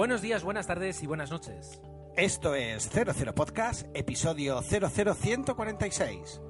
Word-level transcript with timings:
Buenos 0.00 0.22
días, 0.22 0.42
buenas 0.44 0.66
tardes 0.66 1.02
y 1.02 1.06
buenas 1.06 1.30
noches. 1.30 1.78
Esto 2.16 2.54
es 2.54 2.88
00 2.88 3.34
Podcast, 3.34 3.86
episodio 3.92 4.62
00146. 4.62 6.40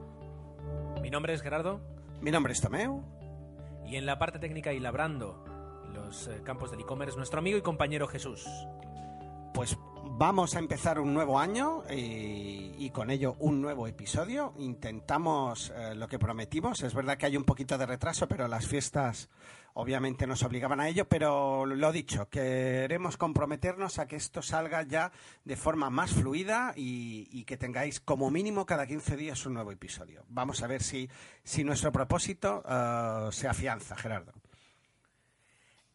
Mi 1.02 1.10
nombre 1.10 1.34
es 1.34 1.42
Gerardo 1.42 1.80
Mi 2.20 2.30
nombre 2.30 2.52
es 2.52 2.60
Tomeu. 2.60 3.02
y 3.84 3.96
en 3.96 4.06
la 4.06 4.20
parte 4.20 4.38
técnica 4.38 4.72
y 4.72 4.78
labrando 4.78 5.44
los 5.92 6.28
eh, 6.28 6.42
campos 6.44 6.70
del 6.70 6.82
e-commerce 6.82 7.16
nuestro 7.16 7.40
amigo 7.40 7.58
y 7.58 7.62
compañero 7.62 8.06
Jesús. 8.06 8.46
Pues 9.52 9.76
vamos 10.12 10.54
a 10.54 10.60
empezar 10.60 11.00
un 11.00 11.12
nuevo 11.12 11.40
año 11.40 11.82
y, 11.90 12.72
y 12.78 12.90
con 12.90 13.10
ello 13.10 13.34
un 13.40 13.60
nuevo 13.60 13.88
episodio. 13.88 14.54
Intentamos 14.58 15.72
eh, 15.74 15.96
lo 15.96 16.06
que 16.06 16.20
prometimos. 16.20 16.84
Es 16.84 16.94
verdad 16.94 17.18
que 17.18 17.26
hay 17.26 17.36
un 17.36 17.42
poquito 17.42 17.76
de 17.76 17.86
retraso, 17.86 18.28
pero 18.28 18.46
las 18.46 18.68
fiestas 18.68 19.28
obviamente 19.74 20.26
nos 20.26 20.42
obligaban 20.42 20.80
a 20.80 20.88
ello. 20.88 21.06
Pero 21.08 21.66
lo 21.66 21.92
dicho, 21.92 22.28
queremos 22.28 23.16
comprometernos 23.16 23.98
a 23.98 24.06
que 24.06 24.16
esto 24.16 24.42
salga 24.42 24.82
ya 24.82 25.12
de 25.44 25.56
forma 25.56 25.90
más 25.90 26.12
fluida 26.12 26.72
y, 26.76 27.44
que 27.44 27.56
tengáis 27.56 28.00
como 28.00 28.30
mínimo 28.30 28.66
cada 28.66 28.86
15 28.86 29.16
días 29.16 29.44
un 29.46 29.54
nuevo 29.54 29.72
episodio. 29.72 30.24
Vamos 30.28 30.62
a 30.62 30.66
ver 30.66 30.82
si, 30.82 31.08
si 31.42 31.64
nuestro 31.64 31.90
propósito 31.90 32.62
eh, 32.68 33.28
se 33.32 33.48
afianza, 33.48 33.96
Gerardo. 33.96 34.32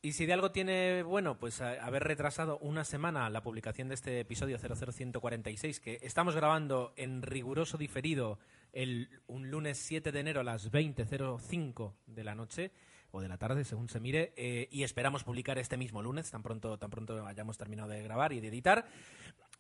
Y 0.06 0.14
si 0.14 0.28
de 0.28 0.34
algo 0.34 0.52
tiene 0.52 1.02
bueno, 1.02 1.40
pues 1.40 1.62
haber 1.62 2.04
retrasado 2.04 2.60
una 2.60 2.84
semana 2.84 3.28
la 3.32 3.42
publicación 3.42 3.88
de 3.88 3.96
este 3.96 4.20
episodio 4.20 4.60
00146, 4.60 5.80
que 5.80 5.98
estamos 6.04 6.36
grabando 6.36 6.94
en 6.96 7.24
riguroso 7.24 7.80
diferido 7.80 8.38
el, 8.72 9.10
un 9.26 9.50
lunes 9.50 9.80
7 9.80 10.12
de 10.12 10.20
enero 10.20 10.42
a 10.42 10.44
las 10.44 10.72
20.05 10.72 11.94
de 12.06 12.24
la 12.24 12.36
noche 12.36 12.72
o 13.16 13.22
de 13.22 13.30
la 13.30 13.38
tarde, 13.38 13.64
según 13.64 13.88
se 13.88 14.02
mire, 14.02 14.34
eh, 14.36 14.68
y 14.72 14.84
esperamos 14.84 15.24
publicar 15.24 15.58
este 15.58 15.78
mismo 15.78 16.02
lunes, 16.02 16.30
tan 16.30 16.44
pronto, 16.44 16.78
tan 16.78 16.90
pronto 16.90 17.26
hayamos 17.26 17.58
terminado 17.58 17.88
de 17.88 18.04
grabar 18.04 18.34
y 18.34 18.42
de 18.42 18.50
editar. 18.50 18.86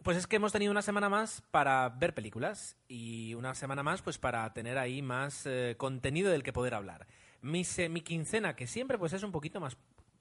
Pues 0.03 0.17
es 0.17 0.27
que 0.27 0.35
hemos 0.35 0.51
tenido 0.51 0.71
una 0.71 0.81
semana 0.81 1.07
más 1.07 1.41
para 1.51 1.87
ver 1.87 2.13
películas 2.13 2.75
y 2.89 3.33
una 3.33 3.55
semana 3.55 3.81
más 3.81 4.01
pues 4.01 4.17
para 4.17 4.51
tener 4.53 4.77
ahí 4.77 5.01
más 5.01 5.45
eh, 5.45 5.75
contenido 5.77 6.31
del 6.31 6.43
que 6.43 6.51
poder 6.51 6.73
hablar. 6.73 7.07
Mi, 7.41 7.63
se- 7.63 7.89
quincena, 8.01 8.57
que 8.57 8.67
siempre 8.67 8.97
pues 8.97 9.13
es 9.13 9.23
un 9.23 9.31
poquito 9.31 9.61
más 9.61 9.77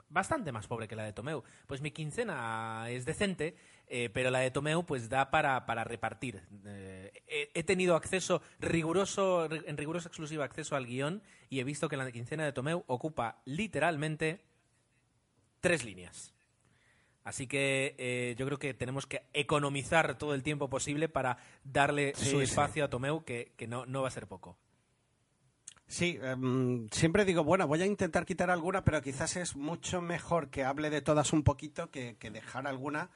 bastante 0.08 0.52
más 0.52 0.68
pobre 0.68 0.86
que 0.86 0.94
la 0.94 1.02
de 1.02 1.12
Tomeu. 1.12 1.42
Pues 1.66 1.80
mi 1.80 1.90
quincena 1.90 2.86
es 2.88 3.04
decente, 3.04 3.56
eh, 3.88 4.10
pero 4.12 4.30
la 4.30 4.40
de 4.40 4.50
Tomeu 4.50 4.84
pues 4.84 5.08
da 5.08 5.30
para, 5.30 5.66
para 5.66 5.84
repartir. 5.84 6.42
Eh, 6.66 7.12
he, 7.26 7.50
he 7.54 7.62
tenido 7.62 7.96
acceso 7.96 8.42
riguroso, 8.60 9.46
en 9.52 9.76
riguroso 9.76 10.08
exclusivo 10.08 10.42
acceso 10.42 10.76
al 10.76 10.86
guion 10.86 11.22
y 11.50 11.60
he 11.60 11.64
visto 11.64 11.88
que 11.88 11.96
la 11.96 12.10
quincena 12.10 12.44
de 12.44 12.52
Tomeu 12.52 12.84
ocupa 12.86 13.40
literalmente 13.44 14.40
tres 15.60 15.84
líneas. 15.84 16.32
Así 17.24 17.46
que 17.46 17.94
eh, 17.96 18.34
yo 18.38 18.44
creo 18.44 18.58
que 18.58 18.74
tenemos 18.74 19.06
que 19.06 19.22
economizar 19.32 20.18
todo 20.18 20.34
el 20.34 20.42
tiempo 20.42 20.68
posible 20.68 21.08
para 21.08 21.38
darle 21.64 22.12
Sí, 22.16 22.30
su 22.30 22.36
sí. 22.38 22.42
espacio 22.44 22.84
a 22.84 22.90
Tomeu, 22.90 23.24
que, 23.24 23.52
que 23.56 23.66
no, 23.66 23.86
no 23.86 24.02
va 24.02 24.08
a 24.08 24.10
ser 24.10 24.26
poco. 24.26 24.58
Sí, 25.86 26.18
em, 26.22 26.88
siempre 26.90 27.24
digo, 27.24 27.44
bueno, 27.44 27.66
voy 27.66 27.80
a 27.82 27.86
intentar 27.86 28.26
quitar 28.26 28.50
alguna, 28.50 28.84
pero 28.84 29.00
quizás 29.00 29.36
es 29.36 29.54
mucho 29.56 30.00
mejor 30.02 30.50
que 30.50 30.64
hable 30.64 30.90
de 30.90 31.02
todas 31.02 31.32
un 31.32 31.44
poquito 31.44 31.90
que, 31.90 32.16
que 32.18 32.30
dejar 32.30 32.66
alguna, 32.66 33.10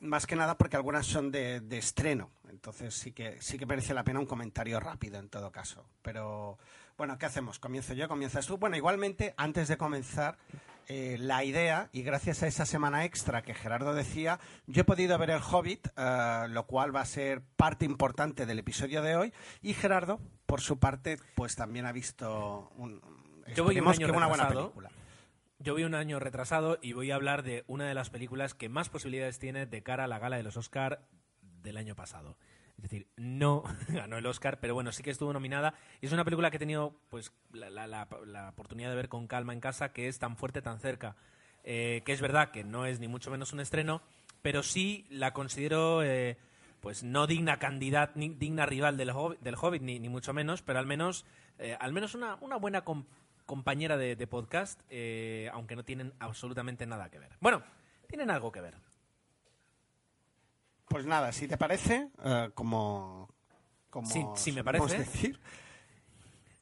más 0.00 0.26
que 0.26 0.36
nada 0.36 0.56
porque 0.56 0.76
algunas 0.76 1.06
son 1.06 1.30
de, 1.30 1.60
de 1.60 1.78
estreno. 1.78 2.30
Entonces 2.48 2.94
sí 2.94 3.12
que, 3.12 3.40
sí 3.40 3.58
que 3.58 3.66
merece 3.66 3.94
la 3.94 4.04
pena 4.04 4.20
un 4.20 4.26
comentario 4.26 4.80
rápido 4.80 5.18
en 5.18 5.28
todo 5.28 5.50
caso. 5.50 5.86
Pero 6.02 6.58
bueno, 6.96 7.18
¿qué 7.18 7.26
hacemos? 7.26 7.58
¿Comienzo 7.58 7.94
yo? 7.94 8.08
¿Comienzas 8.08 8.46
tú? 8.46 8.56
Bueno, 8.56 8.76
igualmente, 8.76 9.34
antes 9.36 9.68
de 9.68 9.76
comenzar, 9.76 10.38
eh, 10.88 11.16
la 11.18 11.44
idea, 11.44 11.88
y 11.92 12.02
gracias 12.02 12.42
a 12.42 12.46
esa 12.46 12.64
semana 12.64 13.04
extra 13.04 13.42
que 13.42 13.54
Gerardo 13.54 13.92
decía, 13.92 14.38
yo 14.66 14.82
he 14.82 14.84
podido 14.84 15.18
ver 15.18 15.30
El 15.30 15.40
Hobbit, 15.42 15.88
eh, 15.96 16.46
lo 16.48 16.66
cual 16.66 16.94
va 16.94 17.00
a 17.00 17.06
ser 17.06 17.42
parte 17.56 17.84
importante 17.84 18.46
del 18.46 18.60
episodio 18.60 19.02
de 19.02 19.16
hoy, 19.16 19.32
y 19.62 19.74
Gerardo, 19.74 20.20
por 20.46 20.60
su 20.60 20.78
parte, 20.78 21.18
pues 21.34 21.56
también 21.56 21.86
ha 21.86 21.92
visto 21.92 22.70
un, 22.76 23.02
Yo 23.54 23.64
voy 23.64 23.80
un 23.80 23.88
año 23.88 24.06
que 24.06 24.12
una 24.12 24.28
buena 24.28 24.48
película. 24.48 24.90
Yo 25.58 25.72
voy 25.72 25.84
un 25.84 25.94
año 25.94 26.18
retrasado 26.20 26.78
y 26.82 26.92
voy 26.92 27.10
a 27.10 27.14
hablar 27.14 27.42
de 27.42 27.64
una 27.66 27.86
de 27.88 27.94
las 27.94 28.10
películas 28.10 28.54
que 28.54 28.68
más 28.68 28.88
posibilidades 28.90 29.38
tiene 29.38 29.66
de 29.66 29.82
cara 29.82 30.04
a 30.04 30.08
la 30.08 30.18
gala 30.18 30.36
de 30.36 30.42
los 30.42 30.56
Oscar 30.56 31.06
del 31.62 31.78
año 31.78 31.96
pasado. 31.96 32.36
Es 32.76 32.82
decir, 32.82 33.08
no 33.16 33.62
ganó 33.88 34.18
el 34.18 34.26
Oscar, 34.26 34.60
pero 34.60 34.74
bueno, 34.74 34.92
sí 34.92 35.02
que 35.02 35.10
estuvo 35.10 35.32
nominada. 35.32 35.72
Y 36.02 36.06
es 36.06 36.12
una 36.12 36.24
película 36.24 36.50
que 36.50 36.56
he 36.58 36.60
tenido 36.60 37.00
pues, 37.08 37.32
la, 37.52 37.70
la- 37.86 38.48
oportunidad 38.50 38.90
de 38.90 38.96
ver 38.96 39.08
con 39.08 39.26
calma 39.26 39.54
en 39.54 39.60
casa, 39.60 39.92
que 39.94 40.08
es 40.08 40.18
tan 40.18 40.36
fuerte, 40.36 40.60
tan 40.60 40.78
cerca. 40.78 41.16
Eh, 41.64 42.02
que 42.04 42.12
es 42.12 42.20
verdad 42.20 42.50
que 42.50 42.62
no 42.62 42.84
es 42.84 43.00
ni 43.00 43.08
mucho 43.08 43.30
menos 43.30 43.52
un 43.54 43.60
estreno, 43.60 44.02
pero 44.42 44.62
sí 44.62 45.06
la 45.08 45.32
considero 45.32 46.02
eh, 46.04 46.36
pues 46.80 47.02
no 47.02 47.26
digna 47.26 47.58
candidata, 47.58 48.12
ni 48.14 48.28
digna 48.28 48.66
rival 48.66 48.96
del 48.98 49.10
Hobbit, 49.10 49.40
del 49.40 49.56
Hobbit 49.60 49.82
ni, 49.82 49.98
ni 49.98 50.08
mucho 50.10 50.32
menos, 50.34 50.62
pero 50.62 50.78
al 50.78 50.86
menos, 50.86 51.24
eh, 51.58 51.76
al 51.80 51.92
menos 51.94 52.14
una, 52.14 52.36
una 52.42 52.56
buena 52.56 52.82
compañera 53.46 53.96
de, 53.96 54.16
de 54.16 54.26
podcast, 54.26 54.80
eh, 54.90 55.48
aunque 55.52 55.76
no 55.76 55.84
tienen 55.84 56.12
absolutamente 56.18 56.84
nada 56.86 57.10
que 57.10 57.18
ver. 57.18 57.36
Bueno, 57.40 57.62
tienen 58.08 58.30
algo 58.30 58.52
que 58.52 58.60
ver. 58.60 58.74
Pues 60.88 61.06
nada, 61.06 61.32
si 61.32 61.48
te 61.48 61.56
parece, 61.56 62.10
eh, 62.24 62.50
como, 62.54 63.28
como 63.90 64.08
Sí, 64.08 64.24
sí 64.34 64.52
me 64.52 64.62
parece. 64.62 64.98
decir, 64.98 65.40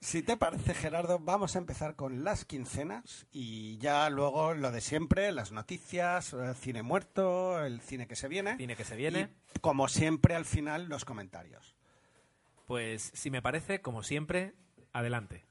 si 0.00 0.22
te 0.22 0.36
parece, 0.36 0.74
Gerardo, 0.74 1.18
vamos 1.18 1.56
a 1.56 1.58
empezar 1.58 1.94
con 1.96 2.24
las 2.24 2.44
quincenas 2.44 3.26
y 3.32 3.78
ya 3.78 4.08
luego 4.10 4.54
lo 4.54 4.70
de 4.70 4.80
siempre, 4.80 5.32
las 5.32 5.52
noticias, 5.52 6.32
eh, 6.34 6.54
cine 6.54 6.82
muerto, 6.82 7.64
el 7.64 7.80
cine 7.80 8.06
que 8.06 8.16
se 8.16 8.28
viene. 8.28 8.56
Cine 8.56 8.76
que 8.76 8.84
se 8.84 8.96
viene. 8.96 9.30
Y, 9.54 9.58
como 9.60 9.88
siempre, 9.88 10.34
al 10.34 10.44
final, 10.44 10.86
los 10.88 11.04
comentarios. 11.04 11.74
Pues 12.66 13.10
si 13.14 13.30
me 13.30 13.42
parece, 13.42 13.82
como 13.82 14.02
siempre, 14.02 14.54
adelante. 14.92 15.44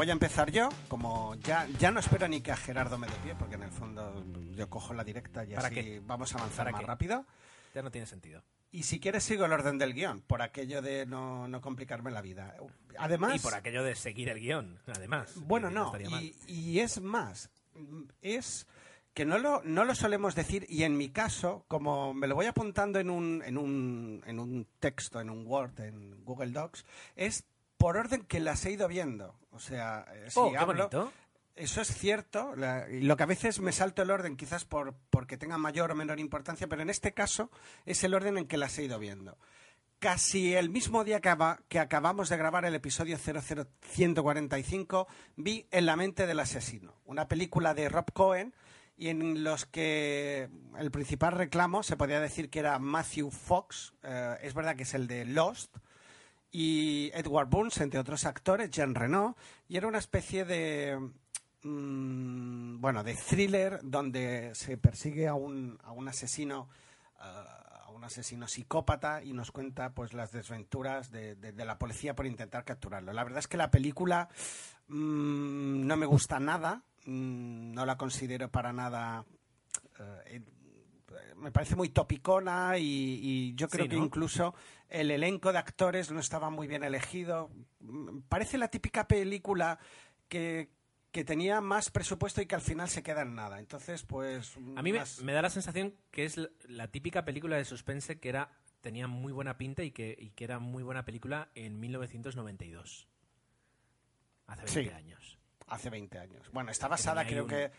Voy 0.00 0.08
a 0.08 0.12
empezar 0.14 0.50
yo, 0.50 0.70
como 0.88 1.34
ya, 1.34 1.68
ya 1.78 1.90
no 1.90 2.00
espero 2.00 2.26
ni 2.26 2.40
que 2.40 2.50
a 2.52 2.56
Gerardo 2.56 2.96
me 2.96 3.06
dé 3.06 3.12
pie, 3.22 3.34
porque 3.38 3.56
en 3.56 3.64
el 3.64 3.70
fondo 3.70 4.24
yo 4.56 4.70
cojo 4.70 4.94
la 4.94 5.04
directa 5.04 5.44
y 5.44 5.48
¿Para 5.52 5.66
así 5.66 5.74
qué? 5.74 6.00
vamos 6.02 6.34
a 6.34 6.38
avanzar 6.38 6.64
¿Para 6.64 6.70
más 6.72 6.80
qué? 6.80 6.86
rápido. 6.86 7.26
Ya 7.74 7.82
no 7.82 7.90
tiene 7.90 8.06
sentido. 8.06 8.42
Y 8.72 8.84
si 8.84 8.98
quieres 8.98 9.24
sigo 9.24 9.44
el 9.44 9.52
orden 9.52 9.76
del 9.76 9.92
guion, 9.92 10.22
por 10.22 10.40
aquello 10.40 10.80
de 10.80 11.04
no, 11.04 11.48
no 11.48 11.60
complicarme 11.60 12.10
la 12.10 12.22
vida. 12.22 12.56
Además, 12.98 13.36
Y 13.36 13.38
por 13.40 13.52
aquello 13.52 13.84
de 13.84 13.94
seguir 13.94 14.30
el 14.30 14.40
guion, 14.40 14.78
además. 14.86 15.34
bueno, 15.36 15.70
no, 15.70 15.92
y, 15.98 16.34
y 16.46 16.78
es 16.80 16.98
más, 17.02 17.50
es 18.22 18.66
que 19.12 19.26
no 19.26 19.36
lo, 19.36 19.60
no 19.64 19.84
lo 19.84 19.94
solemos 19.94 20.34
decir 20.34 20.64
y 20.70 20.84
en 20.84 20.96
mi 20.96 21.10
caso, 21.10 21.66
como 21.68 22.14
me 22.14 22.26
lo 22.26 22.36
voy 22.36 22.46
apuntando 22.46 22.98
en 23.00 23.10
un, 23.10 23.42
en 23.44 23.58
un, 23.58 24.22
en 24.26 24.38
un 24.38 24.66
texto, 24.78 25.20
en 25.20 25.28
un 25.28 25.46
Word, 25.46 25.78
en 25.80 26.24
Google 26.24 26.52
Docs, 26.52 26.86
es 27.16 27.44
por 27.80 27.96
orden 27.96 28.22
que 28.26 28.38
las 28.40 28.64
he 28.66 28.72
ido 28.72 28.86
viendo. 28.88 29.34
O 29.52 29.58
sea, 29.58 30.04
eh, 30.14 30.26
si 30.30 30.38
Oh, 30.38 30.50
qué 30.52 30.58
hablo, 30.58 30.88
bonito. 30.90 31.12
eso 31.56 31.80
es 31.80 31.88
cierto, 31.88 32.54
la- 32.54 32.88
y 32.90 33.00
lo 33.02 33.16
que 33.16 33.22
a 33.22 33.26
veces 33.26 33.58
me 33.60 33.72
salto 33.72 34.02
el 34.02 34.10
orden 34.10 34.36
quizás 34.36 34.64
por 34.66 34.94
porque 35.10 35.36
tenga 35.38 35.56
mayor 35.58 35.90
o 35.90 35.94
menor 35.94 36.20
importancia, 36.20 36.68
pero 36.68 36.82
en 36.82 36.90
este 36.90 37.12
caso 37.14 37.50
es 37.86 38.04
el 38.04 38.12
orden 38.14 38.36
en 38.38 38.46
que 38.46 38.58
las 38.58 38.78
he 38.78 38.84
ido 38.84 38.98
viendo. 38.98 39.38
Casi 39.98 40.54
el 40.54 40.70
mismo 40.70 41.04
día 41.04 41.20
que, 41.20 41.28
aba- 41.30 41.60
que 41.68 41.78
acabamos 41.78 42.28
de 42.28 42.36
grabar 42.36 42.64
el 42.64 42.74
episodio 42.74 43.18
00145, 43.18 45.06
vi 45.36 45.66
En 45.70 45.86
la 45.86 45.96
mente 45.96 46.26
del 46.26 46.40
asesino, 46.40 46.94
una 47.04 47.28
película 47.28 47.74
de 47.74 47.88
Rob 47.88 48.12
Cohen 48.12 48.54
y 48.96 49.08
en 49.08 49.42
los 49.44 49.66
que 49.66 50.48
el 50.78 50.90
principal 50.90 51.32
reclamo 51.32 51.82
se 51.82 51.96
podría 51.96 52.20
decir 52.20 52.50
que 52.50 52.58
era 52.60 52.78
Matthew 52.78 53.30
Fox, 53.30 53.94
eh, 54.02 54.36
es 54.42 54.52
verdad 54.54 54.76
que 54.76 54.82
es 54.84 54.94
el 54.94 55.06
de 55.06 55.24
Lost, 55.24 55.76
y 56.52 57.10
Edward 57.14 57.48
Burns, 57.48 57.80
entre 57.80 58.00
otros 58.00 58.24
actores, 58.24 58.70
Jean 58.70 58.94
Reno, 58.94 59.36
y 59.68 59.76
era 59.76 59.86
una 59.86 59.98
especie 59.98 60.44
de 60.44 60.98
mm, 61.62 62.80
bueno, 62.80 63.04
de 63.04 63.14
thriller 63.14 63.80
donde 63.82 64.52
se 64.54 64.76
persigue 64.76 65.28
a 65.28 65.34
un, 65.34 65.78
a 65.84 65.92
un 65.92 66.08
asesino, 66.08 66.68
uh, 67.18 67.86
a 67.86 67.90
un 67.90 68.02
asesino 68.02 68.48
psicópata 68.48 69.22
y 69.22 69.32
nos 69.32 69.52
cuenta 69.52 69.90
pues 69.90 70.12
las 70.12 70.32
desventuras 70.32 71.10
de, 71.10 71.36
de, 71.36 71.64
la 71.64 71.78
policía 71.78 72.16
por 72.16 72.26
intentar 72.26 72.64
capturarlo. 72.64 73.12
La 73.12 73.24
verdad 73.24 73.38
es 73.40 73.48
que 73.48 73.56
la 73.56 73.70
película 73.70 74.28
mmm, 74.88 75.86
no 75.86 75.96
me 75.96 76.06
gusta 76.06 76.40
nada, 76.40 76.82
mmm, 77.04 77.72
no 77.72 77.86
la 77.86 77.96
considero 77.96 78.50
para 78.50 78.72
nada. 78.72 79.24
Uh, 79.98 80.59
me 81.36 81.52
parece 81.52 81.76
muy 81.76 81.88
topicona 81.88 82.78
y, 82.78 83.20
y 83.22 83.54
yo 83.54 83.68
creo 83.68 83.84
sí, 83.84 83.88
¿no? 83.88 83.96
que 83.96 84.04
incluso 84.06 84.54
el 84.88 85.10
elenco 85.10 85.52
de 85.52 85.58
actores 85.58 86.10
no 86.10 86.20
estaba 86.20 86.50
muy 86.50 86.66
bien 86.66 86.84
elegido. 86.84 87.50
Parece 88.28 88.58
la 88.58 88.68
típica 88.68 89.06
película 89.06 89.78
que, 90.28 90.70
que 91.12 91.24
tenía 91.24 91.60
más 91.60 91.90
presupuesto 91.90 92.40
y 92.40 92.46
que 92.46 92.54
al 92.54 92.60
final 92.60 92.88
se 92.88 93.02
queda 93.02 93.22
en 93.22 93.34
nada. 93.34 93.58
Entonces, 93.58 94.02
pues... 94.02 94.56
A 94.76 94.82
mí 94.82 94.92
más... 94.92 95.18
me, 95.18 95.26
me, 95.26 95.32
da 95.32 95.42
la 95.42 95.50
sensación 95.50 95.94
que 96.10 96.24
es 96.24 96.38
la, 96.66 96.88
típica 96.88 97.24
película 97.24 97.56
de 97.56 97.64
suspense 97.64 98.18
que 98.18 98.28
era 98.28 98.50
tenía 98.80 99.06
muy 99.06 99.32
buena 99.32 99.58
pinta 99.58 99.82
y 99.82 99.90
que, 99.90 100.16
y 100.18 100.30
que 100.30 100.44
era 100.44 100.58
muy 100.58 100.82
buena 100.82 101.04
película 101.04 101.50
en 101.54 101.78
1992. 101.78 103.08
Hace 104.46 104.62
20 104.64 104.82
sí, 104.82 104.88
años. 104.96 105.38
Hace 105.66 105.90
20 105.90 106.18
años. 106.18 106.50
Bueno, 106.52 106.70
está 106.70 106.88
basada 106.88 107.26
creo 107.26 107.44
un... 107.44 107.50
que 107.50 107.70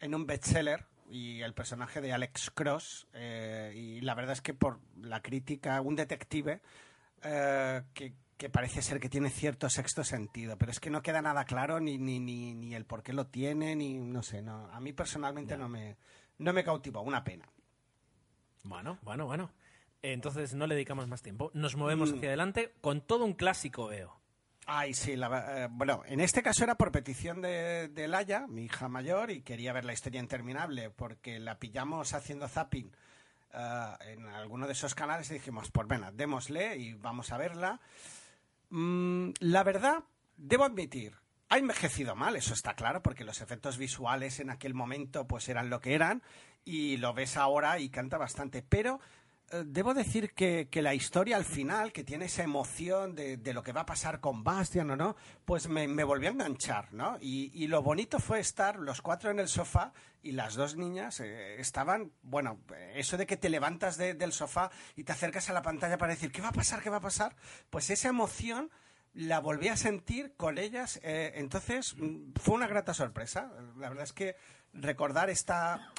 en 0.00 0.14
un 0.14 0.26
bestseller 0.26 0.86
y 1.06 1.42
el 1.42 1.54
personaje 1.54 2.00
de 2.00 2.12
Alex 2.12 2.50
Cross 2.50 3.08
eh, 3.12 3.72
y 3.74 4.00
la 4.00 4.14
verdad 4.14 4.32
es 4.32 4.40
que 4.40 4.54
por 4.54 4.80
la 5.00 5.20
crítica 5.20 5.80
un 5.80 5.96
detective 5.96 6.60
eh, 7.22 7.82
que, 7.92 8.14
que, 8.36 8.50
parece 8.50 8.82
ser 8.82 9.00
que 9.00 9.08
tiene 9.08 9.30
cierto 9.30 9.68
sexto 9.68 10.04
sentido 10.04 10.56
pero 10.56 10.72
es 10.72 10.80
que 10.80 10.90
no 10.90 11.02
queda 11.02 11.22
nada 11.22 11.44
claro 11.44 11.80
ni, 11.80 11.98
ni, 11.98 12.20
ni, 12.20 12.54
ni 12.54 12.74
el 12.74 12.84
por 12.84 13.02
qué 13.02 13.12
lo 13.12 13.26
tiene 13.26 13.76
ni 13.76 13.98
no 13.98 14.22
sé 14.22 14.42
no 14.42 14.70
a 14.72 14.80
mí 14.80 14.92
personalmente 14.92 15.56
no, 15.56 15.64
no 15.64 15.68
me 15.68 15.96
no 16.38 16.52
me 16.52 16.64
cautivó 16.64 17.00
una 17.02 17.22
pena. 17.22 17.48
Bueno 18.64 18.98
bueno 19.02 19.26
bueno. 19.26 19.52
Entonces 20.02 20.54
no 20.54 20.66
le 20.66 20.74
dedicamos 20.74 21.08
más 21.08 21.22
tiempo. 21.22 21.50
Nos 21.54 21.76
movemos 21.76 22.12
mm. 22.12 22.16
hacia 22.16 22.28
adelante 22.28 22.74
con 22.80 23.00
todo 23.00 23.24
un 23.24 23.34
clásico 23.34 23.86
veo 23.86 24.23
Ay, 24.66 24.94
sí, 24.94 25.14
la, 25.14 25.64
eh, 25.64 25.68
bueno, 25.70 26.02
en 26.06 26.20
este 26.20 26.42
caso 26.42 26.64
era 26.64 26.76
por 26.76 26.90
petición 26.90 27.42
de, 27.42 27.88
de, 27.88 28.08
Laia, 28.08 28.46
mi 28.46 28.64
hija 28.64 28.88
mayor, 28.88 29.30
y 29.30 29.42
quería 29.42 29.74
ver 29.74 29.84
la 29.84 29.92
historia 29.92 30.20
interminable, 30.20 30.90
porque 30.90 31.38
la 31.38 31.58
pillamos 31.58 32.14
haciendo 32.14 32.48
zapping 32.48 32.86
uh, 33.52 34.02
en 34.08 34.26
alguno 34.28 34.66
de 34.66 34.72
esos 34.72 34.94
canales 34.94 35.30
y 35.30 35.34
dijimos, 35.34 35.70
pues 35.70 35.86
venga, 35.86 36.12
démosle 36.12 36.76
y 36.78 36.94
vamos 36.94 37.30
a 37.30 37.36
verla. 37.36 37.80
Mm, 38.70 39.30
la 39.40 39.62
verdad, 39.64 40.04
debo 40.38 40.64
admitir, 40.64 41.14
ha 41.50 41.58
envejecido 41.58 42.16
mal, 42.16 42.34
eso 42.34 42.54
está 42.54 42.74
claro, 42.74 43.02
porque 43.02 43.24
los 43.24 43.42
efectos 43.42 43.76
visuales 43.76 44.40
en 44.40 44.48
aquel 44.48 44.72
momento 44.72 45.26
pues 45.26 45.48
eran 45.50 45.68
lo 45.68 45.80
que 45.80 45.94
eran, 45.94 46.22
y 46.64 46.96
lo 46.96 47.12
ves 47.12 47.36
ahora 47.36 47.78
y 47.80 47.90
canta 47.90 48.16
bastante, 48.16 48.62
pero 48.62 48.98
Eh, 48.98 49.23
debo 49.64 49.94
decir 49.94 50.32
que, 50.32 50.68
que, 50.70 50.82
la 50.82 50.94
historia 50.94 51.36
al 51.36 51.44
final, 51.44 51.92
que 51.92 52.04
tiene 52.04 52.26
esa 52.26 52.42
emoción 52.42 53.14
de, 53.14 53.36
de, 53.36 53.54
lo 53.54 53.62
que 53.62 53.72
va 53.72 53.82
a 53.82 53.86
pasar 53.86 54.20
con 54.20 54.42
Bastian 54.42 54.90
o 54.90 54.96
no, 54.96 55.16
pues 55.44 55.68
me, 55.68 55.86
me 55.86 56.04
volvió 56.04 56.28
a 56.28 56.32
enganchar, 56.32 56.92
¿no? 56.92 57.18
Y, 57.20 57.50
y, 57.54 57.66
lo 57.66 57.82
bonito 57.82 58.18
fue 58.18 58.40
estar 58.40 58.78
los 58.78 59.02
cuatro 59.02 59.30
en 59.30 59.38
el 59.38 59.48
sofá 59.48 59.92
y 60.22 60.32
las 60.32 60.54
dos 60.54 60.76
niñas 60.76 61.20
eh, 61.20 61.60
estaban, 61.60 62.12
bueno, 62.22 62.60
eso 62.94 63.16
de 63.16 63.26
que 63.26 63.36
te 63.36 63.48
levantas 63.48 63.96
de, 63.96 64.14
del 64.14 64.32
sofá 64.32 64.70
y 64.96 65.04
te 65.04 65.12
acercas 65.12 65.50
a 65.50 65.52
la 65.52 65.62
pantalla 65.62 65.98
para 65.98 66.14
decir, 66.14 66.32
¿qué 66.32 66.40
va 66.40 66.48
a 66.48 66.52
pasar? 66.52 66.82
¿Qué 66.82 66.90
va 66.90 66.96
a 66.96 67.00
pasar? 67.00 67.36
Pues 67.70 67.90
esa 67.90 68.08
emoción 68.08 68.70
la 69.12 69.38
volví 69.38 69.68
a 69.68 69.76
sentir 69.76 70.34
con 70.36 70.58
ellas, 70.58 70.98
eh, 71.02 71.32
entonces 71.36 71.94
mm, 71.96 72.32
fue 72.40 72.54
una 72.56 72.66
grata 72.66 72.94
sorpresa. 72.94 73.52
La 73.76 73.88
verdad 73.88 74.04
es 74.04 74.12
que 74.12 74.36
recordar 74.72 75.30
esta, 75.30 75.92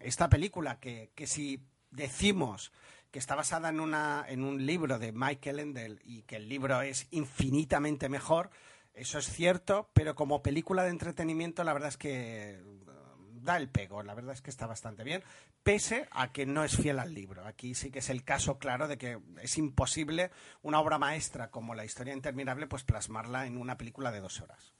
esta 0.00 0.28
película 0.28 0.78
que, 0.78 1.10
que 1.14 1.26
si 1.26 1.66
decimos 1.96 2.72
que 3.10 3.18
está 3.18 3.34
basada 3.34 3.70
en, 3.70 3.80
una, 3.80 4.24
en 4.28 4.44
un 4.44 4.66
libro 4.66 4.98
de 4.98 5.12
Michael 5.12 5.60
Endel 5.60 6.00
y 6.04 6.22
que 6.22 6.36
el 6.36 6.48
libro 6.48 6.82
es 6.82 7.08
infinitamente 7.10 8.08
mejor, 8.08 8.50
eso 8.94 9.18
es 9.18 9.26
cierto, 9.26 9.90
pero 9.94 10.14
como 10.14 10.42
película 10.42 10.82
de 10.84 10.90
entretenimiento 10.90 11.64
la 11.64 11.72
verdad 11.72 11.88
es 11.88 11.96
que 11.96 12.60
uh, 12.62 13.40
da 13.40 13.56
el 13.56 13.68
pego, 13.68 14.02
la 14.02 14.14
verdad 14.14 14.34
es 14.34 14.42
que 14.42 14.50
está 14.50 14.66
bastante 14.66 15.04
bien, 15.04 15.22
pese 15.62 16.08
a 16.10 16.32
que 16.32 16.46
no 16.46 16.62
es 16.64 16.76
fiel 16.76 16.98
al 16.98 17.14
libro. 17.14 17.46
Aquí 17.46 17.74
sí 17.74 17.90
que 17.90 18.00
es 18.00 18.10
el 18.10 18.22
caso 18.22 18.58
claro 18.58 18.86
de 18.86 18.98
que 18.98 19.18
es 19.40 19.56
imposible 19.56 20.30
una 20.62 20.80
obra 20.80 20.98
maestra 20.98 21.50
como 21.50 21.74
La 21.74 21.84
historia 21.84 22.12
interminable, 22.12 22.66
pues 22.66 22.84
plasmarla 22.84 23.46
en 23.46 23.56
una 23.56 23.78
película 23.78 24.12
de 24.12 24.20
dos 24.20 24.40
horas. 24.40 24.74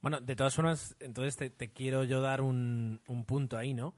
Bueno, 0.00 0.20
de 0.20 0.36
todas 0.36 0.54
formas, 0.54 0.96
entonces 1.00 1.36
te, 1.36 1.50
te 1.50 1.70
quiero 1.70 2.04
yo 2.04 2.20
dar 2.20 2.40
un, 2.40 3.00
un 3.06 3.24
punto 3.24 3.56
ahí, 3.56 3.72
¿no? 3.72 3.94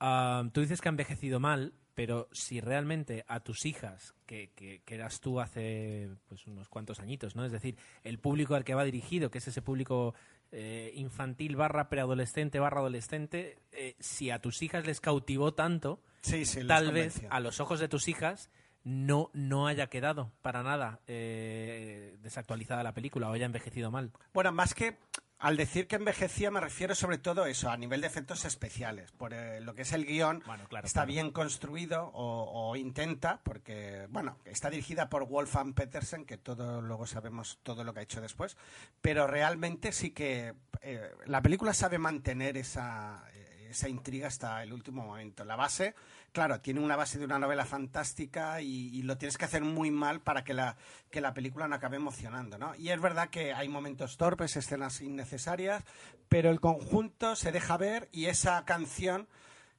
Uh, 0.00 0.48
tú 0.50 0.60
dices 0.60 0.80
que 0.80 0.88
ha 0.88 0.90
envejecido 0.90 1.40
mal, 1.40 1.72
pero 1.94 2.28
si 2.32 2.60
realmente 2.60 3.24
a 3.28 3.40
tus 3.40 3.64
hijas, 3.64 4.14
que, 4.26 4.50
que, 4.54 4.82
que, 4.84 4.94
eras 4.94 5.20
tú 5.20 5.40
hace 5.40 6.10
pues, 6.28 6.46
unos 6.46 6.68
cuantos 6.68 7.00
añitos, 7.00 7.36
¿no? 7.36 7.44
Es 7.44 7.52
decir, 7.52 7.76
el 8.02 8.18
público 8.18 8.54
al 8.54 8.64
que 8.64 8.74
va 8.74 8.84
dirigido, 8.84 9.30
que 9.30 9.38
es 9.38 9.48
ese 9.48 9.62
público 9.62 10.14
eh, 10.50 10.92
infantil 10.94 11.56
barra 11.56 11.88
preadolescente 11.88 12.58
barra 12.58 12.80
adolescente, 12.80 13.58
eh, 13.72 13.96
si 13.98 14.30
a 14.30 14.40
tus 14.40 14.62
hijas 14.62 14.86
les 14.86 15.00
cautivó 15.00 15.54
tanto, 15.54 16.00
sí, 16.20 16.44
sí, 16.44 16.66
tal 16.66 16.92
vez 16.92 17.22
a 17.30 17.40
los 17.40 17.60
ojos 17.60 17.80
de 17.80 17.88
tus 17.88 18.08
hijas 18.08 18.50
no, 18.84 19.30
no 19.32 19.66
haya 19.66 19.88
quedado 19.88 20.30
para 20.42 20.62
nada 20.62 21.00
eh, 21.06 22.16
desactualizada 22.20 22.82
la 22.82 22.92
película 22.92 23.30
o 23.30 23.32
haya 23.32 23.46
envejecido 23.46 23.90
mal. 23.90 24.12
Bueno, 24.32 24.52
más 24.52 24.74
que 24.74 24.98
al 25.44 25.58
decir 25.58 25.86
que 25.86 25.96
envejecía 25.96 26.50
me 26.50 26.58
refiero 26.58 26.94
sobre 26.94 27.18
todo 27.18 27.42
a 27.42 27.50
eso, 27.50 27.68
a 27.68 27.76
nivel 27.76 28.00
de 28.00 28.06
efectos 28.06 28.46
especiales. 28.46 29.12
Por 29.12 29.34
eh, 29.34 29.60
lo 29.60 29.74
que 29.74 29.82
es 29.82 29.92
el 29.92 30.06
guion, 30.06 30.42
bueno, 30.46 30.66
claro, 30.70 30.86
está 30.86 31.00
claro. 31.00 31.12
bien 31.12 31.32
construido 31.32 32.10
o, 32.14 32.70
o, 32.70 32.76
intenta, 32.76 33.40
porque, 33.42 34.06
bueno, 34.08 34.38
está 34.46 34.70
dirigida 34.70 35.10
por 35.10 35.28
Wolfgang 35.28 35.74
Petersen, 35.74 36.24
que 36.24 36.38
todo 36.38 36.80
luego 36.80 37.06
sabemos 37.06 37.58
todo 37.62 37.84
lo 37.84 37.92
que 37.92 38.00
ha 38.00 38.04
hecho 38.04 38.22
después, 38.22 38.56
pero 39.02 39.26
realmente 39.26 39.92
sí 39.92 40.12
que 40.12 40.54
eh, 40.80 41.10
la 41.26 41.42
película 41.42 41.74
sabe 41.74 41.98
mantener 41.98 42.56
esa, 42.56 43.22
esa 43.68 43.88
intriga 43.90 44.28
hasta 44.28 44.62
el 44.62 44.72
último 44.72 45.04
momento. 45.04 45.44
La 45.44 45.56
base, 45.56 45.94
claro, 46.34 46.60
tiene 46.60 46.80
una 46.80 46.96
base 46.96 47.16
de 47.16 47.24
una 47.24 47.38
novela 47.38 47.64
fantástica 47.64 48.60
y, 48.60 49.02
lo 49.02 49.16
tienes 49.16 49.38
que 49.38 49.44
hacer 49.44 49.62
muy 49.62 49.92
mal 49.92 50.20
para 50.20 50.42
que 50.42 50.52
la, 50.52 50.76
que 51.08 51.20
la 51.20 51.32
película 51.32 51.68
no 51.68 51.76
acabe 51.76 51.96
emocionando, 51.96 52.58
¿no? 52.58 52.74
Y 52.74 52.88
es 52.88 53.00
verdad 53.00 53.30
que 53.30 53.54
hay 53.54 53.68
momentos 53.68 54.16
torpes, 54.16 54.56
escenas 54.56 55.00
innecesarias, 55.00 55.84
pero 56.28 56.50
el 56.50 56.60
conjunto 56.60 57.36
se 57.36 57.52
deja 57.52 57.76
ver 57.76 58.08
y 58.10 58.26
esa 58.26 58.64
canción 58.64 59.28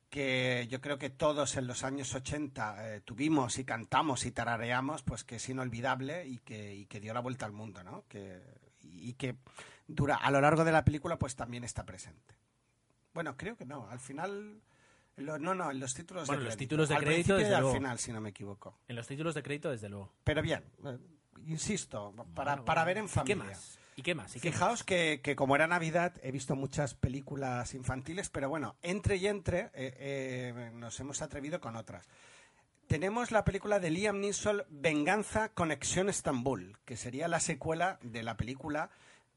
que 0.09 0.65
yo 0.69 0.79
creo 0.79 0.97
que 0.97 1.09
todos 1.09 1.57
en 1.57 1.67
los 1.67 1.83
años 1.83 2.15
80 2.15 2.95
eh, 2.95 3.01
tuvimos 3.01 3.59
y 3.59 3.65
cantamos 3.65 4.25
y 4.25 4.31
tarareamos, 4.31 5.03
pues 5.03 5.25
que 5.25 5.35
es 5.35 5.49
inolvidable 5.49 6.25
y 6.25 6.37
que, 6.37 6.73
y 6.73 6.85
que 6.85 7.01
dio 7.01 7.13
la 7.13 7.19
vuelta 7.19 7.45
al 7.45 7.51
mundo, 7.51 7.83
¿no? 7.83 8.05
Y 8.81 9.13
que 9.15 9.35
dura 9.87 10.15
a 10.15 10.31
lo 10.31 10.39
largo 10.39 10.63
de 10.63 10.71
la 10.71 10.85
película 10.85 11.19
pues 11.19 11.35
también 11.35 11.65
está 11.65 11.85
presente. 11.85 12.33
Bueno, 13.13 13.35
creo 13.35 13.57
que 13.57 13.65
no. 13.65 13.89
Al 13.89 13.99
final. 13.99 14.61
Lo, 15.17 15.39
no, 15.39 15.55
no, 15.55 15.71
en 15.71 15.79
los 15.79 15.93
títulos 15.93 16.27
bueno, 16.27 16.41
de 16.41 16.45
los 16.45 16.55
crédito. 16.55 16.69
títulos 16.69 16.89
de 16.89 16.95
al 16.95 17.03
crédito 17.03 17.37
desde 17.37 17.55
al 17.55 17.61
luego. 17.61 17.75
final, 17.77 17.99
si 17.99 18.11
no 18.11 18.19
me 18.21 18.29
equivoco. 18.29 18.77
En 18.87 18.95
los 18.95 19.07
títulos 19.07 19.33
de 19.35 19.43
crédito, 19.43 19.71
desde 19.71 19.87
luego. 19.89 20.11
Pero 20.23 20.41
bien, 20.41 20.63
eh, 20.85 20.97
insisto, 21.47 22.13
para, 22.33 22.51
bueno, 22.53 22.65
para 22.65 22.81
bueno. 22.81 22.85
ver 22.85 22.97
en 22.97 23.09
familia. 23.09 23.35
¿Y 23.35 23.37
qué 23.37 23.45
más? 23.45 23.79
¿Y 23.97 24.01
qué 24.01 24.15
más? 24.15 24.35
¿Y 24.35 24.39
qué 24.41 24.51
Fijaos 24.51 24.71
más? 24.71 24.83
Que, 24.83 25.21
que, 25.23 25.35
como 25.37 25.55
era 25.55 25.67
Navidad, 25.67 26.13
he 26.21 26.31
visto 26.31 26.55
muchas 26.55 26.95
películas 26.95 27.73
infantiles, 27.73 28.29
pero 28.29 28.49
bueno, 28.49 28.75
entre 28.81 29.15
y 29.15 29.27
entre 29.27 29.71
eh, 29.73 29.95
eh, 29.97 30.71
nos 30.73 30.99
hemos 30.99 31.21
atrevido 31.21 31.61
con 31.61 31.77
otras. 31.77 32.09
Tenemos 32.87 33.31
la 33.31 33.45
película 33.45 33.79
de 33.79 33.89
Liam 33.89 34.19
Neeson, 34.19 34.63
Venganza, 34.69 35.49
Conexión 35.49 36.09
Estambul, 36.09 36.77
que 36.85 36.97
sería 36.97 37.27
la 37.27 37.39
secuela 37.39 37.97
de 38.03 38.21
la 38.21 38.35
película 38.37 38.89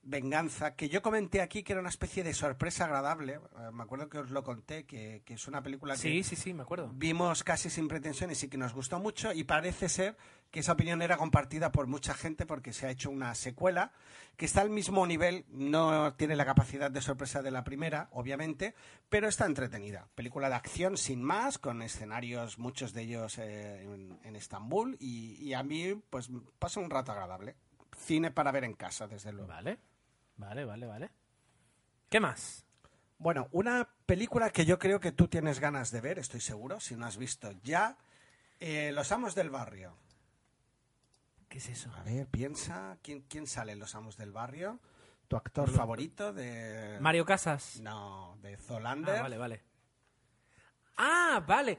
Venganza, 0.08 0.74
que 0.74 0.88
yo 0.88 1.02
comenté 1.02 1.42
aquí 1.42 1.62
que 1.62 1.74
era 1.74 1.80
una 1.80 1.90
especie 1.90 2.24
de 2.24 2.32
sorpresa 2.32 2.86
agradable. 2.86 3.34
Eh, 3.34 3.70
me 3.72 3.82
acuerdo 3.82 4.08
que 4.08 4.18
os 4.18 4.30
lo 4.30 4.42
conté, 4.42 4.86
que, 4.86 5.22
que, 5.24 5.34
es 5.34 5.46
una 5.46 5.62
película 5.62 5.94
que 5.94 6.00
sí, 6.00 6.22
sí, 6.22 6.34
sí, 6.34 6.54
me 6.54 6.62
acuerdo. 6.62 6.90
vimos 6.94 7.44
casi 7.44 7.68
sin 7.68 7.88
pretensiones 7.88 8.42
y 8.42 8.48
que 8.48 8.56
nos 8.56 8.72
gustó 8.72 8.98
mucho 8.98 9.34
y 9.34 9.44
parece 9.44 9.90
ser 9.90 10.16
que 10.50 10.60
esa 10.60 10.72
opinión 10.72 11.02
era 11.02 11.18
compartida 11.18 11.72
por 11.72 11.86
mucha 11.88 12.14
gente 12.14 12.46
porque 12.46 12.72
se 12.72 12.86
ha 12.86 12.90
hecho 12.90 13.10
una 13.10 13.34
secuela 13.34 13.92
que 14.38 14.46
está 14.46 14.62
al 14.62 14.70
mismo 14.70 15.06
nivel, 15.06 15.44
no 15.50 16.14
tiene 16.14 16.36
la 16.36 16.46
capacidad 16.46 16.90
de 16.90 17.02
sorpresa 17.02 17.42
de 17.42 17.50
la 17.50 17.64
primera, 17.64 18.08
obviamente, 18.12 18.74
pero 19.10 19.28
está 19.28 19.44
entretenida. 19.44 20.08
Película 20.14 20.48
de 20.48 20.54
acción 20.54 20.96
sin 20.96 21.22
más, 21.22 21.58
con 21.58 21.82
escenarios, 21.82 22.58
muchos 22.58 22.94
de 22.94 23.02
ellos 23.02 23.36
eh, 23.36 23.82
en, 23.82 24.18
en, 24.24 24.36
Estambul 24.36 24.96
y, 25.00 25.34
y 25.34 25.52
a 25.52 25.62
mí 25.62 26.00
pues 26.08 26.30
pasa 26.58 26.80
un 26.80 26.88
rato 26.88 27.12
agradable. 27.12 27.56
Cine 27.98 28.30
para 28.30 28.52
ver 28.52 28.64
en 28.64 28.74
casa, 28.74 29.06
desde 29.06 29.32
luego. 29.32 29.48
Vale. 29.48 29.87
Vale, 30.38 30.64
vale, 30.64 30.86
vale. 30.86 31.10
¿Qué 32.08 32.20
más? 32.20 32.64
Bueno, 33.18 33.48
una 33.52 33.88
película 34.06 34.50
que 34.50 34.64
yo 34.64 34.78
creo 34.78 35.00
que 35.00 35.12
tú 35.12 35.28
tienes 35.28 35.60
ganas 35.60 35.90
de 35.90 36.00
ver, 36.00 36.18
estoy 36.18 36.40
seguro, 36.40 36.80
si 36.80 36.96
no 36.96 37.04
has 37.04 37.16
visto 37.18 37.50
ya, 37.62 37.98
eh, 38.60 38.92
Los 38.94 39.12
Amos 39.12 39.34
del 39.34 39.50
Barrio. 39.50 39.96
¿Qué 41.48 41.58
es 41.58 41.68
eso? 41.68 41.92
A 41.94 42.02
ver, 42.04 42.26
piensa, 42.28 42.96
¿quién, 43.02 43.22
quién 43.22 43.46
sale 43.46 43.72
en 43.72 43.80
Los 43.80 43.94
Amos 43.94 44.16
del 44.16 44.32
Barrio? 44.32 44.78
¿Tu 45.26 45.36
actor 45.36 45.68
favorito 45.70 46.32
de...? 46.32 46.98
Mario 47.00 47.24
Casas. 47.26 47.80
No, 47.80 48.38
de 48.40 48.56
Zolander. 48.56 49.16
Ah, 49.16 49.22
vale, 49.22 49.36
vale. 49.36 49.62
Ah, 50.96 51.44
vale. 51.46 51.78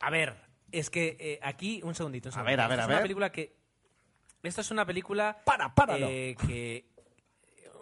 A 0.00 0.10
ver, 0.10 0.36
es 0.72 0.90
que 0.90 1.16
eh, 1.18 1.38
aquí, 1.42 1.80
un 1.82 1.94
segundito. 1.94 2.28
un 2.28 2.38
A 2.38 2.42
ver, 2.42 2.60
a 2.60 2.68
ver, 2.68 2.80
a 2.80 2.82
es 2.82 2.88
ver. 2.88 2.96
Una 2.96 3.02
película 3.02 3.32
que... 3.32 3.56
Esto 4.42 4.60
es 4.62 4.70
una 4.70 4.84
película... 4.84 5.40
Para, 5.44 5.74
páralo. 5.74 6.08
eh, 6.08 6.36
que... 6.46 6.89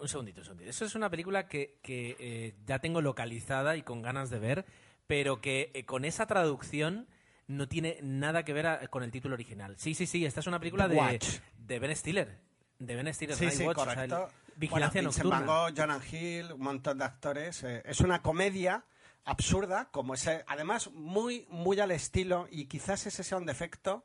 Un 0.00 0.08
segundito, 0.08 0.40
un 0.40 0.44
segundito. 0.44 0.70
Esto 0.70 0.84
es 0.84 0.94
una 0.94 1.10
película 1.10 1.46
que, 1.48 1.78
que, 1.82 2.16
eh, 2.18 2.54
ya 2.66 2.78
tengo 2.78 3.00
localizada 3.00 3.76
y 3.76 3.82
con 3.82 4.02
ganas 4.02 4.30
de 4.30 4.38
ver, 4.38 4.64
pero 5.06 5.40
que 5.40 5.70
eh, 5.74 5.84
con 5.84 6.04
esa 6.04 6.26
traducción 6.26 7.06
no 7.46 7.66
tiene 7.68 7.98
nada 8.02 8.44
que 8.44 8.52
ver 8.52 8.66
a- 8.66 8.88
con 8.88 9.02
el 9.02 9.10
título 9.10 9.34
original. 9.34 9.74
Sí, 9.78 9.94
sí, 9.94 10.06
sí. 10.06 10.24
Esta 10.26 10.40
es 10.40 10.46
una 10.46 10.58
película 10.58 10.86
de, 10.88 11.18
de 11.66 11.78
Ben 11.78 11.96
Stiller. 11.96 12.38
De 12.78 12.94
Ben 12.94 13.12
Stiller. 13.14 13.36
Sí, 13.36 13.50
sí, 13.50 13.64
Watch, 13.64 13.78
o 13.78 13.84
sea, 13.84 14.04
el- 14.04 14.10
correcto. 14.10 14.32
Vigilancia 14.56 15.00
bueno, 15.02 15.10
nocturna. 15.16 15.38
Van 15.40 15.46
Gogh, 15.46 15.74
Jonah 15.76 16.00
Hill, 16.10 16.52
un 16.52 16.60
montón 16.60 16.98
de 16.98 17.04
actores. 17.04 17.62
eh, 17.62 17.80
es 17.84 18.00
una 18.00 18.22
comedia 18.22 18.84
absurda, 19.24 19.88
como 19.92 20.14
ese, 20.14 20.42
además 20.48 20.90
muy, 20.92 21.46
muy 21.48 21.78
al 21.80 21.90
estilo, 21.92 22.48
y 22.50 22.64
quizás 22.66 23.06
ese 23.06 23.22
sea 23.22 23.38
un 23.38 23.46
defecto, 23.46 24.04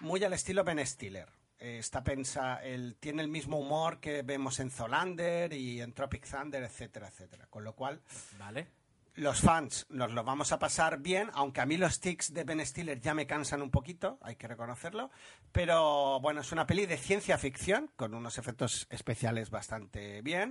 muy 0.00 0.22
al 0.24 0.32
estilo 0.32 0.64
Ben 0.64 0.84
Stiller. 0.84 1.28
Eh, 1.64 1.78
está 1.78 2.04
pensa, 2.04 2.62
él 2.62 2.98
tiene 3.00 3.22
el 3.22 3.28
mismo 3.28 3.58
humor 3.58 3.98
que 3.98 4.20
vemos 4.20 4.60
en 4.60 4.70
Zolander 4.70 5.50
y 5.54 5.80
en 5.80 5.94
Tropic 5.94 6.28
Thunder, 6.28 6.62
etcétera, 6.62 7.08
etcétera. 7.08 7.46
Con 7.48 7.64
lo 7.64 7.74
cual, 7.74 8.02
Vale. 8.38 8.66
los 9.14 9.40
fans 9.40 9.86
nos 9.88 10.12
lo 10.12 10.24
vamos 10.24 10.52
a 10.52 10.58
pasar 10.58 10.98
bien, 10.98 11.30
aunque 11.32 11.62
a 11.62 11.66
mí 11.66 11.78
los 11.78 12.00
tics 12.00 12.34
de 12.34 12.44
Ben 12.44 12.60
Stiller 12.66 13.00
ya 13.00 13.14
me 13.14 13.26
cansan 13.26 13.62
un 13.62 13.70
poquito, 13.70 14.18
hay 14.20 14.36
que 14.36 14.46
reconocerlo. 14.46 15.10
Pero 15.52 16.20
bueno, 16.20 16.42
es 16.42 16.52
una 16.52 16.66
peli 16.66 16.84
de 16.84 16.98
ciencia 16.98 17.38
ficción, 17.38 17.90
con 17.96 18.12
unos 18.12 18.36
efectos 18.36 18.86
especiales 18.90 19.48
bastante 19.48 20.20
bien. 20.20 20.50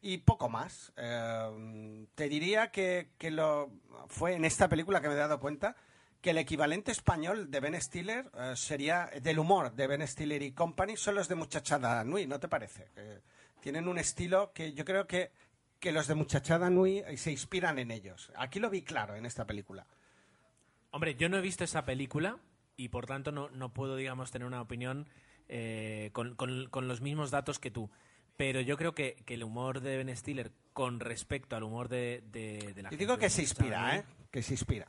Y 0.00 0.18
poco 0.18 0.48
más. 0.48 0.92
Eh, 0.96 2.06
te 2.14 2.28
diría 2.28 2.70
que, 2.70 3.10
que 3.18 3.32
lo 3.32 3.72
fue 4.06 4.34
en 4.34 4.44
esta 4.44 4.68
película 4.68 5.00
que 5.00 5.08
me 5.08 5.14
he 5.14 5.16
dado 5.16 5.40
cuenta 5.40 5.74
que 6.22 6.30
el 6.30 6.38
equivalente 6.38 6.90
español 6.92 7.50
de 7.50 7.60
Ben 7.60 7.78
Stiller 7.82 8.30
eh, 8.38 8.52
sería 8.56 9.10
del 9.22 9.38
humor 9.38 9.72
de 9.74 9.86
Ben 9.86 10.06
Stiller 10.08 10.40
y 10.42 10.52
Company 10.52 10.96
son 10.96 11.16
los 11.16 11.28
de 11.28 11.34
Muchachada 11.34 12.02
Nui, 12.04 12.26
¿no 12.26 12.40
te 12.40 12.48
parece? 12.48 12.88
Eh, 12.96 13.20
tienen 13.60 13.88
un 13.88 13.98
estilo 13.98 14.52
que 14.54 14.72
yo 14.72 14.84
creo 14.86 15.06
que, 15.06 15.32
que 15.80 15.92
los 15.92 16.06
de 16.06 16.14
Muchachada 16.14 16.70
Nui 16.70 16.98
eh, 17.00 17.16
se 17.18 17.30
inspiran 17.32 17.78
en 17.78 17.90
ellos. 17.90 18.32
Aquí 18.36 18.58
lo 18.60 18.70
vi 18.70 18.82
claro 18.82 19.16
en 19.16 19.26
esta 19.26 19.46
película. 19.46 19.84
Hombre, 20.92 21.14
yo 21.16 21.28
no 21.28 21.36
he 21.38 21.40
visto 21.40 21.64
esa 21.64 21.84
película 21.84 22.38
y 22.76 22.88
por 22.88 23.06
tanto 23.06 23.32
no, 23.32 23.50
no 23.50 23.72
puedo, 23.72 23.96
digamos, 23.96 24.30
tener 24.30 24.46
una 24.46 24.60
opinión 24.62 25.08
eh, 25.48 26.10
con, 26.12 26.34
con- 26.36 26.68
con 26.70 26.86
los 26.88 27.00
mismos 27.00 27.30
datos 27.30 27.58
que 27.58 27.70
tú. 27.70 27.90
Pero 28.36 28.60
yo 28.60 28.76
creo 28.76 28.94
que, 28.94 29.16
que 29.26 29.34
el 29.34 29.42
humor 29.44 29.80
de 29.80 29.96
Ben 29.98 30.16
Stiller 30.16 30.52
con 30.72 31.00
respecto 31.00 31.56
al 31.56 31.64
humor 31.64 31.88
de, 31.88 32.22
de, 32.30 32.72
de 32.74 32.82
la 32.82 32.92
Y 32.92 32.96
digo 32.96 33.18
que 33.18 33.28
se 33.28 33.42
inspira, 33.42 33.96
¿eh? 33.96 34.04
Que 34.30 34.42
se 34.42 34.54
inspira. 34.54 34.86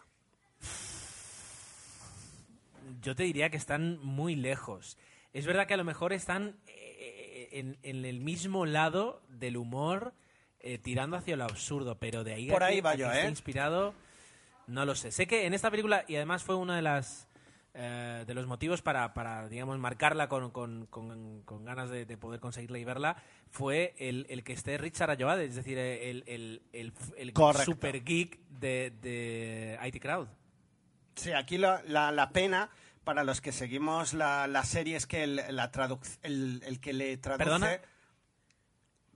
Yo 3.03 3.15
te 3.15 3.23
diría 3.23 3.49
que 3.49 3.57
están 3.57 3.99
muy 4.03 4.35
lejos. 4.35 4.97
Es 5.33 5.45
verdad 5.45 5.67
que 5.67 5.73
a 5.73 5.77
lo 5.77 5.83
mejor 5.83 6.13
están 6.13 6.55
eh, 6.67 7.49
en, 7.51 7.77
en 7.83 8.05
el 8.05 8.19
mismo 8.19 8.65
lado 8.65 9.21
del 9.29 9.57
humor 9.57 10.13
eh, 10.59 10.77
tirando 10.77 11.17
hacia 11.17 11.35
lo 11.35 11.43
absurdo, 11.43 11.97
pero 11.99 12.23
de 12.23 12.33
ahí 12.33 12.49
Por 12.49 12.63
a 12.63 12.67
ahí 12.67 12.75
que- 12.75 12.81
va 12.81 12.91
que 12.93 12.97
yo, 12.99 13.07
esté 13.11 13.25
¿eh? 13.25 13.29
inspirado, 13.29 13.93
no 14.67 14.85
lo 14.85 14.95
sé. 14.95 15.11
Sé 15.11 15.27
que 15.27 15.45
en 15.45 15.53
esta 15.53 15.69
película, 15.69 16.05
y 16.07 16.15
además 16.15 16.43
fue 16.43 16.55
una 16.55 16.75
de 16.75 16.81
las 16.81 17.27
eh, 17.75 18.23
de 18.27 18.33
los 18.35 18.45
motivos 18.45 18.83
para, 18.83 19.15
para 19.15 19.49
digamos, 19.49 19.79
marcarla 19.79 20.29
con, 20.29 20.51
con- 20.51 20.85
con- 20.85 21.41
con 21.41 21.65
ganas 21.65 21.89
de, 21.89 22.05
de 22.05 22.17
poder 22.17 22.39
conseguirla 22.39 22.77
y 22.77 22.83
verla, 22.85 23.15
fue 23.49 23.95
el, 23.97 24.27
el 24.29 24.43
que 24.43 24.53
esté 24.53 24.77
Richard 24.77 25.09
Ayoade, 25.09 25.45
es 25.45 25.55
decir, 25.55 25.79
el, 25.79 26.23
el, 26.27 26.61
el, 26.71 26.93
el 27.17 27.33
super 27.65 28.03
geek 28.03 28.39
de, 28.47 28.93
de 29.01 29.79
IT 29.87 29.99
Crowd. 29.99 30.27
Sí, 31.15 31.31
aquí 31.33 31.57
la, 31.57 31.81
la, 31.87 32.11
la 32.11 32.29
pena 32.29 32.69
para 33.03 33.23
los 33.23 33.41
que 33.41 33.51
seguimos 33.51 34.13
la, 34.13 34.47
la 34.47 34.63
serie 34.63 34.95
es 34.95 35.05
que 35.07 35.23
el, 35.23 35.35
la 35.49 35.71
traduc- 35.71 36.19
el, 36.23 36.61
el 36.65 36.79
que 36.79 36.93
le 36.93 37.17
traduce... 37.17 37.43
¿Perdona? 37.45 37.79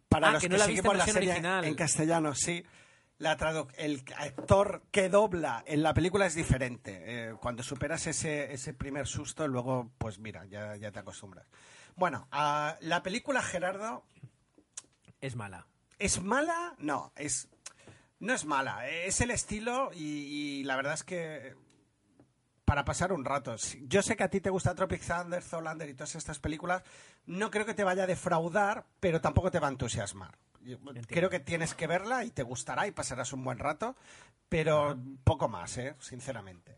Para 0.10 0.30
Ah, 0.30 0.32
los 0.34 0.42
que 0.42 0.48
que, 0.48 0.54
no 0.54 0.58
la 0.58 0.68
viste 0.68 0.80
en 0.80 0.84
seguimos 0.84 0.98
la 1.08 1.14
serie 1.14 1.30
original. 1.32 1.66
en 1.66 1.76
castellano, 1.76 2.34
sí. 2.36 2.64
La 3.20 3.36
tradu- 3.38 3.68
el 3.78 4.04
actor 4.16 4.84
que 4.92 5.10
dobla 5.10 5.64
en 5.68 5.84
la 5.84 5.94
película 5.94 6.26
es 6.28 6.36
diferente. 6.36 7.02
Eh, 7.30 7.34
cuando 7.42 7.64
superas 7.64 8.06
ese, 8.08 8.54
ese 8.54 8.74
primer 8.74 9.08
susto, 9.08 9.48
luego, 9.48 9.92
pues 9.98 10.20
mira, 10.20 10.46
ya, 10.46 10.76
ya 10.76 10.92
te 10.92 11.00
acostumbras. 11.00 11.46
Bueno, 11.96 12.28
ah, 12.32 12.78
la 12.82 13.02
película 13.04 13.42
Gerardo 13.42 14.06
Es 15.20 15.36
mala. 15.36 15.66
¿Es 16.00 16.22
mala? 16.22 16.76
No, 16.78 17.12
es 17.16 17.48
no 18.20 18.34
es 18.34 18.46
mala. 18.46 18.88
Es 18.90 19.20
el 19.22 19.32
estilo 19.32 19.90
y, 19.94 20.60
y 20.60 20.64
la 20.64 20.76
verdad 20.76 20.94
es 20.94 21.04
que 21.04 21.56
para 22.68 22.84
pasar 22.84 23.14
un 23.14 23.24
rato. 23.24 23.56
Yo 23.84 24.02
sé 24.02 24.18
que 24.18 24.26
a 24.26 24.30
ti 24.30 24.42
te 24.42 24.50
gusta 24.50 24.76
Tropic 24.76 25.02
Thunder, 25.02 25.42
Zoolander 25.42 25.88
y 25.88 25.94
todas 25.94 26.16
estas 26.16 26.38
películas. 26.38 26.84
No 27.26 27.50
creo 27.50 27.66
que 27.66 27.74
te 27.74 27.86
vaya 27.86 28.04
a 28.04 28.08
defraudar, 28.08 28.84
pero 29.00 29.22
tampoco 29.22 29.50
te 29.50 29.60
va 29.62 29.68
a 29.68 29.72
entusiasmar. 29.72 30.38
Yo 30.66 30.78
Creo 31.08 31.30
que 31.30 31.40
tienes 31.40 31.74
que 31.74 31.88
verla 31.88 32.26
y 32.26 32.30
te 32.30 32.44
gustará 32.44 32.86
y 32.86 32.92
pasarás 32.92 33.32
un 33.32 33.42
buen 33.46 33.58
rato, 33.58 33.96
pero 34.50 34.98
poco 35.24 35.48
más, 35.48 35.78
¿eh? 35.78 35.96
sinceramente. 36.00 36.76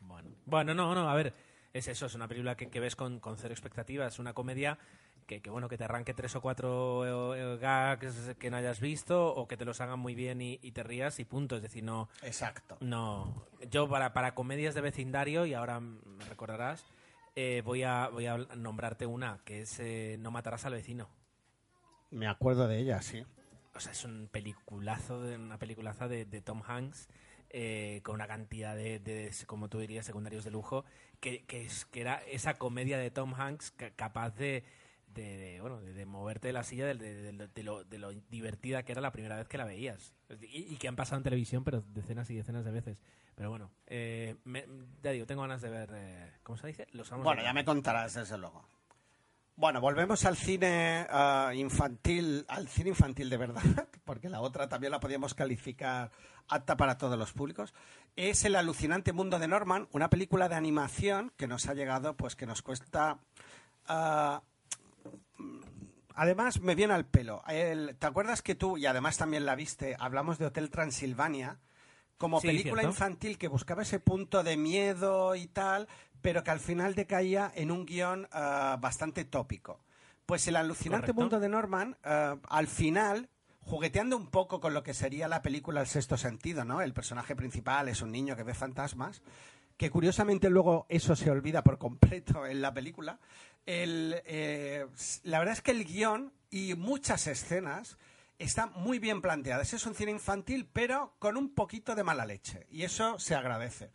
Bueno, 0.00 0.28
bueno, 0.44 0.74
no, 0.74 0.94
no, 0.94 1.08
a 1.08 1.14
ver, 1.14 1.32
es 1.72 1.88
eso, 1.88 2.04
es 2.04 2.14
una 2.14 2.28
película 2.28 2.54
que, 2.54 2.68
que 2.68 2.78
ves 2.78 2.94
con, 2.94 3.18
con 3.18 3.38
cero 3.38 3.54
expectativas, 3.54 4.12
es 4.12 4.18
una 4.18 4.34
comedia 4.34 4.78
que, 5.26 5.40
que, 5.40 5.50
bueno, 5.50 5.68
que 5.68 5.76
te 5.78 5.84
arranque 5.84 6.14
tres 6.14 6.34
o 6.36 6.40
cuatro 6.40 7.34
eh, 7.34 7.58
gags 7.58 8.34
que 8.38 8.50
no 8.50 8.56
hayas 8.56 8.80
visto 8.80 9.34
o 9.34 9.46
que 9.48 9.56
te 9.56 9.64
los 9.64 9.80
hagan 9.80 9.98
muy 9.98 10.14
bien 10.14 10.40
y, 10.40 10.58
y 10.62 10.72
te 10.72 10.82
rías 10.82 11.18
y 11.20 11.24
punto, 11.24 11.56
es 11.56 11.62
decir, 11.62 11.84
no, 11.84 12.08
Exacto. 12.22 12.76
no, 12.80 13.46
yo 13.70 13.88
para, 13.88 14.12
para 14.12 14.34
comedias 14.34 14.74
de 14.74 14.80
vecindario, 14.80 15.46
y 15.46 15.54
ahora 15.54 15.80
me 15.80 16.24
recordarás, 16.28 16.84
eh, 17.34 17.62
voy, 17.64 17.82
a, 17.82 18.08
voy 18.08 18.26
a 18.26 18.36
nombrarte 18.36 19.06
una, 19.06 19.40
que 19.44 19.62
es 19.62 19.80
eh, 19.80 20.16
No 20.20 20.30
matarás 20.30 20.64
al 20.66 20.74
vecino. 20.74 21.08
Me 22.10 22.26
acuerdo 22.26 22.68
de 22.68 22.78
ella, 22.78 23.00
sí. 23.00 23.24
O 23.74 23.80
sea, 23.80 23.92
es 23.92 24.04
un 24.04 24.28
peliculazo, 24.30 25.22
de, 25.22 25.36
una 25.36 25.58
peliculaza 25.58 26.06
de, 26.08 26.26
de 26.26 26.42
Tom 26.42 26.62
Hanks 26.66 27.08
eh, 27.48 28.00
con 28.02 28.14
una 28.16 28.26
cantidad 28.26 28.76
de, 28.76 28.98
de, 28.98 29.30
como 29.46 29.68
tú 29.68 29.78
dirías, 29.78 30.04
secundarios 30.04 30.44
de 30.44 30.50
lujo, 30.50 30.84
que, 31.20 31.44
que, 31.44 31.64
es, 31.64 31.86
que 31.86 32.02
era 32.02 32.16
esa 32.26 32.54
comedia 32.58 32.98
de 32.98 33.10
Tom 33.10 33.34
Hanks 33.34 33.70
ca- 33.70 33.90
capaz 33.92 34.30
de, 34.36 34.62
de, 35.14 35.36
de, 35.36 35.60
bueno, 35.60 35.80
de, 35.80 35.92
de 35.92 36.06
moverte 36.06 36.48
de 36.48 36.52
la 36.52 36.62
silla 36.64 36.86
de, 36.86 36.94
de- 36.94 37.62
lo, 37.62 37.84
de 37.84 37.98
lo 37.98 38.12
divertida 38.12 38.82
que 38.84 38.92
era 38.92 39.00
la 39.00 39.12
primera 39.12 39.36
vez 39.36 39.48
que 39.48 39.58
la 39.58 39.64
veías. 39.64 40.14
Y, 40.40 40.72
y 40.72 40.76
que 40.76 40.88
han 40.88 40.96
pasado 40.96 41.18
en 41.18 41.24
televisión, 41.24 41.64
pero 41.64 41.82
decenas 41.88 42.28
y 42.30 42.34
decenas 42.36 42.64
de 42.64 42.70
veces. 42.70 43.02
Pero 43.34 43.50
bueno, 43.50 43.70
eh, 43.86 44.36
me- 44.44 44.66
ya 45.02 45.10
digo, 45.12 45.26
tengo 45.26 45.42
ganas 45.42 45.60
de 45.62 45.70
ver, 45.70 45.90
eh, 45.94 46.32
¿cómo 46.42 46.56
se 46.58 46.66
dice? 46.68 46.86
Los 46.92 47.10
amos 47.12 47.24
Bueno, 47.24 47.42
ya 47.42 47.52
me 47.52 47.64
contarás, 47.64 48.14
desde 48.14 48.38
luego. 48.38 48.64
Bueno, 49.54 49.82
volvemos 49.82 50.24
al 50.24 50.36
cine 50.38 51.06
ah, 51.10 51.52
infantil, 51.54 52.46
al 52.48 52.68
cine 52.68 52.88
infantil 52.88 53.28
de 53.28 53.36
verdad, 53.36 53.62
porque 54.04 54.30
la 54.30 54.40
otra 54.40 54.66
también 54.68 54.90
la 54.90 54.98
podíamos 54.98 55.34
calificar 55.34 56.10
apta 56.48 56.76
para 56.76 56.96
todos 56.96 57.18
los 57.18 57.32
públicos. 57.34 57.74
Es 58.16 58.44
El 58.46 58.56
alucinante 58.56 59.12
mundo 59.12 59.38
de 59.38 59.48
Norman, 59.48 59.88
una 59.92 60.08
película 60.08 60.48
de 60.48 60.54
animación 60.54 61.32
que 61.36 61.46
nos 61.46 61.68
ha 61.68 61.74
llegado, 61.74 62.16
pues 62.16 62.34
que 62.34 62.46
nos 62.46 62.62
cuesta. 62.62 63.18
ah, 63.86 64.42
además, 66.14 66.60
me 66.60 66.74
viene 66.74 66.94
al 66.94 67.06
pelo. 67.06 67.42
El- 67.48 67.96
¿Te 67.98 68.06
acuerdas 68.06 68.42
que 68.42 68.54
tú, 68.54 68.76
y 68.78 68.86
además 68.86 69.16
también 69.18 69.46
la 69.46 69.54
viste, 69.54 69.96
hablamos 69.98 70.38
de 70.38 70.46
Hotel 70.46 70.70
Transilvania? 70.70 71.58
Como 72.18 72.40
Sí, 72.40 72.46
película 72.46 72.82
cierto. 72.82 72.90
infantil 72.94 73.36
que 73.38 73.48
buscaba 73.48 73.82
ese 73.82 73.98
punto 73.98 74.42
de 74.44 74.56
miedo 74.56 75.34
y 75.34 75.48
tal, 75.48 75.88
pero 76.20 76.44
que 76.44 76.52
al 76.52 76.60
final 76.60 76.94
decaía 76.94 77.50
en 77.54 77.70
un 77.72 77.84
guion 77.84 78.28
ah, 78.30 78.78
bastante 78.80 79.24
tópico. 79.24 79.80
Pues 80.26 80.46
el 80.46 80.54
alucinante 80.56 81.06
Correcto. 81.08 81.20
mundo 81.20 81.40
de 81.40 81.48
Norman, 81.48 81.96
ah, 82.04 82.36
al 82.48 82.68
final, 82.68 83.28
jugueteando 83.62 84.16
un 84.16 84.28
poco 84.28 84.60
con 84.60 84.72
lo 84.72 84.84
que 84.84 84.94
sería 84.94 85.26
la 85.26 85.42
película 85.42 85.80
El 85.80 85.88
sexto 85.88 86.16
sentido, 86.16 86.64
¿no? 86.64 86.80
El 86.80 86.92
personaje 86.94 87.34
principal 87.34 87.88
es 87.88 88.02
un 88.02 88.12
niño 88.12 88.36
que 88.36 88.44
ve 88.44 88.54
fantasmas, 88.54 89.20
que 89.76 89.90
curiosamente 89.90 90.48
luego 90.48 90.86
eso 90.88 91.16
se 91.16 91.28
olvida 91.28 91.64
por 91.64 91.78
completo 91.78 92.46
en 92.46 92.62
la 92.62 92.72
película. 92.72 93.18
El, 93.66 94.20
eh, 94.26 94.86
la 95.22 95.38
verdad 95.38 95.54
es 95.54 95.62
que 95.62 95.70
el 95.70 95.84
guion 95.84 96.32
y 96.50 96.74
muchas 96.74 97.26
escenas 97.26 97.96
están 98.38 98.72
muy 98.74 98.98
bien 98.98 99.22
planteadas. 99.22 99.72
Es 99.72 99.86
un 99.86 99.94
cine 99.94 100.10
infantil, 100.10 100.68
pero 100.72 101.14
con 101.18 101.36
un 101.36 101.54
poquito 101.54 101.94
de 101.94 102.04
mala 102.04 102.26
leche. 102.26 102.66
Y 102.70 102.82
eso 102.82 103.18
se 103.18 103.34
agradece. 103.34 103.90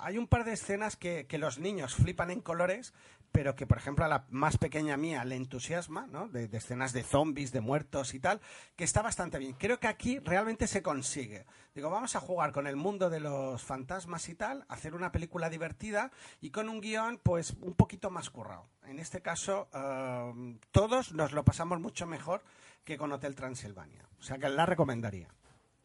Hay 0.00 0.18
un 0.18 0.26
par 0.26 0.44
de 0.44 0.52
escenas 0.52 0.96
que 0.96 1.26
los 1.38 1.58
niños 1.58 1.94
flipan 1.94 2.30
en 2.30 2.40
colores, 2.40 2.92
pero 3.32 3.54
que, 3.54 3.66
por 3.66 3.78
ejemplo, 3.78 4.04
a 4.04 4.08
la 4.08 4.24
más 4.30 4.58
pequeña 4.58 4.96
mía 4.96 5.24
le 5.24 5.36
entusiasma, 5.36 6.06
¿no? 6.06 6.28
De, 6.28 6.48
escenas 6.52 6.92
de 6.92 7.02
zombies, 7.02 7.52
de 7.52 7.60
muertos 7.60 8.14
y 8.14 8.20
tal, 8.20 8.40
que 8.76 8.84
está 8.84 9.02
bastante 9.02 9.38
bien. 9.38 9.54
Creo 9.54 9.78
que 9.78 9.88
aquí 9.88 10.18
realmente 10.18 10.66
se 10.66 10.82
consigue. 10.82 11.46
Digo, 11.74 11.90
vamos 11.90 12.16
a 12.16 12.20
jugar 12.20 12.52
con 12.52 12.66
el 12.66 12.76
mundo 12.76 13.10
de 13.10 13.20
los 13.20 13.62
fantasmas 13.62 14.28
y 14.28 14.34
tal, 14.34 14.64
hacer 14.68 14.94
una 14.94 15.12
película 15.12 15.48
divertida 15.48 16.10
y 16.40 16.50
con 16.50 16.68
un 16.68 16.80
guion, 16.80 17.20
pues, 17.22 17.54
un 17.60 17.74
poquito 17.74 18.10
más 18.10 18.30
currado. 18.30 18.68
En 18.84 18.98
este 18.98 19.22
caso, 19.22 19.68
eh, 19.72 20.58
todos 20.70 21.12
nos 21.12 21.32
lo 21.32 21.44
pasamos 21.44 21.80
mucho 21.80 22.06
mejor 22.06 22.42
que 22.84 22.98
con 22.98 23.12
Hotel 23.12 23.34
Transilvania. 23.34 24.08
O 24.18 24.22
sea 24.22 24.38
que 24.38 24.48
la 24.48 24.66
recomendaría. 24.66 25.28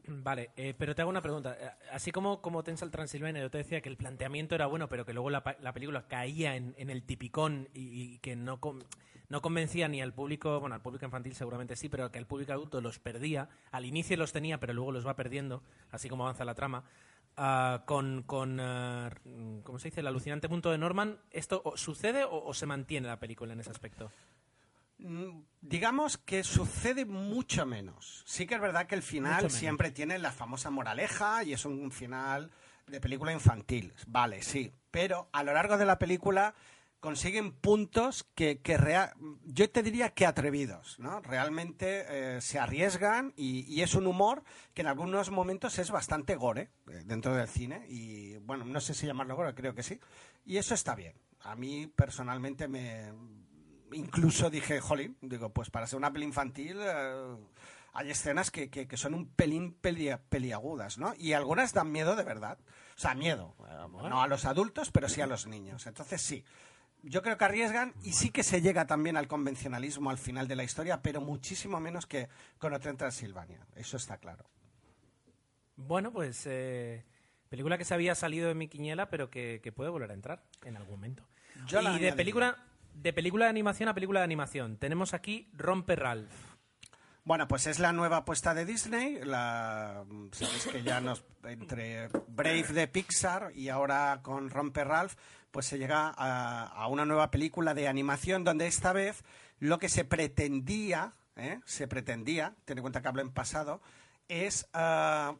Vale, 0.08 0.52
eh, 0.56 0.76
pero 0.78 0.94
te 0.94 1.02
hago 1.02 1.10
una 1.10 1.22
pregunta. 1.22 1.58
Eh, 1.60 1.70
Así 1.92 2.12
como, 2.12 2.42
como 2.42 2.64
Tensa 2.64 2.86
el 2.86 2.92
Transilvania, 2.92 3.42
yo 3.42 3.50
te 3.50 3.58
decía 3.58 3.82
que 3.82 3.90
el 3.90 3.98
planteamiento 3.98 4.54
era 4.54 4.68
bueno, 4.68 4.88
pero 4.88 5.04
que 5.06 5.14
luego 5.14 5.30
la, 5.32 5.44
la 5.62 5.74
película 5.74 6.08
caía 6.08 6.56
en, 6.56 6.76
en 6.78 6.90
el 6.92 7.04
tipicón 7.04 7.70
y, 7.74 8.20
que 8.20 8.36
no, 8.36 8.60
con- 8.60 8.84
no 9.30 9.42
convencía 9.42 9.88
ni 9.88 10.02
al 10.02 10.14
público, 10.14 10.60
bueno, 10.60 10.76
al 10.76 10.82
público 10.82 11.06
infantil 11.06 11.34
seguramente 11.34 11.76
sí, 11.76 11.90
pero 11.90 12.12
que 12.12 12.20
al 12.20 12.28
público 12.28 12.54
adulto 12.54 12.82
los 12.82 13.00
perdía. 13.00 13.50
Al 13.72 13.86
inicio 13.86 14.16
los 14.18 14.32
tenía, 14.32 14.60
pero 14.60 14.74
luego 14.74 14.92
los 14.92 15.08
va 15.08 15.16
perdiendo, 15.16 15.64
así 15.92 16.08
como 16.08 16.24
avanza 16.24 16.46
la 16.46 16.54
trama. 16.54 16.84
Ah, 17.38 17.82
con, 17.86 18.22
con 18.24 18.60
ah, 18.60 19.10
¿cómo 19.64 19.80
se 19.80 19.88
dice? 19.90 20.02
El 20.02 20.08
alucinante 20.08 20.48
punto 20.48 20.70
de 20.72 20.78
Norman, 20.78 21.18
¿esto 21.32 21.62
o- 21.66 21.78
sucede 21.78 22.24
o, 22.26 22.44
o 22.46 22.54
se 22.54 22.66
mantiene 22.68 23.08
la 23.08 23.20
película 23.20 23.54
en 23.54 23.60
ese 23.60 23.72
aspecto? 23.72 24.12
Mm, 24.98 25.42
Digamos 25.62 26.18
que 26.20 26.44
sucede 26.44 27.06
mucho 27.06 27.66
menos. 27.66 28.24
Sí 28.28 28.46
que 28.46 28.54
es 28.56 28.62
verdad 28.62 28.86
que 28.86 28.94
el 28.96 29.02
final 29.02 29.42
siempre 29.60 29.90
tiene 29.92 30.20
la 30.20 30.32
famosa 30.32 30.70
moraleja 30.70 31.44
y 31.44 31.54
es 31.54 31.66
un 31.66 31.92
final 31.92 32.52
de 32.86 33.02
película 33.02 33.32
infantil. 33.34 33.92
Vale, 34.08 34.44
sí. 34.44 34.72
Pero 34.92 35.28
a 35.34 35.42
lo 35.42 35.54
largo 35.54 35.78
de 35.80 35.86
la 35.88 35.98
película 35.98 36.54
consiguen 37.00 37.52
puntos 37.52 38.26
que, 38.36 38.60
que 38.62 38.78
rea- 38.78 39.14
yo 39.44 39.70
te 39.70 39.82
diría 39.84 40.12
que 40.12 40.26
atrevidos, 40.28 41.00
¿no? 41.00 41.20
Realmente 41.22 42.06
eh, 42.38 42.42
se 42.42 42.60
arriesgan 42.60 43.34
y, 43.36 43.62
y 43.72 43.82
es 43.82 43.96
un 43.96 44.06
humor 44.08 44.44
que 44.76 44.82
en 44.82 44.88
algunos 44.88 45.32
momentos 45.32 45.78
es 45.80 45.90
bastante 45.92 46.36
gore 46.36 46.70
eh, 46.90 47.02
dentro 47.06 47.36
del 47.36 47.48
cine 47.48 47.86
y 47.90 48.38
bueno, 48.38 48.66
no 48.66 48.80
sé 48.80 48.94
si 48.94 49.08
llamarlo 49.08 49.36
gore, 49.36 49.56
creo 49.56 49.74
que 49.74 49.84
sí. 49.84 50.00
Y 50.46 50.58
eso 50.58 50.74
está 50.76 50.94
bien. 50.96 51.16
A 51.42 51.56
mí 51.56 51.86
personalmente 51.88 52.68
me, 52.68 53.12
incluso 53.94 54.50
dije, 54.50 54.80
jolín, 54.82 55.18
digo, 55.22 55.50
pues 55.50 55.70
para 55.70 55.88
ser 55.88 55.98
una 55.98 56.12
peli 56.12 56.26
infantil 56.26 56.78
eh, 56.82 57.36
hay 57.94 58.10
escenas 58.12 58.52
que, 58.52 58.70
que- 58.70 58.88
que 58.88 58.98
son 58.98 59.14
un 59.14 59.28
pelín 59.28 59.74
peli- 59.74 60.16
peliagudas, 60.30 60.98
¿no? 60.98 61.14
Y 61.18 61.34
algunas 61.34 61.74
dan 61.74 61.92
miedo 61.92 62.16
de 62.16 62.24
verdad. 62.24 62.58
O 62.98 63.00
sea, 63.00 63.14
miedo. 63.16 63.56
no 63.92 64.22
a 64.22 64.28
los 64.28 64.46
adultos, 64.46 64.90
pero 64.92 65.10
sí 65.10 65.22
a 65.22 65.28
los 65.28 65.48
niños. 65.48 65.86
Entonces 65.88 66.22
sí. 66.22 66.44
Yo 67.04 67.22
creo 67.22 67.38
que 67.38 67.46
arriesgan 67.46 67.94
y 68.04 68.14
sí 68.14 68.32
que 68.32 68.42
se 68.42 68.62
llega 68.62 68.88
también 68.88 69.16
al 69.16 69.28
convencionalismo 69.28 70.10
al 70.10 70.18
final 70.18 70.48
de 70.48 70.56
la 70.56 70.64
historia, 70.64 71.02
pero 71.04 71.22
muchísimo 71.22 71.80
menos 71.80 72.08
que 72.08 72.30
con 72.58 72.74
Hotel 72.74 72.98
Transilvania. 72.98 73.60
Eso 73.76 73.98
está 73.98 74.18
claro. 74.18 74.46
Bueno, 75.76 76.12
pues 76.12 76.44
eh, 76.48 77.04
película 77.50 77.78
que 77.78 77.86
se 77.86 77.94
había 77.94 78.16
salido 78.16 78.48
de 78.48 78.56
mi 78.56 78.68
quiniela, 78.68 79.10
pero 79.10 79.30
que, 79.30 79.60
que 79.62 79.72
puede 79.72 79.90
volver 79.90 80.12
a 80.12 80.14
entrar 80.14 80.44
en 80.64 80.78
algún 80.78 80.96
momento. 80.96 81.28
Yo 81.68 81.82
y 81.82 82.00
de 82.00 82.14
película, 82.14 82.58
de 82.96 83.14
película 83.14 83.46
de 83.46 83.52
animación 83.52 83.90
a 83.90 83.94
película 83.94 84.22
de 84.22 84.26
animación, 84.26 84.78
tenemos 84.78 85.14
aquí 85.14 85.50
Rompe 85.54 85.96
Ralph. 85.96 86.34
Bueno, 87.24 87.48
pues 87.48 87.66
es 87.66 87.80
la 87.80 87.92
nueva 87.92 88.18
apuesta 88.18 88.54
de 88.54 88.66
Disney. 88.66 89.20
La, 89.24 90.06
sabéis 90.32 90.68
que 90.68 90.84
ya 90.84 91.02
nos 91.02 91.26
entre 91.44 92.08
Brave 92.28 92.68
de 92.68 92.88
Pixar 92.88 93.52
y 93.56 93.70
ahora 93.70 94.20
con 94.22 94.52
Romper 94.52 94.88
Ralph, 94.88 95.16
pues 95.50 95.66
se 95.66 95.80
llega 95.80 96.14
a, 96.16 96.68
a 96.68 96.88
una 96.88 97.04
nueva 97.04 97.32
película 97.32 97.74
de 97.74 97.88
animación 97.88 98.44
donde 98.44 98.68
esta 98.68 98.94
vez 98.94 99.24
lo 99.60 99.80
que 99.80 99.90
se 99.90 100.06
pretendía, 100.06 101.14
¿eh? 101.36 101.60
se 101.66 101.88
pretendía, 101.88 102.56
ten 102.66 102.78
en 102.78 102.84
cuenta 102.84 103.02
que 103.02 103.08
hablo 103.08 103.22
en 103.22 103.32
pasado, 103.32 103.82
es 104.28 104.68
ah, 104.74 105.36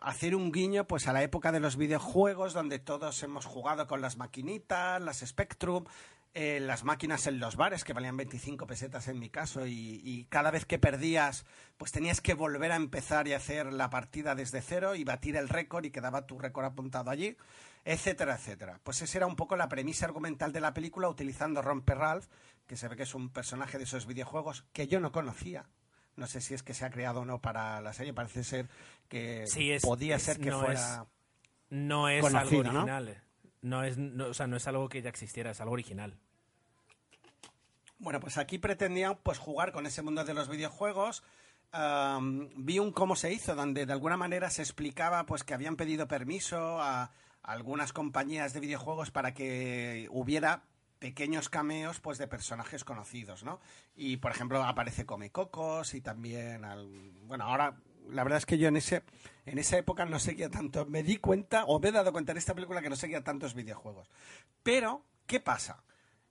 hacer 0.00 0.34
un 0.34 0.52
guiño 0.52 0.86
pues 0.86 1.06
a 1.08 1.12
la 1.12 1.22
época 1.22 1.52
de 1.52 1.60
los 1.60 1.76
videojuegos 1.76 2.52
donde 2.52 2.78
todos 2.78 3.22
hemos 3.22 3.46
jugado 3.46 3.86
con 3.86 4.00
las 4.00 4.16
maquinitas, 4.16 5.00
las 5.00 5.18
Spectrum, 5.18 5.84
eh, 6.34 6.60
las 6.60 6.84
máquinas 6.84 7.26
en 7.26 7.40
los 7.40 7.56
bares 7.56 7.84
que 7.84 7.92
valían 7.92 8.16
25 8.16 8.66
pesetas 8.66 9.08
en 9.08 9.18
mi 9.18 9.28
caso 9.30 9.66
y, 9.66 10.00
y 10.04 10.24
cada 10.26 10.50
vez 10.50 10.64
que 10.66 10.78
perdías 10.78 11.44
pues 11.76 11.90
tenías 11.90 12.20
que 12.20 12.34
volver 12.34 12.70
a 12.72 12.76
empezar 12.76 13.26
y 13.26 13.32
hacer 13.32 13.72
la 13.72 13.90
partida 13.90 14.34
desde 14.34 14.60
cero 14.62 14.94
y 14.94 15.04
batir 15.04 15.36
el 15.36 15.48
récord 15.48 15.84
y 15.84 15.90
quedaba 15.90 16.26
tu 16.26 16.38
récord 16.38 16.64
apuntado 16.66 17.10
allí, 17.10 17.36
etcétera, 17.84 18.34
etcétera. 18.36 18.78
Pues 18.82 19.00
esa 19.02 19.18
era 19.18 19.26
un 19.26 19.36
poco 19.36 19.56
la 19.56 19.68
premisa 19.68 20.04
argumental 20.06 20.52
de 20.52 20.60
la 20.60 20.74
película 20.74 21.08
utilizando 21.08 21.62
Romper 21.62 21.98
Ralph, 21.98 22.26
que 22.66 22.76
se 22.76 22.88
ve 22.88 22.96
que 22.96 23.04
es 23.04 23.14
un 23.14 23.30
personaje 23.30 23.78
de 23.78 23.84
esos 23.84 24.06
videojuegos 24.06 24.64
que 24.72 24.86
yo 24.86 25.00
no 25.00 25.10
conocía. 25.12 25.66
No 26.16 26.26
sé 26.26 26.40
si 26.40 26.52
es 26.54 26.62
que 26.62 26.74
se 26.74 26.84
ha 26.84 26.90
creado 26.90 27.20
o 27.20 27.24
no 27.24 27.40
para 27.40 27.80
la 27.80 27.92
serie, 27.92 28.12
parece 28.12 28.44
ser 28.44 28.68
que 29.08 29.44
Sí, 29.46 29.70
es- 29.72 29.82
podía 29.82 30.16
es- 30.16 30.22
ser 30.24 30.38
que 30.38 30.50
no 30.50 30.60
fuera... 30.60 31.06
No 31.70 32.08
es 32.08 32.22
Conocido, 32.22 32.60
algo 32.62 32.70
original. 32.78 33.08
eh. 33.08 33.20
¿No? 33.62 33.84
es, 33.84 33.98
no, 33.98 34.26
o 34.26 34.34
sea, 34.34 34.46
no 34.46 34.56
es 34.56 34.66
algo 34.66 34.88
que 34.88 35.02
ya 35.02 35.10
existiera, 35.10 35.50
es 35.50 35.60
algo 35.60 35.72
original. 35.72 36.14
Bueno, 37.98 38.20
pues 38.20 38.38
aquí 38.38 38.58
pretendían 38.58 39.18
pues 39.22 39.38
jugar 39.38 39.72
con 39.72 39.86
ese 39.86 40.02
mundo 40.02 40.24
de 40.24 40.34
los 40.34 40.48
videojuegos. 40.48 41.24
Am, 41.72 42.48
vi 42.56 42.78
un 42.78 42.92
cómo 42.92 43.16
se 43.16 43.32
hizo, 43.32 43.54
donde 43.54 43.86
de 43.86 43.92
alguna 43.92 44.16
manera 44.16 44.50
se 44.50 44.62
explicaba 44.62 45.26
pues 45.26 45.44
que 45.44 45.54
habían 45.54 45.76
pedido 45.76 46.06
permiso 46.06 46.80
a, 46.80 47.10
algunas 47.48 47.94
compañías 47.94 48.52
de 48.52 48.60
videojuegos 48.60 49.10
para 49.10 49.32
que 49.32 50.06
hubiera 50.10 50.64
pequeños 50.98 51.48
cameos 51.48 51.98
pues 51.98 52.18
de 52.18 52.26
personajes 52.26 52.84
conocidos, 52.84 53.42
¿no? 53.42 53.58
Y 53.96 54.18
por 54.18 54.32
ejemplo 54.32 54.62
aparece 54.62 55.06
Come 55.06 55.30
Cocos 55.30 55.94
y 55.94 56.02
también 56.02 56.64
al, 56.66 57.12
bueno, 57.22 57.44
ahora 57.44 57.76
la 58.10 58.24
verdad 58.24 58.38
es 58.38 58.46
que 58.46 58.58
yo 58.58 58.68
en 58.68 58.76
ese 58.76 59.02
en 59.46 59.58
esa 59.58 59.78
época 59.78 60.04
no 60.04 60.18
seguía 60.18 60.50
tanto, 60.50 60.84
me 60.86 61.02
di 61.02 61.16
cuenta 61.16 61.64
o 61.64 61.80
me 61.80 61.88
he 61.88 61.92
dado 61.92 62.12
cuenta 62.12 62.32
en 62.32 62.38
esta 62.38 62.54
película 62.54 62.82
que 62.82 62.90
no 62.90 62.96
seguía 62.96 63.24
tantos 63.24 63.54
videojuegos. 63.54 64.10
Pero 64.62 65.04
¿qué 65.26 65.40
pasa? 65.40 65.82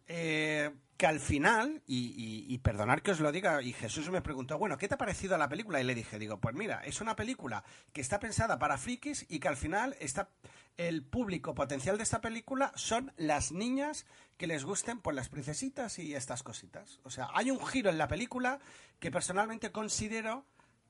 Eh, 0.07 0.71
que 0.97 1.05
al 1.05 1.19
final, 1.19 1.83
y, 1.85 2.45
y, 2.47 2.57
perdonar 2.59 3.03
que 3.03 3.11
os 3.11 3.19
lo 3.19 3.31
diga, 3.31 3.61
y 3.61 3.73
Jesús 3.73 4.09
me 4.09 4.21
preguntó, 4.21 4.57
bueno, 4.57 4.77
¿qué 4.77 4.87
te 4.87 4.95
ha 4.95 4.97
parecido 4.97 5.37
la 5.37 5.49
película? 5.49 5.79
Y 5.79 5.83
le 5.83 5.93
dije, 5.93 6.17
digo, 6.17 6.39
pues 6.39 6.55
mira, 6.55 6.81
es 6.85 7.01
una 7.01 7.15
película 7.15 7.63
que 7.93 8.01
está 8.01 8.19
pensada 8.19 8.57
para 8.57 8.79
frikis 8.79 9.25
y 9.29 9.39
que 9.39 9.47
al 9.47 9.57
final 9.57 9.95
está 9.99 10.29
el 10.77 11.03
público 11.03 11.55
potencial 11.55 11.97
de 11.97 12.03
esta 12.03 12.21
película 12.21 12.71
son 12.75 13.11
las 13.17 13.51
niñas 13.51 14.05
que 14.37 14.47
les 14.47 14.63
gusten 14.63 14.99
por 14.99 15.13
las 15.13 15.29
princesitas 15.29 15.97
y 15.99 16.15
estas 16.15 16.43
cositas. 16.43 16.99
O 17.03 17.09
sea, 17.09 17.29
hay 17.33 17.51
un 17.51 17.63
giro 17.65 17.89
en 17.89 17.97
la 17.97 18.07
película 18.07 18.59
que 18.99 19.11
personalmente 19.11 19.71
considero 19.71 20.45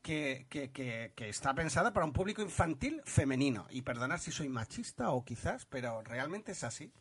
que, 0.08 0.46
que, 0.50 0.72
que, 0.72 1.12
que 1.16 1.28
está 1.28 1.54
pensada 1.54 1.92
para 1.92 2.06
un 2.06 2.14
público 2.14 2.42
infantil 2.42 3.02
femenino. 3.04 3.68
Y 3.70 3.82
perdonad 3.82 4.20
si 4.20 4.32
soy 4.32 4.48
machista 4.48 5.10
o 5.12 5.26
quizás, 5.26 5.66
pero 5.66 6.02
realmente 6.02 6.54
es 6.54 6.64
así 6.64 6.92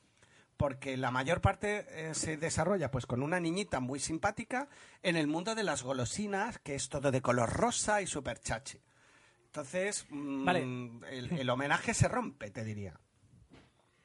porque 0.57 0.97
la 0.97 1.11
mayor 1.11 1.41
parte 1.43 1.87
eh, 1.91 2.15
se 2.15 2.37
desarrolla 2.39 2.91
pues 2.91 3.05
con 3.07 3.23
una 3.23 3.39
niñita 3.39 3.79
muy 3.79 4.01
simpática 4.01 4.69
en 5.03 5.17
el 5.17 5.27
mundo 5.27 5.55
de 5.55 5.63
las 5.63 5.83
golosinas, 5.83 6.59
que 6.59 6.75
es 6.75 6.89
todo 6.89 7.11
de 7.13 7.21
color 7.21 7.51
rosa 7.53 8.01
y 8.03 8.07
súper 8.07 8.39
chachi. 8.41 8.81
Entonces, 9.47 10.07
mm, 10.11 10.45
Vale. 10.45 10.63
el, 10.63 11.31
el 11.39 11.51
homenaje 11.51 11.93
se 11.95 12.09
rompe, 12.09 12.51
te 12.51 12.65
diría. 12.65 12.99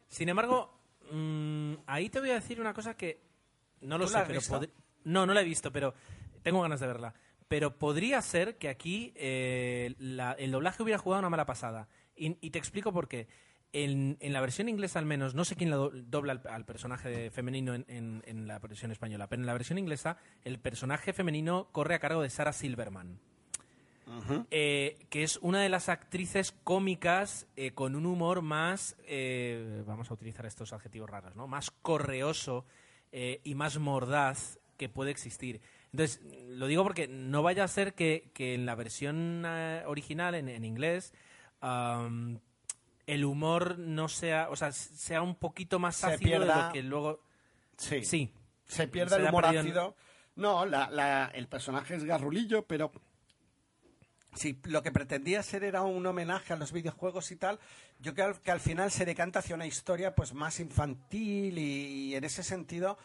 Sin 0.10 0.30
embargo, 0.30 0.78
mm, 1.12 1.74
ahí 1.88 2.10
te 2.10 2.20
voy 2.20 2.32
a 2.32 2.36
decir 2.36 2.60
una 2.62 2.74
cosa 2.74 2.96
que 2.96 3.22
no 3.82 3.98
lo 3.98 4.06
¿Tú 4.06 4.12
sé, 4.12 4.24
pero 4.28 4.42
pod- 4.42 4.70
no, 5.06 5.26
no 5.26 5.34
la 5.34 5.42
he 5.42 5.46
visto, 5.46 5.72
pero 5.72 5.94
tengo 6.44 6.62
ganas 6.62 6.82
de 6.82 6.88
verla. 6.88 7.14
Pero 7.52 7.78
podría 7.78 8.22
ser 8.22 8.58
que 8.58 8.70
aquí 8.70 9.12
eh, 9.18 9.94
la- 10.00 10.32
el 10.40 10.52
doblaje 10.52 10.82
hubiera 10.82 10.98
jugado 10.98 11.20
una 11.20 11.30
mala 11.30 11.46
pasada. 11.46 11.90
Y, 12.16 12.38
y 12.40 12.52
te 12.52 12.58
explico 12.60 12.94
por 12.94 13.10
qué. 13.10 13.28
En, 13.74 14.16
en 14.22 14.32
la 14.32 14.40
versión 14.40 14.70
inglesa, 14.70 15.00
al 15.00 15.06
menos, 15.06 15.36
no 15.36 15.44
sé 15.44 15.58
quién 15.58 15.70
la 15.70 15.76
do- 15.76 15.92
dobla 15.94 16.32
al, 16.32 16.42
al 16.50 16.64
personaje 16.66 17.30
femenino 17.30 17.74
en, 17.76 17.84
en- 17.90 18.24
en 18.26 18.48
la 18.48 18.58
versión 18.60 18.92
española, 18.94 19.28
pero 19.28 19.42
en 19.42 19.46
la 19.48 19.52
versión 19.54 19.78
inglesa, 19.78 20.16
el 20.46 20.60
personaje 20.60 21.12
femenino 21.12 21.68
corre 21.74 21.96
a 21.96 22.00
cargo 22.00 22.22
de 22.22 22.30
Sarah 22.30 22.54
Silverman 22.54 23.20
eh, 24.50 24.98
que 25.10 25.24
es 25.24 25.38
una 25.42 25.62
de 25.62 25.68
las 25.70 25.90
actrices 25.90 26.54
cómicas 26.64 27.48
eh, 27.58 27.72
con 27.72 27.96
un 27.98 28.06
humor 28.06 28.42
más, 28.42 28.96
eh, 29.08 29.84
vamos 29.86 30.10
a 30.10 30.14
utilizar 30.14 30.46
estos 30.46 30.72
adjetivos 30.74 31.10
raros, 31.10 31.36
¿no? 31.36 31.48
Más 31.48 31.70
correoso 31.72 32.66
y 33.12 33.56
más 33.56 33.78
mordaz 33.78 34.58
que 34.78 34.88
puede 34.90 35.12
existir. 35.12 35.60
Entonces, 35.92 36.22
lo 36.48 36.68
digo 36.68 36.84
porque 36.84 37.08
no 37.08 37.44
vaya 37.44 37.64
a 37.64 37.68
ser 37.68 37.94
que, 37.94 38.32
que 38.34 38.54
en 38.54 38.66
la 38.66 38.76
versión 38.76 39.44
eh, 39.46 39.84
original, 39.86 40.36
en, 40.36 40.48
en 40.50 40.64
inglés, 40.64 41.14
am, 41.60 42.40
el 43.08 43.26
humor 43.26 43.78
no 43.78 44.08
sea, 44.08 44.48
o 44.50 44.56
sea, 44.56 44.72
sea 44.72 45.22
un 45.22 45.36
poquito 45.36 45.80
más 45.80 45.98
Se 45.98 46.08
ácido 46.08 46.40
de 46.40 46.46
pierda- 46.46 46.68
lo 46.68 46.74
que 46.74 46.84
luego... 46.84 47.20
Sí. 47.78 48.06
Sí. 48.06 48.32
Se 48.68 48.88
pierde 48.88 49.16
Se 49.16 49.22
el 49.22 49.28
humor 49.28 49.46
ácido. 49.48 49.96
No, 50.36 50.66
la, 50.66 50.90
la- 50.90 51.30
el 51.34 51.48
personaje 51.48 51.96
es 51.96 52.06
garrulillo, 52.06 52.66
pero 52.66 52.92
si 54.34 54.58
lo 54.64 54.82
que 54.82 54.92
pretendía 54.94 55.44
ser 55.44 55.64
era 55.66 55.82
un 55.82 56.06
homenaje 56.06 56.54
a 56.54 56.56
los 56.56 56.72
videojuegos 56.72 57.32
y 57.32 57.36
tal, 57.36 57.60
yo 58.00 58.14
creo 58.14 58.42
que 58.42 58.52
al 58.52 58.62
final 58.62 58.92
se 58.92 59.04
decanta 59.04 59.40
hacia 59.40 59.56
una 59.56 59.68
historia 59.68 60.16
pues 60.16 60.34
más 60.34 60.60
infantil 60.62 61.58
y, 61.58 61.62
y 62.12 62.16
en 62.16 62.24
ese 62.24 62.44
sentido 62.44 62.98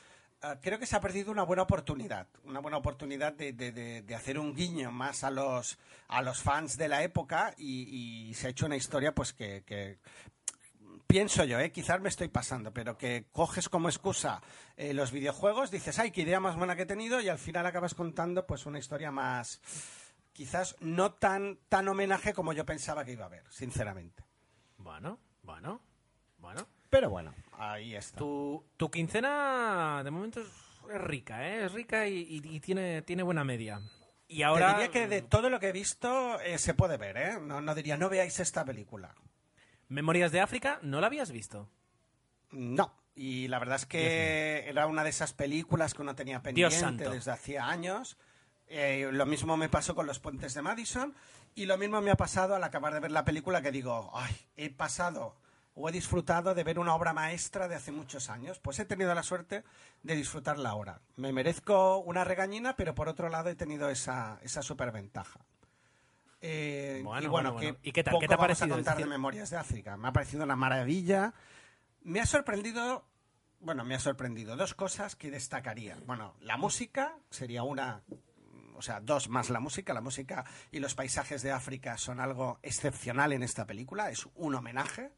creo 0.63 0.79
que 0.79 0.87
se 0.87 0.97
ha 0.97 1.01
perdido 1.01 1.31
una 1.33 1.43
buena 1.43 1.63
oportunidad, 1.63 2.27
una 2.45 2.61
buena 2.61 2.77
oportunidad 2.79 3.33
de, 3.33 3.53
de- 3.53 3.73
de- 3.73 4.03
de 4.03 4.15
hacer 4.15 4.39
un 4.39 4.55
guiño 4.55 4.91
más 4.93 5.25
a 5.25 5.31
los 5.31 5.79
a 6.09 6.23
los 6.23 6.43
fans 6.43 6.77
de 6.77 6.89
la 6.89 7.03
época 7.03 7.55
y, 7.59 8.29
y 8.29 8.35
se 8.35 8.47
ha 8.47 8.51
hecho 8.51 8.67
una 8.67 8.77
historia 8.77 9.15
pues 9.15 9.33
que, 9.33 9.63
que 9.65 9.99
pienso 11.07 11.45
yo, 11.45 11.59
¿eh? 11.61 11.71
quizás 11.73 12.01
me 12.01 12.09
estoy 12.09 12.29
pasando, 12.29 12.73
pero 12.73 12.97
que 12.99 13.27
coges 13.33 13.69
como 13.69 13.89
excusa 13.89 14.43
eh, 14.77 14.93
los 14.95 15.13
videojuegos, 15.13 15.71
dices, 15.71 15.99
ay, 15.99 16.11
qué 16.11 16.23
idea 16.23 16.41
más 16.41 16.57
buena 16.57 16.77
que 16.77 16.83
he 16.83 16.87
tenido, 16.87 17.21
y 17.21 17.29
al 17.29 17.39
final 17.39 17.65
acabas 17.67 17.95
contando 17.95 18.47
pues 18.47 18.67
una 18.67 18.79
historia 18.79 19.11
más, 19.11 19.61
quizás 20.33 20.77
no 20.81 21.13
tan, 21.13 21.59
tan 21.69 21.89
homenaje 21.89 22.33
como 22.35 22.53
yo 22.53 22.67
pensaba 22.67 23.05
que 23.05 23.13
iba 23.13 23.25
a 23.25 23.29
haber, 23.29 23.45
sinceramente. 23.51 24.25
Bueno, 24.79 25.19
bueno, 25.43 25.81
bueno. 26.39 26.67
Pero 26.91 27.11
bueno, 27.11 27.35
ahí 27.59 27.95
está. 27.95 28.19
Tu, 28.19 28.65
tu 28.77 28.91
quincena 28.91 30.03
de 30.05 30.11
momento 30.11 30.41
es, 30.41 30.47
es 30.93 31.01
rica, 31.01 31.47
¿eh? 31.49 31.65
Es 31.67 31.73
rica 31.73 32.07
y, 32.09 32.19
y- 32.19 32.57
y 32.57 32.61
tiene, 32.61 33.03
tiene 33.03 33.23
buena 33.23 33.45
media. 33.45 33.81
Y 34.29 34.43
ahora... 34.43 34.69
Te 34.77 34.83
diría 34.83 34.91
que 34.93 35.07
de 35.09 35.23
todo 35.23 35.51
lo 35.51 35.61
que 35.61 35.69
he 35.69 35.73
visto 35.73 36.41
eh, 36.41 36.59
se 36.59 36.75
puede 36.75 36.97
ver, 36.97 37.17
¿eh? 37.17 37.39
No, 37.41 37.61
no 37.61 37.75
diría, 37.75 37.97
no 37.97 38.09
veáis 38.09 38.41
esta 38.41 38.65
película. 38.65 39.15
Memorias 39.89 40.33
de 40.33 40.41
África, 40.41 40.79
¿no 40.83 41.01
la 41.01 41.07
habías 41.07 41.31
visto? 41.31 41.69
No. 42.51 42.93
Y 43.15 43.49
la 43.49 43.59
verdad 43.59 43.77
es 43.77 43.87
que 43.87 44.65
era 44.69 44.87
una 44.87 45.05
de 45.05 45.11
esas 45.11 45.33
películas 45.33 45.95
que 45.95 46.03
uno 46.03 46.15
tenía 46.15 46.43
pendiente 46.43 46.77
santo. 46.77 47.11
desde 47.11 47.31
hacía 47.31 47.67
años. 47.69 48.19
Eh, 48.69 49.09
lo 49.13 49.27
mismo 49.27 49.57
me 49.57 49.69
pasó 49.69 49.95
con 49.95 50.07
Los 50.07 50.19
Puentes 50.19 50.53
de 50.55 50.61
Madison 50.63 51.15
y 51.55 51.67
lo 51.67 51.79
mismo 51.79 52.01
me 52.01 52.11
ha 52.11 52.17
pasado 52.17 52.57
al 52.57 52.65
acabar 52.65 52.93
de 52.93 53.01
ver 53.01 53.13
la 53.13 53.25
película 53.25 53.63
que 53.63 53.71
digo, 53.71 54.11
ay, 54.13 54.35
he 54.57 54.71
pasado 54.71 55.37
o 55.79 55.89
he 55.89 55.93
disfrutado 55.93 56.55
de 56.55 56.65
ver 56.65 56.79
una 56.79 56.95
obra 56.95 57.13
maestra 57.13 57.69
de 57.69 57.75
hace 57.77 57.93
muchos 57.93 58.31
años. 58.31 58.59
Pues 58.59 58.79
he 58.79 58.85
tenido 58.87 59.15
la 59.15 59.23
suerte 59.23 59.63
de 60.03 60.17
disfrutarla 60.17 60.71
ahora. 60.71 61.01
Me 61.17 61.33
merezco 61.33 61.99
una 61.99 62.25
regañina, 62.25 62.75
pero 62.77 62.95
por 62.95 63.09
otro 63.09 63.29
lado 63.29 63.51
he 63.51 63.55
tenido 63.55 63.89
esa, 63.91 64.39
esa 64.43 64.63
superventaja. 64.63 65.39
Eh, 66.41 67.01
Bueno, 67.05 67.23
y 67.23 67.29
bueno, 67.29 67.31
bueno, 67.31 67.53
bueno. 67.55 67.79
que 67.81 67.89
¿Y 67.89 67.93
qué 67.93 68.03
tal? 68.03 68.13
poco 68.13 68.23
¿Qué 68.23 68.29
te 68.29 68.35
ha 68.35 68.37
vamos 68.37 68.59
parecido? 68.59 68.75
a 68.75 68.79
contar 68.79 68.97
de 68.99 69.07
Memorias 69.07 69.51
de 69.51 69.57
África. 69.57 69.97
Me 69.97 70.09
ha 70.09 70.13
parecido 70.13 70.45
una 70.45 70.57
maravilla. 70.57 71.35
Me 72.03 72.21
ha 72.21 72.27
sorprendido, 72.27 73.05
bueno, 73.61 73.85
me 73.85 73.95
ha 73.95 73.99
sorprendido 73.99 74.57
dos 74.57 74.75
cosas 74.75 75.17
que 75.17 75.31
destacaría. 75.31 75.97
Bueno, 76.07 76.35
la 76.41 76.57
música 76.57 77.17
sería 77.31 77.63
una, 77.65 78.03
o 78.77 78.83
sea, 78.83 79.01
dos 79.01 79.29
más 79.29 79.51
la 79.51 79.61
música. 79.61 79.93
La 79.93 80.01
música 80.01 80.45
y 80.71 80.79
los 80.79 80.95
paisajes 80.95 81.43
de 81.43 81.53
África 81.53 81.99
son 81.99 82.21
algo 82.21 82.59
excepcional 82.63 83.33
en 83.33 83.43
esta 83.43 83.67
película, 83.67 84.11
es 84.11 84.27
un 84.37 84.55
homenaje. 84.55 85.11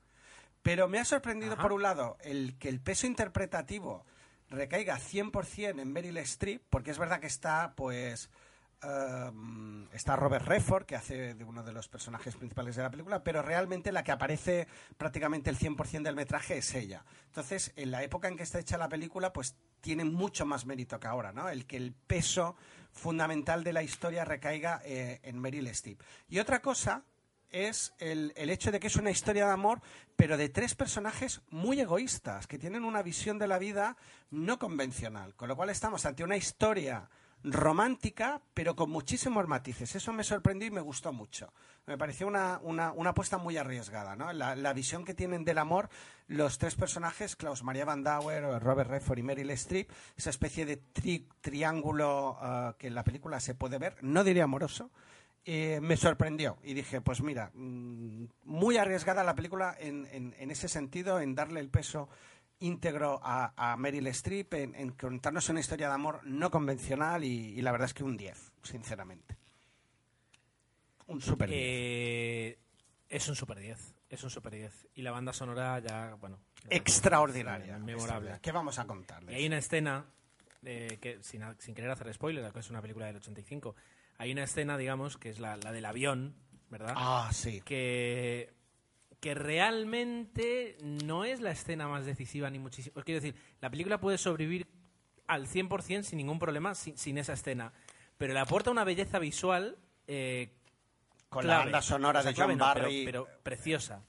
Pero 0.68 0.86
me 0.86 0.98
ha 0.98 1.04
sorprendido, 1.06 1.54
Ajá. 1.54 1.62
por 1.62 1.72
un 1.72 1.80
lado, 1.80 2.18
el 2.20 2.58
que 2.58 2.68
el 2.68 2.78
peso 2.78 3.06
interpretativo 3.06 4.04
recaiga 4.50 4.98
100% 4.98 5.80
en 5.80 5.90
Meryl 5.90 6.18
Streep, 6.18 6.62
porque 6.68 6.90
es 6.90 6.98
verdad 6.98 7.20
que 7.20 7.26
está, 7.26 7.72
pues, 7.74 8.28
um, 8.82 9.86
está 9.94 10.14
Robert 10.14 10.44
Redford, 10.44 10.84
que 10.84 10.94
hace 10.94 11.32
de 11.32 11.42
uno 11.42 11.62
de 11.62 11.72
los 11.72 11.88
personajes 11.88 12.36
principales 12.36 12.76
de 12.76 12.82
la 12.82 12.90
película, 12.90 13.24
pero 13.24 13.40
realmente 13.40 13.92
la 13.92 14.04
que 14.04 14.12
aparece 14.12 14.68
prácticamente 14.98 15.48
el 15.48 15.56
100% 15.56 16.02
del 16.02 16.16
metraje 16.16 16.58
es 16.58 16.74
ella. 16.74 17.02
Entonces, 17.28 17.72
en 17.74 17.90
la 17.90 18.02
época 18.02 18.28
en 18.28 18.36
que 18.36 18.42
está 18.42 18.58
hecha 18.58 18.76
la 18.76 18.90
película, 18.90 19.32
pues 19.32 19.56
tiene 19.80 20.04
mucho 20.04 20.44
más 20.44 20.66
mérito 20.66 21.00
que 21.00 21.06
ahora, 21.06 21.32
¿no? 21.32 21.48
El 21.48 21.64
que 21.64 21.78
el 21.78 21.94
peso 21.94 22.56
fundamental 22.92 23.64
de 23.64 23.72
la 23.72 23.82
historia 23.82 24.26
recaiga 24.26 24.82
eh, 24.84 25.20
en 25.22 25.40
Meryl 25.40 25.68
Streep. 25.68 26.02
Y 26.28 26.40
otra 26.40 26.60
cosa 26.60 27.04
es 27.50 27.94
el, 27.98 28.32
el 28.36 28.50
hecho 28.50 28.70
de 28.72 28.80
que 28.80 28.86
es 28.88 28.96
una 28.96 29.10
historia 29.10 29.46
de 29.46 29.52
amor, 29.52 29.80
pero 30.16 30.36
de 30.36 30.48
tres 30.48 30.74
personajes 30.74 31.40
muy 31.50 31.80
egoístas, 31.80 32.46
que 32.46 32.58
tienen 32.58 32.84
una 32.84 33.02
visión 33.02 33.38
de 33.38 33.48
la 33.48 33.58
vida 33.58 33.96
no 34.30 34.58
convencional. 34.58 35.34
Con 35.34 35.48
lo 35.48 35.56
cual 35.56 35.70
estamos 35.70 36.04
ante 36.06 36.24
una 36.24 36.36
historia 36.36 37.08
romántica, 37.44 38.42
pero 38.52 38.74
con 38.74 38.90
muchísimos 38.90 39.46
matices. 39.46 39.94
Eso 39.94 40.12
me 40.12 40.24
sorprendió 40.24 40.66
y 40.66 40.72
me 40.72 40.80
gustó 40.80 41.12
mucho. 41.12 41.52
Me 41.86 41.96
pareció 41.96 42.26
una, 42.26 42.58
una, 42.62 42.90
una 42.92 43.10
apuesta 43.10 43.38
muy 43.38 43.56
arriesgada, 43.56 44.16
¿no? 44.16 44.32
La, 44.32 44.56
la 44.56 44.72
visión 44.72 45.04
que 45.04 45.14
tienen 45.14 45.44
del 45.44 45.58
amor 45.58 45.88
los 46.26 46.58
tres 46.58 46.74
personajes, 46.74 47.36
Klaus 47.36 47.62
Maria 47.62 47.84
Van 47.84 48.02
Dauer, 48.02 48.60
Robert 48.60 48.90
Redford 48.90 49.18
y 49.18 49.22
Meryl 49.22 49.50
Streep, 49.52 49.90
esa 50.16 50.30
especie 50.30 50.66
de 50.66 50.82
tri- 50.92 51.26
triángulo 51.40 52.36
ah, 52.40 52.74
que 52.76 52.88
en 52.88 52.94
la 52.96 53.04
película 53.04 53.38
se 53.40 53.54
puede 53.54 53.78
ver, 53.78 53.96
no 54.02 54.24
diría 54.24 54.44
amoroso, 54.44 54.90
eh, 55.44 55.80
me 55.80 55.96
sorprendió 55.96 56.58
y 56.62 56.74
dije, 56.74 57.00
pues 57.00 57.22
mira, 57.22 57.50
mm, 57.54 58.24
muy 58.44 58.76
arriesgada 58.76 59.24
la 59.24 59.34
película 59.34 59.76
en, 59.78 60.06
en- 60.12 60.34
en 60.38 60.50
ese 60.50 60.68
sentido, 60.68 61.20
en 61.20 61.34
darle 61.34 61.60
el 61.60 61.70
peso 61.70 62.08
íntegro 62.60 63.20
a, 63.22 63.52
a 63.56 63.76
Meryl 63.76 64.06
Streep, 64.08 64.52
en, 64.54 64.74
en 64.74 64.90
contarnos 64.92 65.48
una 65.48 65.60
historia 65.60 65.88
de 65.88 65.94
amor 65.94 66.20
no 66.24 66.50
convencional 66.50 67.22
y, 67.24 67.50
y 67.58 67.62
la 67.62 67.70
verdad 67.72 67.86
es 67.86 67.94
que 67.94 68.02
un 68.04 68.16
10, 68.16 68.52
sinceramente. 68.62 69.36
Un 71.06 71.20
super 71.20 71.48
10. 71.48 71.58
Eh, 71.60 72.58
es 73.08 73.28
un 73.28 73.34
super 73.36 73.58
10. 73.58 73.94
Es 74.10 74.22
un 74.24 74.30
super 74.30 74.52
10. 74.52 74.88
Y 74.96 75.02
la 75.02 75.10
banda 75.10 75.32
sonora 75.32 75.78
ya, 75.78 76.14
bueno. 76.20 76.38
extraordinaria. 76.68 77.78
Memorable. 77.78 78.38
¿Qué 78.42 78.52
vamos 78.52 78.78
a 78.78 78.86
contarles? 78.86 79.32
Y 79.32 79.38
hay 79.38 79.46
una 79.46 79.58
escena, 79.58 80.04
eh, 80.64 80.98
que 81.00 81.22
sin, 81.22 81.42
sin 81.58 81.74
querer 81.74 81.90
hacer 81.90 82.12
spoiler, 82.12 82.52
que 82.52 82.58
es 82.58 82.70
una 82.70 82.82
película 82.82 83.06
del 83.06 83.16
85, 83.16 83.74
hay 84.18 84.32
una 84.32 84.44
escena, 84.44 84.76
digamos, 84.76 85.16
que 85.16 85.30
es 85.30 85.38
la, 85.40 85.56
la 85.56 85.72
del 85.72 85.84
avión, 85.84 86.34
¿verdad? 86.70 86.92
Ah, 86.96 87.30
sí. 87.32 87.60
que, 87.62 88.52
que 89.20 89.34
realmente 89.34 90.76
no 90.82 91.24
es 91.24 91.40
la 91.40 91.50
escena 91.50 91.88
más 91.88 92.04
decisiva 92.04 92.50
ni 92.50 92.58
muchísimo. 92.58 92.94
Os 92.98 93.04
quiero 93.04 93.20
decir, 93.20 93.40
la 93.60 93.70
película 93.70 93.98
puede 94.00 94.18
sobrevivir 94.18 94.66
al 95.26 95.46
100% 95.46 96.02
sin 96.02 96.16
ningún 96.18 96.38
problema 96.38 96.74
sin, 96.74 96.96
sin 96.98 97.18
esa 97.18 97.34
escena, 97.34 97.72
pero 98.16 98.32
le 98.34 98.40
aporta 98.40 98.70
una 98.70 98.84
belleza 98.84 99.18
visual 99.18 99.76
eh, 100.06 100.52
Con 101.28 101.42
clave. 101.42 101.58
la 101.58 101.64
banda 101.64 101.82
sonora 101.82 102.20
O 102.20 102.22
sea, 102.22 102.32
de 102.32 102.36
John 102.40 102.46
clave 102.46 102.56
no, 102.56 102.74
pero- 102.74 102.84
Barry 102.86 103.04
pero, 103.04 103.28
preciosa. 103.42 104.02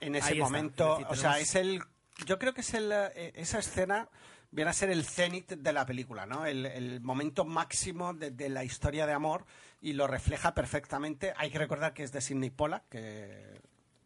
en 0.00 0.14
ese 0.16 0.28
ahí 0.28 0.32
está. 0.38 0.44
momento. 0.44 0.92
Es 0.92 0.98
decir, 1.00 1.12
o 1.12 1.14
sea, 1.16 1.38
es 1.38 1.54
el. 1.54 1.80
Yo 2.26 2.38
creo 2.38 2.52
que 2.54 2.60
es 2.62 2.74
el, 2.74 2.90
eh, 2.92 3.32
esa 3.36 3.58
escena 3.58 4.08
viene 4.50 4.70
a 4.70 4.74
ser 4.74 4.90
el 4.90 5.04
cenit 5.04 5.52
de 5.52 5.72
la 5.72 5.86
película, 5.86 6.26
¿no? 6.26 6.44
El, 6.46 6.66
el 6.66 7.00
momento 7.00 7.44
máximo 7.44 8.14
de, 8.14 8.30
de 8.30 8.48
la 8.48 8.64
historia 8.64 9.06
de 9.06 9.12
amor 9.12 9.44
y 9.80 9.92
lo 9.92 10.06
refleja 10.06 10.54
perfectamente. 10.54 11.32
Hay 11.36 11.50
que 11.50 11.58
recordar 11.58 11.94
que 11.94 12.02
es 12.02 12.12
de 12.12 12.20
Sidney 12.20 12.50
Pollack, 12.50 12.88
que 12.88 13.60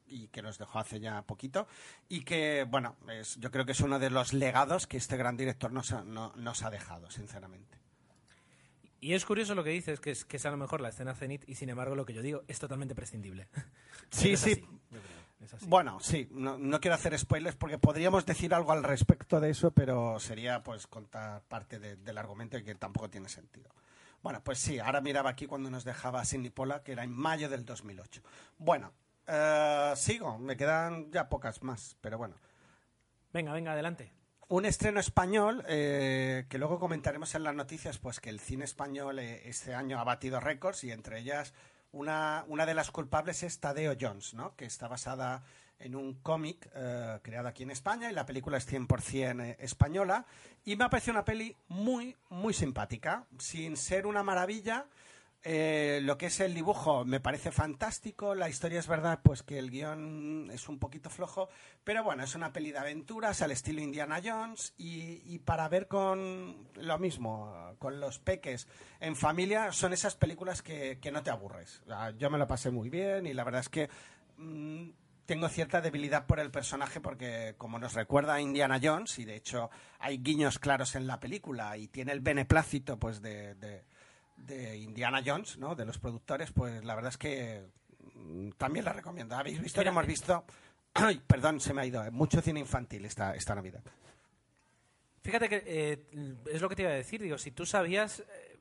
y 0.06 0.28
que 0.28 0.42
nos 0.42 0.58
dejó 0.58 0.78
hace 0.78 1.00
ya 1.00 1.22
poquito 1.22 1.66
y 2.10 2.24
que 2.24 2.66
bueno 2.68 2.94
es, 3.08 3.36
yo 3.40 3.50
creo 3.50 3.64
que 3.64 3.72
es 3.72 3.80
uno 3.80 3.98
de 3.98 4.10
los 4.10 4.34
legados 4.34 4.86
que 4.86 4.98
este 4.98 5.16
gran 5.16 5.36
director 5.36 5.72
nos 5.72 5.92
ha, 5.92 6.04
no- 6.04 6.32
nos 6.36 6.62
ha 6.62 6.68
dejado 6.70 7.10
sinceramente 7.10 7.78
Y 9.00 9.14
es 9.14 9.24
curioso 9.24 9.54
lo 9.54 9.64
que 9.64 9.70
dices, 9.70 10.00
que 10.00 10.10
es, 10.12 10.24
que 10.26 10.36
es 10.36 10.46
a 10.46 10.50
lo 10.50 10.58
mejor 10.58 10.82
la 10.82 10.90
escena 10.90 11.14
cenit 11.14 11.48
y 11.48 11.54
sin 11.56 11.70
embargo 11.70 11.94
lo 11.96 12.04
que 12.04 12.12
yo 12.12 12.20
digo 12.22 12.42
es 12.48 12.58
totalmente 12.58 12.94
prescindible. 12.94 13.48
Sí, 14.10 14.32
Es 14.34 14.40
sí. 14.40 14.52
así, 14.52 14.66
es 15.44 15.54
así. 15.54 15.66
Bueno, 15.66 15.98
sí, 16.00 16.28
no, 16.32 16.58
no 16.58 16.80
quiero 16.80 16.94
hacer 16.94 17.18
spoilers 17.18 17.56
porque 17.56 17.78
podríamos 17.78 18.26
decir 18.26 18.54
algo 18.54 18.72
al 18.72 18.82
respecto 18.84 19.40
de 19.40 19.50
eso, 19.50 19.70
pero 19.70 20.18
sería 20.20 20.62
pues 20.62 20.86
contar 20.86 21.42
parte 21.42 21.78
de- 21.78 21.96
del 21.96 22.18
argumento 22.18 22.56
y 22.58 22.64
que 22.64 22.74
tampoco 22.74 23.08
tiene 23.10 23.28
sentido. 23.28 23.70
Bueno, 24.22 24.42
pues 24.42 24.58
sí, 24.58 24.78
ahora 24.78 25.00
miraba 25.00 25.30
aquí 25.30 25.46
cuando 25.46 25.70
nos 25.70 25.84
dejaba 25.84 26.24
Sidney 26.24 26.50
Pollack, 26.50 26.82
que 26.84 26.92
era 26.92 27.04
en 27.04 27.12
mayo 27.12 27.48
del 27.48 27.64
2008. 27.64 28.22
Bueno, 28.58 28.92
eh, 29.26 29.92
sigo, 29.96 30.38
me 30.38 30.56
quedan 30.56 31.10
ya 31.10 31.28
pocas 31.28 31.62
más, 31.62 31.96
pero 32.00 32.16
bueno. 32.18 32.36
Venga, 33.32 33.52
venga, 33.52 33.72
adelante. 33.72 34.12
Un 34.48 34.66
estreno 34.66 35.00
español 35.00 35.64
eh, 35.68 36.44
que 36.48 36.58
luego 36.58 36.78
comentaremos 36.78 37.34
en 37.34 37.44
las 37.44 37.54
noticias, 37.54 37.98
pues 37.98 38.20
que 38.20 38.30
el 38.30 38.40
cine 38.40 38.64
español 38.64 39.18
eh, 39.18 39.42
este 39.48 39.74
año 39.74 39.98
ha 39.98 40.04
batido 40.04 40.38
récords 40.38 40.84
y 40.84 40.92
entre 40.92 41.18
ellas 41.18 41.52
una, 41.94 42.44
una 42.48 42.66
de 42.66 42.74
las 42.74 42.90
culpables 42.90 43.42
es 43.42 43.60
Tadeo 43.60 43.94
Jones, 43.98 44.34
¿no? 44.34 44.54
que 44.56 44.64
está 44.64 44.88
basada 44.88 45.42
en 45.78 45.94
un 45.94 46.14
cómic 46.14 46.68
eh, 46.74 47.18
creado 47.22 47.48
aquí 47.48 47.62
en 47.62 47.70
España 47.70 48.10
y 48.10 48.14
la 48.14 48.26
película 48.26 48.58
es 48.58 48.70
100% 48.70 49.42
eh, 49.42 49.56
española 49.60 50.26
y 50.64 50.76
me 50.76 50.84
ha 50.84 50.90
parecido 50.90 51.12
una 51.12 51.24
peli 51.24 51.56
muy, 51.68 52.16
muy 52.30 52.52
simpática, 52.52 53.26
sin 53.38 53.76
ser 53.76 54.06
una 54.06 54.22
maravilla. 54.22 54.86
Eh, 55.46 56.00
lo 56.02 56.16
que 56.16 56.26
es 56.26 56.40
el 56.40 56.54
dibujo 56.54 57.04
me 57.04 57.20
parece 57.20 57.52
fantástico, 57.52 58.34
la 58.34 58.48
historia 58.48 58.80
es 58.80 58.86
verdad 58.86 59.20
pues 59.22 59.42
que 59.42 59.58
el 59.58 59.70
guion 59.70 60.50
es 60.50 60.70
un 60.70 60.78
poquito 60.78 61.10
flojo, 61.10 61.50
pero 61.84 62.02
bueno, 62.02 62.24
es 62.24 62.34
una 62.34 62.50
peli 62.50 62.72
de 62.72 62.78
aventuras 62.78 63.42
al 63.42 63.50
estilo 63.50 63.82
Indiana 63.82 64.22
Jones 64.24 64.72
y, 64.78 65.38
para 65.40 65.68
ver 65.68 65.86
con 65.86 66.66
lo 66.76 66.98
mismo, 66.98 67.74
con 67.78 68.00
los 68.00 68.18
peques 68.20 68.66
en 69.00 69.16
familia, 69.16 69.70
son 69.72 69.92
esas 69.92 70.16
películas 70.16 70.62
que, 70.62 70.98
que 70.98 71.12
no 71.12 71.22
te 71.22 71.30
aburres. 71.30 71.82
Yo 72.16 72.30
me 72.30 72.38
lo 72.38 72.46
pasé 72.46 72.70
muy 72.70 72.88
bien 72.88 73.26
y 73.26 73.34
la 73.34 73.44
verdad 73.44 73.60
es 73.60 73.68
que 73.68 73.90
mm, 74.38 74.88
tengo 75.26 75.50
cierta 75.50 75.82
debilidad 75.82 76.24
por 76.26 76.40
el 76.40 76.50
personaje 76.50 77.02
porque 77.02 77.54
como 77.58 77.78
nos 77.78 77.92
recuerda 77.92 78.40
Indiana 78.40 78.80
Jones 78.82 79.18
y 79.18 79.26
de 79.26 79.36
hecho 79.36 79.68
hay 79.98 80.18
guiños 80.18 80.58
claros 80.58 80.94
en 80.94 81.06
la 81.06 81.20
película 81.20 81.76
y 81.76 81.88
tiene 81.88 82.12
el 82.12 82.20
beneplácito 82.20 82.98
pues 82.98 83.20
de- 83.20 83.84
de 84.36 84.76
Indiana 84.76 85.22
Jones, 85.24 85.58
¿no? 85.58 85.74
De 85.74 85.84
los 85.84 85.98
productores, 85.98 86.52
pues 86.52 86.84
la 86.84 86.94
verdad 86.94 87.10
es 87.10 87.18
que 87.18 87.66
mm, 88.14 88.50
también 88.58 88.84
la 88.84 88.92
recomiendo. 88.92 89.36
¿Habéis 89.36 89.60
visto 89.60 89.82
que 89.82 89.88
hemos 89.88 90.06
visto? 90.06 90.44
Ay, 90.94 91.20
perdón, 91.26 91.60
se 91.60 91.74
me 91.74 91.82
ha 91.82 91.86
ido. 91.86 92.04
eh, 92.04 92.10
Mucho 92.10 92.40
cine 92.40 92.60
infantil 92.60 93.04
esta, 93.04 93.34
esta 93.34 93.54
Navidad. 93.54 93.82
Fíjate 95.22 95.48
que 95.48 95.62
eh, 95.66 96.06
es 96.52 96.60
lo 96.60 96.68
que 96.68 96.76
te 96.76 96.82
iba 96.82 96.90
a 96.90 96.94
decir. 96.94 97.22
Digo, 97.22 97.38
si 97.38 97.50
tú 97.50 97.64
sabías 97.64 98.20
eh, 98.20 98.58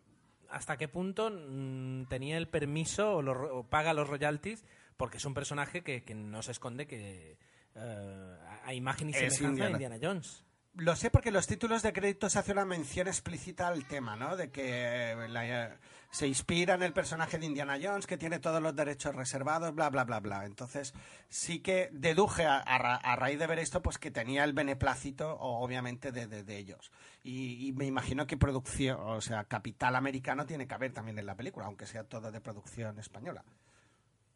hasta 0.49 0.77
qué 0.77 0.87
punto 0.87 1.29
mm, 1.29 2.05
tenía 2.05 2.37
el 2.37 2.47
permiso 2.47 3.17
o, 3.17 3.63
paga 3.69 3.93
los 3.93 4.07
royalties, 4.07 4.63
porque 4.95 5.17
es 5.17 5.25
un 5.25 5.33
personaje 5.33 5.83
que, 5.83 6.03
que 6.03 6.15
no 6.15 6.41
se 6.41 6.51
esconde 6.51 6.87
que 6.87 7.37
eh, 7.75 8.37
a 8.63 8.73
imagen 8.73 9.09
y 9.09 9.13
semejanza 9.13 9.43
de 9.43 9.49
Indiana. 9.49 9.71
Indiana 9.71 9.97
Jones. 10.01 10.43
Lo 10.75 10.95
sé 10.95 11.11
porque 11.11 11.29
los 11.29 11.45
títulos 11.45 11.83
de 11.83 11.93
crédito 11.93 12.29
se 12.31 12.39
hace 12.39 12.51
una 12.51 12.65
mención 12.65 13.07
explícita 13.07 13.67
al 13.67 13.85
tema, 13.85 14.15
¿no? 14.15 14.35
De 14.35 14.49
que 14.49 15.11
eh, 15.11 15.27
la- 15.29 15.77
se 16.09 16.27
inspira 16.27 16.73
en 16.73 16.81
el 16.83 16.93
personaje 16.93 17.37
de 17.37 17.45
Indiana 17.45 17.77
Jones, 17.81 18.07
que 18.07 18.17
tiene 18.17 18.39
todos 18.39 18.59
los 18.61 18.75
derechos 18.75 19.13
reservados, 19.13 19.73
bla, 19.75 19.89
bla, 19.91 20.03
bla, 20.03 20.19
bla. 20.19 20.45
Entonces, 20.45 20.93
sí 21.29 21.59
que 21.59 21.89
deduje 21.91 22.45
a, 22.47 22.59
ra- 22.79 22.95
a 22.95 23.15
raíz 23.15 23.37
de 23.37 23.45
ver 23.47 23.59
esto, 23.59 23.83
pues 23.83 23.99
que 23.99 24.09
tenía 24.09 24.43
el 24.43 24.53
beneplácito, 24.53 25.37
obviamente, 25.39 26.11
de, 26.11 26.25
de- 26.25 26.43
de 26.43 26.57
ellos. 26.57 26.91
Y, 27.23 27.67
y 27.67 27.73
me 27.73 27.85
imagino 27.85 28.25
que 28.25 28.37
producción, 28.37 28.97
o 28.99 29.21
sea, 29.21 29.43
capital 29.43 29.95
americano 29.95 30.47
tiene 30.47 30.67
que 30.67 30.73
haber 30.73 30.91
también 30.91 31.19
en 31.19 31.27
la 31.27 31.35
película, 31.35 31.67
aunque 31.67 31.85
sea 31.85 32.03
todo 32.03 32.31
de 32.31 32.41
producción 32.41 32.97
española. 32.97 33.43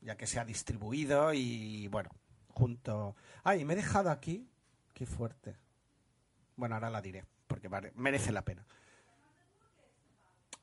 Ya 0.02 0.16
que 0.18 0.28
se 0.28 0.40
ha 0.40 0.46
distribuido 0.46 1.34
y, 1.34 1.88
bueno, 1.88 2.12
junto... 2.50 3.16
Ay, 3.44 3.66
me 3.66 3.74
he 3.74 3.78
dejado 3.78 4.12
aquí... 4.12 4.48
Qué 4.94 5.06
fuerte. 5.08 5.56
Bueno, 6.58 6.76
ahora 6.76 6.90
la 6.90 7.02
diré, 7.02 7.24
porque 7.48 7.70
vale- 7.70 7.94
merece 7.96 8.32
la 8.34 8.42
pena. 8.44 8.66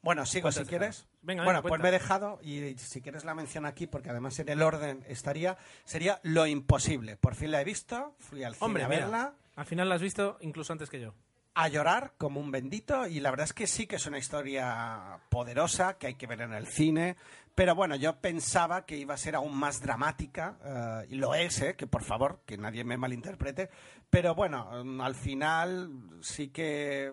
Bueno, 0.03 0.27
sigo 0.27 0.43
¿Cuánto 0.43 0.61
si 0.61 0.67
quieres. 0.67 1.07
Venga, 1.23 1.45
bueno, 1.45 1.61
venga, 1.63 1.69
pues 1.71 1.81
me 1.81 1.89
he 1.89 1.93
dejado 1.93 2.39
y 2.43 2.77
si 2.77 3.01
quieres 3.01 3.25
la 3.25 3.35
mención 3.35 3.65
aquí, 3.65 3.87
porque 3.87 4.11
además 4.11 4.39
en 4.39 4.51
el 4.51 4.61
orden 4.61 5.03
estaría, 5.09 5.57
sería 5.87 6.21
Lo 6.23 6.47
Imposible. 6.47 7.17
Por 7.17 7.35
fin 7.35 7.51
la 7.51 7.63
he 7.63 7.65
visto, 7.65 8.15
fui 8.19 8.45
al 8.45 8.55
cine 8.55 8.67
Hombre, 8.67 8.85
a 8.85 8.89
mira, 8.89 9.01
verla, 9.07 9.35
al 9.57 9.65
final 9.65 9.89
la 9.89 9.95
has 9.95 10.03
visto 10.03 10.37
incluso 10.43 10.75
antes 10.75 10.91
que 10.91 11.01
yo. 11.01 11.15
A 11.55 11.69
llorar 11.69 12.15
como 12.19 12.41
un 12.41 12.51
bendito 12.51 13.07
y 13.07 13.21
la 13.21 13.31
verdad 13.31 13.45
es 13.45 13.53
que 13.53 13.67
sí 13.67 13.87
que 13.87 13.97
es 13.97 14.07
una 14.07 14.19
historia 14.19 15.21
poderosa 15.29 15.97
que 15.99 16.09
hay 16.09 16.15
que 16.15 16.27
ver 16.27 16.41
en 16.43 16.53
el 16.53 16.67
cine. 16.67 17.17
Pero 17.55 17.77
bueno, 17.77 17.95
yo 17.95 18.21
pensaba 18.21 18.85
que 18.85 18.97
iba 18.97 19.15
a 19.15 19.19
ser 19.19 19.37
aún 19.37 19.57
más 19.57 19.81
dramática, 19.81 20.59
eh, 20.65 21.07
y 21.11 21.15
lo 21.15 21.37
es, 21.37 21.61
eh, 21.61 21.77
que 21.77 21.87
por 21.87 22.03
favor, 22.03 22.41
que 22.45 22.59
nadie 22.59 22.83
me 22.83 22.97
malinterprete. 22.97 23.71
Pero 24.11 24.35
bueno, 24.35 24.69
al 25.01 25.15
final 25.15 25.91
sí 26.21 26.49
que 26.49 27.13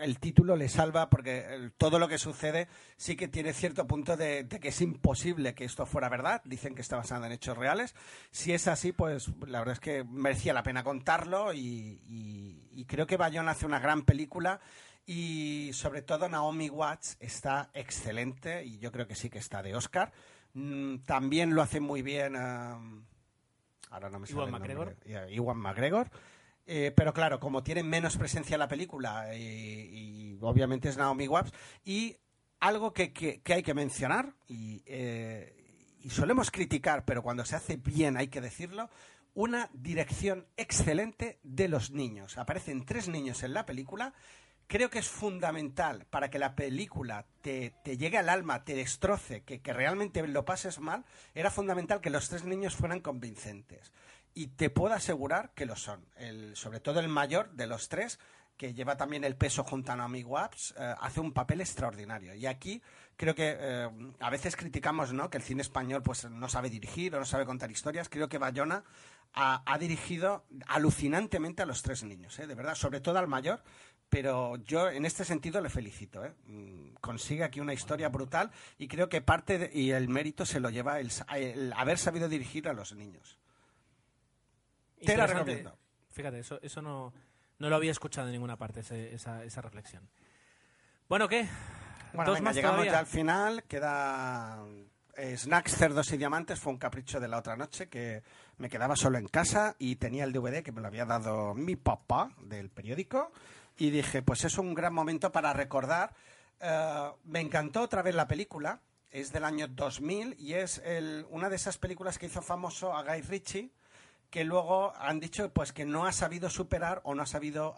el 0.00 0.18
título 0.18 0.56
le 0.56 0.68
salva 0.68 1.08
porque 1.10 1.54
el- 1.54 1.72
todo 1.72 1.98
lo 1.98 2.08
que 2.08 2.18
sucede 2.18 2.68
sí 2.96 3.16
que 3.16 3.28
tiene 3.28 3.52
cierto 3.52 3.86
punto 3.86 4.16
de, 4.16 4.44
de 4.44 4.60
que 4.60 4.68
es 4.68 4.80
imposible 4.80 5.54
que 5.54 5.64
esto 5.64 5.86
fuera 5.86 6.08
verdad. 6.08 6.42
Dicen 6.44 6.74
que 6.74 6.82
está 6.82 6.96
basado 6.96 7.24
en 7.26 7.32
hechos 7.32 7.56
reales. 7.56 7.94
Si 8.30 8.52
es 8.52 8.68
así, 8.68 8.92
pues 8.92 9.28
la 9.46 9.58
verdad 9.60 9.74
es 9.74 9.80
que 9.80 10.04
merecía 10.04 10.52
la 10.52 10.62
pena 10.62 10.84
contarlo 10.84 11.52
y, 11.52 11.58
y- 12.06 12.68
y 12.72 12.84
creo 12.86 13.06
que 13.06 13.16
Bayona 13.16 13.52
hace 13.52 13.66
una 13.66 13.78
gran 13.80 14.02
película 14.04 14.60
y 15.06 15.70
sobre 15.72 16.02
todo 16.02 16.28
Naomi 16.28 16.68
Watts 16.68 17.16
está 17.20 17.70
excelente 17.74 18.64
y 18.64 18.78
yo 18.78 18.90
creo 18.92 19.06
que 19.06 19.14
sí 19.14 19.30
que 19.30 19.38
está 19.38 19.62
de 19.62 19.74
Oscar. 19.76 20.12
Mm, 20.54 20.98
también 21.04 21.54
lo 21.54 21.62
hace 21.62 21.80
muy 21.80 22.02
bien. 22.02 22.34
um, 22.36 23.04
ahora 23.90 24.10
no 24.10 24.18
me 24.18 24.26
sale 24.26 24.50
nombre. 24.50 24.58
McGregor. 24.74 24.96
Eh, 25.04 25.26
Ewan 25.30 25.58
McGregor. 25.58 26.10
Eh, 26.68 26.92
pero 26.96 27.12
claro, 27.14 27.38
como 27.38 27.62
tiene 27.62 27.82
menos 27.84 28.16
presencia 28.16 28.54
en 28.54 28.58
la 28.60 28.66
película 28.68 29.34
y, 29.36 29.40
y 30.34 30.38
obviamente 30.40 30.88
es 30.88 30.96
Naomi 30.96 31.28
Watts 31.28 31.52
y 31.84 32.16
algo 32.58 32.92
que, 32.92 33.12
que- 33.12 33.40
que 33.40 33.54
hay 33.54 33.62
que 33.62 33.72
mencionar 33.74 34.34
y, 34.48 34.82
eh, 34.86 35.94
y 36.00 36.10
solemos 36.10 36.50
criticar, 36.50 37.04
pero 37.04 37.22
cuando 37.22 37.44
se 37.44 37.54
hace 37.54 37.76
bien 37.76 38.16
hay 38.16 38.28
que 38.28 38.40
decirlo, 38.40 38.90
una 39.34 39.70
dirección 39.74 40.46
excelente 40.56 41.38
de 41.44 41.68
los 41.68 41.90
niños. 41.92 42.36
Aparecen 42.38 42.84
tres 42.84 43.06
niños 43.08 43.42
en 43.44 43.54
la 43.54 43.64
película. 43.66 44.12
Creo 44.66 44.90
que 44.90 44.98
es 44.98 45.08
fundamental 45.08 46.06
para 46.10 46.30
que 46.30 46.40
la 46.40 46.56
película 46.56 47.26
te, 47.42 47.74
te 47.84 47.96
llegue 47.96 48.18
al 48.18 48.28
alma, 48.28 48.64
te 48.64 48.74
destroce, 48.74 49.42
que, 49.44 49.60
que 49.60 49.72
realmente 49.72 50.26
lo 50.26 50.44
pases 50.44 50.80
mal. 50.80 51.04
Era 51.34 51.52
fundamental 51.52 52.00
que 52.00 52.10
los 52.10 52.28
tres 52.28 52.44
niños 52.44 52.74
fueran 52.74 52.98
convincentes. 53.00 53.92
Y 54.38 54.48
te 54.48 54.68
puedo 54.68 54.92
asegurar 54.94 55.52
que 55.54 55.64
lo 55.64 55.76
son. 55.76 56.04
El, 56.14 56.54
sobre 56.56 56.78
todo 56.78 57.00
el 57.00 57.08
mayor 57.08 57.52
de 57.52 57.66
los 57.66 57.88
tres, 57.88 58.18
que 58.58 58.74
lleva 58.74 58.94
también 58.98 59.24
el 59.24 59.34
peso 59.34 59.64
junto 59.64 59.92
a 59.92 59.96
Naomi 59.96 60.24
Watts, 60.24 60.74
eh, 60.78 60.94
hace 61.00 61.20
un 61.20 61.32
papel 61.32 61.62
extraordinario. 61.62 62.34
Y 62.34 62.44
aquí 62.44 62.82
creo 63.16 63.34
que 63.34 63.56
eh, 63.58 63.88
a 64.20 64.28
veces 64.28 64.54
criticamos 64.54 65.14
¿no? 65.14 65.30
que 65.30 65.38
el 65.38 65.42
cine 65.42 65.62
español 65.62 66.02
pues, 66.02 66.28
no 66.28 66.50
sabe 66.50 66.68
dirigir 66.68 67.14
o 67.16 67.18
no 67.18 67.24
sabe 67.24 67.46
contar 67.46 67.70
historias. 67.70 68.10
Creo 68.10 68.28
que 68.28 68.36
Bayona 68.36 68.84
ha, 69.32 69.78
dirigido 69.78 70.44
alucinantemente 70.66 71.62
a 71.62 71.66
los 71.66 71.80
tres 71.82 72.04
niños, 72.04 72.38
¿eh? 72.38 72.46
de 72.46 72.54
verdad, 72.54 72.74
sobre 72.74 73.00
todo 73.00 73.18
al 73.18 73.28
mayor. 73.28 73.62
Pero 74.10 74.56
yo 74.56 74.90
en 74.90 75.06
este 75.06 75.24
sentido 75.24 75.62
le 75.62 75.70
felicito. 75.70 76.22
¿eh? 76.26 76.34
Mm, 76.44 76.96
Consigue 77.00 77.42
aquí 77.42 77.60
una 77.60 77.72
historia 77.72 78.10
brutal 78.10 78.50
y 78.76 78.86
creo 78.86 79.08
que 79.08 79.22
parte 79.22 79.58
de- 79.58 79.70
y 79.72 79.92
el 79.92 80.08
mérito 80.10 80.44
se 80.44 80.60
lo 80.60 80.68
lleva 80.68 81.00
el, 81.00 81.10
el 81.34 81.72
haber 81.72 81.96
sabido 81.96 82.28
dirigir 82.28 82.68
a 82.68 82.74
los 82.74 82.94
niños. 82.94 83.38
Te 85.04 85.16
la 85.16 85.26
recomiendo. 85.26 85.76
Fíjate, 86.10 86.38
eso, 86.38 86.58
eso 86.62 86.80
no, 86.82 87.12
no 87.58 87.68
lo 87.68 87.76
había 87.76 87.90
escuchado 87.90 88.26
en 88.28 88.32
ninguna 88.32 88.56
parte, 88.56 88.80
ese- 88.80 89.14
esa, 89.14 89.44
esa 89.44 89.60
reflexión. 89.60 90.08
Bueno, 91.08 91.28
¿qué? 91.28 91.46
Bueno, 92.12 92.30
¿Dos 92.30 92.38
venga, 92.38 92.44
más 92.50 92.54
llegamos 92.56 92.76
todavía? 92.76 92.92
ya 92.92 92.98
al 92.98 93.06
final. 93.06 93.62
Queda 93.64 94.64
eh, 95.16 95.36
Snacks, 95.36 95.76
Cerdos 95.76 96.12
y 96.12 96.16
Diamantes. 96.16 96.58
Fue 96.58 96.72
un 96.72 96.78
capricho 96.78 97.20
de 97.20 97.28
la 97.28 97.38
otra 97.38 97.56
noche 97.56 97.88
que 97.88 98.22
me 98.58 98.68
quedaba 98.68 98.96
solo 98.96 99.18
en 99.18 99.28
casa 99.28 99.76
y 99.78 99.96
tenía 99.96 100.24
el 100.24 100.32
DVD 100.32 100.62
que 100.62 100.72
me 100.72 100.80
lo 100.80 100.88
había 100.88 101.04
dado 101.04 101.54
mi 101.54 101.76
papá 101.76 102.30
del 102.40 102.70
periódico. 102.70 103.30
Y 103.76 103.90
dije, 103.90 104.22
pues 104.22 104.44
es 104.44 104.56
un 104.58 104.74
gran 104.74 104.94
momento 104.94 105.30
para 105.30 105.52
recordar. 105.52 106.14
Eh, 106.60 107.10
me 107.24 107.40
encantó 107.40 107.82
otra 107.82 108.02
vez 108.02 108.14
la 108.14 108.26
película. 108.26 108.80
Es 109.10 109.32
del 109.32 109.44
año 109.44 109.68
2000 109.68 110.34
y 110.38 110.54
es 110.54 110.78
el- 110.84 111.26
una 111.30 111.48
de 111.48 111.56
esas 111.56 111.78
películas 111.78 112.18
que 112.18 112.26
hizo 112.26 112.42
famoso 112.42 112.94
a 112.96 113.02
Guy 113.04 113.20
Ritchie 113.22 113.70
que 114.36 114.44
luego 114.44 114.94
han 114.96 115.18
dicho 115.18 115.50
pues 115.50 115.72
que 115.72 115.86
no 115.86 116.04
ha 116.04 116.12
sabido 116.12 116.50
superar 116.50 117.00
o 117.04 117.14
no 117.14 117.22
ha 117.22 117.26
sabido 117.26 117.74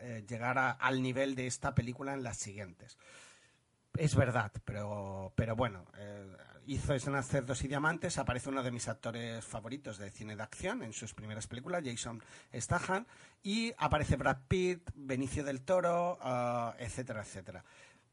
eh, 0.00 0.24
llegar 0.28 0.56
a- 0.56 0.70
al 0.70 1.02
nivel 1.02 1.34
de 1.34 1.48
esta 1.48 1.74
película 1.74 2.14
en 2.14 2.22
las 2.22 2.36
siguientes. 2.36 2.96
Es 3.96 4.14
verdad, 4.14 4.52
pero, 4.64 5.32
pero 5.34 5.56
bueno, 5.56 5.86
eh, 5.96 6.36
hizo 6.66 6.94
Escenas 6.94 7.26
Cerdos 7.26 7.64
y 7.64 7.66
Diamantes, 7.66 8.16
aparece 8.18 8.48
uno 8.48 8.62
de 8.62 8.70
mis 8.70 8.86
actores 8.86 9.44
favoritos 9.44 9.98
de 9.98 10.12
cine 10.12 10.36
de 10.36 10.42
acción 10.44 10.84
en 10.84 10.92
sus 10.92 11.14
primeras 11.14 11.48
películas, 11.48 11.82
Jason 11.84 12.22
Statham, 12.54 13.04
y 13.42 13.74
aparece 13.76 14.14
Brad 14.14 14.38
Pitt, 14.46 14.88
Benicio 14.94 15.42
del 15.42 15.62
Toro, 15.62 16.16
ah, 16.22 16.76
etcétera, 16.78 17.22
etcétera. 17.22 17.64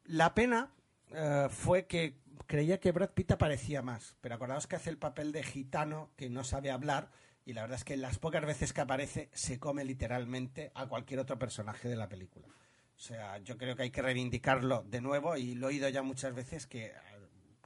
La 0.06 0.34
pena 0.34 0.72
eh, 1.12 1.50
fue 1.52 1.86
que 1.86 2.18
creía 2.48 2.80
que 2.80 2.92
Brad 2.92 3.12
Pitt 3.12 3.34
aparecía 3.34 3.84
más, 3.84 4.16
pero 4.22 4.34
acordaos 4.34 4.66
que 4.66 4.76
hace 4.76 4.90
el 4.90 4.98
papel 4.98 5.32
de 5.32 5.44
gitano 5.44 6.10
que 6.16 6.32
no 6.32 6.44
sabe 6.44 6.72
hablar 6.72 7.12
y 7.46 7.54
la 7.54 7.62
verdad 7.62 7.78
es 7.78 7.84
que 7.84 7.96
las 7.98 8.18
pocas 8.20 8.46
veces 8.46 8.74
que 8.74 8.82
aparece 8.82 9.30
se 9.34 9.60
come 9.60 9.86
literalmente 9.86 10.72
a 10.76 10.88
cualquier 10.88 11.20
otro 11.20 11.38
personaje 11.40 11.88
de 11.88 11.96
la 11.96 12.10
película. 12.10 12.48
O 12.48 13.00
sea, 13.00 13.38
yo 13.40 13.58
creo 13.58 13.76
que 13.76 13.84
hay 13.84 13.92
que 13.92 14.02
reivindicarlo 14.02 14.84
de 14.88 15.02
nuevo 15.02 15.36
y 15.38 15.56
lo 15.56 15.68
he 15.68 15.74
oído 15.74 15.90
ya 15.90 16.02
muchas 16.02 16.34
veces 16.34 16.66
que, 16.66 16.94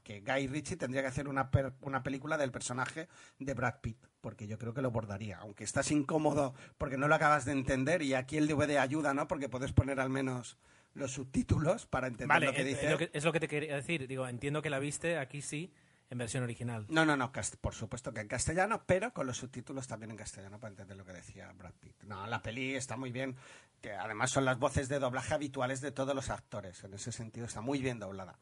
que 0.03 0.21
Guy 0.21 0.47
Ritchie 0.47 0.75
tendría 0.75 1.01
que 1.01 1.07
hacer 1.07 1.27
una, 1.27 1.51
per- 1.51 1.73
una 1.81 2.01
película 2.03 2.37
del 2.37 2.51
personaje 2.51 3.07
de 3.37 3.53
Brad 3.53 3.75
Pitt, 3.81 3.97
porque 4.21 4.47
yo 4.47 4.57
creo 4.57 4.73
que 4.73 4.81
lo 4.81 4.89
bordaría. 4.91 5.37
Aunque 5.37 5.63
estás 5.63 5.91
incómodo 5.91 6.55
porque 6.77 6.97
no 6.97 7.07
lo 7.07 7.15
acabas 7.15 7.45
de 7.45 7.51
entender 7.51 8.01
y 8.01 8.15
aquí 8.15 8.37
el 8.37 8.47
DVD 8.47 8.79
ayuda, 8.79 9.13
¿no? 9.13 9.27
Porque 9.27 9.49
puedes 9.49 9.71
poner 9.71 9.99
al 9.99 10.09
menos 10.09 10.57
los 10.95 11.11
subtítulos 11.13 11.85
para 11.85 12.07
entender 12.07 12.27
Vale, 12.27 12.47
lo 12.47 12.53
que 12.53 12.61
es- 12.61 12.67
dice. 12.67 12.85
es, 12.85 12.91
lo 12.91 12.97
que, 12.97 13.09
es 13.13 13.23
lo 13.23 13.31
que 13.31 13.39
te 13.39 13.47
quería 13.47 13.75
decir. 13.75 14.07
Digo, 14.07 14.27
entiendo 14.27 14.63
que 14.63 14.71
la 14.71 14.79
viste 14.79 15.19
aquí 15.19 15.43
sí, 15.43 15.71
en 16.09 16.17
versión 16.17 16.43
original. 16.43 16.85
No, 16.89 17.05
no, 17.05 17.15
no, 17.15 17.31
por 17.61 17.73
supuesto 17.75 18.11
que 18.13 18.21
en 18.21 18.27
castellano, 18.27 18.83
pero 18.85 19.13
con 19.13 19.27
los 19.27 19.37
subtítulos 19.37 19.87
también 19.87 20.11
en 20.11 20.17
castellano 20.17 20.59
para 20.59 20.71
entender 20.71 20.97
lo 20.97 21.05
que 21.05 21.13
decía 21.13 21.51
Brad 21.53 21.73
Pitt. 21.79 22.03
No, 22.03 22.25
la 22.27 22.41
peli 22.41 22.75
está 22.75 22.97
muy 22.97 23.11
bien, 23.11 23.35
que 23.81 23.93
además 23.93 24.31
son 24.31 24.45
las 24.45 24.57
voces 24.57 24.89
de 24.89 24.99
doblaje 24.99 25.33
habituales 25.35 25.81
de 25.81 25.91
todos 25.91 26.15
los 26.15 26.29
actores, 26.29 26.83
en 26.83 26.93
ese 26.95 27.11
sentido 27.11 27.45
está 27.45 27.61
muy 27.61 27.79
bien 27.79 27.99
doblada. 27.99 28.37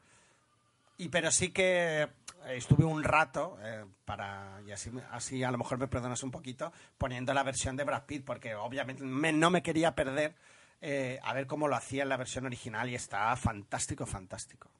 Y 1.00 1.10
pero 1.10 1.30
sí 1.30 1.50
que 1.52 2.02
eh, 2.02 2.08
estuve 2.56 2.84
un 2.84 3.04
rato 3.04 3.56
eh, 3.62 3.84
para 4.04 4.60
y 4.66 4.72
así, 4.72 4.90
así 5.12 5.44
a 5.44 5.50
lo 5.52 5.58
mejor 5.58 5.78
me 5.78 5.86
perdonas 5.86 6.22
un 6.24 6.32
poquito 6.32 6.72
poniendo 6.96 7.32
la 7.34 7.44
versión 7.44 7.76
de 7.76 7.84
Brad 7.84 8.04
Pitt 8.04 8.24
porque 8.24 8.56
obviamente 8.56 9.04
me- 9.04 9.32
no 9.32 9.48
me 9.50 9.62
quería 9.62 9.94
perder 9.94 10.34
eh, 10.80 11.20
a 11.22 11.32
ver 11.34 11.46
cómo 11.46 11.68
lo 11.68 11.76
hacía 11.76 12.02
en 12.02 12.08
la 12.08 12.16
versión 12.16 12.46
original 12.46 12.88
y 12.88 12.96
está 12.96 13.36
fantástico, 13.36 14.06
fantástico. 14.06 14.70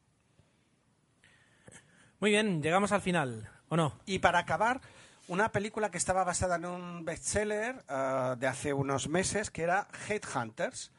Muy 2.20 2.30
bien, 2.30 2.60
llegamos 2.60 2.90
al 2.90 3.00
final, 3.00 3.48
¿o 3.68 3.76
no? 3.76 3.94
Y 4.04 4.18
para 4.18 4.40
acabar, 4.40 4.80
una 5.28 5.52
película 5.52 5.92
que 5.92 5.98
estaba 5.98 6.24
basada 6.24 6.56
en 6.56 6.64
un 6.64 7.04
bestseller 7.04 7.84
eh, 7.88 8.34
de 8.36 8.46
hace 8.48 8.72
unos 8.72 9.08
meses, 9.08 9.52
que 9.52 9.62
era 9.62 9.86
Headhunters, 10.08 10.90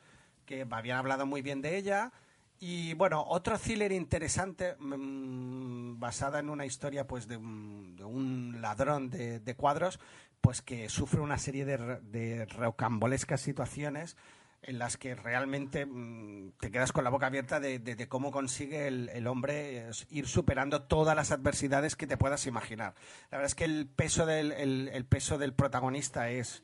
que 0.45 0.65
habían 0.69 0.97
hablado 0.97 1.25
muy 1.25 1.41
bien 1.41 1.61
de 1.61 1.75
ella. 1.75 2.13
Y 2.61 2.93
bueno, 2.93 3.21
otro 3.27 3.59
thriller 3.59 3.91
interesante, 3.91 4.77
mm, 4.79 5.99
basada 5.99 6.39
en 6.39 6.49
una 6.49 6.65
historia 6.65 7.05
pues 7.05 7.27
de 7.27 7.35
un, 7.35 7.97
de 7.97 8.05
un 8.05 8.61
ladrón 8.61 9.09
de, 9.09 9.55
cuadros, 9.57 9.99
pues 10.39 10.61
que 10.61 10.87
sufre 10.87 11.19
una 11.19 11.37
serie 11.37 11.65
de, 11.65 11.99
de 11.99 12.45
rocambolescas 12.45 13.41
situaciones 13.41 14.15
en 14.61 14.77
las 14.77 14.97
que 14.97 15.15
realmente 15.15 15.85
mm, 15.85 16.51
te 16.59 16.69
quedas 16.71 16.91
con 16.91 17.03
la 17.03 17.09
boca 17.09 17.27
abierta 17.27 17.59
de, 17.59 17.79
de- 17.79 17.95
de 17.95 18.07
cómo 18.07 18.29
consigue 18.31 18.87
el, 18.87 19.09
el 19.09 19.25
hombre 19.27 19.87
eh, 19.87 19.91
ir 20.09 20.27
superando 20.27 20.81
todas 20.83 21.15
las 21.15 21.31
adversidades 21.31 21.95
que 21.95 22.07
te 22.07 22.17
puedas 22.17 22.45
imaginar. 22.45 22.93
La 23.31 23.37
verdad 23.37 23.45
es 23.47 23.55
que 23.55 23.63
el 23.65 23.87
peso 23.87 24.25
del, 24.25 24.51
el, 24.51 24.89
el 24.93 25.05
peso 25.05 25.37
del 25.37 25.53
protagonista 25.53 26.29
es, 26.29 26.61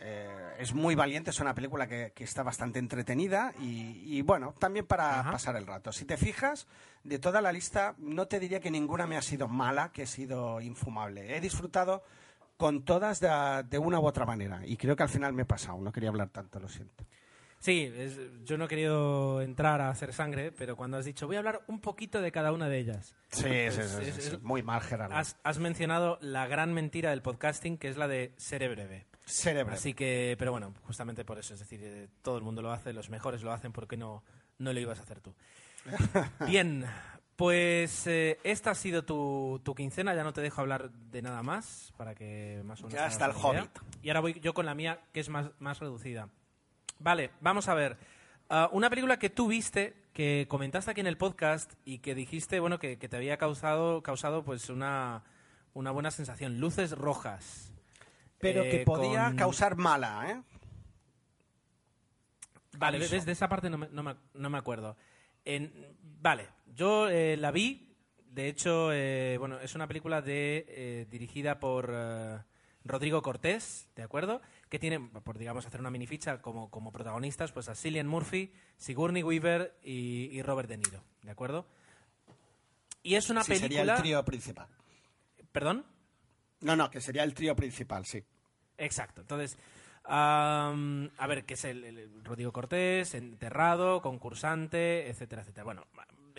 eh, 0.00 0.28
es 0.58 0.74
muy 0.74 0.94
valiente, 0.94 1.30
es 1.30 1.40
una 1.40 1.54
película 1.54 1.86
que, 1.86 2.12
que 2.14 2.24
está 2.24 2.42
bastante 2.42 2.78
entretenida 2.78 3.54
y, 3.58 4.02
y, 4.18 4.22
bueno, 4.22 4.54
también 4.58 4.86
para 4.86 5.20
Ajá. 5.20 5.32
pasar 5.32 5.56
el 5.56 5.66
rato. 5.66 5.92
Si 5.92 6.04
te 6.04 6.16
fijas, 6.18 6.66
de 7.04 7.18
toda 7.18 7.40
la 7.40 7.52
lista, 7.52 7.94
no 7.98 8.26
te 8.28 8.38
diría 8.38 8.60
que 8.60 8.70
ninguna 8.70 9.06
me 9.06 9.16
ha 9.16 9.22
sido 9.22 9.48
mala, 9.48 9.92
que 9.92 10.02
ha 10.02 10.06
sido 10.06 10.60
infumable. 10.60 11.34
He 11.36 11.40
disfrutado 11.40 12.04
con 12.58 12.84
todas 12.84 13.20
de, 13.20 13.64
de 13.70 13.78
una 13.78 13.98
u 13.98 14.04
otra 14.06 14.26
manera 14.26 14.60
y 14.66 14.76
creo 14.76 14.94
que 14.94 15.02
al 15.02 15.08
final 15.08 15.32
me 15.32 15.42
he 15.42 15.46
pasado. 15.46 15.78
No 15.80 15.90
quería 15.90 16.10
hablar 16.10 16.28
tanto, 16.28 16.60
lo 16.60 16.68
siento. 16.68 17.04
Sí, 17.60 17.92
es- 17.94 18.18
yo 18.44 18.56
no 18.56 18.64
he 18.64 18.68
querido 18.68 19.42
entrar 19.42 19.80
a 19.82 19.90
hacer 19.90 20.12
sangre, 20.14 20.50
pero 20.50 20.76
cuando 20.76 20.96
has 20.96 21.04
dicho 21.04 21.26
voy 21.26 21.36
a 21.36 21.40
hablar 21.40 21.62
un 21.66 21.80
poquito 21.80 22.20
de 22.22 22.32
cada 22.32 22.52
una 22.52 22.68
de 22.70 22.78
ellas, 22.78 23.14
Sí, 23.30 23.46
es- 23.48 23.74
sí. 23.74 24.02
es- 24.08 24.42
muy 24.42 24.62
Gerardo. 24.62 25.14
has, 25.14 25.36
has 25.44 25.58
mencionado 25.58 26.18
la 26.22 26.46
gran 26.46 26.72
mentira 26.72 27.10
del 27.10 27.20
podcasting, 27.22 27.76
que 27.76 27.88
es 27.88 27.96
la 27.98 28.08
de 28.08 28.32
seré 28.38 28.68
breve. 28.68 29.06
Cerebro. 29.26 29.74
Así 29.74 29.92
que, 29.94 30.34
pero 30.38 30.50
bueno, 30.52 30.74
justamente 30.86 31.24
por 31.24 31.38
eso, 31.38 31.52
es 31.54 31.60
decir, 31.60 31.80
eh, 31.84 32.08
todo 32.22 32.38
el 32.38 32.42
mundo 32.42 32.62
lo 32.62 32.72
hace, 32.72 32.92
los 32.94 33.10
mejores 33.10 33.42
lo 33.42 33.52
hacen, 33.52 33.72
¿por 33.72 33.86
qué 33.86 33.96
no, 33.96 34.24
no 34.58 34.72
lo 34.72 34.80
ibas 34.80 34.98
a 34.98 35.02
hacer 35.02 35.20
tú? 35.20 35.34
Bien, 36.46 36.84
pues 37.36 38.06
eh, 38.06 38.38
esta 38.42 38.70
ha 38.70 38.74
sido 38.74 39.04
tu, 39.04 39.60
tu 39.62 39.74
quincena, 39.74 40.14
ya 40.14 40.24
no 40.24 40.32
te 40.32 40.40
dejo 40.40 40.60
hablar 40.62 40.90
de 40.90 41.22
nada 41.22 41.42
más, 41.42 41.92
para 41.96 42.14
que 42.14 42.62
más 42.64 42.80
o 42.80 42.86
menos... 42.86 42.98
Ya 42.98 43.06
está 43.06 43.26
el 43.26 43.32
idea. 43.32 43.42
Hobbit. 43.62 43.78
Y 44.02 44.08
ahora 44.08 44.20
voy 44.20 44.40
yo 44.40 44.52
con 44.54 44.66
la 44.66 44.74
mía, 44.74 45.00
que 45.12 45.20
es 45.20 45.28
más, 45.28 45.50
más 45.58 45.78
reducida. 45.78 46.28
Vale, 47.00 47.30
vamos 47.40 47.66
a 47.68 47.74
ver. 47.74 47.96
Ah, 48.48 48.68
una 48.72 48.88
película 48.90 49.18
que 49.18 49.30
tú 49.30 49.48
viste, 49.48 49.94
que 50.12 50.46
comentaste 50.48 50.90
aquí 50.90 51.00
en 51.00 51.06
el 51.06 51.16
podcast 51.16 51.72
y 51.84 51.98
que 51.98 52.14
dijiste, 52.14 52.60
bueno, 52.60 52.78
que, 52.78 52.98
que 52.98 53.08
te 53.08 53.16
había 53.16 53.36
causado, 53.36 54.02
causado 54.02 54.44
pues 54.44 54.68
una, 54.70 55.24
una 55.74 55.90
buena 55.90 56.10
sensación. 56.10 56.58
Luces 56.60 56.92
rojas. 56.92 57.72
Pero 58.38 58.62
que 58.62 58.82
Eh, 58.82 58.84
podía 58.84 59.26
con- 59.28 59.36
causar 59.36 59.76
mala, 59.76 60.30
¿eh? 60.30 60.42
Vale, 62.78 62.96
Aviso. 62.98 63.14
desde 63.14 63.32
esa 63.32 63.48
parte 63.48 63.68
no 63.68 63.78
me, 63.78 63.88
no 63.88 64.02
me- 64.02 64.16
no 64.34 64.50
me 64.50 64.58
acuerdo. 64.58 64.96
En- 65.44 65.72
vale, 66.02 66.48
yo 66.74 67.08
eh, 67.08 67.36
la 67.36 67.50
vi. 67.50 67.86
De 68.26 68.48
hecho, 68.48 68.92
eh, 68.92 69.36
bueno, 69.38 69.58
es 69.60 69.74
una 69.74 69.88
película 69.88 70.22
de, 70.22 70.64
eh, 70.68 71.06
dirigida 71.10 71.58
por 71.58 71.90
eh, 71.92 72.38
Rodrigo 72.84 73.22
Cortés, 73.22 73.88
¿de 73.96 74.02
acuerdo? 74.04 74.40
Que 74.70 74.78
tiene, 74.78 75.00
por 75.00 75.36
digamos, 75.36 75.66
hacer 75.66 75.80
una 75.80 75.90
minificha 75.90 76.40
como, 76.40 76.70
como 76.70 76.92
protagonistas, 76.92 77.52
pues 77.52 77.68
a 77.68 77.74
Cillian 77.74 78.06
Murphy, 78.06 78.52
Sigourney 78.78 79.22
Weaver 79.22 79.76
y, 79.82 80.30
y 80.32 80.40
Robert 80.42 80.68
De 80.68 80.78
Niro, 80.78 81.02
¿de 81.22 81.30
acuerdo? 81.32 81.66
Y 83.02 83.16
es 83.16 83.28
una 83.30 83.42
Sí, 83.42 83.56
sería 83.56 83.68
película... 83.68 83.94
el 83.96 84.00
trío 84.00 84.24
principal. 84.24 84.68
¿Perdón? 85.52 85.84
No, 86.60 86.76
no, 86.76 86.90
que 86.90 87.00
sería 87.00 87.24
el 87.24 87.34
trío 87.34 87.56
principal, 87.56 88.06
sí. 88.06 88.22
Exacto. 88.78 89.22
Entonces, 89.22 89.58
am, 90.04 91.10
a 91.18 91.26
ver, 91.26 91.44
¿qué 91.44 91.54
es 91.54 91.64
el 91.64 92.22
Rodrigo 92.22 92.52
Cortés, 92.52 93.14
enterrado, 93.14 94.00
concursante, 94.00 95.08
etcétera, 95.08 95.42
etcétera? 95.42 95.64
Bueno, 95.64 95.86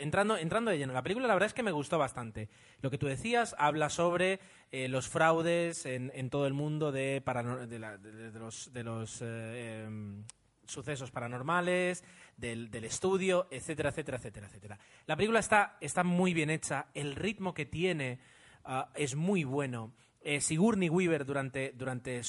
entrando, 0.01 0.37
entrando 0.37 0.71
de 0.71 0.77
lleno, 0.77 0.93
la 0.93 1.03
película 1.03 1.27
la 1.27 1.33
verdad 1.33 1.47
es 1.47 1.53
que 1.53 1.63
me 1.63 1.71
gustó 1.71 1.97
bastante. 1.97 2.49
Lo 2.81 2.89
que 2.89 2.97
tú 2.97 3.07
decías 3.07 3.55
habla 3.57 3.89
sobre 3.89 4.39
eh, 4.71 4.87
los 4.87 5.07
fraudes 5.07 5.85
en, 5.85 6.29
todo 6.29 6.47
el 6.47 6.53
mundo 6.53 6.91
de, 6.91 7.21
parano- 7.23 7.65
de, 7.67 7.79
la- 7.79 7.97
de- 7.97 8.31
los, 8.39 8.71
de 8.73 8.83
los 8.83 9.21
eh, 9.21 9.83
em, 9.85 10.23
sucesos 10.65 11.11
paranormales, 11.11 12.03
del, 12.37 12.69
estudio, 12.85 13.47
etcétera, 13.51 13.89
etcétera, 13.89 14.17
etcétera, 14.17 14.47
etcétera. 14.47 14.79
La 15.05 15.15
película 15.15 15.39
está, 15.39 15.77
está 15.81 16.03
muy 16.03 16.33
bien 16.33 16.49
hecha, 16.49 16.87
el 16.93 17.15
ritmo 17.15 17.53
que 17.53 17.65
tiene 17.65 18.19
ah, 18.65 18.89
es 18.95 19.15
muy 19.15 19.43
bueno. 19.43 19.93
Eh, 20.23 20.39
Sigourney 20.39 20.87
Weaver 20.87 21.25
durante, 21.25 21.71
durante, 21.75 22.21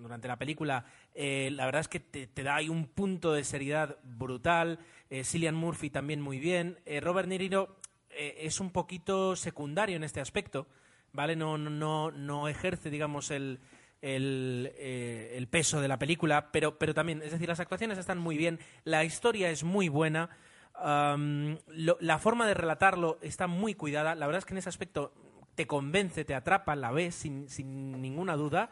durante 0.00 0.28
la 0.28 0.36
película, 0.36 0.84
eh, 1.14 1.50
la 1.52 1.64
verdad 1.66 1.80
es 1.80 1.88
que 1.88 1.98
te, 1.98 2.28
te 2.28 2.42
da 2.44 2.54
ahí 2.54 2.68
un 2.68 2.86
punto 2.86 3.32
de 3.32 3.42
seriedad 3.42 3.98
brutal. 4.04 4.78
Eh, 5.10 5.24
Cillian 5.24 5.54
Murphy 5.54 5.90
también 5.90 6.20
muy 6.20 6.38
bien. 6.38 6.78
Eh, 6.86 7.00
Robert 7.00 7.28
Niro 7.28 7.76
eh, 8.10 8.36
es 8.40 8.60
un 8.60 8.70
poquito 8.70 9.36
secundario 9.36 9.96
en 9.96 10.04
este 10.04 10.20
aspecto, 10.20 10.66
¿vale? 11.12 11.36
No, 11.36 11.56
no, 11.58 12.10
no, 12.10 12.48
ejerce, 12.48 12.90
digamos, 12.90 13.30
el, 13.30 13.58
el, 14.02 14.72
eh, 14.76 15.34
el 15.36 15.46
peso 15.48 15.80
de 15.80 15.88
la 15.88 15.98
película, 15.98 16.50
pero, 16.52 16.78
pero 16.78 16.94
también, 16.94 17.22
es 17.22 17.32
decir, 17.32 17.48
las 17.48 17.60
actuaciones 17.60 17.98
están 17.98 18.18
muy 18.18 18.36
bien, 18.36 18.58
la 18.84 19.04
historia 19.04 19.50
es 19.50 19.64
muy 19.64 19.88
buena, 19.88 20.30
lo- 20.78 21.96
la 22.00 22.18
forma 22.18 22.46
de 22.46 22.54
relatarlo 22.54 23.18
está 23.22 23.46
muy 23.46 23.74
cuidada, 23.74 24.14
la 24.14 24.26
verdad 24.26 24.38
es 24.38 24.44
que 24.44 24.54
en 24.54 24.58
ese 24.58 24.68
aspecto 24.68 25.12
te 25.54 25.66
convence, 25.66 26.24
te 26.24 26.34
atrapa, 26.34 26.76
la 26.76 26.92
ves 26.92 27.14
sin, 27.16 27.48
sin 27.48 28.00
ninguna 28.00 28.36
duda, 28.36 28.70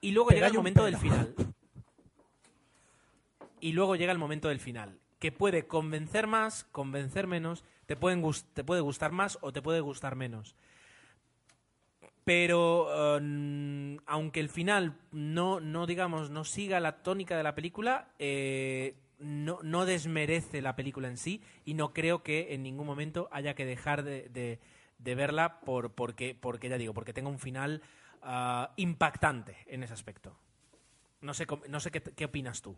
y 0.00 0.10
luego 0.12 0.28
Pero 0.28 0.36
llega 0.38 0.46
el 0.48 0.54
momento 0.54 0.84
del 0.84 0.96
final. 0.98 1.34
Y 3.60 3.72
luego 3.72 3.96
llega 3.96 4.12
el 4.12 4.18
momento 4.18 4.48
del 4.48 4.60
final, 4.60 4.98
que 5.18 5.32
puede 5.32 5.66
convencer 5.66 6.26
más, 6.26 6.64
convencer 6.72 7.26
menos, 7.26 7.64
te, 7.86 7.96
pueden 7.96 8.22
te 8.54 8.64
puede 8.64 8.80
gustar 8.80 9.12
más 9.12 9.38
o 9.40 9.52
te 9.52 9.62
puede 9.62 9.80
gustar 9.80 10.14
menos. 10.16 10.54
Pero 12.24 12.88
eh, 13.18 13.98
aunque 14.06 14.40
el 14.40 14.48
final 14.50 14.94
no, 15.12 15.60
no, 15.60 15.86
digamos, 15.86 16.30
no 16.30 16.44
siga 16.44 16.78
la 16.80 17.02
tónica 17.02 17.36
de 17.36 17.42
la 17.42 17.54
película, 17.54 18.08
eh, 18.18 18.94
no, 19.18 19.58
no 19.62 19.86
desmerece 19.86 20.60
la 20.62 20.76
película 20.76 21.08
en 21.08 21.16
sí 21.16 21.42
y 21.64 21.74
no 21.74 21.92
creo 21.92 22.22
que 22.22 22.54
en 22.54 22.62
ningún 22.62 22.86
momento 22.86 23.28
haya 23.32 23.54
que 23.54 23.64
dejar 23.64 24.02
de, 24.04 24.28
de- 24.28 24.58
verla 25.14 25.60
por, 25.60 25.92
porque, 25.92 26.36
porque, 26.38 26.68
ya 26.68 26.76
digo, 26.76 26.92
porque 26.92 27.14
tenga 27.14 27.30
un 27.30 27.38
final 27.38 27.82
ah, 28.22 28.72
impactante 28.76 29.56
en 29.66 29.82
ese 29.82 29.94
aspecto. 29.94 30.36
No 31.22 31.32
sé, 31.34 31.46
no 31.68 31.80
sé 31.80 31.90
qué, 31.90 32.02
qué 32.02 32.26
opinas 32.26 32.62
tú. 32.62 32.76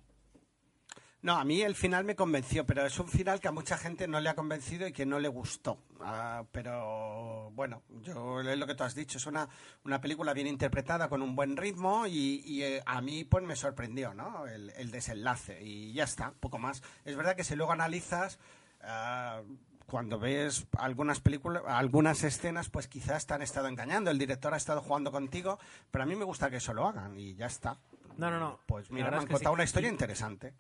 No, 1.23 1.37
a 1.37 1.45
mí 1.45 1.61
el 1.61 1.75
final 1.75 2.05
me 2.05 2.17
convenció, 2.17 2.65
pero 2.65 2.87
es 2.87 2.99
un 2.99 3.09
final 3.09 3.41
que 3.41 3.49
a 3.49 3.53
mucha 3.53 3.77
gente 3.77 4.09
no 4.09 4.21
le 4.21 4.31
ha 4.31 4.35
convencido 4.35 4.87
y 4.87 4.93
que 4.93 5.05
no 5.05 5.19
le 5.19 5.29
gustó. 5.29 5.79
Ah, 6.01 6.45
pero 6.51 7.51
bueno, 7.53 7.83
yo 8.03 8.41
es 8.41 8.59
lo 8.59 8.67
que 8.67 8.75
tú 8.75 8.85
has 8.85 8.95
dicho, 8.95 9.19
es 9.19 9.27
una, 9.27 9.47
una 9.85 10.01
película 10.01 10.33
bien 10.33 10.47
interpretada 10.47 11.11
con 11.11 11.21
un 11.21 11.37
buen 11.37 11.59
ritmo 11.59 12.07
y, 12.07 12.43
y, 12.47 12.63
eh, 12.63 12.83
a 12.87 13.03
mí 13.03 13.25
pues 13.25 13.45
me 13.45 13.55
sorprendió, 13.55 14.15
¿no? 14.15 14.47
El, 14.47 14.71
el 14.71 14.91
desenlace 14.91 15.63
y 15.63 15.93
ya 15.93 16.05
está, 16.05 16.33
poco 16.41 16.59
más. 16.59 16.83
Es 17.05 17.17
verdad 17.17 17.37
que 17.37 17.45
si 17.45 17.55
luego 17.55 17.73
analizas 17.73 18.39
ah, 18.83 19.43
cuando 19.91 20.19
ves 20.19 20.67
algunas 20.79 21.21
películas, 21.21 21.65
algunas 21.67 22.23
escenas, 22.25 22.71
pues 22.71 22.89
quizás 22.89 23.27
te 23.27 23.35
han 23.35 23.43
estado 23.43 23.69
engañando. 23.69 24.11
El 24.11 24.19
director 24.19 24.55
ha 24.55 24.57
estado 24.57 24.81
jugando 24.81 25.13
contigo, 25.13 25.59
pero 25.91 26.05
a 26.05 26.07
mí 26.07 26.17
me 26.17 26.25
gusta 26.25 26.49
que 26.49 26.57
eso 26.57 26.73
lo 26.73 26.87
hagan 26.87 27.19
y 27.19 27.35
ya 27.35 27.47
está. 27.47 27.77
No, 28.17 28.31
no, 28.31 28.39
no. 28.39 28.61
Pues 28.67 28.91
mira, 28.91 29.11
me 29.11 29.17
han 29.19 29.27
contado 29.27 29.53
sí. 29.53 29.55
una 29.55 29.65
historia 29.65 29.91
interesante. 29.91 30.55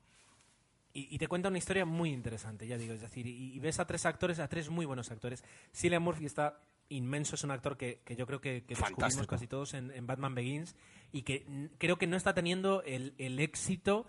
Y, 0.92 1.14
y 1.14 1.18
te 1.18 1.29
cuenta 1.29 1.48
una 1.48 1.59
historia 1.59 1.85
muy 1.85 2.11
interesante, 2.12 2.66
ya 2.66 2.76
digo, 2.76 2.94
es 2.94 3.00
decir, 3.00 3.26
y, 3.26 3.55
y 3.55 3.59
ves 3.61 3.79
a 3.79 3.87
tres 3.87 4.07
actores, 4.07 4.40
a 4.40 4.48
tres 4.48 4.68
muy 4.70 4.87
buenos 4.87 5.11
actores. 5.12 5.44
Cillian 5.72 6.03
Murphy 6.03 6.26
está 6.26 6.61
inmenso, 6.88 7.37
es 7.37 7.44
un 7.44 7.53
actor 7.53 7.76
que, 7.76 8.00
que 8.05 8.16
yo 8.16 8.26
creo 8.26 8.40
que, 8.40 8.64
que 8.64 8.74
descubrimos 8.74 9.26
casi 9.29 9.46
todos 9.46 9.74
en, 9.74 9.92
en 9.92 10.07
Batman 10.09 10.35
Begins 10.35 10.74
y 11.12 11.22
que 11.22 11.68
creo 11.79 11.96
que 11.96 12.09
no 12.09 12.16
está 12.16 12.35
teniendo 12.35 12.83
el, 12.83 13.14
el 13.18 13.38
éxito 13.38 14.05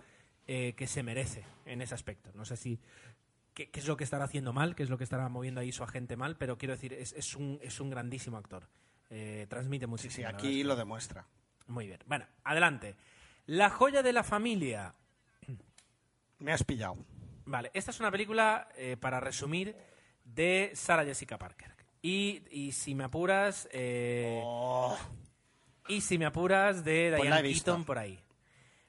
eh, 0.48 0.74
que 0.76 0.88
se 0.88 1.04
merece 1.04 1.44
en 1.66 1.84
ese 1.84 1.94
aspecto. 1.94 2.32
No 2.34 2.46
sé 2.46 2.58
si 2.58 2.80
qué, 3.54 3.70
qué 3.70 3.80
es 3.80 3.88
lo 3.88 3.96
que 3.96 4.04
estará 4.04 4.26
haciendo 4.26 4.52
mal, 4.52 4.74
qué 4.76 4.82
es 4.82 4.90
lo 4.90 4.98
que 4.98 5.04
estará 5.04 5.30
moviendo 5.30 5.62
ahí 5.62 5.72
su 5.72 5.84
agente 5.84 6.16
mal, 6.18 6.36
pero 6.38 6.58
quiero 6.58 6.74
decir, 6.74 6.94
es, 6.94 7.14
es, 7.14 7.36
un, 7.36 7.60
es 7.62 7.80
un 7.80 7.92
grandísimo 7.92 8.38
actor. 8.38 8.68
Eh, 9.12 9.46
transmite 9.48 9.86
Sí, 9.86 9.90
muchísimo. 9.90 10.16
sí, 10.16 10.22
verdad 10.24 10.40
aquí 10.40 10.64
lo 10.64 10.76
demuestra. 10.76 11.28
Muy 11.68 11.86
bien. 11.86 12.00
Bueno, 12.08 12.26
adelante. 12.44 12.96
La 13.46 13.70
joya 13.70 14.02
de 14.02 14.14
la 14.14 14.24
familia. 14.24 14.96
Me 16.42 16.52
has 16.52 16.64
pillado. 16.64 16.98
Vale, 17.46 17.72
esta 17.74 17.92
es 17.92 18.00
una 18.00 18.12
película, 18.12 18.68
eh, 18.78 18.98
para 19.00 19.20
resumir, 19.20 19.76
de 20.26 20.72
Sarah 20.74 21.04
Jessica 21.06 21.38
Parker. 21.38 21.72
Y, 22.02 22.44
y 22.52 22.72
si 22.72 22.96
me 22.96 23.04
apuras, 23.06 23.68
eh, 23.72 24.40
Oh, 24.44 24.98
y 25.88 26.02
si 26.02 26.18
me 26.18 26.26
apuras, 26.26 26.84
de 26.84 27.14
Pues 27.16 27.22
Diane 27.30 27.42
visto. 27.42 27.66
Keaton 27.72 27.86
por 27.86 27.98
ahí. 28.00 28.20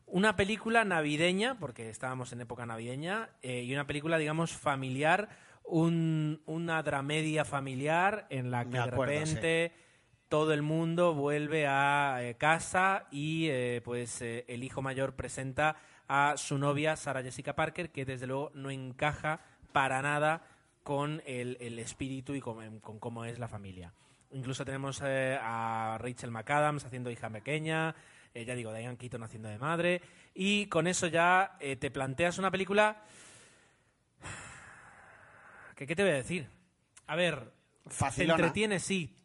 Una 0.07 0.37
película 0.37 0.85
navideña, 0.85 1.59
porque 1.59 1.89
estábamos 1.89 2.33
en 2.33 2.41
época 2.43 2.67
navideña, 2.67 3.31
eh, 3.43 3.63
y 3.63 3.73
una 3.73 3.87
película, 3.87 4.19
digamos, 4.19 4.53
familiar, 4.53 5.29
un- 5.65 6.43
una 6.47 6.83
dramedia 6.83 7.45
familiar 7.45 8.27
en 8.31 8.51
la 8.51 8.65
que 8.65 8.79
de 8.79 8.87
repente 8.87 9.73
todo 10.29 10.53
el 10.53 10.63
mundo 10.63 11.15
vuelve 11.15 11.67
a 11.67 12.19
eh, 12.23 12.35
casa 12.37 13.07
y 13.11 13.49
eh, 13.49 13.81
pues 13.85 14.21
eh, 14.23 14.45
el 14.49 14.65
hijo 14.65 14.83
mayor 14.83 15.15
presenta 15.15 15.77
a 16.09 16.35
su 16.37 16.59
novia 16.59 16.97
Sarah 16.97 17.23
Jessica 17.23 17.55
Parker, 17.55 17.91
que 17.91 18.05
desde 18.05 18.27
luego 18.27 18.51
no 18.55 18.71
encaja 18.71 19.41
para 19.73 20.03
nada 20.03 20.43
con 20.83 21.23
el, 21.27 21.57
el 21.61 21.79
espíritu 21.79 22.35
y 22.35 22.41
con, 22.41 22.81
con 22.81 22.99
cómo 22.99 23.25
es 23.25 23.39
la 23.39 23.49
familia. 23.49 23.93
Incluso 24.33 24.65
tenemos 24.65 25.01
eh, 25.05 25.39
a 25.41 25.99
Rachel 26.01 26.31
McAdams 26.31 26.85
haciendo 26.85 27.11
hija 27.11 27.31
pequeña, 27.31 27.95
eh, 28.35 28.45
ya 28.45 28.55
digo, 28.55 28.73
Diane 28.73 28.97
Keaton 28.97 29.23
haciendo 29.23 29.49
de 29.49 29.59
madre, 29.59 30.01
y 30.35 30.67
con 30.67 30.87
eso 30.87 31.07
ya 31.07 31.57
eh, 31.61 31.77
te 31.77 31.91
planteas 31.91 32.39
una 32.39 32.51
película... 32.51 33.03
¿Qué, 35.77 35.87
¿Qué 35.87 35.97
te 35.97 36.03
voy 36.03 36.13
a 36.13 36.17
decir? 36.17 36.47
A 37.07 37.17
ver, 37.17 37.53
Facilona. 37.87 38.37
te 38.37 38.43
entretiene, 38.43 38.79
sí. 38.79 39.17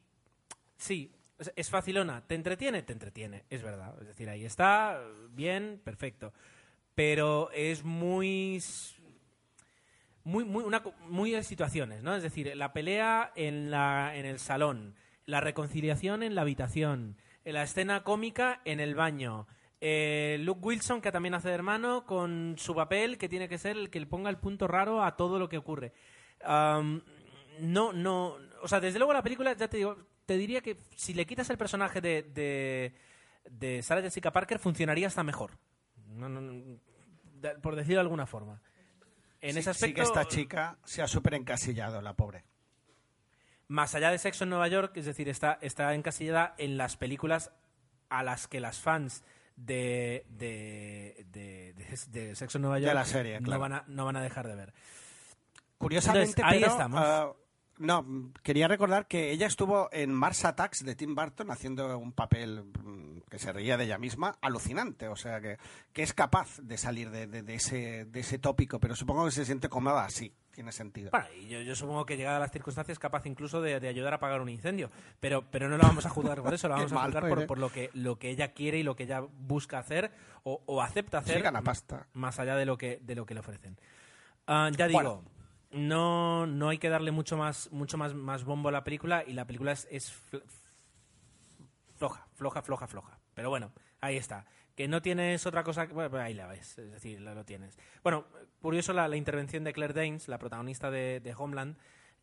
Sí, 0.76 1.14
es, 1.38 1.52
es 1.56 1.70
facilona. 1.70 2.26
¿Te 2.26 2.36
entretiene? 2.36 2.82
Te 2.84 2.94
entretiene, 2.94 3.44
es 3.50 3.62
verdad. 3.62 3.96
Es 4.02 4.08
decir, 4.08 4.30
ahí 4.30 4.46
está, 4.46 5.00
bien, 5.32 5.80
perfecto. 5.84 6.34
Pero 6.98 7.52
es 7.52 7.84
muy 7.84 8.60
muy, 10.24 10.46
muy, 10.46 10.64
una, 10.64 10.82
de 10.82 11.44
situaciones, 11.44 12.02
¿no? 12.02 12.16
Es 12.16 12.24
decir, 12.24 12.52
la 12.56 12.74
pelea 12.74 13.32
en, 13.36 13.70
la, 13.70 14.16
en 14.16 14.26
el 14.26 14.40
salón, 14.40 14.96
la 15.28 15.40
reconciliación 15.40 16.24
en 16.24 16.34
la 16.34 16.42
habitación, 16.42 17.18
la 17.46 17.62
escena 17.62 18.04
cómica 18.04 18.62
en 18.66 18.80
el 18.80 18.96
baño, 18.96 19.46
eh, 19.80 20.38
Luke 20.40 20.62
Wilson, 20.64 21.02
que 21.02 21.12
también 21.12 21.36
hace 21.36 21.50
de 21.50 21.54
hermano, 21.54 22.04
con 22.08 22.56
su 22.58 22.74
papel, 22.74 23.20
que 23.20 23.30
tiene 23.30 23.48
que 23.48 23.60
ser 23.60 23.78
el 23.78 23.92
que 23.92 24.00
le 24.00 24.08
ponga 24.08 24.32
el 24.32 24.40
punto 24.40 24.68
raro 24.68 25.04
a 25.04 25.16
todo 25.16 25.38
lo 25.38 25.50
que 25.50 25.60
ocurre. 25.60 25.94
No, 26.42 27.94
no, 27.94 28.38
o 28.64 28.68
sea, 28.68 28.80
desde 28.80 28.98
luego 28.98 29.14
la 29.14 29.22
película, 29.22 29.54
ya 29.54 29.68
te 29.68 29.78
digo, 29.78 29.98
te 30.26 30.36
diría 30.36 30.62
que 30.62 30.78
si 30.96 31.14
le 31.14 31.28
quitas 31.28 31.52
el 31.52 31.60
personaje 31.60 32.02
de, 32.02 32.92
de, 33.46 33.82
Sarah 33.84 34.02
Jessica 34.02 34.32
Parker, 34.32 34.58
funcionaría 34.58 35.06
hasta 35.06 35.24
mejor. 35.24 35.52
No, 36.08 36.28
no, 36.28 36.80
de- 37.54 37.60
por 37.60 37.76
decirlo 37.76 37.96
de 37.98 38.02
alguna 38.02 38.26
forma. 38.26 38.62
En 39.42 39.54
Sí- 39.54 39.60
ese 39.60 39.74
sí 39.74 39.94
que 39.94 40.02
aspecto, 40.02 40.20
esta 40.22 40.26
chica 40.28 40.78
se 40.84 41.02
ha 41.02 41.08
súper 41.08 41.36
encasillado, 41.36 42.02
la 42.02 42.14
pobre. 42.14 42.44
más 43.70 43.94
allá 43.96 44.12
de 44.12 44.18
Sexo 44.18 44.46
en 44.46 44.50
Nueva 44.52 44.68
York, 44.70 44.96
es 44.96 45.06
decir, 45.06 45.28
está, 45.30 45.58
está 45.62 45.94
encasillada 45.94 46.56
en 46.58 46.78
las 46.78 46.96
películas 46.96 47.52
a 48.10 48.24
las 48.24 48.48
que 48.48 48.62
las 48.62 48.80
fans 48.80 49.24
de, 49.58 50.26
de, 50.30 51.26
de, 51.32 52.36
Sexo 52.36 52.58
en 52.58 52.62
Nueva 52.62 52.80
York 52.80 52.94
la 52.94 53.04
serie, 53.06 53.42
no, 53.42 53.60
van 53.60 53.74
a, 53.74 53.84
no 53.88 54.06
van 54.06 54.16
a 54.16 54.22
dejar 54.22 54.48
de 54.48 54.56
ver. 54.56 54.74
Curiosamente, 55.78 56.30
Entonces, 56.30 56.46
ahí 56.54 56.60
pero, 56.62 56.72
estamos. 56.72 57.02
ah, 57.04 57.32
no, 57.80 58.06
quería 58.44 58.68
recordar 58.68 59.08
que 59.08 59.32
ella 59.32 59.48
estuvo 59.48 59.90
en 59.92 60.14
Mars 60.14 60.46
Attacks 60.46 60.84
de 60.84 60.96
Tim 60.96 61.16
Burton 61.16 61.52
haciendo 61.52 61.98
un 61.98 62.12
papel 62.12 62.64
mm, 62.84 63.20
que 63.30 63.40
se 63.40 63.52
reía 63.54 63.78
de 63.78 63.86
ella 63.86 63.98
misma, 63.98 64.38
alucinante. 64.42 65.08
O 65.08 65.16
sea, 65.16 65.40
que, 65.42 65.58
que 65.94 66.04
es 66.04 66.14
capaz 66.14 66.60
de 66.62 66.78
salir 66.78 67.10
de, 67.12 67.28
de- 67.28 67.44
de 67.44 67.56
ese, 67.56 68.06
de 68.06 68.20
ese 68.20 68.40
tópico, 68.40 68.80
pero 68.80 68.96
supongo 68.96 69.26
que 69.26 69.32
se 69.32 69.46
siente 69.46 69.70
cómoda 69.70 70.06
así, 70.06 70.34
tiene 70.52 70.72
sentido. 70.72 71.12
Bueno, 71.12 71.28
y 71.40 71.48
yo, 71.48 71.62
yo 71.62 71.76
supongo 71.76 72.06
que 72.06 72.18
llegada 72.18 72.38
a 72.38 72.40
las 72.40 72.52
circunstancias 72.52 72.98
capaz 73.00 73.26
incluso 73.26 73.62
de, 73.62 73.80
de 73.80 73.88
ayudar 73.88 74.14
a 74.14 74.16
apagar 74.16 74.42
un 74.42 74.50
incendio, 74.50 74.90
pero, 75.20 75.44
pero 75.52 75.70
no 75.70 75.78
la 75.78 75.84
vamos 75.88 76.06
a 76.06 76.10
juzgar 76.10 76.42
por 76.42 76.54
eso, 76.54 76.68
la 76.68 76.76
vamos 76.78 76.92
a 76.94 77.04
juzgar 77.06 77.46
por, 77.48 77.60
lo, 77.60 77.70
que, 77.70 77.90
lo 77.94 78.18
que 78.18 78.30
ella 78.30 78.54
quiere 78.54 78.80
y 78.80 78.84
lo 78.84 78.96
que 78.96 79.04
ella 79.04 79.22
busca 79.22 79.78
hacer 79.80 80.12
o, 80.44 80.62
o 80.66 80.82
acepta 80.82 81.20
hacer 81.20 81.36
Sí, 81.38 81.42
gana 81.44 81.62
pasta. 81.62 82.08
más 82.14 82.40
allá 82.40 82.56
de 82.56 82.66
lo 82.66 82.78
que, 82.78 83.00
de 83.02 83.16
lo 83.16 83.26
que 83.26 83.34
le 83.34 83.42
ofrecen. 83.42 83.78
Ah, 84.48 84.70
ya 84.76 84.88
Bueno. 84.88 85.24
No, 85.72 86.46
no 86.48 86.70
hay 86.70 86.78
que 86.78 86.90
darle 86.90 87.12
mucho 87.12 87.38
más, 87.38 87.72
mucho 87.72 87.98
más, 87.98 88.14
más 88.14 88.44
bombo 88.44 88.70
a 88.70 88.72
la 88.72 88.84
película 88.84 89.24
y 89.26 89.34
la 89.34 89.46
película 89.46 89.72
es, 89.74 89.88
es 89.92 90.14
fl- 90.32 90.44
floja, 91.96 92.28
floja, 92.34 92.62
floja, 92.62 92.88
floja. 92.88 93.20
Pero 93.34 93.50
bueno, 93.50 93.72
ahí 94.02 94.18
está. 94.18 94.46
Que 94.76 94.88
no 94.88 95.02
tienes 95.02 95.46
otra 95.46 95.64
cosa, 95.64 95.88
que- 95.88 96.18
ahí 96.20 96.34
la 96.34 96.48
ves, 96.48 96.78
es 96.78 96.92
decir, 96.92 97.20
lo, 97.20 97.34
lo 97.34 97.44
tienes. 97.46 97.78
Bueno, 98.04 98.26
curioso 98.62 98.94
la, 98.94 99.08
la 99.08 99.16
intervención 99.16 99.64
de 99.64 99.74
Claire 99.74 99.94
Danes, 99.94 100.28
la 100.28 100.38
protagonista 100.38 100.92
de, 100.92 101.34
Homeland, 101.38 101.78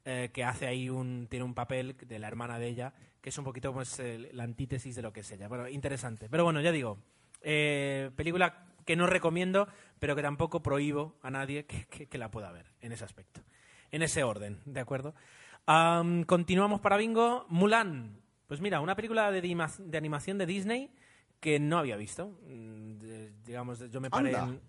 eh, 0.04 0.30
que 0.32 0.44
hace 0.44 0.66
ahí 0.66 0.88
un, 0.88 1.26
tiene 1.28 1.44
un 1.44 1.54
papel 1.54 1.96
de 1.96 2.18
la 2.18 2.28
hermana 2.28 2.58
de 2.58 2.68
ella, 2.68 2.94
que 3.20 3.30
es 3.30 3.38
un 3.38 3.44
poquito 3.44 3.72
pues, 3.72 4.00
la 4.32 4.44
antítesis 4.44 4.94
de 4.94 5.02
lo 5.02 5.12
que 5.12 5.20
es 5.20 5.30
ella. 5.32 5.48
Bueno, 5.48 5.68
interesante. 5.68 6.28
Pero 6.28 6.44
bueno, 6.44 6.60
ya 6.60 6.70
digo, 6.72 6.98
eh, 7.40 8.10
película 8.14 8.66
que 8.84 8.96
no 8.96 9.06
recomiendo, 9.06 9.68
pero 9.98 10.14
que 10.16 10.22
tampoco 10.22 10.62
prohíbo 10.62 11.16
a 11.22 11.30
nadie 11.30 11.66
que, 11.66 11.86
que- 11.86 12.06
que 12.06 12.18
la 12.18 12.30
pueda 12.30 12.52
ver 12.52 12.66
en 12.80 12.92
ese 12.92 13.04
aspecto. 13.04 13.40
En 13.90 14.02
ese 14.02 14.22
orden, 14.24 14.60
¿de 14.64 14.80
acuerdo? 14.80 15.14
Am, 15.66 16.24
continuamos 16.24 16.80
para 16.80 16.96
Bingo. 16.96 17.46
Mulan. 17.48 18.20
Pues 18.46 18.60
mira, 18.60 18.80
una 18.80 18.94
película 18.96 19.30
de, 19.30 19.40
de 19.40 19.98
animación 19.98 20.36
de 20.38 20.46
Disney 20.46 20.90
que 21.40 21.58
no 21.58 21.78
había 21.78 21.96
visto. 21.96 22.28
Mm, 22.46 22.98
de- 22.98 23.32
digamos, 23.44 23.78
yo 23.90 24.00
me 24.00 24.10
paré, 24.10 24.30
en- 24.50 24.60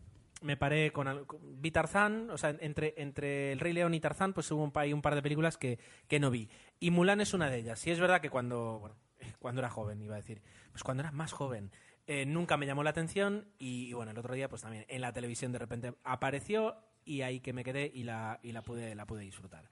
me 0.41 0.57
paré 0.57 0.91
con, 0.91 1.25
con- 1.25 1.39
vi 1.61 1.71
Tarzán, 1.71 2.29
o 2.29 2.37
sea, 2.37 2.55
entre, 2.59 2.93
entre 2.97 3.51
El 3.51 3.59
Rey 3.59 3.73
León 3.73 3.93
y 3.93 3.99
Tarzán, 3.99 4.33
pues 4.33 4.49
hubo 4.51 4.63
un, 4.63 4.71
pa- 4.71 4.81
hay 4.81 4.93
un 4.93 5.01
par 5.01 5.15
de 5.15 5.21
películas 5.21 5.57
que, 5.57 5.79
que 6.07 6.19
no 6.19 6.29
vi. 6.31 6.49
Y 6.79 6.91
Mulan 6.91 7.19
es 7.21 7.33
una 7.33 7.49
de 7.49 7.57
ellas. 7.57 7.85
Y 7.87 7.91
es 7.91 7.99
verdad 7.99 8.21
que 8.21 8.29
cuando, 8.29 8.79
bueno, 8.79 8.95
cuando 9.39 9.59
era 9.61 9.69
joven, 9.69 10.01
iba 10.01 10.13
a 10.15 10.17
decir, 10.17 10.41
pues 10.71 10.83
cuando 10.83 11.01
era 11.03 11.11
más 11.11 11.31
joven, 11.33 11.71
eh, 12.07 12.25
nunca 12.25 12.57
me 12.57 12.65
llamó 12.65 12.83
la 12.83 12.89
atención 12.91 13.47
y, 13.57 13.87
y 13.87 13.93
bueno, 13.93 14.11
el 14.11 14.17
otro 14.17 14.33
día 14.35 14.47
pues 14.49 14.61
también 14.61 14.85
en 14.87 15.01
la 15.01 15.11
televisión 15.13 15.51
de 15.51 15.59
repente 15.59 15.93
apareció 16.03 16.75
y 17.03 17.21
ahí 17.21 17.39
que 17.39 17.53
me 17.53 17.63
quedé 17.63 17.91
y 17.93 18.03
la, 18.03 18.39
y 18.43 18.51
la, 18.51 18.61
pude, 18.63 18.95
la 18.95 19.05
pude 19.05 19.21
disfrutar. 19.21 19.69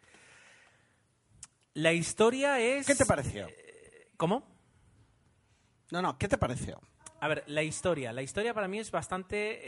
La 1.74 1.92
historia 1.94 2.60
es... 2.60 2.86
¿Qué 2.86 2.96
te 2.96 3.06
pareció? 3.06 3.48
¿Cómo? 4.18 4.48
No, 5.92 6.02
no, 6.02 6.18
¿qué 6.18 6.28
te 6.28 6.38
pareció? 6.38 6.80
A 7.20 7.28
ver, 7.28 7.44
la 7.48 7.64
historia. 7.64 8.12
La 8.14 8.22
historia 8.22 8.54
para 8.54 8.68
mí 8.68 8.80
es 8.80 8.92
bastante 8.92 9.60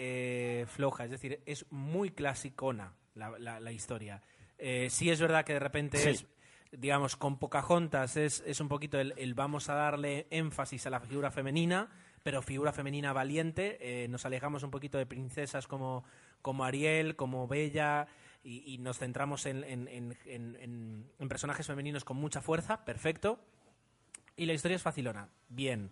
eh, 0.62 0.66
floja, 0.68 1.06
es 1.06 1.12
decir, 1.12 1.42
es 1.46 1.66
muy 1.72 2.12
clasicona 2.12 2.94
la, 3.16 3.38
la- 3.40 3.60
la 3.60 3.72
historia. 3.72 4.22
Eh, 4.58 4.90
sí 4.90 5.10
es 5.10 5.20
verdad 5.20 5.46
que 5.46 5.54
de 5.54 5.60
repente 5.60 5.98
Sí. 5.98 6.10
es, 6.10 6.26
digamos, 6.72 7.16
con 7.16 7.40
Pocahontas 7.40 8.18
es, 8.18 8.44
es 8.46 8.60
un 8.60 8.68
poquito 8.68 9.00
el, 9.00 9.14
el 9.18 9.34
vamos 9.34 9.70
a 9.70 9.76
darle 9.76 10.28
énfasis 10.30 10.86
a 10.86 10.90
la 10.90 11.00
figura 11.00 11.32
femenina, 11.32 11.90
pero 12.26 12.42
figura 12.42 12.74
femenina 12.74 13.14
valiente. 13.14 13.78
eh, 13.80 14.08
nos 14.08 14.26
alejamos 14.26 14.64
un 14.64 14.72
poquito 14.72 14.98
de 14.98 15.06
princesas 15.06 15.68
como, 15.68 16.04
como 16.42 16.66
Ariel, 16.66 17.16
como 17.16 17.48
Bella, 17.48 18.08
y, 18.44 18.80
nos 18.80 18.98
centramos 18.98 19.46
en, 19.46 19.64
en- 19.64 19.88
en- 19.88 20.18
en- 21.20 21.30
personajes 21.30 21.68
femeninos 21.68 22.04
con 22.04 22.18
mucha 22.18 22.42
fuerza, 22.42 22.84
perfecto. 22.84 23.40
Y 24.36 24.48
la 24.48 24.54
historia 24.54 24.76
es 24.76 24.82
facilona, 24.82 25.30
bien. 25.50 25.92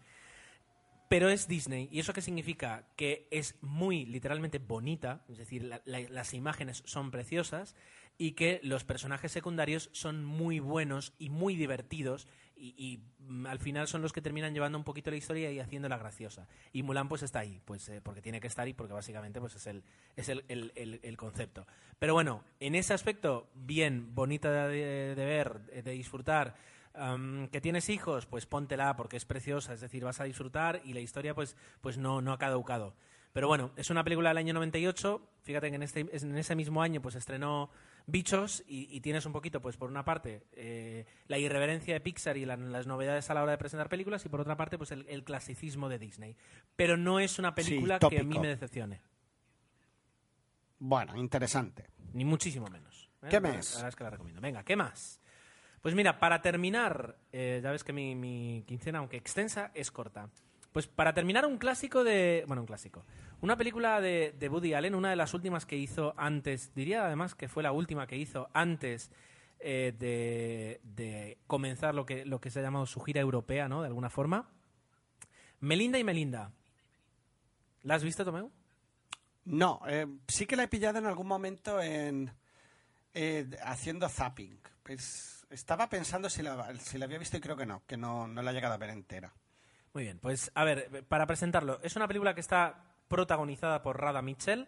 Pero 1.08 1.30
es 1.30 1.48
Disney. 1.48 1.88
¿Y 1.92 2.00
eso 2.00 2.14
qué 2.14 2.22
significa? 2.24 2.88
Que 2.96 3.28
es 3.30 3.56
muy 3.62 4.04
literalmente 4.08 4.58
bonita, 4.58 5.24
es 5.30 5.38
decir, 5.38 5.64
la- 5.64 5.84
la- 5.86 6.10
las 6.10 6.34
imágenes 6.34 6.82
son 6.88 7.12
preciosas 7.12 7.76
y 8.18 8.32
que 8.32 8.60
los 8.64 8.84
personajes 8.84 9.32
secundarios 9.32 9.92
son 9.94 10.26
muy 10.26 10.60
buenos 10.60 11.14
y 11.20 11.30
muy 11.30 11.56
divertidos 11.56 12.28
y, 12.64 12.76
y, 12.78 13.47
al 13.47 13.59
final 13.59 13.88
son 13.88 14.01
los 14.01 14.14
que 14.14 14.22
terminan 14.22 14.53
llevando 14.53 14.78
un 14.78 14.84
poquito 14.86 15.11
la 15.11 15.18
historia 15.18 15.51
y 15.51 15.59
haciéndola 15.59 15.97
graciosa. 15.97 16.47
Y 16.72 16.82
Mulan 16.84 17.09
pues 17.09 17.22
está 17.24 17.39
ahí, 17.39 17.61
pues 17.66 17.89
eh, 17.89 17.99
porque 18.01 18.22
tiene 18.22 18.39
que 18.39 18.47
estar 18.47 18.68
y 18.68 18.74
porque 18.74 18.93
básicamente 18.93 19.41
pues 19.41 19.55
es 19.55 19.68
el, 19.68 19.84
es 20.16 20.30
el, 20.30 20.45
el- 20.47 20.72
el- 21.03 21.18
concepto. 21.18 21.68
Pero 21.99 22.14
bueno, 22.14 22.43
en 22.61 22.76
ese 22.76 22.93
aspecto, 22.93 23.49
bien, 23.53 24.16
bonita 24.16 24.68
de, 24.68 25.14
ver, 25.16 25.59
de 25.84 25.91
disfrutar. 25.91 26.55
Am, 26.95 27.47
que 27.49 27.59
tienes 27.59 27.89
hijos, 27.89 28.28
pues 28.28 28.45
póntela 28.45 28.95
porque 28.95 29.18
es 29.18 29.26
preciosa, 29.26 29.74
es 29.74 29.82
decir, 29.82 30.03
vas 30.05 30.22
a 30.22 30.26
disfrutar 30.26 30.80
y 30.86 30.93
la 30.93 30.99
historia 30.99 31.34
pues, 31.34 31.57
pues 31.82 31.97
no, 31.97 32.22
no 32.22 32.32
ha 32.32 32.38
caducado. 32.38 32.93
Pero 33.34 33.47
bueno, 33.47 33.72
es 33.78 33.89
una 33.89 34.03
película 34.03 34.30
del 34.30 34.38
año 34.38 34.53
98, 34.53 35.28
fíjate 35.41 35.70
que 35.70 35.76
en, 35.76 35.84
este, 35.84 36.01
en 36.01 36.38
ese 36.38 36.55
mismo 36.55 36.84
año 36.84 37.01
pues 37.01 37.16
estrenó 37.16 37.72
Bichos 38.06 38.64
y, 38.68 38.88
y 38.95 38.99
tienes 39.01 39.26
un 39.26 39.32
poquito, 39.32 39.62
pues 39.62 39.78
por 39.78 39.89
una 39.89 40.04
parte, 40.04 40.43
eh, 40.51 41.06
la 41.28 41.38
irreverencia 41.38 41.93
de 41.93 42.01
Pixar 42.01 42.36
y 42.38 42.45
la- 42.45 42.58
las 42.58 42.86
novedades 42.86 43.30
a 43.30 43.34
la 43.34 43.43
hora 43.43 43.54
de 43.54 43.58
presentar 43.58 43.88
películas 43.89 44.26
y 44.26 44.30
por 44.30 44.41
otra 44.41 44.58
parte, 44.58 44.78
pues 44.78 44.91
el, 44.91 45.06
el 45.08 45.24
clasicismo 45.24 45.88
de 45.88 45.99
Disney. 45.99 46.36
Pero 46.76 46.97
no 46.97 47.20
es 47.20 47.39
una 47.39 47.49
Sí, 47.56 47.56
película 47.64 47.99
que 47.99 48.20
a 48.20 48.24
mí 48.24 48.38
me 48.39 48.47
decepcione, 48.49 49.01
Bueno, 50.80 51.16
interesante. 51.16 51.86
ni 52.14 52.26
muchísimo 52.26 52.68
menos. 52.68 53.10
¿eh? 53.22 53.28
¿Qué 53.30 53.39
más? 53.39 53.72
La 53.72 53.78
verdad 53.78 53.89
es 53.89 53.95
que 53.95 54.04
la 54.04 54.10
recomiendo. 54.10 54.41
Venga, 54.41 54.64
¿qué 54.64 54.76
más? 54.76 55.22
Pues 55.82 55.95
mira, 55.95 56.20
para 56.20 56.41
terminar, 56.41 57.18
eh, 57.32 57.60
ya 57.64 57.72
ves 57.72 57.84
que 57.84 57.93
mi, 57.93 58.16
mi 58.16 58.64
quincena, 58.68 58.99
aunque 58.99 59.18
extensa, 59.18 59.72
es 59.74 59.91
corta. 59.91 60.30
Pues 60.72 60.88
para 60.88 61.14
terminar, 61.14 61.45
un 61.45 61.58
clásico 61.58 62.04
de. 62.04 62.43
Bueno, 62.47 62.62
un 62.64 62.66
clásico. 62.68 63.06
Una 63.44 63.58
película 63.58 64.00
de, 64.00 64.34
de 64.39 64.48
Woody 64.48 64.74
Allen, 64.74 64.96
una 64.96 65.10
de 65.10 65.18
las 65.18 65.34
últimas 65.34 65.66
que 65.66 65.76
hizo 65.76 66.14
antes. 66.16 66.74
Diría 66.74 67.06
además 67.06 67.36
que 67.36 67.50
fue 67.50 67.62
la 67.62 67.74
última 67.74 68.08
que 68.08 68.16
hizo 68.16 68.50
antes 68.54 69.12
eh, 69.60 69.94
de, 70.00 70.80
de 70.82 71.39
comenzar 71.46 71.94
lo 71.94 72.06
que, 72.06 72.24
lo 72.24 72.39
que 72.39 72.50
se 72.50 72.60
ha 72.60 72.64
llamado 72.64 72.86
su 72.86 73.02
gira 73.02 73.20
europea, 73.20 73.68
¿no? 73.68 73.82
De 73.82 73.88
alguna 73.88 74.10
forma. 74.10 74.50
Melinda 75.60 76.00
y 76.00 76.06
Melinda. 76.06 76.54
¿La 77.82 77.96
has 77.96 78.04
visto, 78.06 78.24
Tomeu? 78.24 78.50
No, 79.44 79.82
eh, 79.89 80.08
sí 80.30 80.46
que 80.46 80.56
la 80.56 80.64
he 80.64 80.70
pillado 80.70 81.00
en 81.00 81.06
algún 81.06 81.28
momento 81.28 81.82
en 81.82 82.32
eh, 83.14 83.50
haciendo 83.66 84.08
zapping. 84.08 84.58
Pues, 84.84 85.46
estaba 85.50 85.89
pensando 85.89 86.30
si 86.30 86.44
la, 86.44 86.74
si 86.78 86.98
la 86.98 87.04
había 87.04 87.20
visto 87.20 87.36
y 87.36 87.41
creo 87.41 87.58
que 87.58 87.66
no, 87.66 87.84
que 87.88 87.98
no, 87.98 88.26
no 88.26 88.41
la 88.41 88.52
he 88.52 88.54
llegado 88.54 88.76
a 88.76 88.78
ver 88.78 88.91
entera. 88.91 89.34
Muy 89.94 90.04
bien, 90.04 90.20
pues 90.20 90.50
a 90.56 90.64
ver, 90.64 91.06
para 91.10 91.28
presentarlo, 91.28 91.82
es 91.84 91.98
una 91.98 92.08
película 92.08 92.34
que 92.34 92.39
está 92.39 92.93
protagonizada 93.08 93.82
por 93.82 93.99
Rada 93.99 94.22
Mitchell 94.22 94.68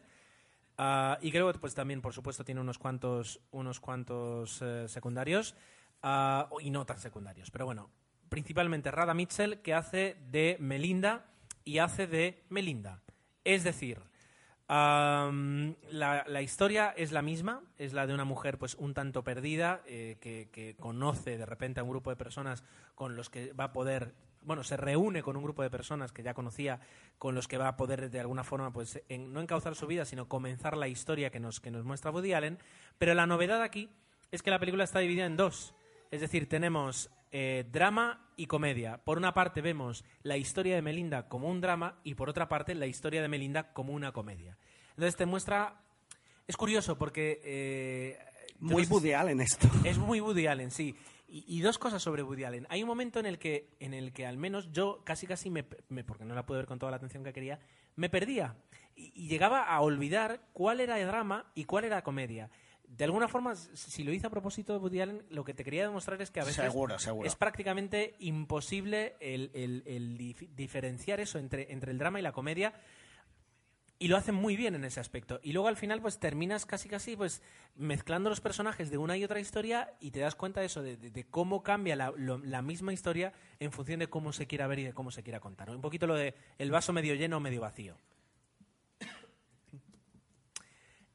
ah, 0.78 1.18
y 1.22 1.32
creo 1.32 1.52
que 1.52 1.60
pues 1.60 1.76
también, 1.76 2.02
por 2.02 2.14
supuesto, 2.14 2.44
tiene 2.44 2.62
unos 2.62 2.78
cuantos, 2.78 3.42
unos 3.52 3.80
cuantos 3.80 4.62
eh, 4.62 4.88
secundarios 4.88 5.56
ah, 6.04 6.50
y 6.62 6.70
no 6.70 6.86
tan 6.86 7.00
secundarios. 7.00 7.52
Pero 7.52 7.66
bueno, 7.66 7.90
principalmente 8.30 8.92
Rada 8.92 9.14
Mitchell, 9.14 9.62
que 9.62 9.74
hace 9.74 10.18
de 10.30 10.58
Melinda 10.60 11.26
y 11.64 11.80
hace 11.80 12.08
de 12.08 12.44
Melinda. 12.50 13.02
Es 13.44 13.64
decir, 13.64 14.02
la, 14.68 16.26
la 16.28 16.42
historia 16.42 16.94
es 16.98 17.12
la 17.12 17.22
misma, 17.22 17.62
es 17.78 17.94
la 17.94 18.08
de 18.08 18.14
una 18.14 18.26
mujer 18.26 18.58
pues 18.58 18.76
un 18.76 18.94
tanto 18.94 19.24
perdida 19.24 19.82
eh, 19.86 20.18
que, 20.20 20.50
que 20.52 20.76
conoce 20.76 21.38
de 21.38 21.46
repente 21.46 21.80
a 21.80 21.84
un 21.84 21.90
grupo 21.90 22.10
de 22.10 22.16
personas 22.16 22.64
con 22.96 23.16
los 23.16 23.30
que 23.30 23.54
va 23.54 23.66
a 23.66 23.74
poder, 23.74 24.14
bueno, 24.46 24.64
se 24.64 24.78
reúne 24.78 25.22
con 25.24 25.36
un 25.36 25.44
grupo 25.44 25.64
de 25.64 25.70
personas 25.70 26.12
que 26.12 26.24
ya 26.24 26.34
conocía, 26.34 26.80
con 27.18 27.36
los 27.36 27.48
que 27.48 27.58
va 27.58 27.68
a 27.68 27.76
poder 27.78 28.10
de 28.10 28.20
alguna 28.20 28.44
forma 28.44 28.72
pues 28.72 29.02
en- 29.10 29.34
no 29.34 29.42
encauzar 29.42 29.76
su 29.76 29.88
vida, 29.88 30.06
sino 30.06 30.28
comenzar 30.28 30.78
la 30.78 30.88
historia 30.88 31.30
que 31.32 31.40
nos, 31.40 31.60
que 31.60 31.72
nos 31.72 31.84
muestra 31.84 32.12
Woody 32.12 32.34
Allen. 32.34 32.58
Pero 32.98 33.14
la 33.14 33.26
novedad 33.26 33.62
aquí 33.62 33.90
es 34.32 34.42
que 34.42 34.52
la 34.52 34.60
película 34.60 34.84
está 34.84 35.00
dividida 35.00 35.26
en 35.26 35.36
dos. 35.38 35.74
Es 36.12 36.22
decir, 36.22 36.48
tenemos 36.48 37.10
eh, 37.32 37.66
drama 37.72 38.30
y 38.38 38.46
comedia. 38.48 38.98
Por 39.04 39.18
una 39.18 39.34
parte 39.34 39.62
vemos 39.62 40.06
la 40.24 40.38
historia 40.38 40.76
de 40.76 40.82
Melinda 40.82 41.28
como 41.28 41.50
un 41.50 41.60
drama 41.62 42.00
y 42.04 42.14
por 42.16 42.30
otra 42.30 42.48
parte 42.48 42.76
la 42.76 42.86
historia 42.86 43.22
de 43.22 43.28
Melinda 43.28 43.74
como 43.74 43.94
una 43.94 44.12
comedia. 44.12 44.58
Entonces 44.92 45.16
te 45.16 45.26
muestra... 45.26 45.82
Es 46.48 46.56
curioso 46.58 46.98
porque... 46.98 47.42
eh, 47.44 48.20
Muy 48.60 48.86
Woody 48.86 49.14
Allen 49.14 49.42
esto. 49.42 49.68
es 49.84 49.98
muy 49.98 50.22
Woody 50.22 50.48
Allen, 50.48 50.70
sí. 50.72 50.96
Y, 51.28 51.44
y 51.48 51.62
dos 51.62 51.80
cosas 51.80 52.04
sobre 52.04 52.22
Woody 52.24 52.44
Allen. 52.44 52.68
Hay 52.70 52.84
un 52.84 52.88
momento 52.88 53.20
en 53.20 53.26
el 53.26 53.40
que, 53.40 53.70
en 53.80 53.94
el 53.94 54.14
que 54.14 54.26
al 54.28 54.38
menos 54.38 54.72
yo 54.72 55.02
casi 55.04 55.26
casi 55.28 55.50
me, 55.50 55.66
me- 55.90 56.04
porque 56.04 56.24
no 56.26 56.36
la 56.36 56.46
pude 56.46 56.58
ver 56.58 56.68
con 56.68 56.78
toda 56.80 56.92
la 56.92 56.98
atención 56.98 57.24
que 57.24 57.34
quería, 57.34 57.60
me 57.96 58.10
perdía 58.10 58.56
y, 58.96 59.12
y 59.16 59.28
llegaba 59.28 59.64
a 59.64 59.82
olvidar 59.82 60.42
cuál 60.54 60.80
era 60.82 61.00
el 61.00 61.08
drama 61.08 61.52
y 61.56 61.66
cuál 61.66 61.86
era 61.86 62.04
comedia. 62.04 62.50
De 62.88 63.04
alguna 63.06 63.28
forma, 63.28 63.56
si 63.56 64.04
lo 64.04 64.14
hice 64.14 64.28
a 64.28 64.30
propósito 64.30 64.72
de 64.74 64.80
Woody 64.80 65.02
Allen, 65.02 65.26
lo 65.32 65.44
que 65.44 65.56
te 65.56 65.64
quería 65.64 65.82
demostrar 65.88 66.22
es 66.22 66.30
que 66.30 66.40
a 66.40 66.44
veces 66.46 66.64
Seguro, 66.64 67.00
seguro. 67.00 67.28
es 67.28 67.36
prácticamente 67.36 68.16
imposible 68.20 69.16
el, 69.20 69.50
el- 69.56 69.84
el 69.88 70.18
dif- 70.20 70.48
diferenciar 70.56 71.20
eso 71.20 71.40
entre, 71.40 71.72
entre 71.74 71.92
el 71.92 71.98
drama 71.98 72.20
y 72.20 72.22
la 72.22 72.32
comedia 72.32 72.74
y 74.06 74.08
lo 74.08 74.18
hacen 74.18 74.36
muy 74.36 74.56
bien 74.56 74.76
en 74.76 74.86
ese 74.86 75.00
aspecto. 75.00 75.40
Y 75.42 75.52
luego 75.52 75.68
al 75.68 75.78
final 75.78 76.00
pues 76.00 76.20
terminas 76.20 76.68
casi 76.68 76.88
casi 76.88 77.16
pues 77.16 77.42
mezclando 77.76 78.30
los 78.30 78.40
personajes 78.40 78.92
de 78.92 79.00
una 79.00 79.18
y 79.18 79.24
otra 79.24 79.40
historia 79.40 79.96
y 80.00 80.12
te 80.12 80.20
das 80.20 80.36
cuenta 80.36 80.60
de 80.60 80.68
eso, 80.68 80.84
de, 80.84 81.26
cómo 81.32 81.64
cambia 81.64 81.96
la 81.96 82.62
misma 82.62 82.94
historia 82.94 83.34
en 83.60 83.72
función 83.72 84.00
de 84.00 84.08
cómo 84.08 84.32
se 84.32 84.46
quiera 84.46 84.68
ver 84.68 84.78
y 84.78 84.84
de 84.84 84.94
cómo 84.94 85.10
se 85.10 85.24
quiera 85.24 85.40
contar. 85.40 85.72
Un 85.72 85.82
poquito 85.82 86.06
lo 86.06 86.14
de 86.14 86.36
el 86.60 86.70
vaso 86.70 86.94
medio 86.94 87.16
lleno 87.16 87.38
o 87.38 87.40
medio 87.40 87.62
vacío. 87.62 87.98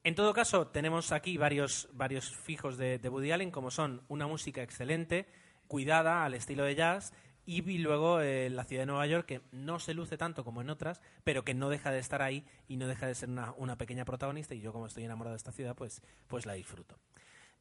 En 0.02 0.16
todo 0.16 0.34
caso, 0.34 0.66
tenemos 0.66 1.12
aquí 1.12 1.36
varios, 1.36 1.88
varios 1.92 2.34
fijos 2.34 2.76
de, 2.76 2.98
de 2.98 3.08
Woody 3.08 3.30
Allen, 3.30 3.52
como 3.52 3.70
son 3.70 4.02
una 4.08 4.26
música 4.26 4.64
excelente, 4.64 5.28
cuidada 5.68 6.24
al 6.24 6.34
estilo 6.34 6.64
de 6.64 6.74
jazz, 6.74 7.12
y 7.58 7.78
luego 7.78 8.20
eh, 8.20 8.48
la 8.48 8.64
ciudad 8.64 8.82
de 8.82 8.86
Nueva 8.86 9.06
York, 9.06 9.26
que 9.26 9.40
no 9.50 9.80
se 9.80 9.92
luce 9.92 10.16
tanto 10.16 10.44
como 10.44 10.60
en 10.60 10.70
otras, 10.70 11.00
pero 11.24 11.44
que 11.44 11.52
no 11.52 11.68
deja 11.68 11.90
de 11.90 11.98
estar 11.98 12.22
ahí 12.22 12.44
y 12.68 12.76
no 12.76 12.86
deja 12.86 13.06
de 13.06 13.14
ser 13.16 13.28
una, 13.28 13.76
pequeña 13.76 14.04
protagonista, 14.04 14.54
y 14.54 14.60
yo 14.60 14.72
como 14.72 14.86
estoy 14.86 15.04
enamorado 15.04 15.32
de 15.32 15.38
esta 15.38 15.50
ciudad, 15.50 15.74
pues, 15.74 16.00
pues 16.28 16.46
la 16.46 16.52
disfruto. 16.52 16.96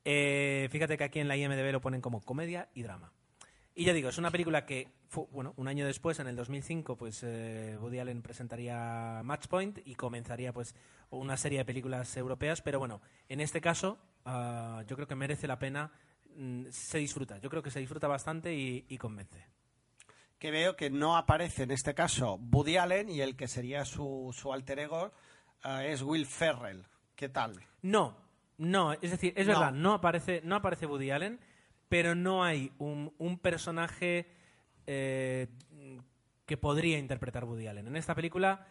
Eh, 0.06 0.68
fíjate 0.72 0.98
que 0.98 1.04
aquí 1.04 1.20
en 1.20 1.28
la 1.28 1.38
IMDB 1.38 1.72
lo 1.72 1.82
ponen 1.82 2.02
como 2.02 2.22
comedia 2.22 2.70
y 2.76 2.84
drama. 2.84 3.12
Y 3.74 3.86
ya 3.86 3.94
digo, 3.94 4.10
es 4.10 4.18
una 4.18 4.30
película 4.30 4.66
que, 4.66 4.90
bueno, 5.32 5.54
un 5.58 5.68
año 5.68 5.86
después, 5.88 6.20
en 6.20 6.28
el 6.28 6.36
2005, 6.36 6.96
pues 6.96 7.24
eh, 7.24 7.76
Woody 7.80 7.98
Allen 8.00 8.22
presentaría 8.22 9.22
Matchpoint 9.24 9.80
y 9.86 9.96
comenzaría 9.96 10.54
pues 10.54 10.76
una 11.10 11.36
serie 11.36 11.60
de 11.60 11.66
películas 11.66 12.16
europeas, 12.16 12.62
pero 12.62 12.78
bueno, 12.78 13.02
en 13.28 13.40
este 13.40 13.62
caso 13.62 13.98
ah, 14.26 14.84
yo 14.88 14.96
creo 14.96 15.08
que 15.08 15.16
merece 15.16 15.48
la 15.48 15.58
pena, 15.58 15.92
mm, 16.36 16.66
se 16.70 16.98
disfruta, 16.98 17.40
yo 17.40 17.50
creo 17.50 17.64
que 17.64 17.72
se 17.72 17.80
disfruta 17.80 18.08
bastante 18.08 18.54
y 18.54 18.98
convence. 18.98 19.48
Que 20.40 20.52
veo 20.52 20.76
que 20.76 20.90
no 20.90 21.18
aparece 21.18 21.64
en 21.64 21.72
este 21.72 21.94
caso 21.94 22.36
Woody 22.52 22.78
Allen 22.78 23.10
y 23.10 23.22
el 23.22 23.36
que 23.36 23.48
sería 23.48 23.84
su, 23.86 24.34
su 24.34 24.54
alter 24.54 24.80
ego 24.80 25.12
eh, 25.66 25.90
es 25.92 26.02
Will 26.02 26.26
Ferrell. 26.26 26.86
¿Qué 27.16 27.28
tal? 27.28 27.60
No, 27.82 28.16
no, 28.58 28.94
es 28.94 29.12
decir, 29.12 29.34
es 29.36 29.46
No. 29.48 29.54
verdad, 29.54 29.72
no 29.74 29.94
aparece, 29.94 30.42
no 30.46 30.56
aparece 30.56 30.86
Woody 30.86 31.12
Allen, 31.12 31.40
pero 31.90 32.16
no 32.16 32.44
hay 32.44 32.72
un, 32.78 33.14
un 33.18 33.38
personaje 33.40 34.32
eh, 34.88 35.48
que 36.46 36.56
podría 36.58 36.98
interpretar 36.98 37.44
Woody 37.44 37.68
Allen. 37.68 37.88
En 37.88 37.98
esta 37.98 38.16
película, 38.16 38.66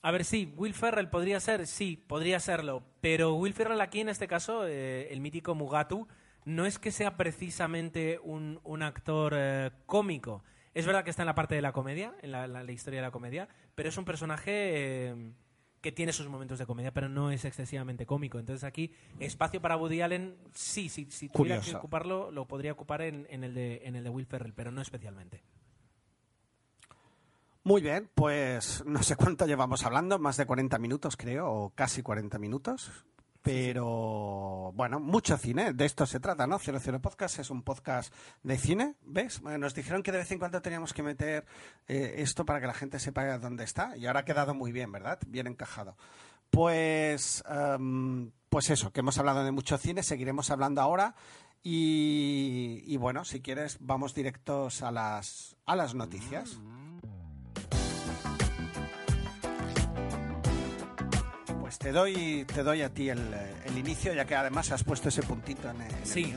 a 0.00 0.10
ver, 0.10 0.24
sí, 0.24 0.52
Will 0.56 0.72
Ferrell 0.72 1.10
podría 1.10 1.40
ser, 1.40 1.66
sí, 1.66 1.96
podría 1.98 2.40
serlo, 2.40 2.82
pero 3.02 3.34
Will 3.34 3.52
Ferrell 3.52 3.82
aquí 3.82 4.00
en 4.00 4.08
este 4.08 4.26
caso, 4.26 4.66
eh, 4.66 5.12
el 5.12 5.20
mítico 5.20 5.54
Mugatu, 5.54 6.08
no 6.46 6.64
es 6.64 6.78
que 6.78 6.90
sea 6.90 7.18
precisamente 7.18 8.18
un, 8.22 8.60
un 8.64 8.82
actor 8.82 9.34
eh, 9.36 9.70
cómico. 9.84 10.42
Es 10.74 10.86
verdad 10.86 11.02
que 11.04 11.10
está 11.10 11.22
en 11.22 11.26
la 11.26 11.34
parte 11.34 11.54
de 11.54 11.62
la 11.62 11.72
comedia, 11.72 12.14
en 12.22 12.30
la, 12.32 12.46
la- 12.46 12.62
la 12.62 12.72
historia 12.72 13.00
de 13.00 13.06
la 13.06 13.10
comedia, 13.10 13.48
pero 13.74 13.88
es 13.88 13.96
un 13.96 14.04
personaje 14.04 14.50
eh, 15.10 15.32
que 15.80 15.90
tiene 15.92 16.12
sus 16.12 16.28
momentos 16.28 16.58
de 16.58 16.66
comedia, 16.66 16.92
pero 16.92 17.08
no 17.08 17.30
es 17.30 17.44
excesivamente 17.44 18.06
cómico. 18.06 18.38
Entonces 18.38 18.62
aquí, 18.64 18.92
espacio 19.18 19.60
para 19.60 19.76
Woody 19.76 20.00
Allen, 20.02 20.36
sí, 20.52 20.88
sí 20.88 21.06
si 21.10 21.28
tuviera 21.28 21.56
que 21.56 21.70
ocuparlo, 21.78 22.30
lo 22.30 22.46
podría 22.46 22.72
ocupar 22.72 23.02
en, 23.02 23.26
en 23.30 23.42
el 23.44 23.54
de, 23.54 23.80
en 23.84 23.96
el 23.96 24.04
de 24.04 24.10
Will 24.10 24.26
Ferrell, 24.26 24.52
pero 24.54 24.70
no 24.70 24.80
especialmente. 24.80 25.42
Muy 27.62 27.82
bien, 27.82 28.08
pues 28.14 28.82
no 28.86 29.02
sé 29.02 29.16
cuánto 29.16 29.46
llevamos 29.46 29.84
hablando, 29.84 30.18
más 30.18 30.36
de 30.38 30.46
40 30.46 30.78
minutos 30.78 31.16
creo, 31.16 31.50
o 31.52 31.70
casi 31.70 32.02
40 32.02 32.38
minutos. 32.38 32.90
Pero 33.42 34.72
bueno, 34.74 35.00
mucho 35.00 35.38
cine, 35.38 35.72
de 35.72 35.86
esto 35.86 36.04
se 36.04 36.20
trata, 36.20 36.46
¿no? 36.46 36.58
00 36.58 37.00
Podcast 37.00 37.38
es 37.38 37.50
un 37.50 37.62
podcast 37.62 38.12
de 38.42 38.58
cine, 38.58 38.96
¿ves? 39.02 39.40
Bueno, 39.40 39.58
Nos 39.58 39.74
dijeron 39.74 40.02
que 40.02 40.12
de 40.12 40.18
vez 40.18 40.30
en 40.30 40.38
cuando 40.38 40.60
teníamos 40.60 40.92
que 40.92 41.02
meter 41.02 41.46
eh, 41.88 42.16
esto 42.18 42.44
para 42.44 42.60
que 42.60 42.66
la 42.66 42.74
gente 42.74 42.98
sepa 42.98 43.38
dónde 43.38 43.64
está 43.64 43.96
y 43.96 44.06
ahora 44.06 44.20
ha 44.20 44.24
quedado 44.24 44.54
muy 44.54 44.72
bien, 44.72 44.92
¿verdad? 44.92 45.18
Bien 45.26 45.46
encajado. 45.46 45.96
Pues, 46.50 47.42
em, 47.48 48.30
pues 48.48 48.68
eso, 48.70 48.92
que 48.92 49.00
hemos 49.00 49.16
hablado 49.18 49.42
de 49.44 49.52
mucho 49.52 49.78
cine, 49.78 50.02
seguiremos 50.02 50.50
hablando 50.50 50.82
ahora 50.82 51.14
y, 51.62 52.82
y 52.86 52.96
bueno, 52.98 53.24
si 53.24 53.40
quieres 53.40 53.78
vamos 53.80 54.14
directos 54.14 54.82
a 54.82 54.90
las, 54.90 55.56
a 55.64 55.76
las 55.76 55.94
noticias. 55.94 56.58
Pues 61.70 61.78
te 61.78 61.92
doy, 61.92 62.44
te 62.52 62.64
doy 62.64 62.82
a 62.82 62.92
ti 62.92 63.10
el, 63.10 63.20
el 63.64 63.78
inicio, 63.78 64.12
ya 64.12 64.24
que 64.24 64.34
además 64.34 64.72
has 64.72 64.82
puesto 64.82 65.08
ese 65.08 65.22
puntito 65.22 65.70
en 65.70 65.80
el, 65.82 66.04
Sí. 66.04 66.34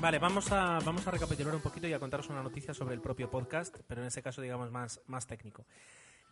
Vale, 0.00 0.20
vamos 0.20 0.52
a, 0.52 0.78
vamos 0.84 1.04
a 1.08 1.10
recapitular 1.10 1.52
un 1.52 1.60
poquito 1.60 1.88
y 1.88 1.92
a 1.92 1.98
contaros 1.98 2.28
una 2.28 2.40
noticia 2.40 2.72
sobre 2.72 2.94
el 2.94 3.00
propio 3.00 3.28
podcast, 3.28 3.76
pero 3.88 4.00
en 4.00 4.06
este 4.06 4.22
caso, 4.22 4.40
digamos, 4.40 4.70
más, 4.70 5.00
más 5.08 5.26
técnico. 5.26 5.64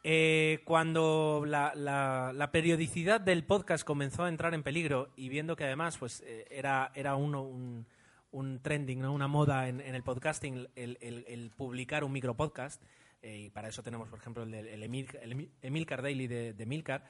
Eh, 0.05 0.61
cuando 0.65 1.43
la, 1.45 1.73
la- 1.75 2.33
la 2.33 2.53
periodicidad 2.53 3.21
del 3.21 3.43
podcast 3.43 3.83
comenzó 3.83 4.23
a 4.23 4.29
entrar 4.29 4.55
en 4.55 4.63
peligro 4.63 5.09
y 5.17 5.29
viendo 5.29 5.57
que 5.57 5.65
además 5.65 5.99
pues, 5.99 6.23
eh, 6.25 6.47
era, 6.49 6.93
era 6.95 7.17
uno, 7.17 7.43
un, 7.43 7.89
un 8.31 8.61
trending, 8.63 9.01
¿no? 9.01 9.13
una 9.13 9.27
moda 9.27 9.67
en, 9.69 9.81
en 9.81 9.97
el 9.97 10.05
podcasting, 10.05 10.69
el, 10.77 10.97
el- 11.01 11.25
el 11.27 11.51
publicar 11.57 12.05
un 12.05 12.13
micropodcast, 12.13 12.81
eh, 13.21 13.47
y 13.47 13.51
para 13.51 13.67
eso 13.67 13.83
tenemos, 13.83 14.09
por 14.09 14.21
ejemplo, 14.21 14.45
el, 14.45 14.53
del- 14.53 14.69
el, 14.69 14.81
Emil, 14.85 15.09
el 15.23 15.33
Emil- 15.33 15.51
Emilcar 15.61 16.03
Daily 16.03 16.29
de, 16.29 16.53
de 16.53 16.67
Milcar, 16.67 17.05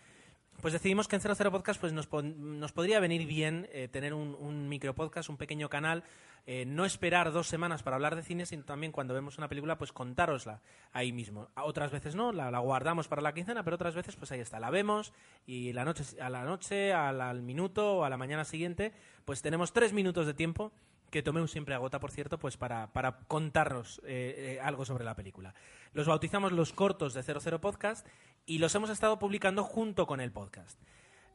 pues 0.61 0.73
decidimos 0.73 1.09
que 1.09 1.17
en 1.17 1.23
00 1.23 1.51
Podcast 1.51 1.81
pues 1.81 1.93
nos, 1.93 2.09
nos 2.13 2.73
podría 2.73 3.01
venir 3.01 3.27
bien 3.27 3.69
eh, 3.73 3.89
tener 3.89 4.15
un, 4.15 4.37
un 4.39 4.69
micropodcast, 4.69 5.31
un 5.31 5.37
pequeño 5.37 5.69
canal, 5.69 6.05
eh, 6.47 6.65
no 6.67 6.85
esperar 6.85 7.33
dos 7.33 7.47
semanas 7.47 7.83
para 7.83 7.97
hablar 7.97 8.17
de 8.17 8.23
cine, 8.23 8.47
sino 8.47 8.65
también 8.65 8.93
cuando 8.93 9.15
vemos 9.15 9.39
una 9.39 9.49
película, 9.49 9.79
pues 9.79 9.93
contárosla 9.93 10.61
ahí 10.93 11.13
mismo. 11.13 11.49
Otras 11.57 11.91
veces 11.91 12.15
no, 12.15 12.33
la, 12.33 12.51
guardamos 12.59 13.09
para 13.09 13.23
la 13.23 13.33
quincena, 13.35 13.63
pero 13.63 13.77
otras 13.77 13.95
veces 13.95 14.17
pues 14.17 14.33
ahí 14.33 14.41
está, 14.41 14.61
la 14.61 14.71
vemos 14.71 15.13
y 15.47 15.73
la 15.73 15.85
noche, 15.85 16.05
a 16.21 16.31
la 16.31 16.45
noche, 16.45 16.93
al, 16.93 17.21
al 17.21 17.43
minuto 17.43 17.99
o 17.99 18.05
a 18.05 18.11
la 18.11 18.17
mañana 18.17 18.45
siguiente, 18.45 18.93
pues 19.25 19.43
tenemos 19.43 19.73
tres 19.73 19.93
minutos 19.93 20.27
de 20.27 20.35
tiempo 20.35 20.73
que 21.11 21.23
Tomeu 21.23 21.47
siempre 21.47 21.75
agota, 21.75 22.01
por 22.01 22.11
cierto, 22.11 22.39
pues 22.39 22.57
para, 22.57 22.93
para 22.93 23.19
contarnos 23.27 24.01
eh, 24.05 24.57
eh, 24.57 24.61
algo 24.63 24.85
sobre 24.85 25.05
la 25.05 25.15
película. 25.15 25.55
Los 25.93 26.07
bautizamos 26.07 26.53
los 26.53 26.73
cortos 26.73 27.15
de 27.15 27.23
00 27.23 27.61
Podcast 27.61 28.07
y 28.47 28.59
los 28.59 28.75
hemos 28.75 28.91
estado 28.91 29.19
publicando 29.19 29.65
junto 29.65 30.07
con 30.07 30.21
el 30.21 30.33
podcast. 30.33 30.81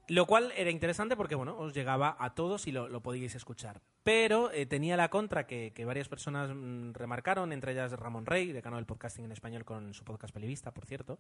Lo 0.08 0.28
cual 0.28 0.52
era 0.56 0.70
interesante 0.70 1.16
porque, 1.16 1.34
bueno, 1.34 1.58
os 1.58 1.74
llegaba 1.74 2.16
a 2.20 2.36
todos 2.36 2.68
y 2.68 2.72
lo, 2.72 3.02
podíais 3.02 3.34
escuchar. 3.34 3.82
Pero 4.04 4.52
eh, 4.52 4.68
tenía 4.68 4.96
la 4.98 5.10
contra 5.10 5.48
que, 5.48 5.72
que 5.74 5.84
varias 5.84 6.08
personas 6.10 6.52
mm, 6.54 6.94
remarcaron, 6.94 7.52
entre 7.52 7.72
ellas 7.72 7.92
Ramón 7.94 8.28
Rey, 8.28 8.52
decano 8.52 8.76
del 8.76 8.86
podcasting 8.86 9.26
en 9.26 9.32
español 9.32 9.66
con 9.66 9.96
su 9.96 10.04
podcast 10.04 10.32
Pelivista, 10.34 10.72
por 10.72 10.86
cierto. 10.86 11.18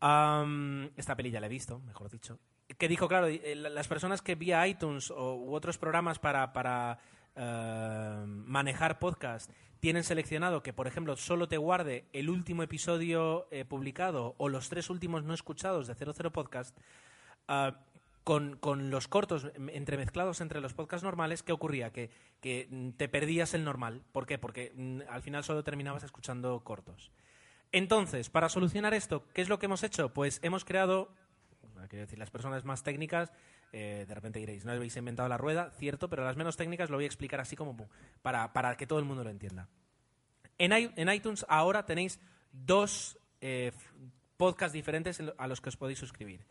Esta 0.00 1.16
peli 1.16 1.30
ya 1.30 1.40
la 1.40 1.46
he 1.46 1.50
visto, 1.50 1.78
mejor 1.80 2.10
dicho. 2.10 2.38
Que 2.76 2.88
dijo, 2.88 3.08
claro, 3.08 3.26
eh, 3.28 3.54
la- 3.54 3.70
las 3.70 3.88
personas 3.88 4.20
que 4.20 4.34
vía 4.34 4.66
iTunes 4.66 5.10
o, 5.10 5.36
u 5.36 5.54
otros 5.54 5.78
programas 5.78 6.18
para, 6.18 6.52
para 6.52 6.98
eh, 7.36 8.24
manejar 8.26 8.98
podcast 8.98 9.50
tienen 9.80 10.04
seleccionado 10.04 10.62
que, 10.62 10.72
por 10.72 10.86
ejemplo, 10.86 11.16
solo 11.16 11.46
te 11.46 11.58
guarde 11.58 12.06
el 12.12 12.30
último 12.30 12.62
episodio 12.62 13.46
eh, 13.50 13.64
publicado 13.64 14.34
o 14.38 14.48
los 14.48 14.70
tres 14.70 14.88
últimos 14.88 15.24
no 15.24 15.34
escuchados 15.34 15.86
de 15.86 15.94
00 15.94 16.32
Podcast, 16.32 16.74
ah, 17.48 17.76
con, 18.24 18.56
con 18.56 18.90
los 18.90 19.08
cortos 19.08 19.46
em, 19.54 19.68
entremezclados 19.68 20.40
entre 20.40 20.62
los 20.62 20.72
podcasts 20.72 21.04
normales, 21.04 21.42
¿qué 21.42 21.52
ocurría? 21.52 21.92
Que, 21.92 22.08
que 22.40 22.94
te 22.96 23.08
perdías 23.10 23.52
el 23.52 23.64
normal. 23.64 24.02
¿Por 24.12 24.24
qué? 24.24 24.38
Porque 24.38 24.72
mm, 24.74 25.00
al 25.10 25.20
final 25.20 25.44
solo 25.44 25.62
terminabas 25.62 26.02
escuchando 26.02 26.58
cortos. 26.64 27.12
Entonces, 27.70 28.30
para 28.30 28.48
solucionar 28.48 28.94
esto, 28.94 29.24
¿qué 29.34 29.42
es 29.42 29.48
lo 29.48 29.58
que 29.58 29.66
hemos 29.66 29.82
hecho? 29.82 30.14
Pues 30.14 30.38
hemos 30.42 30.64
creado, 30.64 31.10
quiero 31.88 32.06
decir, 32.06 32.18
las 32.18 32.30
personas 32.30 32.64
más 32.64 32.82
técnicas, 32.82 33.32
eh, 33.76 34.04
de 34.06 34.14
repente 34.14 34.38
diréis, 34.38 34.64
no 34.64 34.70
habéis 34.70 34.96
inventado 34.96 35.28
la 35.28 35.36
rueda, 35.36 35.72
cierto, 35.72 36.08
pero 36.08 36.24
las 36.24 36.36
menos 36.36 36.56
técnicas 36.56 36.90
lo 36.90 36.96
voy 36.96 37.04
a 37.04 37.08
explicar 37.08 37.40
así 37.40 37.56
como 37.56 37.88
para, 38.22 38.52
para 38.52 38.76
que 38.76 38.86
todo 38.86 39.00
el 39.00 39.04
mundo 39.04 39.24
lo 39.24 39.30
entienda. 39.30 39.68
En, 40.58 40.72
en 40.72 41.08
iTunes 41.08 41.44
ahora 41.48 41.84
tenéis 41.84 42.20
dos 42.52 43.18
eh, 43.40 43.72
podcasts 44.36 44.72
diferentes 44.72 45.20
a 45.36 45.46
los 45.48 45.60
que 45.60 45.70
os 45.70 45.76
podéis 45.76 45.98
suscribir. 45.98 46.46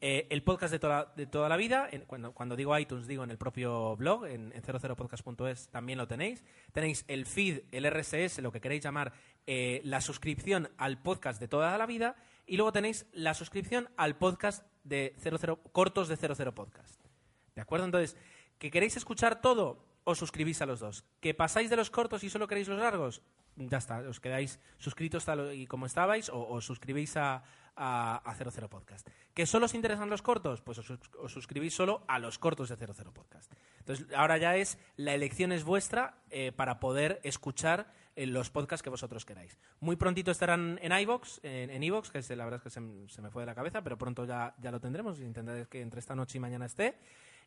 Eh, 0.00 0.26
el 0.30 0.42
podcast 0.42 0.72
de 0.72 0.78
toda, 0.78 1.12
de 1.14 1.26
toda 1.26 1.50
la 1.50 1.58
vida, 1.58 1.90
cuando, 2.06 2.32
cuando, 2.32 2.56
digo 2.56 2.76
iTunes 2.78 3.06
digo 3.06 3.22
en 3.22 3.30
el 3.30 3.36
propio 3.36 3.94
blog, 3.94 4.24
en, 4.24 4.50
00podcast.es 4.52 5.68
también 5.68 5.98
lo 5.98 6.08
tenéis. 6.08 6.42
Tenéis 6.72 7.04
el 7.06 7.26
feed, 7.26 7.64
el 7.70 7.84
RSS, 7.84 8.38
lo 8.38 8.50
que 8.50 8.62
queréis 8.62 8.82
llamar, 8.82 9.12
la 9.46 10.00
suscripción 10.00 10.70
al 10.78 11.02
podcast 11.02 11.38
de 11.38 11.48
toda 11.48 11.76
la 11.76 11.84
vida 11.84 12.16
y 12.46 12.56
luego 12.56 12.72
tenéis 12.72 13.06
la 13.12 13.34
suscripción 13.34 13.90
al 13.98 14.16
podcast 14.16 14.66
de 14.84 15.14
00, 15.20 15.56
cortos 15.72 16.08
de 16.08 16.16
00 16.16 16.54
Podcast. 16.54 17.00
¿De 17.54 17.62
acuerdo? 17.62 17.86
Entonces, 17.86 18.16
¿que 18.58 18.70
queréis 18.70 18.96
escuchar 18.96 19.40
todo? 19.40 19.84
Os 20.04 20.18
suscribís 20.18 20.60
a 20.62 20.66
los 20.66 20.80
dos. 20.80 21.04
¿Que 21.20 21.34
pasáis 21.34 21.70
de 21.70 21.76
los 21.76 21.90
cortos 21.90 22.24
y 22.24 22.30
solo 22.30 22.48
queréis 22.48 22.68
los 22.68 22.78
largos? 22.78 23.22
Ya 23.56 23.78
está, 23.78 23.98
os 24.08 24.18
quedáis 24.18 24.58
suscritos 24.78 25.24
tal 25.24 25.54
y 25.54 25.66
como 25.66 25.84
estabais 25.84 26.30
o 26.30 26.40
os 26.48 26.64
suscribís 26.64 27.16
a, 27.16 27.44
a, 27.76 28.34
00 28.34 28.68
Podcast. 28.68 29.06
¿Que 29.34 29.46
solo 29.46 29.66
os 29.66 29.74
interesan 29.74 30.10
los 30.10 30.22
cortos? 30.22 30.62
Pues 30.62 30.78
os, 30.78 30.98
suscribís 31.28 31.74
solo 31.74 32.02
a 32.08 32.18
los 32.18 32.38
cortos 32.38 32.68
de 32.68 32.76
00 32.76 33.12
Podcast. 33.12 33.52
Entonces, 33.80 34.06
ahora 34.16 34.38
ya 34.38 34.56
es, 34.56 34.78
la 34.96 35.14
elección 35.14 35.52
es 35.52 35.64
vuestra 35.64 36.16
eh, 36.30 36.52
para 36.52 36.80
poder 36.80 37.20
escuchar 37.24 37.92
eh, 38.16 38.26
los 38.26 38.50
podcasts 38.50 38.82
que 38.82 38.90
vosotros 38.90 39.24
queráis. 39.24 39.58
Muy 39.80 39.96
prontito 39.96 40.30
estarán 40.30 40.78
en 40.82 40.92
iVoox, 40.92 41.40
en 41.42 41.80
que 42.12 42.18
es, 42.18 42.30
la 42.30 42.44
verdad 42.44 42.58
es 42.58 42.62
que 42.62 42.70
se, 42.70 42.80
me 42.80 43.30
fue 43.30 43.42
de 43.42 43.46
la 43.46 43.54
cabeza, 43.54 43.82
pero 43.82 43.98
pronto 43.98 44.24
ya, 44.24 44.54
ya 44.58 44.70
lo 44.70 44.80
tendremos. 44.80 45.20
Intentaré 45.20 45.66
que 45.66 45.80
entre 45.80 46.00
esta 46.00 46.14
noche 46.14 46.38
y 46.38 46.40
mañana 46.40 46.66
esté. 46.66 46.96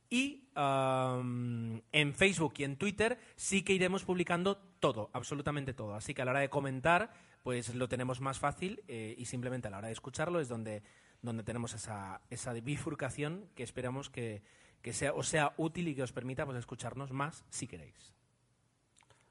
Y 0.09 0.49
en 0.55 2.13
Facebook 2.13 2.53
y 2.57 2.63
en 2.63 2.77
Twitter 2.77 3.17
sí 3.35 3.63
que 3.63 3.73
iremos 3.73 4.03
publicando 4.03 4.57
todo, 4.79 5.09
absolutamente 5.13 5.73
todo. 5.73 5.95
Así 5.95 6.13
que 6.13 6.21
a 6.21 6.25
la 6.25 6.31
hora 6.31 6.39
de 6.41 6.49
comentar, 6.49 7.11
pues 7.43 7.73
lo 7.73 7.87
tenemos 7.87 8.21
más 8.21 8.39
fácil 8.39 8.83
eh, 8.87 9.15
y 9.17 9.25
simplemente 9.25 9.67
a 9.67 9.71
la 9.71 9.79
hora 9.79 9.87
de 9.87 9.93
escucharlo 9.93 10.39
es 10.39 10.47
donde, 10.47 10.83
donde 11.21 11.43
tenemos 11.43 11.73
esa, 11.73 12.21
esa 12.29 12.53
bifurcación 12.53 13.49
que 13.55 13.63
esperamos 13.63 14.09
que, 14.09 14.43
sea, 14.91 15.13
os 15.13 15.27
sea 15.27 15.53
útil 15.57 15.87
y 15.87 15.95
que 15.95 16.03
os 16.03 16.11
permita 16.11 16.45
pues, 16.45 16.57
escucharnos 16.57 17.11
más 17.11 17.43
si 17.49 17.67
queréis. 17.67 18.13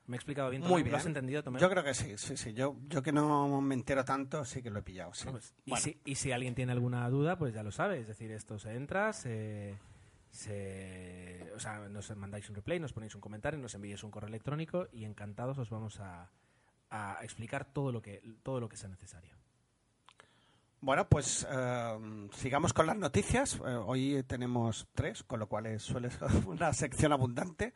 ¿Me 0.06 0.16
he 0.16 0.18
explicado 0.18 0.50
bien? 0.50 0.62
Muy 0.62 0.82
bien. 0.82 0.92
¿Lo 0.92 0.98
has 0.98 1.06
entendido, 1.06 1.42
Tomé? 1.42 1.58
Yo 1.60 1.70
creo 1.70 1.82
que 1.82 1.94
sí, 1.94 2.18
sí, 2.18 2.36
sí. 2.36 2.52
Yo, 2.52 2.76
yo 2.88 3.02
que 3.02 3.12
no 3.12 3.60
me 3.62 3.74
entero 3.74 4.04
tanto, 4.04 4.44
sí 4.44 4.62
que 4.62 4.70
lo 4.70 4.80
he 4.80 4.82
pillado. 4.82 5.12
Pues, 5.30 5.54
y, 5.64 5.76
si, 5.76 6.00
y 6.04 6.14
si 6.16 6.32
alguien 6.32 6.54
tiene 6.54 6.72
alguna 6.72 7.08
duda, 7.08 7.38
pues 7.38 7.54
ya 7.54 7.62
lo 7.62 7.70
sabe. 7.70 8.00
Es 8.00 8.06
decir, 8.06 8.30
esto 8.30 8.58
se 8.58 8.74
entra, 8.74 9.14
se, 9.14 9.78
se, 10.30 11.50
o 11.54 11.58
sea, 11.58 11.88
nos 11.88 12.14
mandáis 12.16 12.48
un 12.50 12.56
replay, 12.56 12.78
nos 12.78 12.92
ponéis 12.92 13.14
un 13.14 13.22
comentario, 13.22 13.58
nos 13.58 13.74
enviáis 13.74 14.04
un 14.04 14.10
correo 14.10 14.28
electrónico 14.28 14.88
y 14.92 15.04
encantados 15.04 15.56
os 15.56 15.70
vamos 15.70 15.98
a, 16.00 16.30
a 16.90 17.18
explicar 17.22 17.64
todo 17.64 17.90
lo 17.90 18.02
que, 18.02 18.22
todo 18.42 18.60
lo 18.60 18.68
que 18.68 18.76
sea 18.76 18.90
necesario. 18.90 19.34
Bueno, 20.84 21.08
pues 21.08 21.46
eh, 21.50 22.28
sigamos 22.34 22.74
con 22.74 22.86
las 22.86 22.98
noticias. 22.98 23.54
Eh, 23.54 23.74
hoy 23.86 24.22
tenemos 24.24 24.86
tres, 24.94 25.22
con 25.22 25.40
lo 25.40 25.48
cual 25.48 25.80
suele 25.80 26.10
ser 26.10 26.28
una 26.46 26.74
sección 26.74 27.10
abundante. 27.12 27.72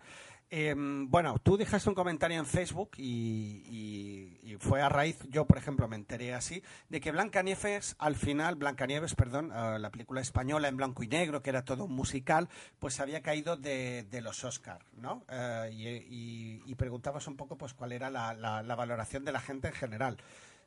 Em, 0.51 1.11
bueno, 1.11 1.39
tú 1.43 1.59
dejaste 1.59 1.91
un 1.91 1.95
comentario 1.95 2.39
en 2.39 2.47
Facebook 2.47 2.93
y, 2.97 4.57
fue 4.61 4.81
a 4.83 4.89
raíz, 4.89 5.19
yo 5.29 5.47
por 5.47 5.57
ejemplo 5.57 5.87
me 5.87 5.95
enteré 5.95 6.35
así, 6.35 6.63
de 6.89 7.01
que 7.01 7.13
Blancanieves, 7.13 7.95
al 7.99 8.17
final, 8.17 8.57
Blancanieves, 8.57 9.15
perdón, 9.15 9.53
eh, 9.55 9.79
la 9.79 9.91
película 9.91 10.21
española 10.21 10.67
en 10.67 10.77
blanco 10.77 11.05
y 11.05 11.09
negro, 11.09 11.43
que 11.43 11.51
era 11.51 11.65
todo 11.65 11.85
un 11.85 11.93
musical, 11.93 12.49
pues 12.81 12.99
había 12.99 13.23
caído 13.23 13.57
de, 13.57 14.07
los 14.23 14.43
Oscar, 14.43 14.85
¿no? 14.97 15.25
Eh, 15.29 15.71
y, 16.09 16.75
preguntabas 16.75 17.27
un 17.27 17.37
poco 17.37 17.57
pues 17.57 17.75
cuál 17.75 17.93
era 17.93 18.09
la, 18.09 18.75
valoración 18.77 19.25
de 19.25 19.33
la 19.33 19.41
gente 19.41 19.69
en 19.69 19.75
general. 19.75 20.17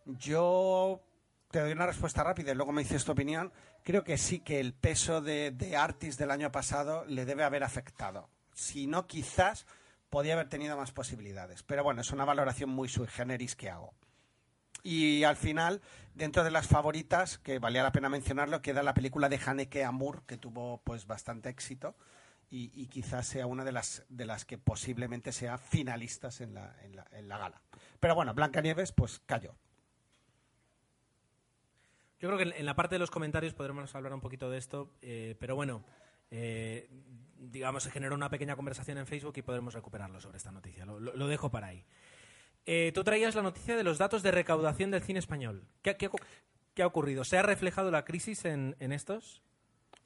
Yo 0.05 1.01
te 1.49 1.59
doy 1.59 1.71
una 1.71 1.85
respuesta 1.85 2.23
rápida 2.23 2.51
y 2.51 2.55
luego 2.55 2.71
me 2.71 2.83
dices 2.83 3.05
tu 3.05 3.13
opinión. 3.13 3.51
Creo 3.83 4.03
que 4.03 4.17
sí 4.17 4.39
que 4.39 4.59
el 4.59 4.73
peso 4.73 5.21
de, 5.21 5.51
de 5.51 5.77
Artis 5.77 6.17
del 6.17 6.31
año 6.31 6.51
pasado 6.51 7.05
le 7.05 7.25
debe 7.25 7.43
haber 7.43 7.63
afectado 7.63 8.29
si 8.53 8.87
no 8.87 9.07
quizás 9.07 9.65
podía 10.09 10.33
haber 10.33 10.49
tenido 10.49 10.77
más 10.77 10.91
posibilidades. 10.91 11.63
Pero 11.63 11.83
bueno, 11.83 12.01
es 12.01 12.11
una 12.11 12.25
valoración 12.25 12.69
muy 12.69 12.89
sui 12.89 13.07
generis 13.07 13.55
que 13.55 13.69
hago. 13.69 13.93
Y 14.83 15.23
al 15.23 15.35
final, 15.35 15.81
dentro 16.15 16.43
de 16.43 16.51
las 16.51 16.67
favoritas, 16.67 17.37
que 17.37 17.59
valía 17.59 17.83
la 17.83 17.91
pena 17.91 18.09
mencionarlo, 18.09 18.61
queda 18.61 18.83
la 18.83 18.93
película 18.93 19.29
de 19.29 19.39
Haneke 19.43 19.83
Amour, 19.83 20.23
que 20.25 20.37
tuvo 20.37 20.81
pues 20.83 21.05
bastante 21.05 21.49
éxito 21.49 21.95
y, 22.49 22.87
quizás 22.87 23.27
sea 23.27 23.47
una 23.47 23.63
de 23.63 23.71
las, 23.71 24.03
de 24.09 24.25
las 24.25 24.43
que 24.43 24.57
posiblemente 24.57 25.31
sea 25.31 25.57
finalistas 25.57 26.41
en 26.41 26.53
la, 26.53 26.75
en 26.83 26.97
la, 26.97 27.07
en 27.11 27.29
la 27.29 27.37
gala. 27.37 27.61
Pero 28.01 28.13
bueno, 28.13 28.33
Blancanieves 28.33 28.91
pues 28.91 29.21
cayó. 29.25 29.55
Yo 32.19 32.27
creo 32.27 32.37
que 32.37 32.59
en 32.59 32.65
la 32.65 32.75
parte 32.75 32.95
de 32.95 32.99
los 32.99 33.09
comentarios 33.09 33.53
podremos 33.53 33.95
hablar 33.95 34.13
un 34.13 34.19
poquito 34.19 34.49
de 34.49 34.57
esto, 34.57 34.91
eh, 35.01 35.35
pero 35.39 35.55
bueno, 35.55 35.83
eh, 36.29 36.89
digamos, 37.41 37.83
se 37.83 37.91
generó 37.91 38.15
una 38.15 38.29
pequeña 38.29 38.55
conversación 38.55 38.97
en 38.99 39.07
Facebook 39.07 39.33
y 39.37 39.41
podremos 39.41 39.73
recuperarlo 39.73 40.19
sobre 40.21 40.37
esta 40.37 40.51
noticia. 40.51 40.85
Lo, 40.85 41.27
dejo 41.27 41.49
para 41.49 41.67
ahí. 41.67 41.83
Eh, 42.65 42.91
tú 42.93 43.03
traías 43.03 43.33
la 43.33 43.41
noticia 43.41 43.75
de 43.75 43.83
los 43.83 43.97
datos 43.97 44.21
de 44.21 44.31
recaudación 44.31 44.91
del 44.91 45.01
cine 45.01 45.19
español. 45.19 45.65
¿Qué, 45.81 45.97
ha 46.81 46.87
ocurrido? 46.87 47.23
¿Se 47.23 47.37
ha 47.37 47.41
reflejado 47.41 47.89
la 47.89 48.05
crisis 48.05 48.45
en, 48.45 48.75
estos? 48.79 49.41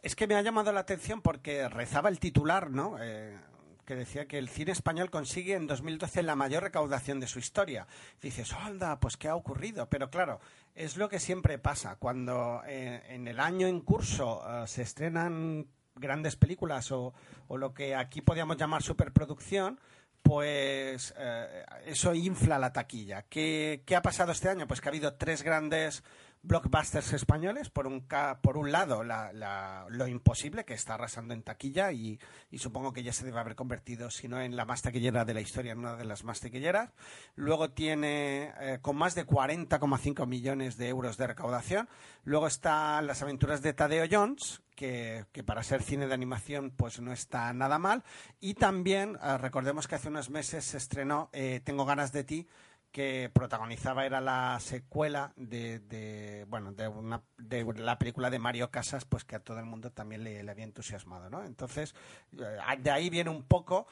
Es 0.01 0.15
que 0.15 0.27
me 0.27 0.35
ha 0.35 0.41
llamado 0.41 0.71
la 0.71 0.79
atención 0.79 1.21
porque 1.21 1.67
rezaba 1.67 2.09
el 2.09 2.19
titular, 2.19 2.71
¿no? 2.71 2.97
Eh, 3.01 3.37
que 3.85 3.95
decía 3.95 4.27
que 4.27 4.37
el 4.37 4.49
cine 4.49 4.71
español 4.71 5.11
consigue 5.11 5.53
en 5.53 5.67
2012 5.67 6.23
la 6.23 6.35
mayor 6.35 6.63
recaudación 6.63 7.19
de 7.19 7.27
su 7.27 7.39
historia. 7.39 7.85
Dices, 8.21 8.53
anda, 8.53 8.99
pues 8.99 9.17
¿qué 9.17 9.27
ha 9.27 9.35
ocurrido? 9.35 9.89
Pero 9.89 10.09
claro, 10.09 10.39
es 10.73 10.95
lo 10.95 11.09
que 11.09 11.19
siempre 11.19 11.59
pasa. 11.59 11.97
Cuando 11.97 12.63
eh, 12.65 13.03
en 13.09 13.27
el 13.27 13.41
año 13.41 13.67
en 13.67 13.81
curso 13.81 14.41
se 14.65 14.81
estrenan 14.81 15.67
grandes 15.95 16.35
películas 16.35 16.91
o, 16.91 17.13
o 17.47 17.57
lo 17.57 17.73
que 17.73 17.95
aquí 17.95 18.21
podríamos 18.21 18.57
llamar 18.57 18.83
superproducción, 18.83 19.79
pues 20.25 21.13
eh, 21.19 21.63
eso 21.85 22.15
infla 22.15 22.57
la 22.57 22.73
taquilla. 22.73 23.23
¿Qué, 23.29 23.83
¿Qué, 23.85 23.95
ha 23.95 24.01
pasado 24.01 24.31
este 24.31 24.49
año? 24.49 24.67
Pues 24.67 24.81
que 24.81 24.89
ha 24.89 24.91
habido 24.91 25.13
tres 25.13 25.43
grandes 25.43 26.03
blockbusters 26.41 27.13
españoles. 27.13 27.69
Por 27.69 27.85
un, 27.85 28.07
por 28.41 28.57
un 28.57 28.71
lado, 28.71 29.03
lo 29.03 30.07
imposible, 30.07 30.65
que 30.65 30.73
está 30.73 30.95
arrasando 30.95 31.35
en 31.35 31.43
taquilla 31.43 31.91
y, 31.91 32.19
supongo 32.57 32.93
que 32.93 33.03
ya 33.03 33.13
se 33.13 33.23
debe 33.23 33.39
haber 33.39 33.55
convertido, 33.55 34.09
si 34.09 34.27
no 34.27 34.41
en 34.41 34.55
la 34.55 34.65
más 34.65 34.81
taquillera 34.81 35.25
de 35.25 35.33
la 35.35 35.41
historia, 35.41 35.73
en 35.73 35.79
una 35.79 35.95
de 35.95 36.05
las 36.05 36.23
más 36.23 36.39
taquilleras. 36.39 36.91
Luego 37.35 37.69
tiene 37.69 38.53
eh, 38.59 38.79
con 38.81 38.95
más 38.95 39.13
de 39.13 39.27
40,5 39.27 40.25
millones 40.25 40.77
de 40.77 40.87
euros 40.87 41.17
de 41.17 41.27
recaudación. 41.27 41.87
Luego 42.23 42.47
están 42.47 43.05
Las 43.05 43.21
aventuras 43.21 43.61
de 43.61 43.73
Tadeo 43.73 44.07
Jones, 44.09 44.61
que, 44.75 45.25
para 45.45 45.63
ser 45.63 45.81
cine 45.81 46.07
de 46.07 46.13
animación 46.13 46.71
pues 46.71 46.99
no 46.99 47.11
está 47.11 47.51
nada 47.53 47.79
mal. 47.79 48.03
Y 48.39 48.55
también, 48.55 49.17
eh, 49.23 49.37
recordemos 49.37 49.87
que 49.87 49.95
hace 49.95 50.09
unos 50.09 50.29
meses 50.29 50.65
se 50.65 50.77
estrenó 50.77 51.29
eh, 51.33 51.61
Tengo 51.63 51.85
ganas 51.85 52.11
de 52.11 52.23
ti, 52.23 52.47
que 52.95 53.29
protagonizaba 53.33 54.05
era 54.05 54.21
la 54.21 54.57
secuela 54.61 55.33
de, 55.35 56.45
bueno 56.47 56.71
de, 56.71 56.87
una, 56.87 57.21
de 57.37 57.65
la 57.75 57.99
película 57.99 58.29
de 58.29 58.39
Mario 58.39 58.71
Casas 58.71 59.03
pues 59.03 59.25
que 59.25 59.35
a 59.35 59.41
todo 59.41 59.59
el 59.59 59.65
mundo 59.65 59.91
también 59.91 60.23
le, 60.23 60.49
había 60.49 60.63
entusiasmado 60.63 61.29
no 61.29 61.43
entonces 61.43 61.93
eh, 62.39 62.57
de 62.79 62.91
ahí 62.91 63.09
viene 63.09 63.31
un 63.31 63.43
poco 63.43 63.85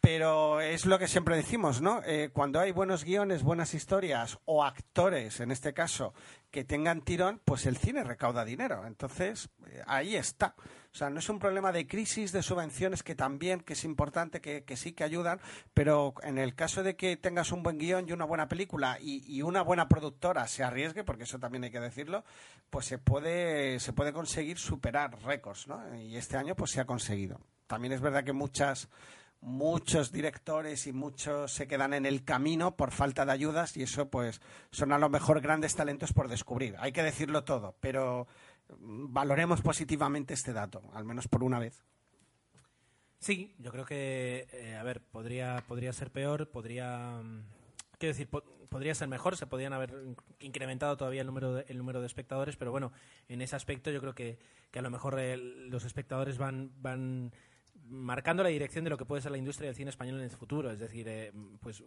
pero 0.00 0.60
es 0.60 0.86
lo 0.86 0.98
que 0.98 1.08
siempre 1.08 1.36
decimos, 1.36 1.82
¿no? 1.82 2.02
Eh, 2.04 2.30
cuando 2.32 2.58
hay 2.58 2.72
buenos 2.72 3.04
guiones, 3.04 3.42
buenas 3.42 3.74
historias 3.74 4.38
o 4.46 4.64
actores, 4.64 5.40
en 5.40 5.50
este 5.50 5.74
caso, 5.74 6.14
que 6.50 6.64
tengan 6.64 7.02
tirón, 7.02 7.40
pues 7.44 7.66
el 7.66 7.76
cine 7.76 8.02
recauda 8.02 8.44
dinero. 8.44 8.86
Entonces, 8.86 9.50
eh, 9.66 9.82
ahí 9.86 10.16
está. 10.16 10.54
O 10.92 10.96
sea, 10.96 11.10
no 11.10 11.20
es 11.20 11.28
un 11.28 11.38
problema 11.38 11.70
de 11.70 11.86
crisis, 11.86 12.32
de 12.32 12.42
subvenciones, 12.42 13.02
que 13.02 13.14
también, 13.14 13.60
que 13.60 13.74
es 13.74 13.84
importante, 13.84 14.40
que, 14.40 14.76
sí 14.76 14.92
que 14.92 15.04
ayudan, 15.04 15.40
pero 15.74 16.14
en 16.22 16.38
el 16.38 16.54
caso 16.54 16.82
de 16.82 16.96
que 16.96 17.16
tengas 17.16 17.52
un 17.52 17.62
buen 17.62 17.78
guion 17.78 18.08
y 18.08 18.12
una 18.12 18.24
buena 18.24 18.48
película 18.48 18.98
y, 19.00 19.42
una 19.42 19.62
buena 19.62 19.88
productora 19.88 20.48
se 20.48 20.64
arriesgue, 20.64 21.04
porque 21.04 21.24
eso 21.24 21.38
también 21.38 21.64
hay 21.64 21.70
que 21.70 21.78
decirlo, 21.78 22.24
pues 22.70 22.86
se 22.86 22.98
puede, 22.98 23.78
se 23.78 23.92
puede 23.92 24.12
conseguir 24.12 24.58
superar 24.58 25.16
récords, 25.22 25.68
¿no? 25.68 25.94
Y 25.96 26.16
este 26.16 26.36
año 26.36 26.56
pues 26.56 26.72
se 26.72 26.80
ha 26.80 26.86
conseguido. 26.86 27.40
También 27.68 27.92
es 27.92 28.00
verdad 28.00 28.24
que 28.24 28.32
muchas 28.32 28.88
muchos 29.40 30.12
directores 30.12 30.86
y 30.86 30.92
muchos 30.92 31.52
se 31.52 31.66
quedan 31.66 31.94
en 31.94 32.06
el 32.06 32.24
camino 32.24 32.76
por 32.76 32.90
falta 32.90 33.24
de 33.24 33.32
ayudas 33.32 33.76
y 33.76 33.82
eso 33.82 34.08
pues 34.10 34.40
son 34.70 34.92
a 34.92 34.98
lo 34.98 35.08
mejor 35.08 35.40
grandes 35.40 35.74
talentos 35.74 36.12
por 36.12 36.28
descubrir. 36.28 36.76
Hay 36.78 36.92
que 36.92 37.02
decirlo 37.02 37.44
todo, 37.44 37.74
pero 37.80 38.26
valoremos 38.78 39.62
positivamente 39.62 40.34
este 40.34 40.52
dato, 40.52 40.82
al 40.92 41.04
menos 41.04 41.28
por 41.28 41.42
una 41.42 41.58
vez. 41.58 41.82
Sí, 43.18 43.54
yo 43.58 43.70
creo 43.70 43.84
que, 43.84 44.48
eh, 44.52 44.76
a 44.76 44.82
ver, 44.82 45.02
podría, 45.02 45.62
podría 45.68 45.92
ser 45.92 46.10
peor, 46.10 46.48
podría, 46.48 47.20
mm, 47.22 47.44
quiero 47.98 48.14
decir, 48.14 48.28
podría 48.28 48.94
ser 48.94 49.08
mejor, 49.08 49.36
se 49.36 49.46
podrían 49.46 49.74
haber 49.74 49.92
incrementado 50.38 50.96
todavía 50.96 51.20
el 51.20 51.26
número 51.26 51.54
de, 51.54 51.66
el 51.68 51.76
número 51.76 52.00
de 52.00 52.06
espectadores, 52.06 52.56
pero 52.56 52.70
bueno, 52.70 52.92
en 53.28 53.42
ese 53.42 53.56
aspecto 53.56 53.90
yo 53.90 54.00
creo 54.00 54.14
que, 54.14 54.38
que 54.70 54.78
a 54.78 54.82
lo 54.82 54.90
mejor 54.90 55.18
eh, 55.18 55.36
los 55.36 55.84
espectadores 55.84 56.38
van 56.38 57.32
marcando 57.90 58.42
la 58.42 58.48
dirección 58.48 58.84
de 58.84 58.90
lo 58.90 58.96
que 58.96 59.04
puede 59.04 59.20
ser 59.20 59.32
la 59.32 59.38
industria 59.38 59.66
del 59.66 59.76
cine 59.76 59.90
español 59.90 60.16
en 60.18 60.24
el 60.24 60.30
futuro, 60.30 60.70
es 60.70 60.78
decir, 60.78 61.08
eh, 61.08 61.32
pues 61.60 61.82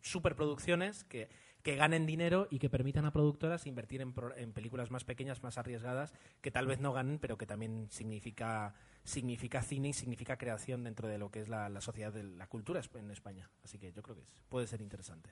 superproducciones 0.00 1.04
que, 1.04 1.28
que 1.62 1.76
ganen 1.76 2.06
dinero 2.06 2.48
y 2.50 2.58
que 2.58 2.70
permitan 2.70 3.04
a 3.04 3.12
productoras 3.12 3.66
invertir 3.66 4.00
en, 4.00 4.14
en, 4.36 4.52
películas 4.52 4.90
más 4.90 5.04
pequeñas, 5.04 5.42
más 5.42 5.58
arriesgadas, 5.58 6.12
que 6.40 6.50
tal 6.50 6.66
vez 6.66 6.80
no 6.80 6.92
ganen, 6.92 7.18
pero 7.18 7.36
que 7.36 7.46
también 7.46 7.88
significa, 7.90 8.74
significa 9.04 9.62
cine 9.62 9.88
y 9.88 9.92
significa 9.92 10.38
creación 10.38 10.82
dentro 10.82 11.08
de 11.08 11.18
lo 11.18 11.30
que 11.30 11.40
es 11.40 11.48
la, 11.48 11.68
la 11.68 11.80
sociedad 11.80 12.12
de 12.12 12.22
la 12.22 12.46
cultura 12.46 12.80
en 12.94 13.10
España. 13.10 13.50
Así 13.62 13.78
que 13.78 13.92
yo 13.92 14.02
creo 14.02 14.16
que 14.16 14.22
es, 14.22 14.28
puede 14.48 14.66
ser 14.66 14.80
interesante. 14.80 15.30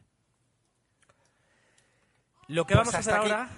Lo 2.48 2.66
que 2.66 2.74
pues 2.74 2.86
vamos 2.86 2.94
a 2.94 2.98
hacer 2.98 3.14
ahora... 3.14 3.48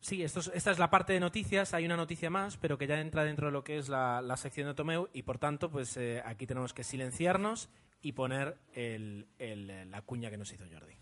Sí, 0.00 0.22
esta 0.22 0.70
es 0.70 0.78
la 0.78 0.90
parte 0.90 1.12
de 1.12 1.20
noticias. 1.20 1.74
Hay 1.74 1.84
una 1.84 1.96
noticia 1.96 2.30
más, 2.30 2.56
pero 2.56 2.78
que 2.78 2.86
ya 2.86 3.00
entra 3.00 3.24
dentro 3.24 3.46
de 3.46 3.52
lo 3.52 3.64
que 3.64 3.78
es 3.78 3.88
la, 3.88 4.36
sección 4.36 4.68
de 4.68 4.74
Tomeu 4.74 5.08
y, 5.12 5.22
por 5.22 5.38
tanto, 5.38 5.70
pues 5.70 5.96
eh, 5.96 6.22
aquí 6.24 6.46
tenemos 6.46 6.72
que 6.72 6.84
silenciarnos 6.84 7.68
y 8.02 8.12
poner 8.12 8.58
la 8.74 10.02
cuña 10.02 10.30
que 10.30 10.36
nos 10.36 10.52
hizo 10.52 10.64
Jordi. 10.70 10.94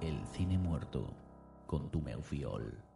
El 0.00 0.24
cine 0.28 0.56
muerto 0.56 1.14
con 1.66 1.90
Tomeu 1.90 2.22
Fiol. 2.22 2.87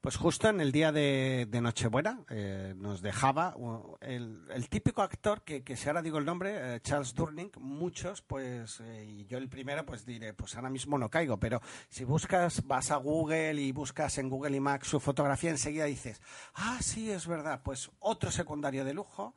Pues 0.00 0.16
justo 0.16 0.48
en 0.48 0.60
el 0.60 0.70
día 0.70 0.92
de, 0.92 1.48
Nochebuena 1.60 2.24
eh, 2.30 2.72
nos 2.76 3.02
dejaba 3.02 3.56
el, 4.00 4.68
típico 4.68 5.02
actor 5.02 5.42
que, 5.42 5.64
que, 5.64 5.74
si 5.74 5.88
ahora 5.88 6.02
digo 6.02 6.18
el 6.18 6.24
nombre, 6.24 6.76
eh, 6.76 6.80
Charles 6.80 7.14
Durning, 7.14 7.50
muchos, 7.58 8.22
pues, 8.22 8.78
eh, 8.80 9.04
y 9.04 9.26
yo 9.26 9.38
el 9.38 9.48
primero, 9.48 9.84
pues 9.84 10.06
diré, 10.06 10.34
pues 10.34 10.54
ahora 10.54 10.70
mismo 10.70 10.98
no 10.98 11.10
caigo, 11.10 11.40
pero 11.40 11.60
si 11.88 12.04
buscas, 12.04 12.64
vas 12.64 12.92
a 12.92 12.96
Google 12.96 13.54
y 13.54 13.72
buscas 13.72 14.18
en 14.18 14.28
Google 14.28 14.56
y 14.56 14.60
Mac 14.60 14.84
su 14.84 15.00
fotografía, 15.00 15.50
enseguida 15.50 15.86
dices, 15.86 16.22
ah, 16.54 16.78
sí, 16.80 17.10
es 17.10 17.26
verdad, 17.26 17.62
pues 17.64 17.90
otro 17.98 18.30
secundario 18.30 18.84
de 18.84 18.94
lujo, 18.94 19.34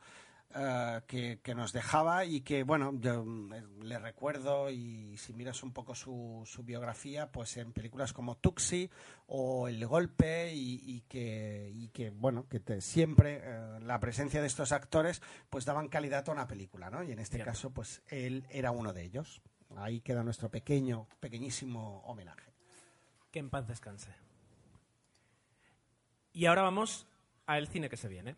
eh, 0.54 1.38
que, 1.42 1.54
nos 1.54 1.72
dejaba 1.72 2.24
y 2.24 2.42
que, 2.42 2.62
bueno, 2.62 2.92
yo 2.98 3.24
mm, 3.24 3.82
le 3.82 3.98
recuerdo 3.98 4.70
y 4.70 5.16
si 5.16 5.32
miras 5.32 5.62
un 5.62 5.72
poco 5.72 5.94
su, 5.94 6.42
su 6.46 6.62
biografía, 6.62 7.30
pues 7.32 7.56
en 7.56 7.72
películas 7.72 8.12
como 8.12 8.36
Tuxi 8.36 8.90
o 9.26 9.68
El 9.68 9.86
Golpe 9.86 10.52
y, 10.54 11.02
que, 11.08 11.70
y 11.74 11.88
que, 11.88 12.10
bueno, 12.10 12.46
que 12.48 12.80
siempre 12.80 13.40
eh, 13.42 13.80
la 13.80 13.98
presencia 13.98 14.40
de 14.40 14.46
estos 14.46 14.72
actores 14.72 15.22
pues 15.48 15.64
daban 15.64 15.88
calidad 15.88 16.28
a 16.28 16.32
una 16.32 16.46
película, 16.46 16.90
¿no? 16.90 17.02
Y 17.02 17.12
en 17.12 17.18
este 17.18 17.38
caso, 17.40 17.70
pues 17.70 18.02
él 18.08 18.46
era 18.50 18.70
uno 18.70 18.92
de 18.92 19.04
ellos. 19.04 19.40
Ahí 19.76 20.00
queda 20.00 20.22
nuestro 20.22 20.50
pequeño, 20.50 21.08
pequeñísimo 21.20 22.02
homenaje. 22.04 22.52
Que 23.30 23.38
en 23.38 23.48
paz 23.48 23.66
descanse. 23.66 24.10
Y 26.32 26.46
ahora 26.46 26.62
vamos 26.62 27.06
al 27.46 27.68
cine 27.68 27.88
que 27.88 27.96
se 27.96 28.08
viene. 28.08 28.36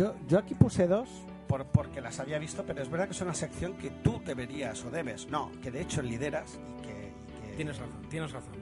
Yo, 0.00 0.16
yo 0.26 0.38
aquí 0.38 0.54
puse 0.54 0.86
dos 0.86 1.10
por, 1.46 1.66
porque 1.66 2.00
las 2.00 2.18
había 2.20 2.38
visto, 2.38 2.64
pero 2.64 2.80
es 2.80 2.88
verdad 2.88 3.04
que 3.04 3.12
es 3.12 3.20
una 3.20 3.34
sección 3.34 3.76
que 3.76 3.90
tú 3.90 4.18
deberías 4.24 4.82
o 4.86 4.90
debes, 4.90 5.28
no, 5.28 5.52
que 5.62 5.70
de 5.70 5.82
hecho 5.82 6.00
lideras 6.00 6.58
y 6.78 6.82
que... 6.86 7.12
Tienes 7.56 7.76
razón, 7.76 8.08
tienes 8.08 8.32
razón. 8.32 8.54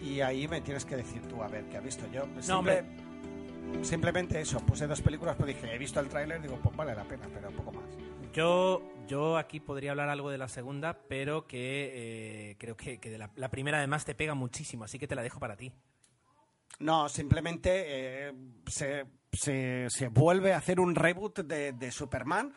Y 0.00 0.20
ahí 0.20 0.46
me 0.46 0.60
tienes 0.60 0.84
que 0.84 0.94
decir 0.94 1.22
tú, 1.26 1.42
a 1.42 1.48
ver, 1.48 1.64
¿qué 1.64 1.78
has 1.78 1.82
visto 1.82 2.06
yo? 2.12 2.24
No, 2.46 2.60
hombre. 2.60 2.84
Simplemente 3.82 4.40
eso, 4.40 4.60
puse 4.60 4.86
dos 4.86 5.02
películas, 5.02 5.34
pues 5.34 5.48
dije, 5.48 5.74
he 5.74 5.76
visto 5.76 5.98
el 5.98 6.08
tráiler, 6.08 6.40
digo, 6.40 6.56
pues 6.62 6.76
vale 6.76 6.94
la 6.94 7.02
pena, 7.02 7.26
pero 7.34 7.50
poco 7.50 7.72
más. 7.72 7.86
Yo, 8.32 8.80
yo 9.08 9.38
aquí 9.38 9.58
podría 9.58 9.90
hablar 9.90 10.08
algo 10.08 10.30
de 10.30 10.38
la 10.38 10.46
segunda, 10.46 11.00
pero 11.08 11.48
que 11.48 12.50
eh, 12.52 12.56
creo 12.60 12.76
que, 12.76 12.96
de 12.96 13.18
la, 13.18 13.32
la, 13.34 13.50
primera 13.50 13.78
además 13.78 14.04
te 14.04 14.14
pega 14.14 14.34
muchísimo, 14.34 14.84
así 14.84 15.00
que 15.00 15.08
te 15.08 15.16
la 15.16 15.22
dejo 15.22 15.40
para 15.40 15.56
ti. 15.56 15.72
No, 16.78 17.08
simplemente 17.08 18.28
eh, 18.28 18.32
se 18.68 19.04
se, 19.32 19.86
se 19.90 20.08
vuelve 20.08 20.52
a 20.52 20.58
hacer 20.58 20.80
un 20.80 20.94
reboot 20.94 21.40
de, 21.40 21.90
Superman. 21.90 22.54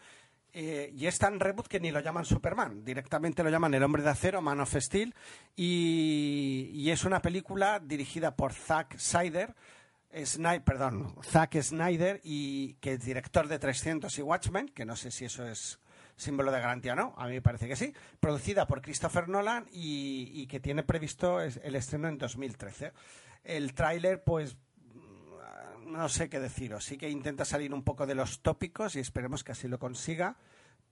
Eh, 0.55 0.91
y 0.95 1.07
es 1.07 1.17
tan 1.17 1.39
reboot 1.39 1.67
que 1.67 1.79
ni 1.79 1.89
lo 1.89 1.99
llaman 1.99 2.25
Superman, 2.25 2.85
directamente 2.85 3.41
lo 3.41 3.49
llaman 3.49 3.73
El 3.73 3.81
Hombre 3.81 4.03
de 4.03 4.11
Acero, 4.11 4.39
Man 4.39 4.59
of 4.59 4.75
Steel, 4.75 5.15
y, 5.55 6.87
es 6.91 7.05
una 7.05 7.23
película 7.23 7.79
dirigida 7.79 8.35
por 8.35 8.53
Zack 8.53 8.99
Snyder, 8.99 9.55
Snyder, 10.15 10.63
perdón, 10.63 11.15
Zack 11.23 11.59
Snyder, 11.59 12.21
y 12.23 12.75
que 12.75 12.93
es 12.93 13.03
director 13.03 13.47
de 13.47 13.57
300 13.57 14.15
y 14.15 14.21
Watchmen, 14.21 14.69
que 14.69 14.85
no 14.85 14.95
sé 14.95 15.09
si 15.09 15.25
eso 15.25 15.43
es 15.47 15.79
símbolo 16.17 16.51
de 16.51 16.59
garantía 16.59 16.93
o 16.93 16.97
no, 16.97 17.15
a 17.17 17.25
mí 17.25 17.33
me 17.33 17.41
parece 17.41 17.67
que 17.67 17.75
sí, 17.75 17.91
producida 18.19 18.67
por 18.67 18.83
Christopher 18.83 19.27
Nolan 19.27 19.65
y, 19.71 20.29
y 20.35 20.45
que 20.45 20.59
tiene 20.59 20.83
previsto 20.83 21.41
el 21.41 21.75
estreno 21.75 22.09
en 22.09 22.19
2013. 22.19 22.93
El 23.43 23.73
tráiler, 23.73 24.23
pues 24.23 24.55
no 25.85 26.09
sé 26.09 26.29
qué 26.29 26.39
deciros. 26.39 26.85
Sí 26.85 26.97
que 26.97 27.09
intenta 27.09 27.45
salir 27.45 27.73
un 27.73 27.83
poco 27.83 28.05
de 28.05 28.15
los 28.15 28.41
tópicos 28.41 28.95
y 28.95 28.99
esperemos 28.99 29.43
que 29.43 29.51
así 29.51 29.67
lo 29.67 29.79
consiga, 29.79 30.37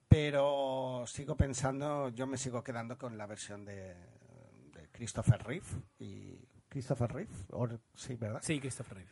pero 0.08 1.04
sigo 1.06 1.36
pensando, 1.36 2.08
yo 2.10 2.26
me 2.26 2.36
sigo 2.36 2.62
quedando 2.62 2.98
con 2.98 3.16
la 3.16 3.26
versión 3.26 3.64
de, 3.64 3.94
Christopher 4.92 5.42
Reeve 5.42 5.66
y 5.98 6.38
Christopher 6.68 7.10
Reeve, 7.10 7.32
sí, 7.94 8.16
¿verdad? 8.16 8.40
Sí, 8.42 8.60
Christopher 8.60 8.98
Reeve. 8.98 9.10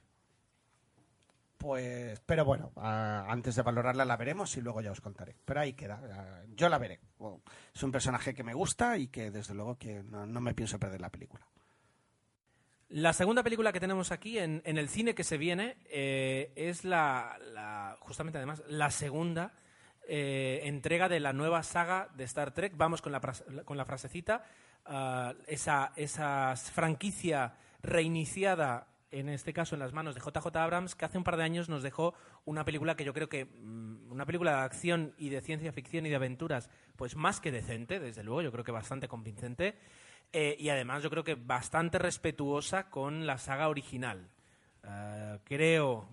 Pues, 1.56 2.20
pero 2.20 2.44
bueno, 2.44 2.72
antes 2.76 3.54
de 3.54 3.62
valorarla 3.62 4.04
la 4.04 4.16
veremos 4.16 4.56
y 4.56 4.60
luego 4.60 4.80
ya 4.80 4.92
os 4.92 5.00
contaré. 5.00 5.36
Pero 5.44 5.60
ahí 5.60 5.74
queda, 5.74 6.44
yo 6.54 6.68
la 6.68 6.78
veré. 6.78 7.00
es 7.74 7.82
un 7.82 7.92
personaje 7.92 8.34
que 8.34 8.44
me 8.44 8.54
gusta 8.54 8.96
y 8.96 9.08
que 9.08 9.30
desde 9.30 9.54
luego 9.54 9.76
que 9.76 10.02
no 10.02 10.40
me 10.40 10.54
pienso 10.54 10.78
perder 10.78 11.00
la 11.00 11.10
película. 11.10 11.46
La 12.90 13.12
segunda 13.12 13.44
película 13.44 13.72
que 13.72 13.78
tenemos 13.78 14.10
aquí 14.10 14.36
en, 14.38 14.62
el 14.64 14.88
cine 14.88 15.14
que 15.14 15.22
se 15.22 15.38
viene 15.38 15.76
eh, 15.90 16.52
es 16.56 16.84
la, 16.84 17.96
justamente 18.00 18.38
además, 18.38 18.64
la 18.66 18.90
segunda 18.90 19.52
eh, 20.08 20.62
entrega 20.64 21.08
de 21.08 21.20
la 21.20 21.32
nueva 21.32 21.62
saga 21.62 22.08
de 22.16 22.24
Star 22.24 22.52
Trek. 22.52 22.72
Vamos 22.76 23.00
con 23.00 23.12
la, 23.12 23.20
con 23.64 23.76
la 23.76 23.84
frasecita. 23.84 24.44
Ah, 24.86 25.34
esa, 25.46 25.92
esa 25.94 26.56
franquicia 26.56 27.54
reiniciada, 27.80 28.88
en 29.12 29.28
este 29.28 29.52
caso 29.52 29.76
en 29.76 29.78
las 29.78 29.92
manos 29.92 30.16
de 30.16 30.20
JJ 30.20 30.56
Abrams, 30.56 30.96
que 30.96 31.04
hace 31.04 31.16
un 31.16 31.22
par 31.22 31.36
de 31.36 31.44
años 31.44 31.68
nos 31.68 31.84
dejó 31.84 32.14
una 32.44 32.64
película 32.64 32.96
que 32.96 33.04
yo 33.04 33.14
creo 33.14 33.28
que, 33.28 33.44
mm, 33.44 34.10
una 34.10 34.26
película 34.26 34.56
de 34.56 34.62
acción 34.62 35.14
y 35.16 35.28
de 35.28 35.42
ciencia 35.42 35.72
ficción 35.72 36.06
y 36.06 36.10
de 36.10 36.16
aventuras, 36.16 36.68
pues 36.96 37.14
más 37.14 37.40
que 37.40 37.52
decente, 37.52 38.00
desde 38.00 38.24
luego, 38.24 38.42
yo 38.42 38.50
creo 38.50 38.64
que 38.64 38.72
bastante 38.72 39.06
convincente. 39.06 39.76
Eh, 40.32 40.56
y 40.58 40.68
además 40.68 41.02
yo 41.02 41.10
creo 41.10 41.24
que 41.24 41.34
bastante 41.34 41.98
respetuosa 41.98 42.88
con 42.88 43.26
la 43.26 43.38
saga 43.38 43.68
original. 43.68 44.28
Eh, 44.84 45.38
creo, 45.44 46.08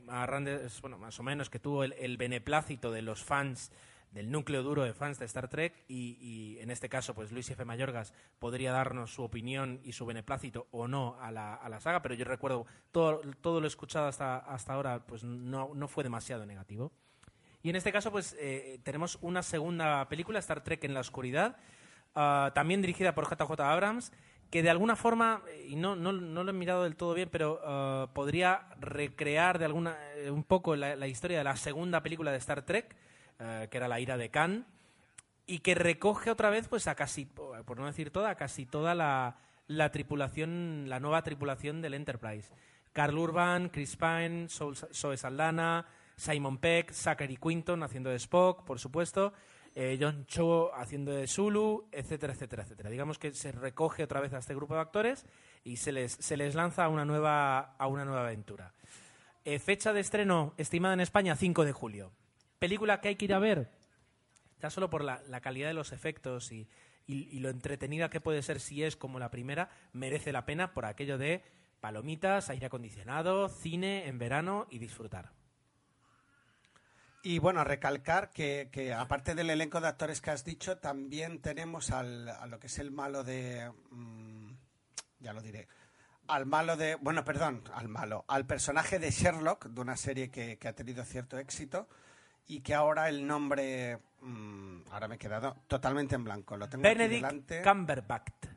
bueno, 0.81 0.97
más 0.97 1.19
o 1.19 1.23
menos, 1.23 1.49
que 1.49 1.59
tuvo 1.59 1.83
el, 1.83 2.17
beneplácito 2.17 2.91
de 2.91 3.01
los 3.01 3.23
fans, 3.23 3.71
del 4.11 4.31
núcleo 4.31 4.63
duro 4.63 4.83
de 4.83 4.93
fans 4.93 5.19
de 5.19 5.25
Star 5.25 5.47
Trek, 5.47 5.83
y, 5.87 6.57
en 6.59 6.71
este 6.71 6.89
caso, 6.89 7.13
pues 7.13 7.31
Luis 7.31 7.49
F. 7.49 7.63
Mayorgas 7.63 8.13
podría 8.39 8.71
darnos 8.71 9.13
su 9.13 9.23
opinión 9.23 9.79
y 9.83 9.93
su 9.93 10.05
beneplácito 10.05 10.67
o 10.71 10.87
no 10.87 11.17
a 11.21 11.31
la, 11.31 11.53
a 11.53 11.69
la 11.69 11.79
saga, 11.79 12.01
pero 12.01 12.15
yo 12.15 12.25
recuerdo 12.25 12.65
todo, 12.91 13.21
todo 13.41 13.61
lo 13.61 13.67
escuchado 13.67 14.07
hasta, 14.07 14.37
hasta 14.37 14.73
ahora, 14.73 15.05
pues 15.05 15.23
no, 15.23 15.71
no 15.75 15.87
fue 15.87 16.03
demasiado 16.03 16.45
negativo. 16.45 16.91
Y 17.63 17.69
en 17.69 17.75
este 17.75 17.91
caso, 17.91 18.11
pues 18.11 18.35
eh, 18.39 18.79
tenemos 18.83 19.17
una 19.21 19.43
segunda 19.43 20.07
película, 20.07 20.39
Star 20.39 20.63
Trek 20.63 20.83
en 20.83 20.93
la 20.93 21.01
oscuridad, 21.01 21.57
Ah, 22.15 22.51
también 22.53 22.81
dirigida 22.81 23.13
por 23.13 23.29
JJ 23.29 23.59
Abrams, 23.61 24.11
que 24.49 24.63
de 24.63 24.69
alguna 24.69 24.95
forma, 24.95 25.41
y 25.67 25.75
no, 25.75 25.95
no, 25.95 26.11
no 26.11 26.43
lo 26.43 26.49
he 26.49 26.53
mirado 26.53 26.83
del 26.83 26.95
todo 26.95 27.13
bien, 27.13 27.29
pero 27.31 27.59
ah, 27.63 28.09
podría 28.13 28.67
recrear 28.79 29.59
de 29.59 29.65
alguna 29.65 29.97
eh, 30.15 30.31
un 30.31 30.43
poco 30.43 30.75
la, 30.75 31.07
historia 31.07 31.37
de 31.37 31.43
la 31.43 31.55
segunda 31.55 32.01
película 32.01 32.31
de 32.31 32.37
Star 32.37 32.63
Trek, 32.63 32.95
eh, 33.39 33.67
que 33.69 33.77
era 33.77 33.87
La 33.87 33.99
ira 33.99 34.17
de 34.17 34.29
Khan, 34.29 34.65
y 35.45 35.59
que 35.59 35.75
recoge 35.75 36.31
otra 36.31 36.49
vez, 36.49 36.67
pues 36.67 36.87
a 36.87 36.95
casi, 36.95 37.25
por 37.25 37.79
no 37.79 37.85
decir 37.85 38.11
toda, 38.11 38.31
a 38.31 38.35
casi 38.35 38.65
toda 38.65 38.95
la, 38.95 39.37
la 39.67 39.91
tripulación, 39.91 40.85
la 40.87 40.99
nueva 40.99 41.21
tripulación 41.23 41.81
del 41.81 41.93
Enterprise. 41.93 42.51
Carl 42.93 43.17
Urban, 43.17 43.69
Chris 43.69 43.95
Pine, 43.95 44.47
Zoe 44.49 45.17
Saldana, 45.17 45.85
Simon 46.15 46.57
Peck, 46.57 46.91
Zachary 46.91 47.37
Quinton 47.37 47.83
haciendo 47.83 48.09
de 48.09 48.15
Spock, 48.15 48.63
por 48.63 48.79
supuesto, 48.79 49.33
eh, 49.79 49.95
John 50.01 50.25
Cho 50.25 50.73
haciendo 50.73 51.11
de 51.11 51.27
Zulu, 51.27 51.87
etcétera, 51.91 52.33
etcétera, 52.33 52.63
etcétera. 52.63 52.89
Digamos 52.89 53.19
que 53.19 53.31
se 53.33 53.51
recoge 53.51 54.03
otra 54.03 54.19
vez 54.21 54.33
a 54.33 54.39
este 54.39 54.55
grupo 54.55 54.73
de 54.73 54.81
actores 54.81 55.23
y 55.63 55.77
se 55.77 55.91
les, 55.91 56.13
se 56.13 56.35
les 56.35 56.55
lanza 56.55 56.85
a 56.85 56.89
una 56.89 57.05
nueva, 57.05 57.75
a 57.77 57.85
una 57.85 58.03
nueva 58.03 58.21
aventura. 58.23 58.73
Eh, 59.45 59.59
fecha 59.59 59.93
de 59.93 59.99
estreno 59.99 60.55
estimada 60.57 60.95
en 60.95 61.01
España 61.01 61.35
5 61.35 61.63
de 61.63 61.73
julio. 61.73 62.11
Película 62.57 63.01
que 63.01 63.09
hay 63.09 63.15
que 63.17 63.25
ir 63.25 63.33
a 63.35 63.39
ver, 63.39 63.69
ya 64.59 64.71
solo 64.71 64.89
por 64.89 65.03
la, 65.03 65.21
la 65.27 65.41
calidad 65.41 65.67
de 65.67 65.75
los 65.75 65.91
efectos 65.91 66.51
y, 66.51 66.67
y- 67.05 67.29
y 67.31 67.39
lo 67.39 67.49
entretenida 67.49 68.09
que 68.09 68.19
puede 68.19 68.41
ser 68.41 68.59
si 68.59 68.83
es 68.83 68.95
como 68.95 69.19
la 69.19 69.29
primera, 69.29 69.69
merece 69.93 70.31
la 70.31 70.47
pena 70.47 70.73
por 70.73 70.85
aquello 70.85 71.19
de 71.19 71.43
palomitas, 71.81 72.49
aire 72.49 72.65
acondicionado, 72.65 73.47
cine 73.47 74.07
en 74.07 74.17
verano 74.17 74.65
y 74.71 74.79
disfrutar. 74.79 75.29
Y 77.29 77.39
bueno, 77.39 77.61
recalcar 77.65 78.29
que, 78.29 78.69
que 78.71 78.93
aparte 78.93 79.35
del 79.35 79.49
elenco 79.49 79.81
de 79.81 79.89
actores 79.89 80.21
que 80.21 80.31
has 80.31 80.45
dicho, 80.45 80.77
también 80.77 81.41
tenemos 81.41 81.91
al, 81.91 82.29
a 82.29 82.45
lo 82.47 82.57
que 82.57 82.67
es 82.67 82.79
el 82.79 82.89
malo 82.89 83.25
de... 83.25 83.69
mm, 83.91 84.51
ya 85.19 85.33
lo 85.33 85.41
diré. 85.41 85.67
Al 86.29 86.45
malo 86.45 86.77
de... 86.77 86.95
Bueno, 86.95 87.25
perdón, 87.25 87.65
al 87.73 87.89
malo. 87.89 88.23
Al 88.29 88.45
personaje 88.45 88.97
de 88.97 89.11
Sherlock, 89.11 89.65
de 89.65 89.81
una 89.81 89.97
serie 89.97 90.31
que, 90.31 90.57
que 90.57 90.69
ha 90.69 90.73
tenido 90.73 91.03
cierto 91.03 91.37
éxito 91.37 91.89
y 92.47 92.61
que 92.61 92.73
ahora 92.73 93.09
el 93.09 93.27
nombre... 93.27 93.99
mm, 94.21 94.83
ahora 94.91 95.09
me 95.09 95.15
he 95.15 95.19
quedado 95.19 95.57
totalmente 95.67 96.15
en 96.15 96.23
blanco. 96.23 96.55
Lo 96.55 96.69
tengo 96.69 96.83
Benedict 96.83 97.25
delante. 97.25 97.61
Cumberbatch. 97.61 98.56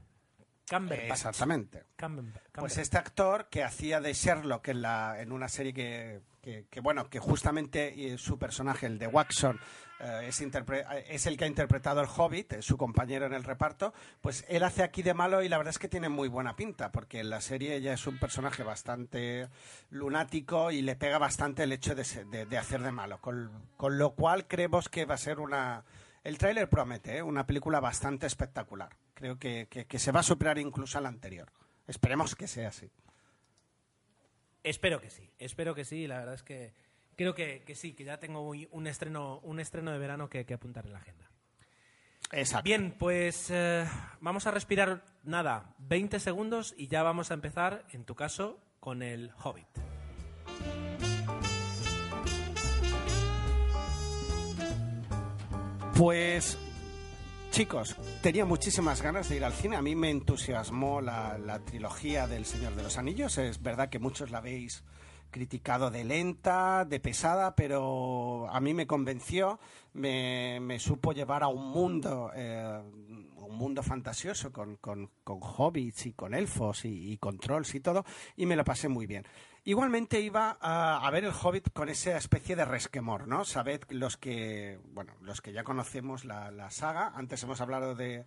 Cumberbatch. 0.71 1.11
Exactamente. 1.11 1.83
Cumberbatch. 1.99 2.43
Pues 2.53 2.79
este 2.79 2.97
actor 2.99 3.49
que 3.51 3.64
hacía 3.64 4.01
de 4.01 4.12
Sherlock 4.14 4.68
en, 4.68 4.83
la, 4.83 5.21
en 5.21 5.33
una 5.33 5.49
serie 5.49 5.75
que, 5.75 6.21
que- 6.41 6.66
que, 6.71 6.81
bueno, 6.81 7.11
que 7.11 7.18
justamente 7.18 8.12
eh, 8.12 8.16
su 8.18 8.39
personaje, 8.39 8.87
el 8.87 8.99
de 8.99 9.07
Watson, 9.09 9.59
eh, 10.01 10.27
es, 10.29 10.41
eh, 10.41 11.05
es 11.09 11.27
el 11.27 11.37
que 11.37 11.45
ha 11.45 11.47
interpretado 11.49 12.01
el 12.01 12.07
Hobbit, 12.14 12.53
eh, 12.55 12.62
su 12.62 12.79
compañero 12.79 13.27
en 13.27 13.35
el 13.35 13.45
reparto, 13.45 13.93
pues 14.23 14.45
él 14.49 14.62
hace 14.62 14.83
aquí 14.83 15.03
de 15.03 15.12
malo 15.12 15.43
y 15.43 15.49
la 15.49 15.59
verdad 15.59 15.71
es 15.73 15.79
que 15.79 15.89
tiene 15.89 16.09
muy 16.09 16.29
buena 16.29 16.57
pinta, 16.57 16.93
porque 16.93 17.21
en 17.21 17.29
la 17.31 17.41
serie 17.43 17.75
ella 17.75 17.93
es 17.93 18.07
un 18.07 18.18
personaje 18.18 18.62
bastante 18.62 19.49
lunático 19.91 20.71
y 20.71 20.83
le 20.83 20.97
pega 20.97 21.18
bastante 21.18 21.64
el 21.64 21.73
hecho 21.73 21.95
de, 21.95 22.05
de- 22.31 22.47
de 22.47 22.59
hacer 22.59 22.81
de 22.83 22.93
malo, 22.93 23.21
con, 23.21 23.51
con 23.77 23.99
lo 23.99 24.14
cual 24.14 24.47
creemos 24.47 24.89
que 24.89 25.05
va 25.05 25.14
a 25.14 25.18
ser 25.18 25.41
una... 25.41 25.85
El 26.23 26.37
tráiler 26.39 26.68
promete, 26.68 27.16
¿eh? 27.18 27.23
una 27.23 27.47
película 27.47 27.81
bastante 27.81 28.27
espectacular. 28.27 28.91
Creo 29.21 29.39
que, 29.39 29.68
que- 29.68 29.85
que 29.87 29.99
se 29.99 30.11
va 30.12 30.21
a 30.21 30.25
superar 30.25 30.59
incluso 30.59 30.97
a 30.99 31.03
la 31.03 31.09
anterior. 31.11 31.53
Esperemos 31.87 32.35
que 32.35 32.49
sea 32.49 32.68
así. 32.71 32.91
Espero 34.64 35.01
que 35.01 35.11
sí, 35.11 35.31
espero 35.39 35.75
que 35.75 35.85
sí. 35.85 36.07
La 36.07 36.18
verdad 36.18 36.35
es 36.35 36.43
que 36.43 36.73
creo 37.16 37.35
que, 37.35 37.62
que 37.66 37.75
sí, 37.75 37.93
que 37.93 38.05
ya 38.05 38.18
tengo 38.18 38.41
un 38.41 38.66
un 38.71 38.87
estreno, 38.87 39.39
un 39.41 39.61
estreno 39.61 39.91
de 39.93 39.99
verano 39.99 40.29
que, 40.31 40.45
que 40.47 40.55
apuntar 40.55 40.87
en 40.87 40.93
la 40.95 40.99
agenda. 41.01 41.31
Exacto. 42.33 42.64
Bien, 42.64 42.95
pues 42.99 43.49
eh, 43.51 43.87
vamos 44.21 44.47
a 44.47 44.51
respirar 44.53 45.05
nada, 45.23 45.75
20 45.81 46.18
segundos 46.18 46.75
y 46.79 46.87
ya 46.89 47.03
vamos 47.03 47.31
a 47.31 47.35
empezar, 47.35 47.85
en 47.93 48.05
tu 48.05 48.14
caso, 48.14 48.59
con 48.81 49.03
el 49.03 49.33
Hobbit. 49.43 49.66
Pues, 55.97 56.57
chicos, 57.51 57.96
tenía 58.22 58.44
muchísimas 58.44 59.03
ganas 59.03 59.28
de 59.28 59.36
ir 59.36 59.44
al 59.44 59.53
cine. 59.53 59.76
A 59.76 59.82
mí 59.82 59.94
me 59.96 60.11
entusiasmó 60.11 61.01
la, 61.01 61.61
trilogía 61.64 62.26
del 62.26 62.44
Señor 62.44 62.74
de 62.74 62.82
los 62.82 62.98
Anillos. 62.98 63.38
Es 63.38 63.62
verdad 63.62 63.88
que 63.88 63.98
muchos 63.98 64.30
la 64.30 64.38
habéis 64.38 64.84
criticado 65.30 65.90
de 65.90 66.05
lenta, 66.05 66.84
de 66.84 66.98
pesada, 67.01 67.55
pero 67.55 68.48
a 68.51 68.59
mí 68.61 68.74
me 68.74 68.86
convenció, 68.86 69.61
me, 69.92 70.59
me 70.61 70.78
supo 70.80 71.12
llevar 71.12 71.44
a 71.44 71.48
un 71.48 71.70
mundo, 71.70 72.32
eh, 72.34 72.80
un 73.36 73.57
mundo 73.57 73.82
fantasioso 73.84 74.53
con, 74.53 74.76
con- 74.76 75.09
con 75.22 75.38
hobbits 75.40 76.07
y 76.07 76.12
con 76.14 76.34
elfos 76.34 76.84
y, 76.84 77.12
y 77.12 77.16
con 77.18 77.38
trolls 77.38 77.74
y 77.76 77.80
todo, 77.80 78.05
y 78.36 78.46
me 78.46 78.57
lo 78.57 78.64
pasé 78.64 78.88
muy 78.88 79.07
bien. 79.07 79.24
Igualmente 79.65 80.21
iba 80.21 80.57
a, 80.61 81.07
a 81.07 81.11
ver 81.11 81.25
el 81.25 81.33
Hobbit 81.33 81.71
con 81.73 81.89
esa 81.89 82.17
especie 82.17 82.57
de 82.57 82.65
resquemor, 82.65 83.29
¿no? 83.29 83.45
Sabed 83.45 83.83
los 83.91 84.17
que, 84.17 84.79
bueno, 84.93 85.13
los 85.21 85.43
que 85.43 85.53
ya 85.53 85.65
conocemos 85.65 86.25
la, 86.25 86.51
la 86.51 86.71
saga. 86.71 87.13
Antes 87.15 87.43
hemos 87.43 87.61
hablado 87.61 87.95
de, 87.95 88.25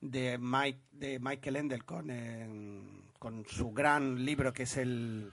de, 0.00 0.38
Mike, 0.38 0.80
de 0.90 1.18
Michael 1.20 1.56
Endel 1.56 1.84
con, 1.84 2.10
eh, 2.10 2.82
con 3.18 3.46
su 3.46 3.72
gran 3.72 4.24
libro 4.24 4.52
que 4.52 4.64
es 4.64 4.76
el... 4.76 5.32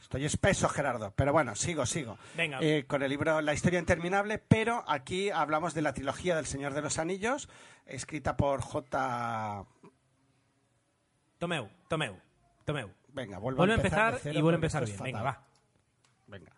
Estoy 0.00 0.24
espeso, 0.24 0.68
Gerardo, 0.68 1.12
pero 1.16 1.32
bueno, 1.32 1.54
sigo, 1.54 1.84
sigo. 1.84 2.18
Venga. 2.36 2.58
Eh, 2.60 2.84
con 2.86 3.02
el 3.02 3.10
libro 3.10 3.40
La 3.42 3.52
historia 3.52 3.78
interminable, 3.78 4.38
pero 4.38 4.84
aquí 4.86 5.28
hablamos 5.30 5.74
de 5.74 5.82
la 5.82 5.92
trilogía 5.92 6.36
del 6.36 6.46
Señor 6.46 6.72
de 6.72 6.82
los 6.82 6.98
Anillos, 6.98 7.48
escrita 7.84 8.36
por 8.36 8.60
J. 8.62 9.64
Tomeu, 11.38 11.68
Tomeu, 11.88 12.16
Tomeu. 12.64 12.97
Venga, 13.08 13.38
vuelvo, 13.38 13.58
Vuelve 13.58 13.74
a 13.74 13.76
empezar 13.76 14.18
cero 14.22 14.38
y 14.38 14.42
vuelve 14.42 14.56
a 14.56 14.58
empezar 14.58 14.84
bien. 14.84 14.98
Venga, 15.02 15.22
va. 15.22 15.42
Venga. 16.26 16.52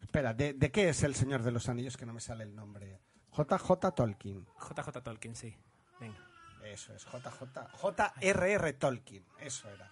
Espera, 0.00 0.34
¿de, 0.34 0.52
de 0.52 0.70
qué 0.70 0.90
es 0.90 1.02
el 1.02 1.14
Señor 1.14 1.42
de 1.42 1.50
los 1.50 1.68
Anillos 1.68 1.96
que 1.96 2.06
no 2.06 2.12
me 2.12 2.20
sale 2.20 2.44
el 2.44 2.54
nombre? 2.54 3.00
JJ 3.36 3.94
Tolkien. 3.94 4.46
JJ 4.58 5.02
Tolkien, 5.02 5.34
sí. 5.34 5.56
Venga. 5.98 6.18
Eso 6.64 6.94
es, 6.94 7.04
JJ. 7.04 7.42
JRR 7.80 8.72
Tolkien. 8.74 9.24
Eso 9.38 9.68
era. 9.70 9.90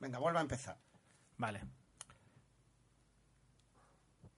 Venga, 0.00 0.18
vuelvo 0.18 0.38
a 0.38 0.42
empezar. 0.42 0.76
Vale. 1.38 1.62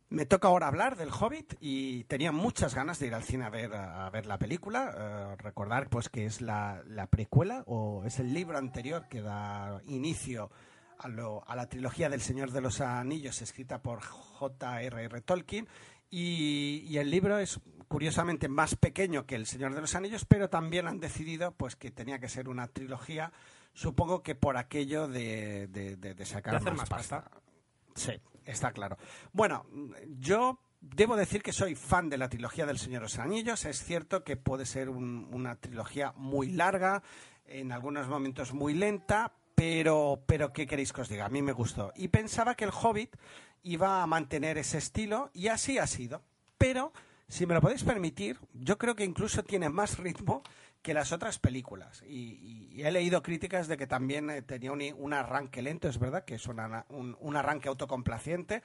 Me 0.09 0.25
toca 0.25 0.47
ahora 0.49 0.69
hablar 0.69 0.97
del 0.97 1.11
Hobbit 1.11 1.55
y 1.61 2.05
tenía 2.05 2.31
muchas 2.31 2.75
ganas 2.77 2.99
de 3.01 3.09
ir 3.09 3.15
al 3.15 3.25
cine 3.25 3.45
a 3.45 3.51
ver, 3.51 3.75
a 3.75 4.09
ver 4.11 4.27
la 4.27 4.39
película. 4.39 4.95
Eh, 4.97 5.37
recordar 5.43 5.89
pues 5.89 6.09
que 6.09 6.27
es 6.27 6.41
la, 6.41 6.83
la 6.87 7.09
precuela 7.09 7.65
o 7.67 8.05
es 8.05 8.21
el 8.21 8.33
libro 8.33 8.57
anterior 8.57 9.09
que 9.09 9.21
da 9.21 9.81
inicio 9.87 10.51
a, 10.99 11.09
lo- 11.09 11.43
a 11.49 11.57
la 11.57 11.69
trilogía 11.69 12.09
del 12.09 12.21
Señor 12.21 12.53
de 12.53 12.61
los 12.61 12.81
Anillos 12.81 13.43
escrita 13.43 13.83
por 13.83 14.01
J.R.R. 14.01 15.21
Tolkien. 15.23 15.67
Y, 16.09 16.85
y 16.87 16.99
el 16.99 17.11
libro 17.11 17.39
es 17.39 17.59
curiosamente 17.89 18.49
más 18.49 18.77
pequeño 18.77 19.27
que 19.27 19.35
el 19.35 19.45
Señor 19.47 19.75
de 19.75 19.81
los 19.81 19.97
Anillos, 19.97 20.25
pero 20.25 20.49
también 20.49 20.87
han 20.87 21.01
decidido 21.01 21.51
pues 21.53 21.75
que 21.75 21.91
tenía 21.91 22.21
que 22.21 22.29
ser 22.29 22.49
una 22.49 22.69
trilogía, 22.69 23.33
supongo 23.73 24.23
que 24.23 24.37
por 24.37 24.57
aquello 24.57 25.09
de, 25.09 25.67
de- 25.67 25.97
de- 25.97 26.15
de 26.15 26.25
sacar 26.27 26.53
De 26.53 26.59
hacer 26.59 26.73
más, 26.75 26.79
más 26.83 26.89
pasta. 26.89 27.23
pasta. 27.23 27.41
Sí, 27.97 28.13
está 28.47 28.73
claro. 28.73 28.97
Bueno, 29.33 29.67
yo 30.19 30.59
debo 30.81 31.17
decir 31.17 31.43
que 31.43 31.53
soy 31.53 31.75
fan 31.75 32.09
de 32.09 32.19
la 32.19 32.29
trilogía 32.29 32.65
del 32.67 32.79
Señor 32.79 33.01
de 33.01 33.05
los 33.07 33.19
Anillos. 33.19 33.65
Es 33.65 33.83
cierto 33.85 34.25
que 34.25 34.37
puede 34.37 34.65
ser 34.67 34.89
un- 34.89 35.29
una 35.33 35.57
trilogía 35.57 36.13
muy 36.17 36.51
larga, 36.53 37.03
en 37.47 37.73
algunos 37.73 38.09
momentos 38.09 38.53
muy 38.53 38.75
lenta, 38.75 39.33
pero, 39.55 40.23
pero 40.27 40.53
¿qué 40.53 40.67
queréis 40.67 40.93
que 40.93 41.01
os 41.01 41.09
diga? 41.09 41.27
A 41.27 41.31
mí 41.31 41.43
me 41.43 41.53
gustó. 41.53 41.93
Y 41.97 42.09
pensaba 42.09 42.55
que 42.55 42.65
el 42.65 42.71
Hobbit 42.73 43.17
iba 43.63 44.03
a 44.03 44.07
mantener 44.07 44.59
ese 44.59 44.79
estilo 44.79 45.31
y 45.33 45.49
así 45.49 45.79
ha 45.79 45.87
sido. 45.87 46.23
Pero, 46.59 46.93
si 47.29 47.47
me 47.47 47.55
lo 47.55 47.61
podéis 47.61 47.83
permitir, 47.83 48.39
yo 48.53 48.79
creo 48.79 48.95
que 48.95 49.05
incluso 49.05 49.43
tiene 49.43 49.69
más 49.69 49.99
ritmo 49.99 50.43
que 50.87 50.95
las 50.95 51.11
otras 51.11 51.41
películas. 51.41 52.05
Y, 52.07 52.81
he 52.81 52.93
leído 52.93 53.21
críticas 53.21 53.67
de 53.67 53.77
que 53.77 53.89
también 53.89 54.31
eh, 54.31 54.43
tenía 54.43 54.71
un, 54.71 55.13
arranque 55.13 55.61
lento, 55.61 55.89
es 55.89 55.99
verdad, 55.99 56.25
que 56.25 56.37
es 56.37 56.47
una- 56.47 56.87
un, 56.91 57.17
un 57.19 57.37
arranque 57.37 57.69
autocomplaciente. 57.69 58.63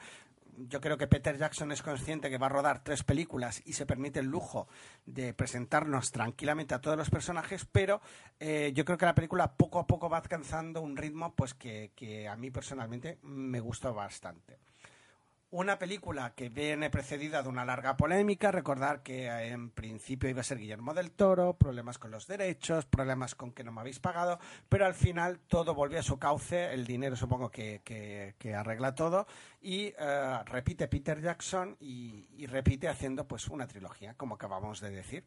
Yo 0.56 0.80
creo 0.82 1.00
que 1.00 1.08
Peter 1.08 1.36
Jackson 1.36 1.72
es 1.72 1.82
consciente 1.82 2.30
que 2.30 2.38
va 2.38 2.46
a 2.46 2.50
rodar 2.50 2.84
tres 2.84 3.04
películas 3.04 3.64
y 3.66 3.74
se 3.74 3.88
permite 3.88 4.20
el 4.20 4.28
lujo 4.28 4.68
de 5.08 5.34
presentarnos 5.34 6.12
tranquilamente 6.12 6.76
a 6.76 6.80
todos 6.82 6.96
los 6.96 7.10
personajes, 7.10 7.66
pero 7.66 8.02
eh, 8.40 8.72
yo 8.76 8.86
creo 8.86 9.00
que 9.00 9.08
la 9.08 9.16
película 9.16 9.56
poco 9.56 9.80
a 9.80 9.88
poco 9.88 10.08
va 10.08 10.18
alcanzando 10.18 10.80
un 10.82 10.96
ritmo 10.98 11.34
pues 11.34 11.56
que, 11.56 11.92
que 11.96 12.28
a 12.28 12.36
mí 12.36 12.52
personalmente 12.52 13.18
me 13.24 13.60
gustó 13.62 13.96
bastante. 13.96 14.60
Una 15.54 15.78
película 15.78 16.34
que 16.34 16.48
viene 16.48 16.90
precedida 16.90 17.44
de 17.44 17.50
una 17.50 17.66
larga 17.66 17.98
polémica. 17.98 18.52
Recordar 18.54 19.04
que 19.04 19.26
eh, 19.26 19.50
en 19.50 19.70
principio 19.70 20.30
iba 20.30 20.40
a 20.40 20.46
ser 20.46 20.58
Guillermo 20.58 20.94
del 20.94 21.12
Toro, 21.12 21.58
problemas 21.58 21.98
con 21.98 22.10
los 22.10 22.26
derechos, 22.26 22.86
problemas 22.86 23.36
con 23.36 23.52
que 23.52 23.66
no 23.66 23.74
me 23.74 23.82
habéis 23.82 24.00
pagado, 24.00 24.40
pero 24.70 24.86
al 24.86 24.94
final 24.94 25.40
todo 25.40 25.76
volvió 25.76 26.00
a 26.00 26.04
su 26.04 26.18
cauce. 26.18 26.74
El 26.74 26.86
dinero 26.88 27.18
supongo 27.18 27.52
que, 27.52 27.82
que- 27.84 28.56
arregla 28.56 28.96
todo. 28.96 29.28
Y 29.62 29.94
eh, 30.00 30.40
repite 30.46 30.88
Peter 30.88 31.20
Jackson 31.22 31.76
y, 31.82 32.46
repite 32.46 32.88
haciendo 32.88 33.28
pues 33.28 33.50
una 33.50 33.68
trilogía, 33.68 34.14
como 34.14 34.36
acabamos 34.36 34.80
de 34.80 34.92
decir. 34.92 35.26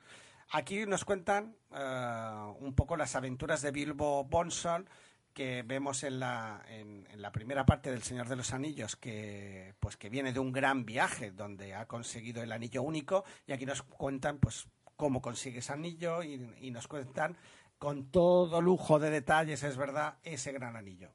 Aquí 0.52 0.86
nos 0.86 1.04
cuentan 1.04 1.54
eh, 1.70 2.54
un 2.60 2.74
poco 2.74 2.96
las 2.96 3.14
aventuras 3.14 3.60
de 3.60 3.72
Bilbo 3.72 4.24
Bonsall 4.24 4.88
que 5.34 5.62
vemos 5.62 6.04
en 6.04 6.20
la, 6.20 6.64
en, 6.68 7.06
en 7.10 7.20
la 7.20 7.32
primera 7.32 7.66
parte 7.66 7.90
del 7.90 8.02
Señor 8.02 8.28
de 8.28 8.36
los 8.36 8.52
Anillos, 8.52 8.96
que, 8.96 9.74
pues, 9.80 9.96
que 9.96 10.08
viene 10.08 10.32
de 10.32 10.38
un 10.38 10.52
gran 10.52 10.86
viaje 10.86 11.32
donde 11.32 11.74
ha 11.74 11.86
conseguido 11.86 12.42
el 12.42 12.52
anillo 12.52 12.82
único, 12.82 13.24
y 13.46 13.52
aquí 13.52 13.66
nos 13.66 13.82
cuentan 13.82 14.38
pues, 14.38 14.68
cómo 14.96 15.20
consigue 15.20 15.58
ese 15.58 15.72
anillo 15.72 16.22
y, 16.22 16.34
y 16.60 16.70
nos 16.70 16.86
cuentan 16.86 17.36
con 17.78 18.10
todo 18.10 18.62
lujo 18.62 18.98
de 18.98 19.10
detalles, 19.10 19.62
es 19.64 19.76
verdad, 19.76 20.18
ese 20.22 20.52
gran 20.52 20.76
anillo. 20.76 21.10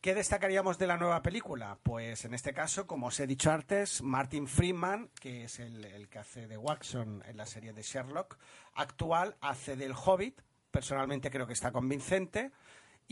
¿Qué 0.00 0.14
destacaríamos 0.14 0.78
de 0.78 0.86
la 0.86 0.96
nueva 0.96 1.20
película? 1.20 1.76
Pues 1.82 2.24
en 2.24 2.32
este 2.32 2.54
caso, 2.54 2.86
como 2.86 3.08
os 3.08 3.20
he 3.20 3.26
dicho 3.26 3.50
antes, 3.50 4.00
Martin 4.00 4.46
Freeman, 4.46 5.10
que 5.20 5.44
es 5.44 5.58
el, 5.58 5.84
el 5.84 6.08
que 6.08 6.20
hace 6.20 6.46
de 6.46 6.56
Watson 6.56 7.22
en 7.26 7.36
la 7.36 7.44
serie 7.44 7.74
de 7.74 7.82
Sherlock, 7.82 8.38
actual 8.74 9.36
hace 9.42 9.76
del 9.76 9.92
Hobbit. 9.92 10.40
Personalmente 10.70 11.30
creo 11.30 11.46
que 11.46 11.52
está 11.52 11.70
convincente 11.70 12.50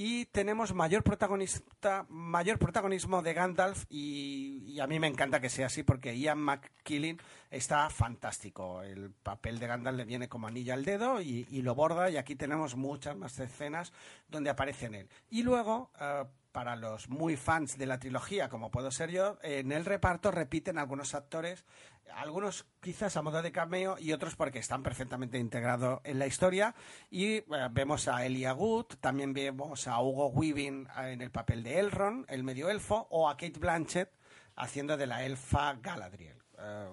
y 0.00 0.26
tenemos 0.26 0.74
mayor 0.74 1.02
protagonista, 1.02 2.06
mayor 2.08 2.60
protagonismo 2.60 3.20
de 3.20 3.34
Gandalf 3.34 3.84
y, 3.90 4.62
y, 4.64 4.78
a 4.78 4.86
mí 4.86 5.00
me 5.00 5.08
encanta 5.08 5.40
que 5.40 5.48
sea 5.48 5.66
así 5.66 5.82
porque 5.82 6.16
Ian 6.16 6.38
McKellen 6.38 7.18
está 7.50 7.90
fantástico. 7.90 8.80
El 8.84 9.10
papel 9.10 9.58
de 9.58 9.66
Gandalf 9.66 9.96
le 9.96 10.04
viene 10.04 10.28
como 10.28 10.46
anilla 10.46 10.74
al 10.74 10.84
dedo 10.84 11.20
y, 11.20 11.46
lo 11.62 11.74
borda 11.74 12.10
y 12.10 12.16
aquí 12.16 12.36
tenemos 12.36 12.76
muchas 12.76 13.16
más 13.16 13.40
escenas 13.40 13.92
donde 14.28 14.50
aparece 14.50 14.86
en 14.86 14.94
él. 14.94 15.08
Y 15.30 15.42
luego, 15.42 15.90
uh, 16.00 16.28
para 16.58 16.74
los 16.74 17.08
muy 17.08 17.36
fans 17.36 17.78
de 17.78 17.86
la 17.86 18.00
trilogía, 18.00 18.48
como 18.48 18.72
puedo 18.72 18.90
ser 18.90 19.12
yo, 19.12 19.38
en 19.42 19.70
el 19.70 19.84
reparto 19.84 20.32
repiten 20.32 20.76
algunos 20.76 21.14
actores, 21.14 21.64
algunos 22.12 22.66
quizás 22.80 23.16
a 23.16 23.22
modo 23.22 23.42
de 23.42 23.52
cameo 23.52 23.96
y 23.96 24.10
otros 24.10 24.34
porque 24.34 24.58
están 24.58 24.82
perfectamente 24.82 25.38
integrados 25.38 26.00
en 26.02 26.18
la 26.18 26.26
historia. 26.26 26.74
Y 27.10 27.34
eh, 27.34 27.44
vemos 27.70 28.08
a 28.08 28.26
Elia 28.26 28.50
Good, 28.50 28.86
también 29.00 29.34
vemos 29.34 29.86
a 29.86 30.02
Hugo 30.02 30.30
Weaving 30.30 30.88
en 30.96 31.20
el 31.20 31.30
papel 31.30 31.62
de 31.62 31.78
Elrond, 31.78 32.24
el 32.28 32.42
medio 32.42 32.68
elfo, 32.70 33.06
o 33.08 33.28
a 33.28 33.36
Kate 33.36 33.60
Blanchett 33.60 34.10
haciendo 34.56 34.96
de 34.96 35.06
la 35.06 35.24
elfa 35.24 35.74
Galadriel. 35.74 36.42
Eh, 36.58 36.88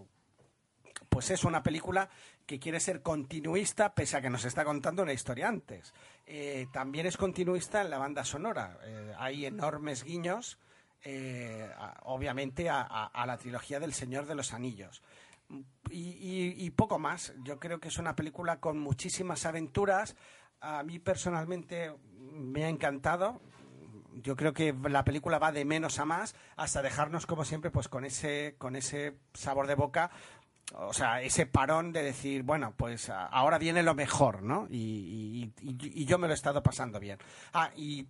pues 1.15 1.31
es 1.31 1.45
una 1.45 1.63
película 1.63 2.09
que 2.45 2.59
quiere 2.59 2.77
ser 2.81 3.01
continuista 3.01 3.95
pese 3.95 4.17
a 4.17 4.21
que 4.21 4.29
nos 4.29 4.43
está 4.43 4.65
contando 4.65 5.01
una 5.01 5.13
historia 5.13 5.47
antes. 5.47 5.93
Eh, 6.25 6.67
también 6.73 7.05
es 7.05 7.15
continuista 7.15 7.81
en 7.81 7.89
la 7.89 7.97
banda 7.97 8.25
sonora. 8.25 8.77
Eh, 8.83 9.13
hay 9.17 9.45
enormes 9.45 10.03
guiños, 10.03 10.59
eh, 11.05 11.69
obviamente, 12.01 12.69
a, 12.69 13.23
la 13.25 13.37
trilogía 13.37 13.79
del 13.79 13.93
Señor 13.93 14.25
de 14.25 14.35
los 14.35 14.51
Anillos. 14.51 15.01
Y, 15.89 16.01
y, 16.01 16.55
y, 16.57 16.69
poco 16.71 16.99
más. 16.99 17.33
Yo 17.45 17.61
creo 17.61 17.79
que 17.79 17.87
es 17.87 17.97
una 17.97 18.13
película 18.13 18.59
con 18.59 18.77
muchísimas 18.77 19.45
aventuras. 19.45 20.17
A 20.59 20.83
mí 20.83 20.99
personalmente 20.99 21.93
me 22.19 22.65
ha 22.65 22.67
encantado. 22.67 23.39
Yo 24.21 24.35
creo 24.35 24.51
que 24.51 24.75
la 24.89 25.05
película 25.05 25.39
va 25.39 25.53
de 25.53 25.63
menos 25.63 25.97
a 25.99 26.03
más 26.03 26.35
hasta 26.57 26.81
dejarnos, 26.81 27.25
como 27.25 27.45
siempre, 27.45 27.71
pues 27.71 27.87
con 27.87 28.03
ese, 28.03 28.55
con 28.57 28.75
ese 28.75 29.15
sabor 29.33 29.67
de 29.67 29.75
boca 29.75 30.11
o 30.73 30.93
sea, 30.93 31.21
ese 31.21 31.45
parón 31.45 31.91
de 31.91 32.03
decir, 32.03 32.43
bueno, 32.43 32.73
pues 32.75 33.09
ahora 33.09 33.57
viene 33.57 33.83
lo 33.83 33.93
mejor, 33.93 34.41
¿no? 34.41 34.67
Y, 34.69 35.51
yo 36.05 36.17
me 36.17 36.27
lo 36.27 36.33
he 36.33 36.35
estado 36.35 36.63
pasando 36.63 36.99
bien. 36.99 37.19
Ah, 37.53 37.71
y, 37.75 38.07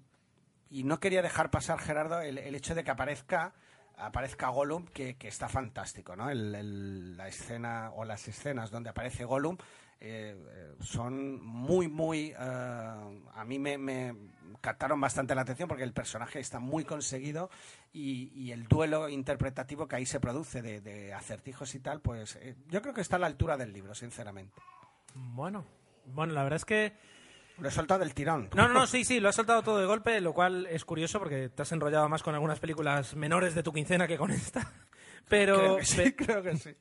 no 0.71 0.99
quería 0.99 1.21
dejar 1.21 1.51
pasar, 1.51 1.79
Gerardo, 1.79 2.21
el, 2.21 2.37
el 2.37 2.55
hecho 2.55 2.75
de 2.75 2.83
que 2.83 2.91
aparezca 2.91 3.53
aparezca 3.97 4.49
Gollum, 4.49 4.85
que, 4.87 5.15
que 5.15 5.27
está 5.27 5.47
fantástico, 5.47 6.15
¿no? 6.15 6.29
El, 6.29 7.15
la 7.17 7.27
escena 7.27 7.91
o 7.95 8.05
las 8.05 8.27
escenas 8.27 8.71
donde 8.71 8.89
aparece 8.89 9.25
Gollum 9.25 9.57
eh, 9.99 10.35
son 10.81 11.43
muy, 11.43 11.87
muy... 11.87 12.33
Uh, 12.33 13.29
a 13.33 13.43
mí 13.45 13.59
me, 13.59 13.77
me, 13.77 14.15
captaron 14.61 14.99
bastante 14.99 15.35
la 15.35 15.41
atención 15.41 15.67
porque 15.67 15.83
el 15.83 15.93
personaje 15.93 16.39
está 16.39 16.59
muy 16.59 16.85
conseguido 16.85 17.49
y, 17.93 18.31
y 18.33 18.51
el 18.51 18.67
duelo 18.67 19.09
interpretativo 19.09 19.87
que 19.87 19.95
ahí 19.95 20.05
se 20.05 20.19
produce 20.19 20.61
de, 20.61 20.81
de 20.81 21.13
acertijos 21.13 21.75
y 21.75 21.79
tal, 21.79 22.01
pues 22.01 22.35
eh, 22.37 22.55
yo 22.67 22.81
creo 22.81 22.93
que 22.93 23.01
está 23.01 23.17
a 23.17 23.19
la 23.19 23.27
altura 23.27 23.57
del 23.57 23.73
libro, 23.73 23.93
sinceramente. 23.93 24.59
Bueno, 25.13 25.65
bueno, 26.05 26.33
la 26.33 26.43
verdad 26.43 26.57
es 26.57 26.65
que... 26.65 26.93
Lo 27.57 27.69
he 27.69 27.71
soltado 27.71 28.01
del 28.01 28.13
tirón. 28.13 28.49
No, 28.53 28.67
no, 28.67 28.73
no, 28.73 28.87
sí, 28.87 29.05
sí, 29.05 29.21
lo 29.21 29.29
has 29.29 29.35
soltado 29.35 29.63
todo 29.63 29.79
de 29.79 29.85
golpe, 29.85 30.19
lo 30.19 30.33
cual 30.33 30.65
es 30.65 30.83
curioso 30.83 31.19
porque 31.19 31.47
te 31.47 31.61
has 31.61 31.71
enrollado 31.71 32.09
más 32.09 32.21
con 32.21 32.33
algunas 32.33 32.59
películas 32.59 33.15
menores 33.15 33.55
de 33.55 33.63
tu 33.63 33.71
quincena 33.71 34.07
que 34.07 34.17
con 34.17 34.31
esta. 34.31 34.73
Pero... 35.29 35.55
Creo 35.55 35.77
que 35.77 35.85
sí, 35.85 36.11
creo 36.13 36.43
que 36.43 36.57
sí. 36.57 36.75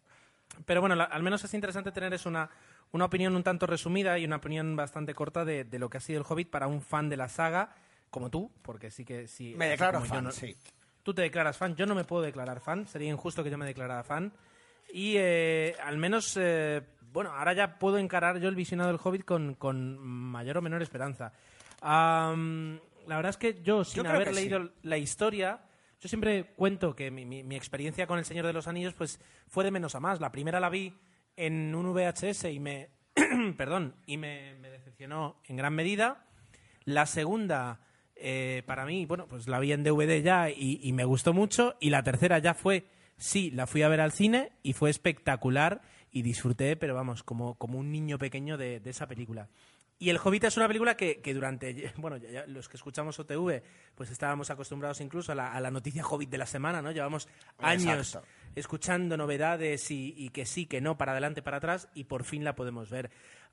Pero 0.64 0.80
bueno, 0.80 0.96
la, 0.96 1.04
al 1.04 1.22
menos 1.22 1.44
es 1.44 1.54
interesante 1.54 1.92
tener 1.92 2.12
es 2.14 2.26
una, 2.26 2.50
una 2.94 3.06
opinión 3.06 3.34
un 3.34 3.42
tanto 3.42 3.66
resumida 3.66 4.16
y 4.20 4.24
una 4.24 4.36
opinión 4.36 4.76
bastante 4.76 5.14
corta 5.14 5.44
de, 5.44 5.64
de, 5.64 5.78
lo 5.80 5.90
que 5.90 5.96
ha 5.98 6.00
sido 6.00 6.20
el 6.20 6.26
Hobbit 6.28 6.48
para 6.48 6.68
un 6.68 6.80
fan 6.80 7.08
de 7.08 7.16
la 7.16 7.28
saga 7.28 7.74
como 8.08 8.30
tú, 8.30 8.52
porque 8.62 8.92
sí 8.92 9.04
que 9.04 9.26
sí. 9.26 9.52
Me 9.56 9.66
declaro 9.66 10.00
fan, 10.02 10.22
no, 10.22 10.30
sí. 10.30 10.56
Tú 11.02 11.12
te 11.12 11.22
declaras 11.22 11.58
fan, 11.58 11.74
yo 11.74 11.86
no 11.86 11.96
me 11.96 12.04
puedo 12.04 12.22
declarar 12.22 12.60
fan, 12.60 12.86
sería 12.86 13.10
injusto 13.10 13.42
que 13.42 13.50
yo 13.50 13.58
me 13.58 13.66
declarara 13.66 14.04
fan. 14.04 14.32
Y 14.92 15.14
eh, 15.16 15.74
al 15.82 15.98
menos, 15.98 16.38
eh, 16.40 16.82
bueno, 17.12 17.32
ahora 17.32 17.52
ya 17.52 17.80
puedo 17.80 17.98
encarar 17.98 18.38
yo 18.38 18.48
el 18.48 18.54
visionado 18.54 18.92
del 18.92 19.00
Hobbit 19.02 19.24
con, 19.24 19.54
con 19.54 19.98
mayor 19.98 20.58
o 20.58 20.62
menor 20.62 20.80
esperanza. 20.80 21.32
Um, 21.82 22.78
la 23.08 23.16
verdad 23.16 23.30
es 23.30 23.36
que 23.36 23.60
yo, 23.60 23.82
sin 23.82 24.04
yo 24.04 24.10
haber 24.10 24.32
leído 24.32 24.62
sí. 24.62 24.70
la 24.84 24.98
historia, 24.98 25.62
yo 26.00 26.08
siempre 26.08 26.52
cuento 26.54 26.94
que 26.94 27.10
mi, 27.10 27.24
mi, 27.24 27.42
mi, 27.42 27.56
experiencia 27.56 28.06
con 28.06 28.20
El 28.20 28.24
Señor 28.24 28.46
de 28.46 28.52
los 28.52 28.68
Anillos 28.68 28.94
pues 28.94 29.18
fue 29.48 29.64
de 29.64 29.72
menos 29.72 29.96
a 29.96 30.00
más. 30.00 30.20
La 30.20 30.30
primera 30.30 30.60
la 30.60 30.70
vi 30.70 30.94
en 31.36 31.74
un 31.74 31.92
VHS 31.92 32.44
y 32.44 32.60
me, 32.60 32.90
perdón, 33.56 33.94
y 34.06 34.16
me, 34.16 34.54
me, 34.60 34.70
decepcionó 34.70 35.36
en 35.46 35.56
gran 35.56 35.74
medida. 35.74 36.26
La 36.84 37.06
segunda, 37.06 37.80
eh, 38.16 38.62
para 38.66 38.84
mí, 38.84 39.06
bueno, 39.06 39.26
pues 39.26 39.48
la 39.48 39.58
vi 39.58 39.72
en 39.72 39.84
DVD 39.84 40.22
ya 40.22 40.50
y, 40.50 40.80
y, 40.82 40.92
me 40.92 41.04
gustó 41.04 41.32
mucho. 41.32 41.76
Y 41.80 41.90
la 41.90 42.02
tercera 42.02 42.38
ya 42.38 42.54
fue, 42.54 42.86
sí, 43.16 43.50
la 43.50 43.66
fui 43.66 43.82
a 43.82 43.88
ver 43.88 44.00
al 44.00 44.12
cine 44.12 44.52
y 44.62 44.72
fue 44.72 44.90
espectacular 44.90 45.82
y 46.10 46.22
disfruté, 46.22 46.76
pero 46.76 46.94
vamos, 46.94 47.22
como, 47.22 47.56
como 47.56 47.78
un 47.78 47.90
niño 47.90 48.18
pequeño 48.18 48.56
de, 48.56 48.80
de 48.80 48.90
esa 48.90 49.06
película. 49.06 49.48
Y 49.98 50.10
El 50.10 50.18
Hobbit 50.22 50.44
es 50.44 50.56
una 50.56 50.66
película 50.66 50.96
que, 50.96 51.20
que 51.20 51.32
durante, 51.32 51.92
bueno, 51.96 52.16
ya, 52.16 52.30
ya, 52.30 52.46
los 52.46 52.68
que 52.68 52.76
escuchamos 52.76 53.18
OTV, 53.18 53.62
pues 53.94 54.10
estábamos 54.10 54.50
acostumbrados 54.50 55.00
incluso 55.00 55.32
a 55.32 55.34
la, 55.34 55.52
a 55.52 55.60
la, 55.60 55.70
noticia 55.70 56.04
Hobbit 56.04 56.30
de 56.30 56.38
la 56.38 56.46
semana, 56.46 56.82
¿no? 56.82 56.90
Llevamos 56.90 57.28
años 57.58 58.08
Exacto. 58.08 58.28
escuchando 58.54 59.16
novedades 59.16 59.90
y, 59.90 60.14
y, 60.16 60.30
que 60.30 60.46
sí, 60.46 60.66
que 60.66 60.80
no, 60.80 60.98
para 60.98 61.12
adelante, 61.12 61.42
para 61.42 61.58
atrás, 61.58 61.88
y 61.94 62.04
por 62.04 62.24
fin 62.24 62.44
la 62.44 62.54
podemos 62.54 62.90
ver. 62.90 63.10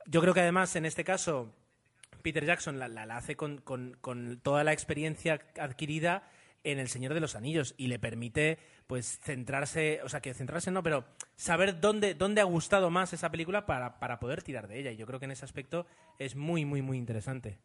Yo 0.08 0.22
creo 0.22 0.34
que 0.34 0.42
además, 0.42 0.76
en 0.76 0.86
este 0.86 1.04
caso, 1.04 1.54
Peter 2.22 2.46
Jackson 2.46 2.80
la, 2.80 2.88
la, 2.88 3.06
la 3.06 3.18
hace 3.18 3.36
con, 3.36 3.60
con, 3.60 3.98
con 4.02 4.39
toda 4.42 4.64
la 4.64 4.74
experiencia 4.74 5.39
adquirida 5.60 6.30
en 6.64 6.80
El 6.80 6.88
Señor 6.88 7.14
de 7.14 7.20
los 7.20 7.36
Anillos 7.36 7.74
y 7.78 7.88
le 7.88 7.99
permite 7.99 8.57
pues 8.88 9.20
centrarse, 9.20 10.01
o 10.03 10.09
sea, 10.09 10.22
que 10.22 10.34
centrarse 10.34 10.72
no, 10.72 10.84
pero 10.84 11.05
saber 11.36 11.80
dónde, 11.80 12.14
dónde 12.14 12.41
ha 12.41 12.45
gustado 12.45 12.89
más 12.89 13.14
esa 13.14 13.32
película 13.32 13.66
para, 13.66 13.99
para 13.99 14.20
poder 14.20 14.43
tirar 14.43 14.68
de 14.68 14.80
ella. 14.80 14.91
Y 14.91 14.97
yo 14.97 15.05
creo 15.05 15.20
que 15.20 15.26
en 15.26 15.32
ese 15.32 15.45
aspecto 15.45 15.86
es 16.20 16.36
muy, 16.36 16.66
muy, 16.66 16.82
muy 16.82 16.97
interesante. 16.97 17.59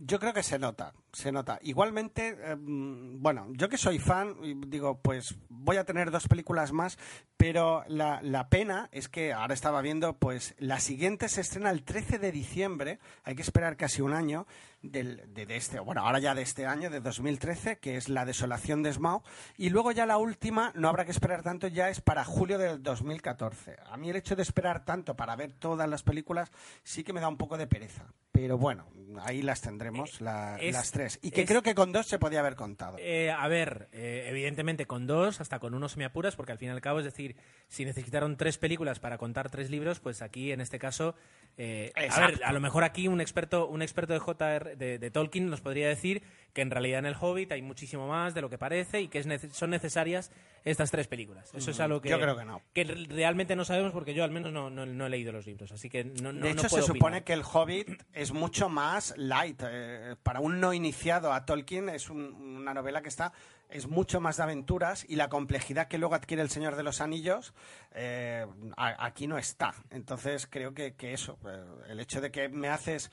Yo 0.00 0.20
creo 0.20 0.32
que 0.32 0.44
se 0.44 0.60
nota, 0.60 0.94
se 1.12 1.32
nota. 1.32 1.58
Igualmente, 1.60 2.36
eh, 2.40 2.56
bueno, 2.56 3.48
yo 3.50 3.68
que 3.68 3.76
soy 3.76 3.98
fan, 3.98 4.36
digo, 4.68 5.00
pues 5.02 5.34
voy 5.48 5.76
a 5.76 5.84
tener 5.84 6.12
dos 6.12 6.28
películas 6.28 6.70
más, 6.70 6.96
pero 7.36 7.82
la, 7.88 8.20
la, 8.22 8.48
pena 8.48 8.88
es 8.92 9.08
que 9.08 9.32
ahora 9.32 9.54
estaba 9.54 9.82
viendo, 9.82 10.16
pues 10.16 10.54
la 10.58 10.78
siguiente 10.78 11.28
se 11.28 11.40
estrena 11.40 11.70
el 11.70 11.82
13 11.82 12.20
de 12.20 12.30
diciembre, 12.30 13.00
hay 13.24 13.34
que 13.34 13.42
esperar 13.42 13.76
casi 13.76 14.00
un 14.00 14.12
año, 14.12 14.46
del, 14.82 15.22
de, 15.34 15.46
de, 15.46 15.56
este, 15.56 15.80
bueno, 15.80 16.02
ahora 16.02 16.18
ya 16.18 16.34
de 16.34 16.42
este 16.42 16.66
año, 16.66 16.90
de 16.90 17.00
2013, 17.00 17.78
que 17.78 17.96
es 17.96 18.08
La 18.08 18.24
Desolación 18.24 18.82
de 18.82 18.92
Smaug, 18.92 19.22
y 19.56 19.70
luego 19.70 19.92
ya 19.92 20.06
la 20.06 20.18
última, 20.18 20.72
no 20.74 20.88
habrá 20.88 21.04
que 21.04 21.10
esperar 21.10 21.42
tanto, 21.42 21.66
ya 21.66 21.88
es 21.88 22.00
para 22.00 22.24
julio 22.24 22.58
del 22.58 22.82
2014. 22.82 23.76
A 23.86 23.96
mí 23.96 24.10
el 24.10 24.16
hecho 24.16 24.36
de 24.36 24.42
esperar 24.42 24.84
tanto 24.84 25.16
para 25.16 25.36
ver 25.36 25.52
todas 25.52 25.88
las 25.88 26.02
películas 26.02 26.50
sí 26.82 27.04
que 27.04 27.12
me 27.12 27.20
da 27.20 27.28
un 27.28 27.36
poco 27.36 27.56
de 27.56 27.66
pereza, 27.66 28.06
pero 28.30 28.56
bueno, 28.56 28.86
ahí 29.22 29.42
las 29.42 29.60
tendremos, 29.60 30.20
la, 30.20 30.58
es, 30.60 30.72
las 30.72 30.92
tres, 30.92 31.18
y 31.22 31.30
que 31.30 31.42
es, 31.42 31.48
creo 31.48 31.62
que 31.62 31.74
con 31.74 31.92
dos 31.92 32.06
se 32.06 32.18
podía 32.18 32.40
haber 32.40 32.54
contado. 32.54 32.96
Eh, 33.00 33.30
a 33.30 33.48
ver, 33.48 33.88
eh, 33.92 34.26
evidentemente 34.28 34.86
con 34.86 35.06
dos, 35.06 35.40
hasta 35.40 35.58
con 35.58 35.74
uno 35.74 35.88
se 35.88 35.98
me 35.98 36.04
apuras, 36.04 36.36
porque 36.36 36.52
al 36.52 36.58
fin 36.58 36.68
y 36.68 36.72
al 36.72 36.80
cabo, 36.80 37.00
es 37.00 37.04
decir, 37.04 37.36
si 37.66 37.84
necesitaron 37.84 38.36
tres 38.36 38.58
películas 38.58 39.00
para 39.00 39.18
contar 39.18 39.50
tres 39.50 39.70
libros, 39.70 40.00
pues 40.00 40.22
aquí, 40.22 40.52
en 40.52 40.60
este 40.60 40.78
caso, 40.78 41.14
eh, 41.56 41.92
a 41.96 42.20
ver, 42.20 42.44
a 42.44 42.52
lo 42.52 42.60
mejor 42.60 42.84
aquí 42.84 43.08
un 43.08 43.20
experto, 43.20 43.66
un 43.66 43.82
experto 43.82 44.12
de 44.12 44.20
JR 44.20 44.76
de, 44.78 44.98
de, 44.98 45.10
Tolkien 45.10 45.50
nos 45.50 45.60
podría 45.60 45.88
decir 45.88 46.22
que 46.52 46.62
en 46.62 46.70
realidad 46.70 47.00
en 47.00 47.06
el 47.06 47.16
Hobbit 47.18 47.52
hay 47.52 47.62
muchísimo 47.62 48.08
más 48.08 48.34
de 48.34 48.40
lo 48.40 48.50
que 48.50 48.58
parece 48.58 49.00
y 49.00 49.08
que 49.08 49.18
es 49.18 49.26
nece 49.26 49.50
son 49.50 49.70
necesarias 49.70 50.30
estas 50.64 50.90
tres 50.90 51.06
películas. 51.06 51.50
Eso 51.54 51.70
es 51.70 51.80
algo 51.80 52.00
que, 52.00 52.08
yo 52.08 52.18
creo 52.18 52.36
que, 52.36 52.44
no. 52.44 52.62
que 52.72 52.84
realmente 52.84 53.54
no 53.56 53.64
sabemos 53.64 53.92
porque 53.92 54.14
yo 54.14 54.24
al 54.24 54.30
menos 54.30 54.52
no, 54.52 54.70
no, 54.70 54.86
no 54.86 55.06
he 55.06 55.08
leído 55.08 55.32
los 55.32 55.46
libros, 55.46 55.72
así 55.72 55.88
que 55.88 56.04
no, 56.04 56.32
De 56.32 56.50
hecho, 56.50 56.64
no 56.64 56.68
se 56.68 56.82
supone 56.82 56.98
opinar. 56.98 57.24
que 57.24 57.32
el 57.32 57.42
Hobbit 57.42 58.02
es 58.12 58.32
mucho 58.32 58.68
más 58.68 59.14
light. 59.16 59.62
Eh, 59.64 60.16
para 60.22 60.40
un 60.40 60.60
no 60.60 60.72
iniciado 60.72 61.32
a 61.32 61.44
Tolkien 61.44 61.88
es 61.88 62.10
un, 62.10 62.32
una 62.32 62.74
novela 62.74 63.02
que 63.02 63.08
está 63.08 63.32
es 63.68 63.86
mucho 63.86 64.20
más 64.20 64.38
de 64.38 64.44
aventuras 64.44 65.04
y 65.08 65.16
la 65.16 65.28
complejidad 65.28 65.88
que 65.88 65.98
luego 65.98 66.14
adquiere 66.14 66.42
el 66.42 66.48
Señor 66.48 66.76
de 66.76 66.82
los 66.82 67.00
Anillos 67.00 67.52
eh, 67.92 68.46
aquí 68.76 69.26
no 69.26 69.38
está. 69.38 69.74
Entonces 69.90 70.46
creo 70.46 70.72
que, 70.72 70.94
que 70.94 71.12
eso, 71.12 71.38
eh, 71.46 71.64
el 71.90 72.00
hecho 72.00 72.20
de 72.20 72.30
que 72.30 72.48
me 72.48 72.68
haces 72.68 73.10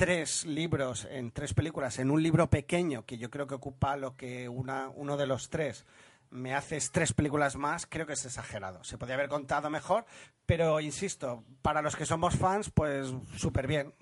tres 0.00 0.46
libros 0.46 1.06
en 1.10 1.30
tres 1.30 1.52
películas 1.52 1.98
en 1.98 2.10
un 2.10 2.22
libro 2.22 2.48
pequeño 2.48 3.04
que 3.04 3.18
yo 3.18 3.28
creo 3.28 3.46
que 3.46 3.56
ocupa 3.56 3.98
lo 3.98 4.16
que 4.16 4.48
una, 4.48 4.88
uno 4.88 5.18
de 5.18 5.26
los 5.26 5.50
tres 5.50 5.84
me 6.30 6.54
haces 6.54 6.90
tres 6.90 7.12
películas 7.12 7.56
más, 7.56 7.84
creo 7.84 8.06
que 8.06 8.14
es 8.14 8.24
exagerado. 8.24 8.82
Se 8.82 8.96
podría 8.96 9.16
haber 9.16 9.28
contado 9.28 9.68
mejor, 9.68 10.06
pero 10.46 10.80
insisto, 10.80 11.44
para 11.60 11.82
los 11.82 11.96
que 11.96 12.06
somos 12.06 12.34
fans, 12.34 12.70
pues 12.70 13.12
súper 13.36 13.66
bien. 13.66 13.92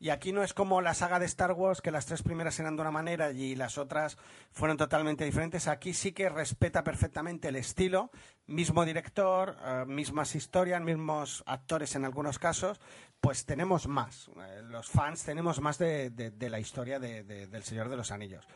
Y 0.00 0.10
aquí 0.10 0.32
no 0.32 0.44
es 0.44 0.54
como 0.54 0.80
la 0.80 0.94
saga 0.94 1.18
de 1.18 1.26
Star 1.26 1.52
Wars, 1.52 1.80
que 1.80 1.90
las 1.90 2.06
tres 2.06 2.22
primeras 2.22 2.58
eran 2.60 2.76
de 2.76 2.82
una 2.82 2.90
manera 2.92 3.32
y 3.32 3.56
las 3.56 3.78
otras 3.78 4.16
fueron 4.52 4.76
totalmente 4.76 5.24
diferentes. 5.24 5.66
Aquí 5.66 5.92
sí 5.92 6.12
que 6.12 6.28
respeta 6.28 6.84
perfectamente 6.84 7.48
el 7.48 7.56
estilo, 7.56 8.12
mismo 8.46 8.84
director, 8.84 9.56
eh, 9.64 9.84
mismas 9.86 10.36
historias, 10.36 10.80
mismos 10.80 11.42
actores 11.46 11.96
en 11.96 12.04
algunos 12.04 12.38
casos, 12.38 12.80
pues 13.20 13.44
tenemos 13.44 13.88
más. 13.88 14.30
Eh, 14.36 14.62
los 14.62 14.88
fans 14.88 15.24
tenemos 15.24 15.60
más 15.60 15.78
de, 15.78 16.10
de 16.10 16.50
la 16.50 16.60
historia 16.60 17.00
de, 17.00 17.24
del 17.24 17.62
Señor 17.64 17.88
de 17.88 17.96
los 17.96 18.12
Anillos. 18.12 18.46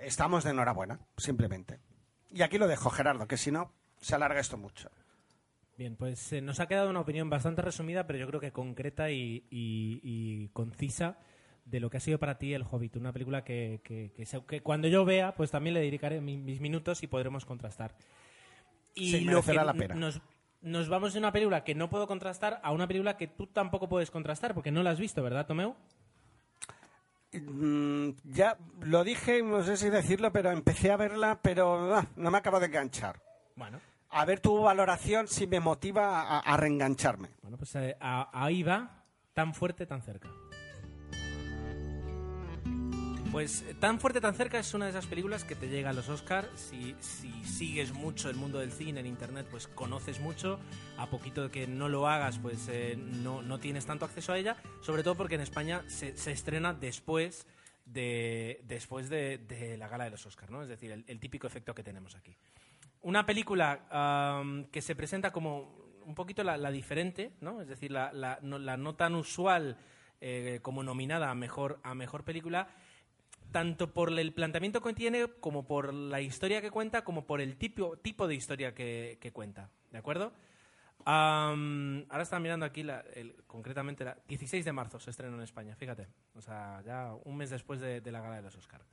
Estamos 0.00 0.44
de 0.44 0.50
enhorabuena, 0.50 1.00
simplemente. 1.18 1.80
Y 2.30 2.42
aquí 2.42 2.56
lo 2.56 2.66
dejo, 2.66 2.88
Gerardo, 2.88 3.26
que 3.26 3.36
si 3.36 3.50
no, 3.50 3.72
se 4.00 4.14
alarga 4.14 4.40
esto 4.40 4.56
mucho. 4.56 4.90
Bien, 5.76 5.96
pues 5.96 6.32
eh, 6.32 6.40
nos 6.40 6.60
ha 6.60 6.66
quedado 6.66 6.90
una 6.90 7.00
opinión 7.00 7.30
bastante 7.30 7.62
resumida, 7.62 8.06
pero 8.06 8.18
yo 8.18 8.26
creo 8.26 8.40
que 8.40 8.52
concreta 8.52 9.10
y, 9.10 10.50
concisa 10.52 11.18
de 11.64 11.80
lo 11.80 11.88
que 11.88 11.96
ha 11.96 12.00
sido 12.00 12.18
para 12.18 12.38
ti 12.38 12.52
El 12.52 12.64
Hobbit. 12.68 12.96
Una 12.96 13.12
película 13.12 13.42
que, 13.42 13.80
que, 13.82 14.60
cuando 14.62 14.88
yo 14.88 15.04
vea, 15.04 15.34
pues 15.34 15.50
también 15.50 15.74
le 15.74 15.80
dedicaré 15.80 16.20
mis, 16.20 16.60
minutos 16.60 17.02
y 17.02 17.06
podremos 17.06 17.44
contrastar. 17.44 17.94
Y 18.94 19.20
lo 19.20 19.42
que 19.42 19.54
la 19.54 19.72
pena. 19.72 19.94
Nos, 19.94 20.20
nos 20.60 20.88
vamos 20.88 21.14
de 21.14 21.18
una 21.18 21.32
película 21.32 21.64
que 21.64 21.74
no 21.74 21.88
puedo 21.88 22.06
contrastar 22.06 22.60
a 22.62 22.72
una 22.72 22.86
película 22.86 23.16
que 23.16 23.26
tú 23.26 23.46
tampoco 23.46 23.88
puedes 23.88 24.10
contrastar, 24.10 24.54
porque 24.54 24.70
no 24.70 24.82
la 24.82 24.90
has 24.90 25.00
visto, 25.00 25.22
¿verdad, 25.22 25.46
Tomeu? 25.46 25.74
Mm, 27.32 28.10
ya 28.24 28.58
lo 28.82 29.04
dije, 29.04 29.42
no 29.42 29.62
sé 29.62 29.78
si 29.78 29.88
decirlo, 29.88 30.32
pero 30.32 30.50
empecé 30.50 30.90
a 30.90 30.98
verla, 30.98 31.40
pero 31.40 31.96
ah, 31.96 32.06
no 32.16 32.30
me 32.30 32.38
acabo 32.38 32.60
de 32.60 32.66
enganchar. 32.66 33.20
Bueno. 33.56 33.80
A 34.12 34.24
ver 34.24 34.40
tu 34.40 34.60
valoración 34.60 35.26
si 35.26 35.46
me 35.46 35.58
motiva 35.58 36.38
a, 36.38 36.56
reengancharme. 36.56 37.30
Bueno, 37.40 37.56
pues 37.56 37.74
eh, 37.76 37.96
ahí 38.00 38.62
va, 38.62 39.04
tan 39.32 39.54
fuerte, 39.54 39.86
tan 39.86 40.02
cerca. 40.02 40.28
Pues 43.32 43.62
eh, 43.62 43.72
Tan 43.72 43.98
fuerte, 43.98 44.20
tan 44.20 44.34
cerca 44.34 44.58
es 44.58 44.74
una 44.74 44.84
de 44.84 44.90
esas 44.90 45.06
películas 45.06 45.44
que 45.44 45.54
te 45.54 45.70
llega 45.70 45.88
a 45.88 45.92
los 45.94 46.10
Oscars. 46.10 46.48
Si, 46.54 46.94
sigues 47.42 47.94
mucho 47.94 48.28
el 48.28 48.36
mundo 48.36 48.58
del 48.58 48.70
cine 48.70 49.00
en 49.00 49.06
Internet, 49.06 49.46
pues 49.50 49.66
conoces 49.68 50.20
mucho. 50.20 50.60
A 50.98 51.06
poquito 51.06 51.44
de 51.44 51.50
que 51.50 51.66
no 51.66 51.88
lo 51.88 52.06
hagas, 52.06 52.38
pues 52.38 52.68
eh, 52.68 52.94
no, 52.98 53.58
tienes 53.58 53.86
tanto 53.86 54.04
acceso 54.04 54.34
a 54.34 54.38
ella. 54.38 54.58
Sobre 54.82 55.02
todo 55.02 55.14
porque 55.14 55.36
en 55.36 55.40
España 55.40 55.82
se, 55.86 56.12
estrena 56.30 56.74
después 56.74 57.46
de, 57.86 58.60
después 58.64 59.08
de, 59.08 59.76
la 59.78 59.88
gala 59.88 60.04
de 60.04 60.10
los 60.10 60.26
Oscars, 60.26 60.52
¿no? 60.52 60.62
Es 60.62 60.68
decir, 60.68 60.92
el, 61.06 61.18
típico 61.18 61.46
efecto 61.46 61.74
que 61.74 61.82
tenemos 61.82 62.14
aquí. 62.14 62.36
Una 63.02 63.26
película 63.26 64.66
que 64.70 64.80
se 64.80 64.94
presenta 64.94 65.32
como 65.32 65.82
un 66.04 66.14
poquito 66.14 66.42
la, 66.44 66.70
diferente, 66.70 67.32
¿no? 67.40 67.60
Es 67.60 67.68
decir, 67.68 67.90
la, 67.90 68.38
no, 68.42 68.94
tan 68.94 69.14
usual 69.14 69.76
eh, 70.20 70.60
como 70.62 70.82
nominada 70.82 71.30
a 71.30 71.34
mejor, 71.34 71.80
a 71.82 71.94
mejor 71.94 72.24
película 72.24 72.68
tanto 73.52 73.92
por 73.92 74.18
el 74.18 74.32
planteamiento 74.32 74.80
que 74.80 74.94
tiene, 74.94 75.28
como 75.40 75.66
por 75.66 75.92
la 75.92 76.20
historia 76.20 76.60
que 76.60 76.70
cuenta, 76.70 77.04
como 77.04 77.26
por 77.26 77.40
el 77.40 77.56
tipo, 77.56 77.96
tipo 77.98 78.26
de 78.26 78.34
historia 78.34 78.74
que, 78.74 79.30
cuenta. 79.32 79.70
¿De 79.90 79.98
acuerdo? 79.98 80.32
ahora 81.04 82.22
están 82.22 82.40
mirando 82.42 82.64
aquí, 82.64 82.86
concretamente, 83.48 84.04
la 84.04 84.16
16 84.28 84.64
de 84.64 84.72
marzo 84.72 85.00
se 85.00 85.10
estrenó 85.10 85.36
en 85.36 85.42
España, 85.42 85.74
fíjate. 85.74 86.06
O 86.36 86.40
sea, 86.40 86.80
ya 86.86 87.12
un 87.24 87.36
mes 87.36 87.50
después 87.50 87.80
de, 87.80 88.00
la 88.10 88.20
gala 88.20 88.36
de 88.36 88.42
los 88.42 88.56
Oscars. 88.56 88.86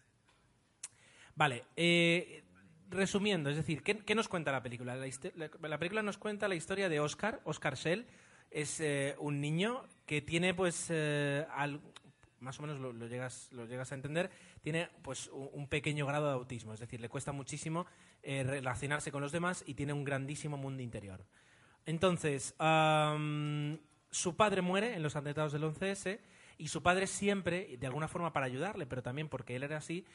Vale, 1.36 1.66
eh, 1.76 2.44
resumiendo, 2.90 3.50
es 3.50 3.58
decir, 3.58 3.84
¿qué, 3.84 4.16
nos 4.16 4.28
cuenta 4.28 4.52
la 4.52 4.62
película? 4.62 4.96
La, 4.96 5.78
película 5.78 6.02
nos 6.02 6.18
cuenta 6.18 6.48
la 6.48 6.56
historia 6.56 6.90
de 6.90 7.00
Oscar, 7.00 7.42
Oscar 7.44 7.76
Shell. 7.76 8.06
Es 8.52 8.80
eh, 8.80 9.16
un 9.20 9.40
niño 9.40 9.84
que 10.06 10.22
tiene, 10.22 10.54
pues, 10.54 10.88
eh, 10.90 11.46
más 12.40 12.60
o 12.60 12.62
menos 12.64 12.80
lo, 12.80 12.92
llegas, 13.08 13.50
lo 13.52 13.66
llegas 13.66 13.92
a 13.92 13.96
entender, 13.96 14.32
tiene 14.62 14.90
pues 15.04 15.30
un 15.32 15.68
pequeño 15.68 16.06
grado 16.06 16.28
de 16.28 16.34
autismo, 16.34 16.74
es 16.74 16.80
decir, 16.80 17.00
le 17.00 17.10
cuesta 17.10 17.32
muchísimo 17.32 17.86
eh, 18.24 18.44
relacionarse 18.44 19.12
con 19.12 19.22
los 19.22 19.32
demás 19.32 19.64
y 19.68 19.76
tiene 19.76 19.94
un 19.94 20.04
grandísimo 20.04 20.58
mundo 20.58 20.82
interior. 20.82 21.24
Entonces, 21.86 22.56
su 24.12 24.36
padre 24.36 24.62
muere 24.62 24.96
en 24.96 25.04
los 25.04 25.16
atentados 25.16 25.52
del 25.52 25.64
11S 25.64 26.20
y 26.58 26.68
su 26.70 26.82
padre 26.82 27.08
siempre, 27.08 27.78
de 27.78 27.88
alguna 27.88 28.08
forma 28.08 28.34
para 28.34 28.46
ayudarle, 28.46 28.86
pero 28.86 29.04
también 29.04 29.30
porque 29.30 29.56
él 29.56 29.64
era 29.64 29.78
así, 29.78 30.06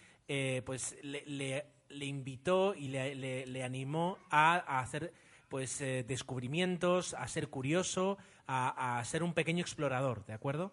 pues 0.64 0.96
le, 1.02 1.66
invitó 1.90 2.74
y 2.74 2.88
le, 2.88 3.62
animó 3.62 4.18
a, 4.30 4.80
hacer 4.80 5.12
pues 5.48 5.80
eh, 5.80 6.04
descubrimientos, 6.06 7.14
a 7.14 7.26
ser 7.28 7.48
curioso, 7.48 8.18
a, 8.46 9.02
ser 9.04 9.22
un 9.22 9.34
pequeño 9.34 9.60
explorador, 9.60 10.24
¿de 10.26 10.32
acuerdo? 10.32 10.72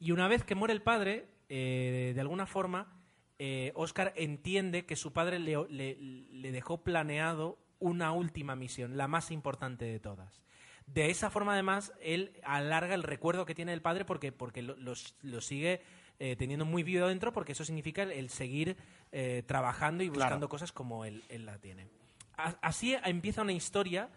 Y 0.00 0.12
una 0.12 0.28
vez 0.28 0.44
que 0.44 0.54
muere 0.54 0.74
el 0.74 0.82
padre, 0.82 1.28
de 1.48 2.20
alguna 2.20 2.46
forma, 2.46 2.96
eh, 3.38 3.72
Oscar 3.74 4.14
entiende 4.16 4.86
que 4.86 4.96
su 4.96 5.12
padre 5.12 5.38
le, 5.38 6.52
dejó 6.52 6.82
planeado 6.82 7.58
una 7.78 8.12
última 8.12 8.56
misión, 8.56 8.96
la 8.96 9.08
más 9.08 9.30
importante 9.30 9.84
de 9.84 10.00
todas. 10.00 10.42
De 10.86 11.10
esa 11.10 11.30
forma, 11.30 11.52
además, 11.52 11.92
él 12.00 12.40
alarga 12.44 12.94
el 12.94 13.02
recuerdo 13.02 13.44
que 13.44 13.54
tiene 13.54 13.72
del 13.72 13.82
padre 13.82 14.04
porque, 14.04 14.32
porque 14.32 14.62
lo, 14.62 14.94
sigue 15.40 15.82
eh, 16.18 16.36
teniendo 16.36 16.64
muy 16.64 16.82
vivo 16.82 17.06
dentro, 17.06 17.32
porque 17.32 17.52
eso 17.52 17.64
significa 17.64 18.02
el, 18.02 18.30
seguir 18.30 18.76
eh, 19.12 19.42
trabajando 19.46 20.02
y 20.02 20.08
buscando 20.08 20.48
cosas 20.48 20.72
como 20.72 21.04
él, 21.04 21.22
él 21.28 21.46
la 21.46 21.58
tiene. 21.58 21.88
Así 22.36 22.94
empieza 23.04 23.42
una 23.42 23.52
historia 23.52 24.10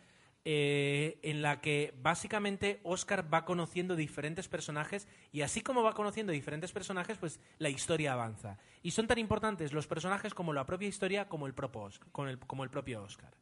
eh, 0.45 1.19
en 1.21 1.41
la 1.41 1.61
que 1.61 1.93
básicamente 2.01 2.79
Oscar 2.83 3.31
va 3.31 3.45
conociendo 3.45 3.95
diferentes 3.95 4.47
personajes 4.47 5.07
y 5.31 5.41
así 5.41 5.61
como 5.61 5.83
va 5.83 5.93
conociendo 5.93 6.31
diferentes 6.31 6.71
personajes, 6.71 7.17
pues 7.17 7.39
la 7.59 7.69
historia 7.69 8.13
avanza. 8.13 8.57
Y 8.81 8.91
son 8.91 9.07
tan 9.07 9.19
importantes 9.19 9.73
los 9.73 9.87
personajes 9.87 10.33
como 10.33 10.53
la 10.53 10.65
propia 10.65 10.87
historia 10.87 11.29
como 11.29 11.47
el 11.47 11.53
propio, 11.53 11.89
como 12.11 12.63
el 12.63 12.69
propio 12.69 13.03
Oscar. 13.03 13.33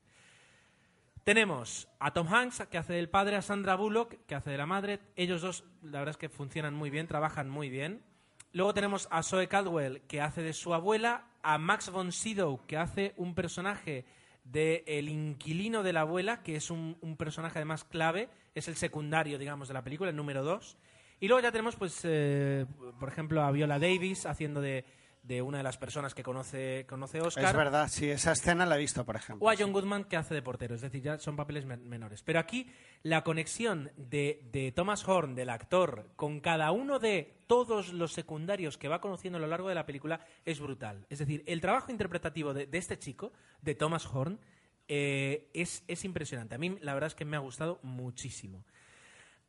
Tenemos 1.28 1.90
a 2.00 2.14
Tom 2.14 2.34
Hanks, 2.34 2.68
que 2.72 2.78
hace 2.78 2.94
del 2.94 3.10
padre, 3.10 3.36
a 3.36 3.42
Sandra 3.42 3.76
Bullock, 3.76 4.16
que 4.26 4.34
hace 4.34 4.50
de 4.50 4.58
la 4.58 4.66
madre. 4.66 5.02
Ellos 5.18 5.42
dos, 5.42 5.66
la 5.84 6.00
verdad 6.00 6.12
es 6.12 6.18
que 6.18 6.30
funcionan 6.30 6.74
muy 6.74 6.90
bien, 6.90 7.06
trabajan 7.06 7.50
muy 7.50 7.70
bien. 7.70 8.02
Luego 8.58 8.74
tenemos 8.74 9.08
a 9.12 9.22
Zoe 9.22 9.48
Caldwell, 9.48 10.02
que 10.08 10.20
hace 10.20 10.42
de 10.42 10.52
su 10.52 10.74
abuela, 10.74 11.28
a 11.44 11.60
Max 11.60 11.92
von 11.92 12.12
Sydow, 12.12 12.66
que 12.66 12.76
hace 12.76 13.14
un 13.16 13.36
personaje 13.36 14.04
de 14.46 14.84
el 14.88 15.10
inquilino 15.10 15.84
de 15.84 15.94
la 15.94 16.02
abuela, 16.02 16.42
que 16.42 16.56
es 16.56 16.72
un, 16.72 16.98
personaje 17.20 17.60
además 17.60 17.84
clave, 17.84 18.30
es 18.56 18.68
el 18.68 18.76
secundario, 18.76 19.38
digamos, 19.38 19.68
de 19.68 19.76
la 19.76 19.84
película, 19.84 20.10
el 20.10 20.16
número 20.16 20.44
dos. 20.44 20.76
Y 21.20 21.28
luego 21.28 21.44
ya 21.44 21.52
tenemos, 21.52 21.76
pues, 21.76 22.02
eh, 22.04 22.66
por 23.00 23.10
ejemplo, 23.10 23.44
a 23.44 23.52
Viola 23.52 23.78
Davis 23.78 24.26
haciendo 24.26 24.60
de 24.60 24.86
de 25.28 25.42
una 25.42 25.58
de 25.58 25.64
las 25.64 25.78
personas 25.78 26.16
que 26.16 26.24
conoce, 26.24 26.86
conoce 26.88 27.20
Oscar. 27.22 27.46
Es 27.46 27.54
verdad, 27.54 27.88
sí, 27.90 28.10
esa 28.10 28.32
escena 28.32 28.66
la 28.66 28.78
he 28.78 28.80
visto, 28.80 29.06
por 29.06 29.18
ejemplo. 29.18 29.46
O 29.46 29.50
a 29.50 29.56
John 29.58 29.74
Goodman 29.74 30.06
que 30.06 30.16
hace 30.16 30.34
de 30.34 30.42
portero, 30.42 30.76
es 30.76 30.82
decir, 30.82 31.02
ya 31.02 31.20
son 31.20 31.36
papeles 31.36 31.66
menores. 31.66 32.24
Pero 32.24 32.40
aquí 32.40 32.72
la 33.04 33.24
conexión 33.24 33.92
de, 33.98 34.42
de, 34.52 34.72
Thomas 34.72 35.08
Horn, 35.08 35.36
del 35.36 35.50
actor, 35.50 36.10
con 36.16 36.40
cada 36.40 36.72
uno 36.72 37.00
de 37.00 37.42
todos 37.46 37.92
los 37.92 38.14
secundarios 38.14 38.78
que 38.78 38.88
va 38.88 39.02
conociendo 39.02 39.38
a 39.38 39.42
lo 39.42 39.48
largo 39.48 39.68
de 39.68 39.76
la 39.76 39.86
película 39.86 40.22
es 40.46 40.60
brutal. 40.62 41.06
Es 41.10 41.20
decir, 41.20 41.44
el 41.46 41.60
trabajo 41.60 41.92
interpretativo 41.92 42.54
de, 42.54 42.70
este 42.72 42.98
chico, 42.98 43.34
de 43.62 43.76
Thomas 43.76 44.06
Horn, 44.06 44.40
eh, 44.88 45.50
es, 45.54 45.84
es 45.90 46.06
impresionante. 46.06 46.56
A 46.56 46.58
mí 46.58 46.78
la 46.82 46.94
verdad 46.94 47.08
es 47.08 47.16
que 47.16 47.26
me 47.26 47.36
ha 47.36 47.42
gustado 47.42 47.80
muchísimo 47.84 48.64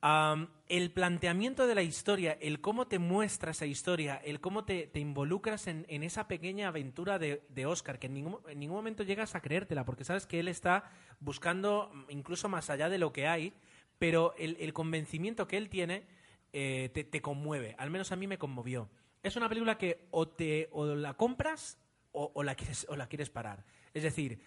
el 0.01 0.91
planteamiento 0.93 1.67
de 1.67 1.75
la 1.75 1.83
historia, 1.83 2.39
el 2.41 2.61
cómo 2.61 2.87
te 2.87 2.99
muestra 2.99 3.51
esa 3.51 3.67
historia, 3.67 4.17
el 4.17 4.41
cómo 4.41 4.65
te, 4.65 4.91
involucras 4.95 5.67
en, 5.67 5.87
esa 5.89 6.29
pequeña 6.29 6.69
aventura 6.69 7.19
de, 7.19 7.67
Oscar, 7.67 7.99
que 7.99 8.07
en 8.07 8.15
ningún, 8.15 8.39
en 8.49 8.61
ningún, 8.61 8.77
momento 8.77 9.03
llegas 9.03 9.35
a 9.35 9.41
creértela, 9.41 9.85
porque 9.85 10.05
sabes 10.05 10.27
que 10.27 10.39
él 10.41 10.49
está 10.49 10.91
buscando 11.21 11.91
incluso 12.09 12.49
más 12.49 12.71
allá 12.71 12.89
de 12.89 12.99
lo 12.99 13.13
que 13.13 13.27
hay, 13.27 13.55
pero 13.99 14.35
el, 14.39 14.73
convencimiento 14.73 15.49
que 15.49 15.57
él 15.57 15.69
tiene 15.69 16.07
eh, 16.53 16.91
te, 17.11 17.21
conmueve, 17.21 17.75
al 17.79 17.91
menos 17.91 18.13
a 18.13 18.17
mí 18.17 18.27
me 18.27 18.39
conmovió. 18.39 18.89
Es 19.23 19.35
una 19.35 19.49
película 19.49 19.79
que 19.79 20.07
o, 20.13 20.29
te, 20.29 20.69
o 20.71 20.87
la 20.95 21.15
compras 21.15 21.79
o, 22.13 22.43
la 22.43 22.55
quieres, 22.55 22.87
o 22.89 22.97
la 22.97 23.09
quieres 23.09 23.31
parar. 23.31 23.65
Es 23.95 24.03
decir, 24.03 24.41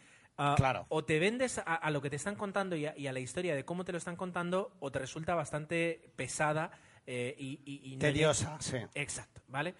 Ah, 0.43 0.55
claro. 0.57 0.87
O 0.89 1.03
te 1.03 1.19
vendes 1.19 1.61
a, 1.63 1.91
lo 1.91 2.01
que 2.01 2.09
te 2.09 2.15
están 2.15 2.35
contando 2.35 2.75
y 2.75 2.87
a, 2.87 3.13
la 3.13 3.19
historia 3.19 3.53
de 3.53 3.63
cómo 3.63 3.85
te 3.85 3.91
lo 3.91 3.99
están 3.99 4.15
contando, 4.15 4.71
o 4.79 4.91
te 4.91 4.97
resulta 4.97 5.35
bastante 5.35 6.11
pesada 6.15 6.71
eh, 7.05 7.35
y, 7.37 7.95
Tediosa, 7.97 8.57
sí. 8.59 8.77
Exacto, 8.95 9.41
¿vale? 9.47 9.75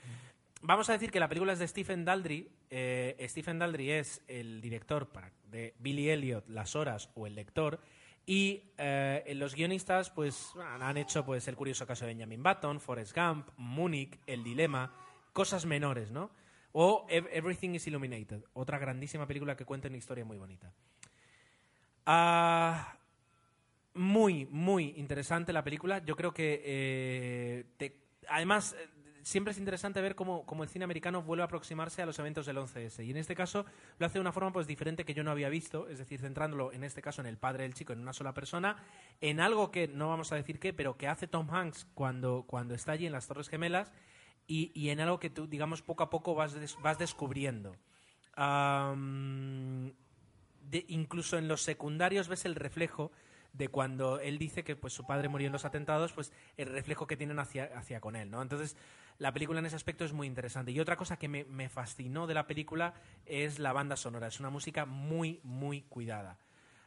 Vamos 0.61 0.87
a 0.89 0.93
decir 0.93 1.09
que 1.09 1.19
la 1.19 1.27
película 1.27 1.53
es 1.53 1.59
de 1.59 1.67
Stephen 1.67 2.05
Daldry. 2.05 2.47
Eh, 2.69 3.25
Stephen 3.27 3.57
Daldry 3.57 3.89
es 3.89 4.21
el 4.27 4.61
director 4.61 5.09
de 5.45 5.73
Billy 5.79 6.11
Elliot, 6.11 6.47
Las 6.47 6.75
Horas 6.75 7.09
o 7.15 7.25
El 7.25 7.33
Lector. 7.33 7.79
Y 8.27 8.71
eh, 8.77 9.33
los 9.35 9.55
guionistas 9.55 10.11
pues 10.11 10.53
han 10.59 10.97
hecho 10.97 11.25
pues 11.25 11.47
El 11.47 11.55
curioso 11.55 11.87
caso 11.87 12.05
de 12.05 12.13
Benjamin 12.13 12.43
Button, 12.43 12.79
Forrest 12.79 13.17
Gump, 13.17 13.49
Munich, 13.57 14.19
El 14.27 14.43
Dilema, 14.43 14.93
cosas 15.33 15.65
menores, 15.65 16.11
¿no? 16.11 16.29
O 16.73 17.05
Ev- 17.09 17.29
Everything 17.31 17.71
is 17.71 17.85
Illuminated, 17.87 18.43
otra 18.53 18.79
grandísima 18.79 19.27
película 19.27 19.55
que 19.55 19.65
cuenta 19.65 19.87
una 19.87 19.97
historia 19.97 20.25
muy 20.25 20.37
bonita. 20.37 20.71
Ah, 22.05 22.97
muy, 23.93 24.45
muy 24.47 24.93
interesante 24.97 25.53
la 25.53 25.63
película. 25.63 26.03
Yo 26.03 26.15
creo 26.15 26.33
que, 26.33 26.61
eh, 26.63 27.91
además, 28.29 28.73
eh, 28.79 28.87
siempre 29.21 29.51
es 29.51 29.59
interesante 29.59 30.01
ver 30.01 30.15
cómo, 30.15 30.45
cómo 30.45 30.63
el 30.63 30.69
cine 30.69 30.83
americano 30.85 31.21
vuelve 31.21 31.43
a 31.43 31.45
aproximarse 31.45 32.01
a 32.01 32.05
los 32.05 32.17
eventos 32.17 32.45
del 32.45 32.57
11S. 32.57 33.03
Y 33.05 33.11
en 33.11 33.17
este 33.17 33.35
caso 33.35 33.65
lo 33.99 34.05
hace 34.05 34.15
de 34.15 34.21
una 34.21 34.31
forma 34.31 34.51
pues 34.51 34.65
diferente 34.65 35.05
que 35.05 35.13
yo 35.13 35.23
no 35.23 35.31
había 35.31 35.49
visto, 35.49 35.87
es 35.89 35.99
decir, 35.99 36.19
centrándolo 36.21 36.71
en 36.71 36.83
este 36.83 37.01
caso 37.01 37.21
en 37.21 37.27
el 37.27 37.37
padre 37.37 37.63
del 37.63 37.73
chico, 37.73 37.93
en 37.93 37.99
una 37.99 38.13
sola 38.13 38.33
persona, 38.33 38.77
en 39.19 39.39
algo 39.39 39.71
que 39.71 39.87
no 39.87 40.09
vamos 40.09 40.31
a 40.31 40.35
decir 40.35 40.59
qué, 40.59 40.73
pero 40.73 40.97
que 40.97 41.07
hace 41.07 41.27
Tom 41.27 41.49
Hanks 41.53 41.85
cuando, 41.93 42.45
cuando 42.47 42.73
está 42.73 42.93
allí 42.93 43.05
en 43.05 43.11
las 43.11 43.27
Torres 43.27 43.49
Gemelas 43.49 43.91
y, 44.47 44.71
y 44.73 44.89
en 44.89 44.99
algo 44.99 45.19
que 45.19 45.29
tú, 45.29 45.47
digamos, 45.47 45.81
poco 45.81 46.03
a 46.03 46.09
poco 46.09 46.35
vas, 46.35 46.53
des- 46.53 46.77
vas 46.81 46.97
descubriendo. 46.97 47.75
Am, 48.35 49.93
de- 50.69 50.85
incluso 50.87 51.37
en 51.37 51.47
los 51.47 51.61
secundarios 51.63 52.27
ves 52.27 52.45
el 52.45 52.55
reflejo 52.55 53.11
de 53.53 53.67
cuando 53.67 54.19
él 54.19 54.37
dice 54.37 54.63
que 54.63 54.75
pues 54.77 54.93
su 54.93 55.05
padre 55.05 55.27
murió 55.27 55.47
en 55.47 55.53
los 55.53 55.65
atentados, 55.65 56.13
pues 56.13 56.31
el 56.57 56.67
reflejo 56.69 57.05
que 57.07 57.17
tienen 57.17 57.39
hacia, 57.39 57.65
hacia 57.77 57.99
con 57.99 58.15
él, 58.15 58.31
¿no? 58.31 58.41
Entonces, 58.41 58.77
la 59.19 59.33
película 59.33 59.59
en 59.59 59.65
ese 59.65 59.75
aspecto 59.75 60.05
es 60.05 60.13
muy 60.13 60.25
interesante. 60.27 60.71
Y 60.71 60.79
otra 60.79 60.95
cosa 60.95 61.17
que 61.17 61.27
me, 61.27 61.43
me 61.45 61.67
fascinó 61.69 62.27
de 62.27 62.33
la 62.33 62.47
película 62.47 62.93
es 63.25 63.59
la 63.59 63.73
banda 63.73 63.97
sonora. 63.97 64.27
Es 64.27 64.39
una 64.39 64.49
música 64.49 64.85
muy, 64.85 65.41
muy 65.43 65.81
cuidada. 65.81 66.37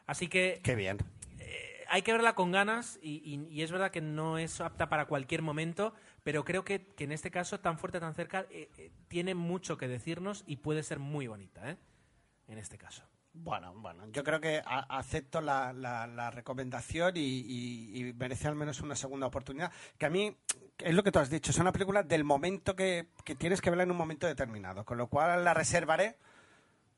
Así 0.07 0.27
que 0.27 0.59
Qué 0.63 0.73
bien. 0.75 0.97
eh, 1.39 1.83
hay 1.87 2.01
que 2.01 2.11
verla 2.13 2.33
con 2.33 2.51
ganas 2.51 2.99
y, 3.01 3.21
y- 3.23 3.47
y 3.53 3.61
es 3.61 3.71
verdad 3.71 3.91
que 3.91 4.01
no 4.01 4.39
es 4.39 4.59
apta 4.59 4.89
para 4.89 5.05
cualquier 5.05 5.43
momento, 5.43 5.93
pero 6.25 6.43
creo 6.43 6.65
que, 6.65 6.87
que 6.95 7.03
en 7.03 7.11
este 7.11 7.29
caso, 7.29 7.59
tan 7.59 7.77
fuerte, 7.77 7.99
tan 7.99 8.15
cerca, 8.15 8.47
eh, 8.49 8.67
eh, 8.79 8.91
tiene 9.07 9.35
mucho 9.35 9.77
que 9.77 9.87
decirnos 9.87 10.43
y 10.47 10.55
puede 10.57 10.81
ser 10.81 10.97
muy 10.97 11.27
bonita, 11.27 11.69
¿eh? 11.69 11.77
En 12.47 12.57
este 12.57 12.79
caso. 12.79 13.03
Bueno, 13.33 13.73
bueno, 13.75 14.07
yo 14.11 14.23
creo 14.23 14.39
que 14.41 14.61
a- 14.65 14.97
acepto 14.97 15.39
la, 15.39 15.71
la- 15.71 16.07
la 16.07 16.31
recomendación 16.31 17.15
y, 17.15 17.19
y- 17.19 18.07
y 18.09 18.13
merece 18.13 18.47
al 18.47 18.55
menos 18.55 18.81
una 18.81 18.95
segunda 18.95 19.27
oportunidad. 19.27 19.71
Que 19.99 20.07
a 20.07 20.09
mí, 20.09 20.35
es 20.79 20.95
lo 20.95 21.03
que 21.03 21.11
tú 21.11 21.19
has 21.19 21.29
dicho, 21.29 21.51
es 21.51 21.59
una 21.59 21.71
película 21.71 22.01
del 22.01 22.23
momento 22.23 22.75
que, 22.75 23.09
que 23.23 23.35
tienes 23.35 23.61
que 23.61 23.69
verla 23.69 23.83
en 23.83 23.91
un 23.91 23.97
momento 23.97 24.25
determinado, 24.25 24.83
con 24.83 24.97
lo 24.97 25.07
cual 25.07 25.43
la 25.43 25.53
reservaré, 25.53 26.15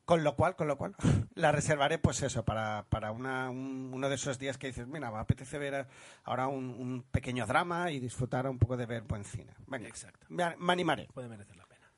con 0.07 0.23
lo 0.23 0.35
cual, 0.37 0.55
con 0.55 0.67
lo 0.69 0.77
cual, 0.77 0.95
la 1.35 1.51
reservaré 1.51 1.97
pues 1.99 2.23
eso, 2.23 2.45
para, 2.45 2.85
para 2.89 3.11
una- 3.11 3.49
un- 3.49 3.91
uno 3.93 4.07
de 4.07 4.15
esos 4.15 4.39
días 4.39 4.57
que 4.57 4.67
dices, 4.67 4.87
mira, 4.87 5.11
me 5.11 5.17
apetece 5.17 5.57
ver 5.59 5.85
ahora 6.23 6.47
un, 6.47 6.69
un 6.69 7.03
pequeño 7.03 7.45
drama 7.45 7.91
y 7.91 7.99
disfrutar 7.99 8.47
un 8.47 8.57
poco 8.57 8.77
de 8.77 8.85
ver 8.85 9.03
buen 9.03 9.25
cine. 9.25 9.53
Venga, 9.67 9.87
Exacto. 9.89 10.25
me, 10.29 10.55
me 10.55 10.71
animaré. 10.73 11.07
puede 11.13 11.27
merecer 11.27 11.57
la 11.57 11.65
pena. 11.65 11.91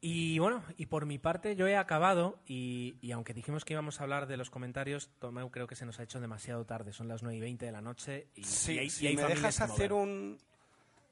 Y 0.00 0.38
bueno, 0.38 0.62
y 0.76 0.86
por 0.86 1.06
mi 1.06 1.18
parte 1.18 1.54
yo 1.56 1.66
he 1.66 1.76
acabado 1.76 2.38
y, 2.46 2.96
y 3.00 3.12
aunque 3.12 3.32
dijimos 3.34 3.64
que 3.64 3.72
íbamos 3.74 4.00
a 4.00 4.04
hablar 4.04 4.26
de 4.26 4.36
los 4.36 4.50
comentarios, 4.50 5.10
Tomeu 5.18 5.50
creo 5.50 5.66
que 5.66 5.76
se 5.76 5.86
nos 5.86 5.98
ha 5.98 6.02
hecho 6.02 6.20
demasiado 6.20 6.64
tarde, 6.66 6.92
son 6.92 7.08
las 7.08 7.22
9 7.22 7.36
y 7.36 7.40
20 7.40 7.66
de 7.66 7.72
la 7.72 7.80
noche 7.82 8.28
y, 8.34 8.44
Sí, 8.44 8.72
y 8.74 8.78
hay, 8.80 8.90
si 8.90 9.04
y 9.04 9.08
hay 9.08 9.16
me 9.16 9.24
dejas 9.24 9.60
hacer 9.60 9.92
un... 9.92 10.38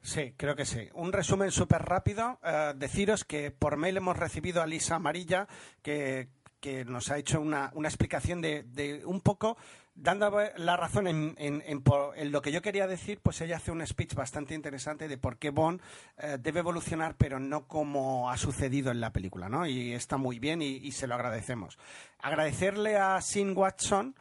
Sí, 0.02 0.34
creo 0.36 0.56
que 0.56 0.64
sí. 0.66 0.88
Un 0.94 1.12
resumen 1.12 1.50
súper 1.52 1.82
rápido. 1.82 2.38
eh, 2.42 2.72
deciros 2.76 3.24
que 3.24 3.50
por 3.50 3.76
mail 3.76 3.96
hemos 3.96 4.16
recibido 4.16 4.60
a 4.60 4.66
Lisa 4.66 4.96
Amarilla, 4.96 5.46
que, 5.80 6.28
que 6.60 6.84
nos 6.84 7.10
ha 7.10 7.18
hecho 7.18 7.40
una, 7.40 7.70
una 7.74 7.88
explicación 7.88 8.40
de, 8.40 8.64
de 8.64 9.06
un 9.06 9.20
poco, 9.20 9.56
dando 9.94 10.36
la 10.56 10.76
razón 10.76 11.06
en, 11.06 11.34
en- 11.38 11.82
por- 11.82 12.18
en 12.18 12.32
lo 12.32 12.42
que 12.42 12.50
yo 12.50 12.62
quería 12.62 12.86
decir, 12.88 13.20
pues 13.22 13.40
ella 13.42 13.56
hace 13.58 13.70
un 13.70 13.86
speech 13.86 14.14
bastante 14.14 14.54
interesante 14.54 15.06
de 15.06 15.18
por 15.18 15.36
qué 15.38 15.50
Bond 15.50 15.80
eh, 16.18 16.36
debe 16.40 16.60
evolucionar, 16.60 17.14
pero 17.16 17.38
no 17.38 17.68
como 17.68 18.28
ha 18.30 18.36
sucedido 18.38 18.90
en 18.90 19.00
la 19.00 19.12
película, 19.12 19.48
¿no? 19.48 19.66
Y 19.66 19.92
está 19.92 20.16
muy 20.16 20.40
bien 20.40 20.62
y, 20.62 20.78
y 20.78 20.92
se 20.92 21.06
lo 21.06 21.14
agradecemos. 21.14 21.78
Agradecerle 22.20 22.96
a 22.96 23.20
Sin 23.20 23.56
Watson 23.56 24.16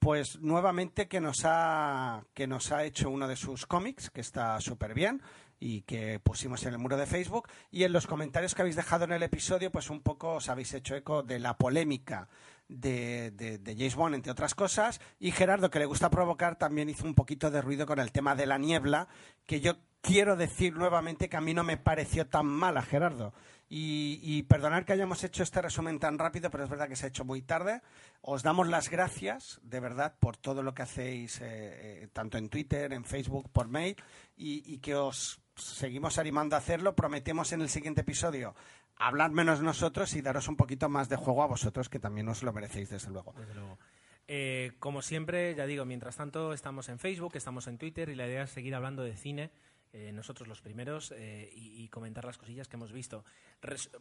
pues 0.00 0.40
nuevamente 0.40 1.08
que 1.08 1.20
nos 1.20 1.42
ha 1.44 2.24
que 2.34 2.46
nos 2.46 2.72
ha 2.72 2.84
hecho 2.84 3.10
uno 3.10 3.28
de 3.28 3.36
sus 3.36 3.66
cómics 3.66 4.10
que 4.10 4.22
está 4.22 4.58
súper 4.60 4.94
bien 4.94 5.22
y 5.60 5.82
que 5.82 6.18
pusimos 6.20 6.64
en 6.64 6.72
el 6.72 6.78
muro 6.78 6.96
de 6.96 7.06
Facebook. 7.06 7.48
Y 7.70 7.84
en 7.84 7.92
los 7.92 8.06
comentarios 8.06 8.54
que 8.54 8.62
habéis 8.62 8.76
dejado 8.76 9.04
en 9.04 9.12
el 9.12 9.22
episodio 9.22 9.70
pues 9.70 9.90
un 9.90 10.00
poco 10.00 10.36
os 10.36 10.48
habéis 10.48 10.72
hecho 10.72 10.96
eco 10.96 11.22
de 11.22 11.38
la 11.38 11.58
polémica 11.58 12.28
de, 12.66 13.30
de, 13.32 13.58
de 13.58 13.74
James 13.76 13.94
Bond 13.94 14.14
entre 14.14 14.32
otras 14.32 14.54
cosas. 14.54 15.02
Y 15.20 15.32
Gerardo 15.32 15.70
que 15.70 15.78
le 15.78 15.84
gusta 15.84 16.10
provocar 16.10 16.56
también 16.56 16.88
hizo 16.88 17.04
un 17.04 17.14
poquito 17.14 17.50
de 17.50 17.60
ruido 17.60 17.84
con 17.84 17.98
el 17.98 18.10
tema 18.10 18.34
de 18.34 18.46
la 18.46 18.56
niebla 18.56 19.06
que 19.44 19.60
yo 19.60 19.76
quiero 20.00 20.34
decir 20.34 20.74
nuevamente 20.74 21.28
que 21.28 21.36
a 21.36 21.42
mí 21.42 21.52
no 21.52 21.62
me 21.62 21.76
pareció 21.76 22.26
tan 22.26 22.46
mala 22.46 22.80
Gerardo 22.80 23.34
y, 23.72 24.18
y 24.20 24.42
perdonar 24.42 24.84
que 24.84 24.92
hayamos 24.92 25.22
hecho 25.22 25.44
este 25.44 25.62
resumen 25.62 26.00
tan 26.00 26.18
rápido, 26.18 26.50
pero 26.50 26.64
es 26.64 26.70
verdad 26.70 26.88
que 26.88 26.96
se 26.96 27.06
ha 27.06 27.08
hecho 27.08 27.24
muy 27.24 27.40
tarde. 27.40 27.80
Os 28.20 28.42
damos 28.42 28.68
las 28.68 28.90
gracias, 28.90 29.60
de 29.62 29.78
verdad, 29.78 30.16
por 30.18 30.36
todo 30.36 30.64
lo 30.64 30.74
que 30.74 30.82
hacéis, 30.82 31.40
eh, 31.40 32.02
eh, 32.02 32.08
tanto 32.12 32.36
en 32.36 32.48
Twitter, 32.48 32.92
en 32.92 33.04
Facebook, 33.04 33.48
por 33.52 33.68
mail, 33.68 33.94
y, 34.36 34.78
que 34.78 34.96
os 34.96 35.40
seguimos 35.54 36.18
animando 36.18 36.56
a 36.56 36.58
hacerlo. 36.58 36.96
Prometemos 36.96 37.52
en 37.52 37.60
el 37.60 37.68
siguiente 37.68 38.00
episodio 38.00 38.56
hablar 38.96 39.30
menos 39.30 39.62
nosotros 39.62 40.14
y 40.14 40.20
daros 40.20 40.48
un 40.48 40.56
poquito 40.56 40.88
más 40.88 41.08
de 41.08 41.14
juego 41.14 41.44
a 41.44 41.46
vosotros, 41.46 41.88
que 41.88 42.00
también 42.00 42.28
os 42.28 42.42
lo 42.42 42.52
merecéis, 42.52 42.90
desde 42.90 43.10
luego. 43.10 43.32
Desde 43.38 43.54
luego. 43.54 43.78
Eh, 44.26 44.72
como 44.78 45.00
siempre, 45.00 45.54
ya 45.54 45.66
digo, 45.66 45.84
mientras 45.84 46.16
tanto 46.16 46.52
estamos 46.52 46.88
en 46.88 46.98
Facebook, 46.98 47.36
estamos 47.36 47.66
en 47.68 47.78
Twitter 47.78 48.08
y 48.08 48.16
la 48.16 48.26
idea 48.26 48.42
es 48.42 48.50
seguir 48.50 48.74
hablando 48.74 49.02
de 49.02 49.16
cine, 49.16 49.50
eh, 49.92 50.12
nosotros 50.12 50.48
los 50.48 50.60
primeros, 50.60 51.12
eh, 51.16 51.50
y, 51.52 51.88
comentar 51.88 52.24
las 52.24 52.38
cosillas 52.38 52.68
que 52.68 52.76
hemos 52.76 52.92
visto. 52.92 53.24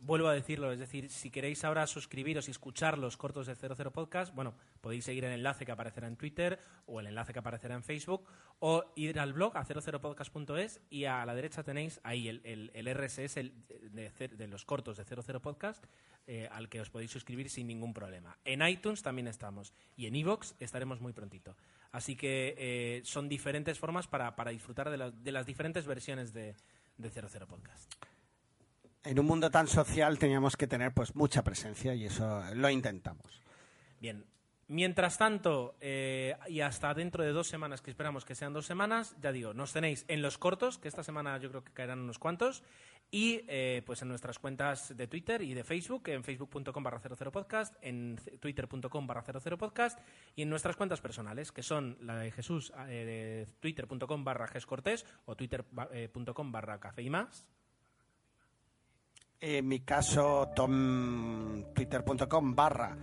Vuelvo 0.02 0.28
a 0.28 0.34
decirlo, 0.34 0.72
es 0.72 0.80
decir, 0.80 1.10
si 1.10 1.32
queréis 1.32 1.64
ahora 1.64 1.88
suscribiros 1.88 2.48
y 2.48 2.52
escuchar 2.52 2.98
los 2.98 3.18
cortos 3.18 3.48
de 3.48 3.56
00 3.56 3.92
Podcast, 3.92 4.34
bueno, 4.36 4.54
podéis 4.82 5.06
seguir 5.06 5.26
el 5.26 5.32
enlace 5.34 5.66
que 5.66 5.72
aparecerá 5.72 6.08
en 6.08 6.16
Twitter 6.16 6.60
o 6.86 7.00
el 7.00 7.08
enlace 7.08 7.34
que 7.34 7.40
aparecerá 7.40 7.74
en 7.76 7.84
Facebook 7.84 8.28
o 8.60 8.86
ir 8.96 9.20
al 9.20 9.34
blog 9.34 9.58
a 9.58 9.66
00podcast.es 9.66 10.82
y 10.90 11.06
a 11.06 11.26
la 11.26 11.34
derecha 11.34 11.64
tenéis 11.64 12.00
ahí 12.04 12.28
el, 12.28 12.42
el- 12.44 12.90
RSS 12.96 13.36
de 13.36 14.48
los 14.48 14.66
cortos 14.66 14.98
de 14.98 15.06
00 15.06 15.42
Podcast 15.42 15.86
eh, 16.28 16.48
al 16.52 16.70
que 16.70 16.80
os 16.80 16.92
podéis 16.92 17.10
suscribir 17.10 17.50
sin 17.50 17.66
ningún 17.66 17.92
problema. 17.92 18.38
En 18.46 18.62
iTunes 18.62 19.02
también 19.02 19.28
estamos 19.28 19.74
y 19.98 20.06
en 20.06 20.16
iVoox 20.16 20.54
estaremos 20.60 21.02
muy 21.02 21.12
prontito. 21.12 21.56
Así 21.92 22.16
que 22.16 22.56
eh, 22.58 23.02
son 23.04 23.28
diferentes 23.30 23.80
formas 23.80 24.08
para, 24.08 24.36
para 24.36 24.52
disfrutar 24.52 24.90
de, 24.90 24.98
la- 24.98 25.12
de 25.12 25.32
las 25.32 25.46
diferentes 25.46 25.86
versiones 25.88 26.34
de, 26.34 26.56
de 26.98 27.10
00 27.10 27.48
Podcast. 27.48 27.92
En 29.04 29.18
un 29.20 29.26
mundo 29.26 29.50
tan 29.50 29.68
social 29.68 30.20
teníamos 30.20 30.56
que 30.58 30.68
tener 30.68 30.94
pues 30.94 31.16
mucha 31.16 31.44
presencia 31.44 31.96
y 31.96 32.06
eso 32.06 32.44
lo 32.54 32.70
intentamos. 32.70 33.42
Bien. 34.00 34.24
Mientras 34.72 35.18
tanto, 35.18 35.76
eh, 35.82 36.36
y 36.48 36.62
hasta 36.62 36.94
dentro 36.94 37.24
de 37.24 37.32
dos 37.32 37.48
semanas, 37.48 37.82
que 37.82 37.90
esperamos 37.90 38.24
que 38.24 38.36
sean 38.36 38.54
dos 38.54 38.68
semanas, 38.68 39.16
ya 39.20 39.32
digo, 39.32 39.52
nos 39.52 39.74
tenéis 39.74 40.06
en 40.08 40.22
los 40.22 40.38
cortos, 40.38 40.78
que 40.78 40.88
esta 40.88 41.02
semana 41.04 41.36
yo 41.40 41.50
creo 41.50 41.64
que 41.64 41.74
caerán 41.74 42.00
unos 42.02 42.20
cuantos, 42.20 42.62
y 43.10 43.42
eh, 43.48 43.82
pues 43.84 44.04
en 44.04 44.10
nuestras 44.10 44.38
cuentas 44.38 44.96
de 44.96 45.08
Twitter 45.08 45.42
y 45.42 45.56
de 45.56 45.64
Facebook, 45.64 46.08
en 46.10 46.24
facebook.com 46.24 46.84
barra 46.84 47.02
00podcast, 47.02 47.76
en 47.82 48.20
c- 48.24 48.38
twitter.com 48.38 49.08
barra 49.08 49.24
00podcast, 49.24 50.00
y 50.36 50.44
en 50.44 50.50
nuestras 50.52 50.76
cuentas 50.76 51.02
personales, 51.02 51.52
que 51.52 51.64
son 51.64 51.98
la 52.02 52.18
de 52.20 52.30
Jesús, 52.30 52.72
eh, 52.90 53.48
twitter.com 53.60 54.24
barra 54.24 54.48
gescortés 54.48 55.04
o 55.26 55.36
twitter.com 55.36 56.52
barra 56.52 56.80
café 56.80 57.02
y 57.02 57.10
más. 57.10 57.44
En 59.42 59.68
mi 59.68 59.80
caso, 59.80 60.52
tom, 60.56 61.74
twitter.com 61.74 62.54
barra 62.56 62.96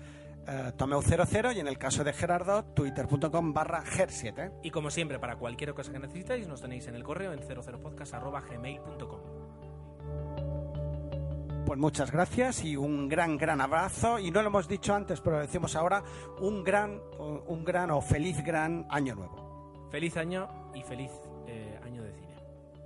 eh, 0.47 0.73
tomeu00 0.77 1.57
y 1.57 1.61
en 1.61 1.69
el 1.69 1.79
caso 1.79 2.05
de 2.05 2.13
Gerardo, 2.13 2.65
twitter.com 2.65 3.53
barra 3.53 3.83
ger7. 3.85 4.61
Y 4.63 4.71
como 4.71 4.91
siempre, 4.91 5.19
para 5.19 5.37
cualquier 5.37 5.75
cosa 5.75 5.93
que 5.93 5.99
necesitéis, 5.99 6.47
nos 6.47 6.61
tenéis 6.61 6.87
en 6.87 6.95
el 6.95 7.03
correo 7.03 7.33
en 7.33 7.41
00podcast.gmail.com. 7.41 9.21
Pues 11.67 11.81
muchas 11.81 12.13
gracias 12.13 12.65
y 12.65 12.77
un 12.77 13.09
gran, 13.09 13.37
gran 13.37 13.61
abrazo. 13.61 14.21
Y 14.21 14.31
no 14.31 14.41
lo 14.41 14.49
hemos 14.49 14.69
dicho 14.69 14.95
antes, 14.95 15.21
pero 15.21 15.37
lo 15.37 15.43
decimos 15.43 15.75
ahora, 15.75 16.05
un 16.41 16.63
gran, 16.63 17.01
un 17.19 17.65
gran 17.65 17.91
o 17.91 18.01
feliz 18.01 18.45
gran 18.45 18.87
año 18.89 19.17
nuevo. 19.17 19.89
Feliz 19.91 20.17
año 20.17 20.49
y 20.75 20.83
feliz 20.83 21.11
eh, 21.49 21.81
año 21.83 22.05
de 22.05 22.13
cine. 22.13 22.37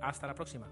Hasta 0.01 0.25
la 0.25 0.33
próxima. 0.33 0.67